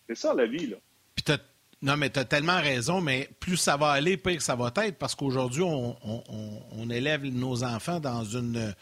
C'est 0.08 0.16
ça, 0.16 0.34
la 0.34 0.46
vie, 0.46 0.68
là. 0.68 0.78
Puis 1.16 1.36
non, 1.82 1.96
mais 1.96 2.10
tu 2.10 2.20
as 2.20 2.26
tellement 2.26 2.60
raison, 2.60 3.02
mais 3.02 3.30
plus 3.40 3.58
ça 3.58 3.78
va 3.78 3.90
aller, 3.90 4.18
pire 4.18 4.42
ça 4.42 4.56
va 4.56 4.72
être, 4.78 4.98
parce 4.98 5.14
qu'aujourd'hui, 5.14 5.62
on, 5.64 6.90
élève 6.90 7.24
nos 7.26 7.64
enfants 7.64 8.00
dans 8.00 8.24
une 8.24 8.74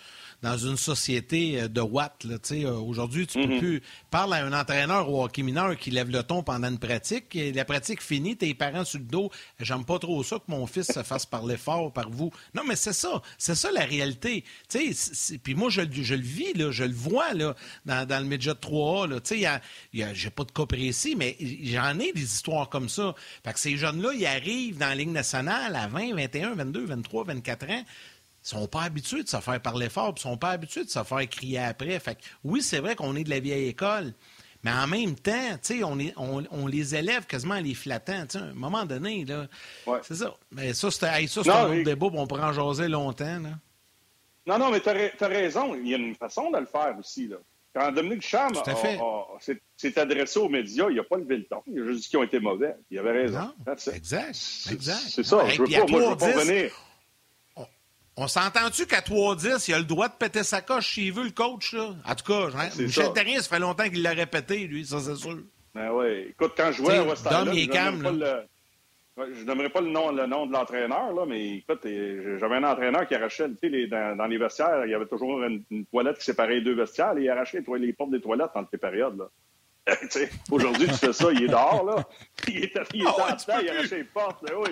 dans 0.45 0.57
une 0.57 0.77
société 0.77 1.59
euh, 1.59 1.67
de 1.67 1.81
watts. 1.81 2.23
Euh, 2.51 2.71
aujourd'hui, 2.73 3.25
tu 3.25 3.39
peux 3.41 3.53
mm-hmm. 3.55 3.59
plus. 3.59 3.81
Parle 4.11 4.35
à 4.35 4.45
un 4.45 4.53
entraîneur 4.53 5.11
ou 5.11 5.23
hockey 5.23 5.41
mineur 5.41 5.75
qui 5.75 5.89
lève 5.89 6.11
le 6.11 6.21
ton 6.21 6.43
pendant 6.43 6.69
une 6.69 6.77
pratique. 6.77 7.35
Et 7.35 7.51
la 7.51 7.65
pratique 7.65 8.01
finie, 8.01 8.37
tes 8.37 8.53
parents 8.53 8.85
sur 8.85 8.99
le 8.99 9.05
dos. 9.05 9.31
J'aime 9.59 9.83
pas 9.83 9.97
trop 9.97 10.23
ça 10.23 10.37
que 10.37 10.43
mon 10.47 10.67
fils 10.67 10.91
se 10.93 11.01
fasse 11.01 11.25
parler 11.25 11.57
fort 11.57 11.91
par 11.91 12.11
vous. 12.11 12.31
Non, 12.53 12.61
mais 12.67 12.75
c'est 12.75 12.93
ça. 12.93 13.23
C'est 13.39 13.55
ça 13.55 13.71
la 13.71 13.85
réalité. 13.85 14.43
Puis 15.43 15.55
moi, 15.55 15.71
je, 15.71 15.81
je, 15.91 16.13
le 16.13 16.21
vis, 16.21 16.53
là, 16.53 16.69
je 16.69 16.83
le 16.83 16.93
vois 16.93 17.33
là, 17.33 17.55
dans, 17.85 18.07
dans 18.07 18.19
le 18.19 18.25
midget 18.25 18.51
3A. 18.51 19.61
J'ai 19.91 20.29
pas 20.29 20.43
de 20.43 20.51
cas 20.51 20.65
précis, 20.67 21.15
mais 21.15 21.37
j'en 21.63 21.97
ai 21.97 22.13
des 22.13 22.23
histoires 22.23 22.69
comme 22.69 22.87
ça. 22.87 23.15
Fait 23.43 23.53
que 23.53 23.59
ces 23.59 23.77
jeunes-là, 23.77 24.11
ils 24.13 24.27
arrivent 24.27 24.77
dans 24.77 24.89
la 24.89 24.95
Ligue 24.95 25.09
nationale 25.09 25.75
à 25.75 25.87
20, 25.87 26.13
21, 26.13 26.53
22, 26.53 26.85
23, 26.85 27.23
24 27.23 27.69
ans 27.71 27.83
sont 28.47 28.67
pas 28.67 28.83
habitués 28.83 29.23
de 29.23 29.29
se 29.29 29.37
faire 29.37 29.59
parler 29.59 29.89
fort, 29.89 30.13
ils 30.15 30.21
sont 30.21 30.37
pas 30.37 30.49
habitués 30.49 30.85
de 30.85 30.89
se 30.89 31.03
faire 31.03 31.29
crier 31.29 31.59
après. 31.59 31.99
Fait 31.99 32.17
oui, 32.43 32.61
c'est 32.61 32.79
vrai 32.79 32.95
qu'on 32.95 33.15
est 33.15 33.23
de 33.23 33.29
la 33.29 33.39
vieille 33.39 33.69
école, 33.69 34.13
mais 34.63 34.71
en 34.71 34.87
même 34.87 35.15
temps, 35.15 35.57
on, 36.17 36.43
on, 36.51 36.67
les 36.67 36.95
élève 36.95 37.25
quasiment 37.25 37.55
en 37.55 37.61
les 37.61 37.73
flattant. 37.73 38.25
à 38.33 38.37
un 38.37 38.53
moment 38.53 38.85
donné, 38.85 39.25
là, 39.25 39.47
c'est 40.03 40.15
ça. 40.15 40.35
Mais 40.51 40.73
ça, 40.73 40.89
c'est 40.91 41.05
un 41.05 41.23
autre 41.23 41.83
débat, 41.83 42.07
on 42.13 42.27
pourrait 42.27 42.43
en 42.43 42.53
jaser 42.53 42.87
longtemps. 42.87 43.39
Là. 43.39 43.49
Non, 44.47 44.59
non, 44.59 44.71
mais 44.71 44.79
tu 44.79 44.89
as, 44.89 45.27
raison. 45.27 45.75
Il 45.75 45.87
y 45.87 45.93
a 45.93 45.97
une 45.97 46.15
façon 46.15 46.51
de 46.51 46.57
le 46.57 46.65
faire 46.65 46.95
aussi. 46.99 47.27
Là. 47.27 47.37
Quand 47.75 47.91
Dominique 47.91 48.21
Cham 48.21 48.53
s'est 49.75 49.99
adressé 49.99 50.39
aux 50.39 50.49
médias, 50.49 50.87
il 50.89 50.95
n'a 50.95 51.03
pas 51.03 51.17
levé 51.17 51.37
le 51.37 51.45
ton. 51.45 51.61
Il 51.67 51.81
a 51.81 51.85
juste 51.85 52.03
dit 52.03 52.09
qu'ils 52.09 52.19
ont 52.19 52.23
été 52.23 52.39
mauvais. 52.39 52.75
Il 52.89 52.99
avait 52.99 53.11
raison. 53.11 53.51
exact. 53.67 54.35
Exact. 54.71 55.03
C'est 55.07 55.23
ça. 55.23 55.47
Je 55.47 55.61
veux 55.61 55.67
pas, 55.67 55.85
moi, 55.91 56.01
je 56.01 56.09
veux 56.09 56.17
pas 56.17 56.39
revenir. 56.39 56.71
On 58.17 58.27
s'entend-tu 58.27 58.85
qu'à 58.85 59.01
3-10, 59.01 59.65
il 59.67 59.73
a 59.73 59.79
le 59.79 59.83
droit 59.83 60.07
de 60.07 60.13
péter 60.13 60.43
sa 60.43 60.61
coche 60.61 60.93
s'il 60.93 61.11
veut, 61.11 61.25
le 61.25 61.31
coach, 61.31 61.73
là? 61.73 61.89
En 62.05 62.15
tout 62.15 62.31
cas, 62.31 62.47
hein, 62.57 62.69
Michel 62.77 63.11
Terrien, 63.13 63.41
ça 63.41 63.49
fait 63.49 63.59
longtemps 63.59 63.89
qu'il 63.89 64.01
l'a 64.01 64.11
répété, 64.11 64.67
lui, 64.67 64.85
ça, 64.85 64.99
c'est 64.99 65.15
sûr. 65.15 65.39
Ben 65.73 65.91
oui. 65.91 66.27
Écoute, 66.29 66.53
quand 66.55 66.71
je 66.71 66.77
jouais 66.77 66.97
à 66.97 67.03
West 67.03 67.25
Island, 67.25 67.49
je 69.17 69.43
n'aimerais 69.45 69.69
pas 69.69 69.81
le 69.81 69.89
nom, 69.89 70.11
le 70.11 70.25
nom 70.27 70.45
de 70.45 70.53
l'entraîneur, 70.53 71.13
là, 71.13 71.25
mais 71.25 71.57
écoute, 71.57 71.81
j'avais 71.83 72.55
un 72.55 72.63
entraîneur 72.63 73.07
qui 73.07 73.15
arrachait, 73.15 73.49
tu 73.61 73.69
sais, 73.69 73.87
dans, 73.87 74.17
dans, 74.17 74.25
les 74.27 74.37
vestiaires, 74.37 74.85
il 74.85 74.91
y 74.91 74.93
avait 74.93 75.05
toujours 75.05 75.41
une, 75.43 75.63
toilette 75.91 76.17
qui 76.17 76.25
séparait 76.25 76.55
les 76.55 76.61
deux 76.61 76.75
vestiaires, 76.75 77.17
et 77.17 77.23
il 77.23 77.29
arrachait 77.29 77.63
les, 77.65 77.79
les 77.79 77.93
portes 77.93 78.11
des 78.11 78.21
toilettes 78.21 78.51
entre 78.55 78.69
les 78.71 78.79
périodes, 78.79 79.17
là. 79.17 79.29
Aujourd'hui, 80.51 80.87
tu 80.87 80.93
fais 80.95 81.13
ça, 81.13 81.31
il 81.31 81.43
est 81.43 81.47
dehors, 81.47 81.83
là. 81.85 82.03
Il 82.47 82.63
est, 82.63 82.73
il 82.93 83.03
est 83.03 83.05
oh, 83.05 83.21
dedans, 83.21 83.59
il 83.61 83.69
arrachait 83.69 83.97
les 83.97 84.03
portes. 84.03 84.49
Là, 84.49 84.59
oui. 84.59 84.71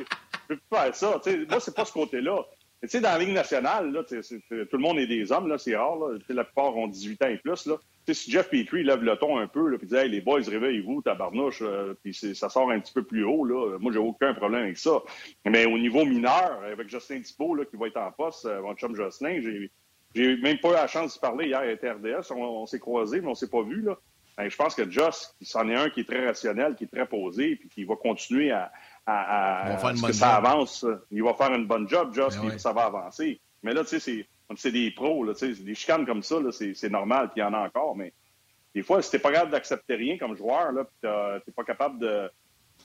Je 0.49 0.55
peux 0.55 0.61
pas 0.69 0.85
faire 0.85 0.95
ça. 0.95 1.21
sais, 1.23 1.37
moi, 1.47 1.59
c'est 1.59 1.75
pas 1.75 1.85
ce 1.85 1.93
côté-là. 1.93 2.39
Tu 2.83 2.89
sais, 2.89 2.99
dans 2.99 3.11
la 3.11 3.19
Ligue 3.19 3.33
nationale, 3.33 3.93
là, 3.93 4.03
tout 4.03 4.17
le 4.19 4.77
monde 4.77 4.99
est 4.99 5.07
des 5.07 5.31
hommes, 5.31 5.47
là, 5.47 5.57
c'est 5.57 5.73
rare. 5.73 5.95
Là. 5.95 6.17
La 6.27 6.43
plupart 6.43 6.75
ont 6.75 6.87
18 6.87 7.23
ans 7.23 7.29
et 7.29 7.37
plus. 7.37 7.65
Là. 7.65 7.77
Tu 8.05 8.13
sais, 8.13 8.25
si 8.25 8.31
Jeff 8.31 8.49
Petrie 8.49 8.83
lève 8.83 9.01
le 9.01 9.15
ton 9.15 9.37
un 9.37 9.47
peu 9.47 9.77
puis 9.77 9.87
dit 9.87 9.95
hey, 9.95 10.09
les 10.09 10.19
boys, 10.19 10.41
réveillez-vous, 10.45 11.01
tabarnouche, 11.01 11.61
euh, 11.61 11.93
puis 12.03 12.13
ça 12.13 12.49
sort 12.49 12.69
un 12.71 12.81
petit 12.81 12.91
peu 12.91 13.03
plus 13.03 13.23
haut, 13.23 13.45
là. 13.45 13.77
moi, 13.79 13.93
j'ai 13.93 13.99
aucun 13.99 14.33
problème 14.33 14.63
avec 14.63 14.77
ça. 14.77 15.01
Mais 15.45 15.65
au 15.65 15.77
niveau 15.77 16.03
mineur, 16.03 16.61
avec 16.69 16.89
Justin 16.89 17.21
Thibault 17.21 17.55
là, 17.55 17.63
qui 17.63 17.77
va 17.77 17.87
être 17.87 17.95
en 17.95 18.11
poste, 18.11 18.45
euh, 18.47 18.61
mon 18.61 18.75
chum 18.75 18.93
Jocelyn, 18.95 19.39
j'ai 20.13 20.37
même 20.37 20.57
pas 20.59 20.71
eu 20.71 20.73
la 20.73 20.87
chance 20.87 21.15
de 21.15 21.21
parler 21.21 21.47
hier 21.47 21.61
à 21.61 21.77
TRDS. 21.77 22.33
On, 22.35 22.65
s'est 22.65 22.79
croisés, 22.79 23.21
mais 23.21 23.29
on 23.29 23.35
s'est 23.35 23.49
pas 23.49 23.63
vu. 23.63 23.81
Là. 23.81 23.97
Ben, 24.37 24.49
je 24.49 24.55
pense 24.57 24.75
que 24.75 24.89
Joss, 24.89 25.33
c'en 25.41 25.69
est 25.69 25.75
un 25.75 25.89
qui 25.89 26.01
est 26.01 26.09
très 26.09 26.25
rationnel, 26.25 26.75
qui 26.75 26.83
est 26.83 26.91
très 26.91 27.05
posé, 27.05 27.55
puis 27.55 27.69
qui 27.69 27.83
va 27.85 27.95
continuer 27.95 28.51
à, 28.51 28.73
à, 29.05 29.63
à- 29.63 29.69
Il 29.69 29.71
va 29.73 29.77
faire 29.77 29.89
une 29.89 29.95
à 29.97 30.01
ce 30.01 30.07
que 30.07 30.13
ça 30.13 30.35
job. 30.35 30.45
avance. 30.45 30.85
Il 31.11 31.23
va 31.23 31.33
faire 31.33 31.53
une 31.53 31.65
bonne 31.67 31.87
job, 31.89 32.13
Joss, 32.13 32.35
Ben 32.35 32.41
puis 32.41 32.49
ouais. 32.51 32.57
ça 32.59 32.71
va 32.73 32.83
avancer. 32.85 33.39
Mais 33.63 33.73
là, 33.73 33.81
tu 33.83 33.99
sais, 33.99 34.27
c'est- 34.55 34.71
des 34.71 34.91
pros, 34.91 35.23
là, 35.23 35.33
tu 35.33 35.39
sais, 35.39 35.55
c'est 35.55 35.63
des 35.63 35.73
chicanes 35.75 36.05
comme 36.05 36.21
ça, 36.23 36.35
c'est 36.51 36.89
normal, 36.89 37.29
puis 37.31 37.41
il 37.41 37.43
y 37.43 37.43
en 37.43 37.53
a 37.53 37.59
encore, 37.59 37.95
mais 37.95 38.13
des 38.75 38.83
fois, 38.83 39.01
si 39.01 39.09
t'es 39.09 39.17
pas 39.19 39.31
capable 39.31 39.51
d'accepter 39.51 39.95
rien 39.95 40.17
comme 40.17 40.35
joueur, 40.37 40.71
là, 40.71 41.39
t'es 41.43 41.51
pas 41.51 41.63
capable 41.63 41.97
de, 41.99 42.29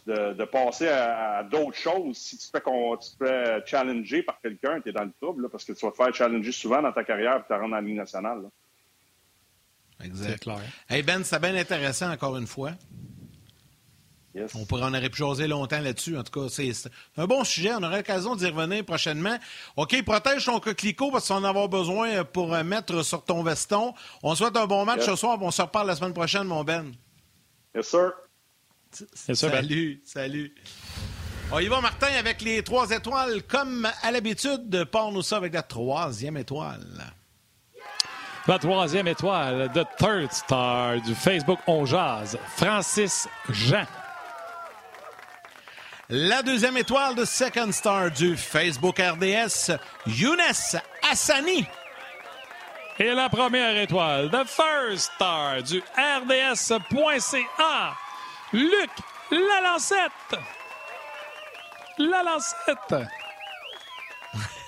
de, 0.06 0.32
de 0.32 0.44
passer 0.44 0.88
à, 0.88 1.38
à 1.38 1.42
d'autres 1.44 1.76
choses, 1.76 2.16
si 2.16 2.38
tu 2.38 2.46
te 2.50 2.58
fais, 2.58 2.62
tu 2.62 3.18
te 3.18 3.24
fais 3.26 3.62
challenger 3.66 4.22
par 4.22 4.40
quelqu'un, 4.40 4.80
t'es 4.80 4.92
dans 4.92 5.04
le 5.04 5.12
trouble, 5.20 5.42
là, 5.42 5.48
parce 5.50 5.64
que 5.64 5.72
tu 5.72 5.84
vas 5.84 5.90
te 5.92 5.96
faire 5.96 6.14
challenger 6.14 6.52
souvent 6.52 6.80
dans 6.80 6.92
ta 6.92 7.04
carrière, 7.04 7.36
puis 7.38 7.44
tu 7.48 7.52
rentres 7.52 7.68
dans 7.70 7.76
la 7.76 7.82
Ligue 7.82 7.96
nationale. 7.96 8.42
là. 8.42 8.48
Exact. 10.06 10.40
clair. 10.40 10.60
Hey 10.88 11.02
Ben, 11.02 11.24
c'est 11.24 11.40
bien 11.40 11.54
intéressant 11.56 12.10
encore 12.12 12.36
une 12.36 12.46
fois. 12.46 12.70
Yes. 14.38 14.54
On 14.54 14.64
pourrait 14.64 14.84
en 14.84 14.94
aurait 14.94 15.08
pu 15.10 15.18
jaser 15.18 15.46
longtemps 15.46 15.80
là-dessus. 15.80 16.16
En 16.16 16.22
tout 16.22 16.40
cas, 16.40 16.48
c'est 16.50 16.72
un 17.16 17.26
bon 17.26 17.44
sujet. 17.44 17.72
On 17.74 17.82
aura 17.82 17.96
l'occasion 17.96 18.36
d'y 18.36 18.46
revenir 18.46 18.84
prochainement. 18.84 19.36
OK, 19.76 20.02
protège 20.04 20.44
ton 20.44 20.60
coquelicot 20.60 21.10
parce 21.10 21.28
qu'on 21.28 21.36
en 21.36 21.44
avoir 21.44 21.68
besoin 21.68 22.24
pour 22.24 22.54
euh, 22.54 22.62
mettre 22.62 23.02
sur 23.02 23.24
ton 23.24 23.42
veston. 23.42 23.94
On 24.22 24.34
souhaite 24.34 24.56
un 24.56 24.66
bon 24.66 24.84
match 24.84 24.98
Yes. 25.00 25.06
ce 25.06 25.16
soir. 25.16 25.38
On 25.40 25.50
se 25.50 25.62
reparle 25.62 25.86
la 25.88 25.96
semaine 25.96 26.14
prochaine, 26.14 26.44
mon 26.44 26.62
Ben. 26.64 26.92
Yes, 27.74 27.88
sir. 27.88 28.12
C'est 28.92 29.34
ça, 29.34 29.48
Ben. 29.48 29.56
Salut, 29.62 30.02
salut. 30.04 30.54
On 31.50 31.58
y 31.60 31.66
va, 31.68 31.80
Martin, 31.80 32.08
avec 32.18 32.42
les 32.42 32.62
trois 32.62 32.90
étoiles. 32.90 33.42
Comme 33.44 33.88
à 34.02 34.10
l'habitude, 34.10 34.84
parle-nous 34.84 35.22
ça 35.22 35.36
avec 35.38 35.54
la 35.54 35.62
troisième 35.62 36.36
étoile. 36.36 37.12
La 38.46 38.58
troisième 38.58 39.06
étoile, 39.08 39.70
The 39.74 39.86
Third 39.98 40.32
Star 40.32 41.00
du 41.02 41.14
Facebook 41.14 41.58
On 41.66 41.84
Jazz, 41.84 42.38
Francis 42.56 43.28
Jean. 43.50 43.84
La 46.10 46.42
deuxième 46.42 46.78
étoile 46.78 47.14
de 47.14 47.26
Second 47.26 47.70
Star 47.70 48.10
du 48.10 48.34
Facebook 48.34 48.98
RDS, 48.98 49.76
Younes 50.06 50.40
Hassani. 51.02 51.66
Et 52.98 53.12
la 53.12 53.28
première 53.28 53.76
étoile, 53.76 54.30
The 54.30 54.46
First 54.46 55.12
Star 55.14 55.62
du 55.62 55.82
RDS.ca, 55.98 56.86
Luc 58.54 58.90
Lalancette. 59.30 60.40
Lalancette. 61.98 63.06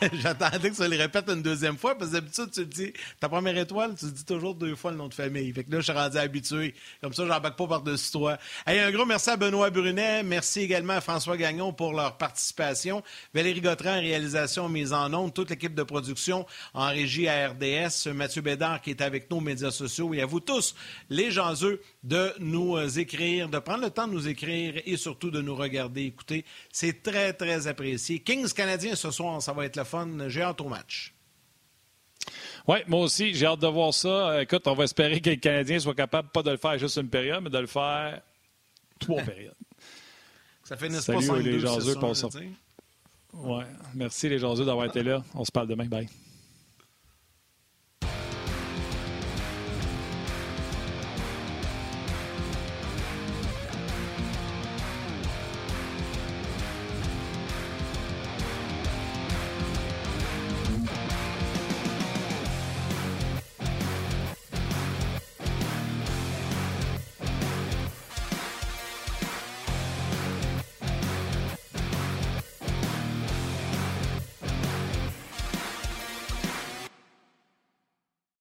J'attendais 0.14 0.70
que 0.70 0.76
ça 0.76 0.88
le 0.88 0.96
répète 0.96 1.28
une 1.28 1.42
deuxième 1.42 1.76
fois, 1.76 1.94
parce 1.94 2.10
que 2.10 2.16
d'habitude, 2.16 2.50
tu 2.52 2.60
le 2.60 2.66
dis, 2.66 2.92
ta 3.18 3.28
première 3.28 3.56
étoile, 3.58 3.94
tu 3.98 4.06
le 4.06 4.12
dis 4.12 4.24
toujours 4.24 4.54
deux 4.54 4.74
fois 4.74 4.90
le 4.92 4.96
nom 4.96 5.08
de 5.08 5.14
famille. 5.14 5.52
Fait 5.52 5.64
que 5.64 5.70
là, 5.70 5.78
je 5.78 5.84
suis 5.84 5.92
rendu 5.92 6.16
habitué. 6.16 6.74
Comme 7.02 7.12
ça, 7.12 7.26
j'embarque 7.26 7.56
pas 7.56 7.66
par-dessus 7.66 8.10
toi. 8.10 8.38
Hey, 8.66 8.78
un 8.80 8.90
gros 8.90 9.04
merci 9.04 9.30
à 9.30 9.36
Benoît 9.36 9.70
Brunet. 9.70 10.22
Merci 10.22 10.60
également 10.60 10.94
à 10.94 11.00
François 11.00 11.36
Gagnon 11.36 11.72
pour 11.72 11.92
leur 11.92 12.16
participation. 12.16 13.02
Valérie 13.34 13.60
Gautran, 13.60 14.00
réalisation, 14.00 14.68
mise 14.68 14.92
en 14.92 15.12
onde. 15.12 15.34
Toute 15.34 15.50
l'équipe 15.50 15.74
de 15.74 15.82
production 15.82 16.46
en 16.72 16.88
régie 16.88 17.28
à 17.28 17.48
RDS. 17.50 18.12
Mathieu 18.14 18.42
Bédard 18.42 18.80
qui 18.80 18.90
est 18.90 19.02
avec 19.02 19.30
nous 19.30 19.38
aux 19.38 19.42
médias 19.42 19.70
sociaux. 19.70 20.14
Et 20.14 20.22
à 20.22 20.26
vous 20.26 20.40
tous, 20.40 20.74
les 21.10 21.30
gens 21.30 21.54
eux, 21.62 21.80
de 22.02 22.32
nous 22.38 22.76
euh, 22.76 22.88
écrire, 22.88 23.48
de 23.48 23.58
prendre 23.58 23.84
le 23.84 23.90
temps 23.90 24.06
de 24.06 24.12
nous 24.12 24.28
écrire 24.28 24.80
et 24.84 24.96
surtout 24.96 25.30
de 25.30 25.40
nous 25.40 25.54
regarder, 25.54 26.04
écouter. 26.04 26.44
C'est 26.72 27.02
très, 27.02 27.32
très 27.32 27.66
apprécié. 27.66 28.20
Kings 28.20 28.52
Canadiens 28.52 28.94
ce 28.94 29.10
soir, 29.10 29.42
ça 29.42 29.52
va 29.52 29.66
être 29.66 29.76
le 29.76 29.84
fun. 29.90 30.28
J'ai 30.28 30.42
hâte 30.42 30.60
au 30.60 30.68
match. 30.68 31.14
Oui, 32.68 32.78
moi 32.86 33.00
aussi, 33.00 33.34
j'ai 33.34 33.46
hâte 33.46 33.60
de 33.60 33.66
voir 33.66 33.92
ça. 33.92 34.42
Écoute, 34.42 34.66
on 34.66 34.74
va 34.74 34.84
espérer 34.84 35.20
que 35.20 35.30
les 35.30 35.38
Canadiens 35.38 35.78
soient 35.78 35.94
capables, 35.94 36.28
pas 36.28 36.42
de 36.42 36.50
le 36.50 36.56
faire 36.56 36.78
juste 36.78 36.96
une 36.96 37.08
période, 37.08 37.42
mais 37.42 37.50
de 37.50 37.58
le 37.58 37.66
faire 37.66 38.20
trois 38.98 39.22
périodes. 39.22 39.54
Ça 40.62 40.76
finisse 40.76 41.00
Salut, 41.00 41.26
pas 41.26 41.34
5-2, 41.34 41.42
les 41.42 42.14
sais. 42.14 42.50
Ouais. 43.32 43.64
Merci 43.94 44.28
les 44.28 44.38
gens 44.38 44.54
d'avoir 44.54 44.86
été 44.86 45.02
là. 45.02 45.22
On 45.34 45.44
se 45.44 45.50
parle 45.50 45.68
demain. 45.68 45.86
Bye. 45.86 46.08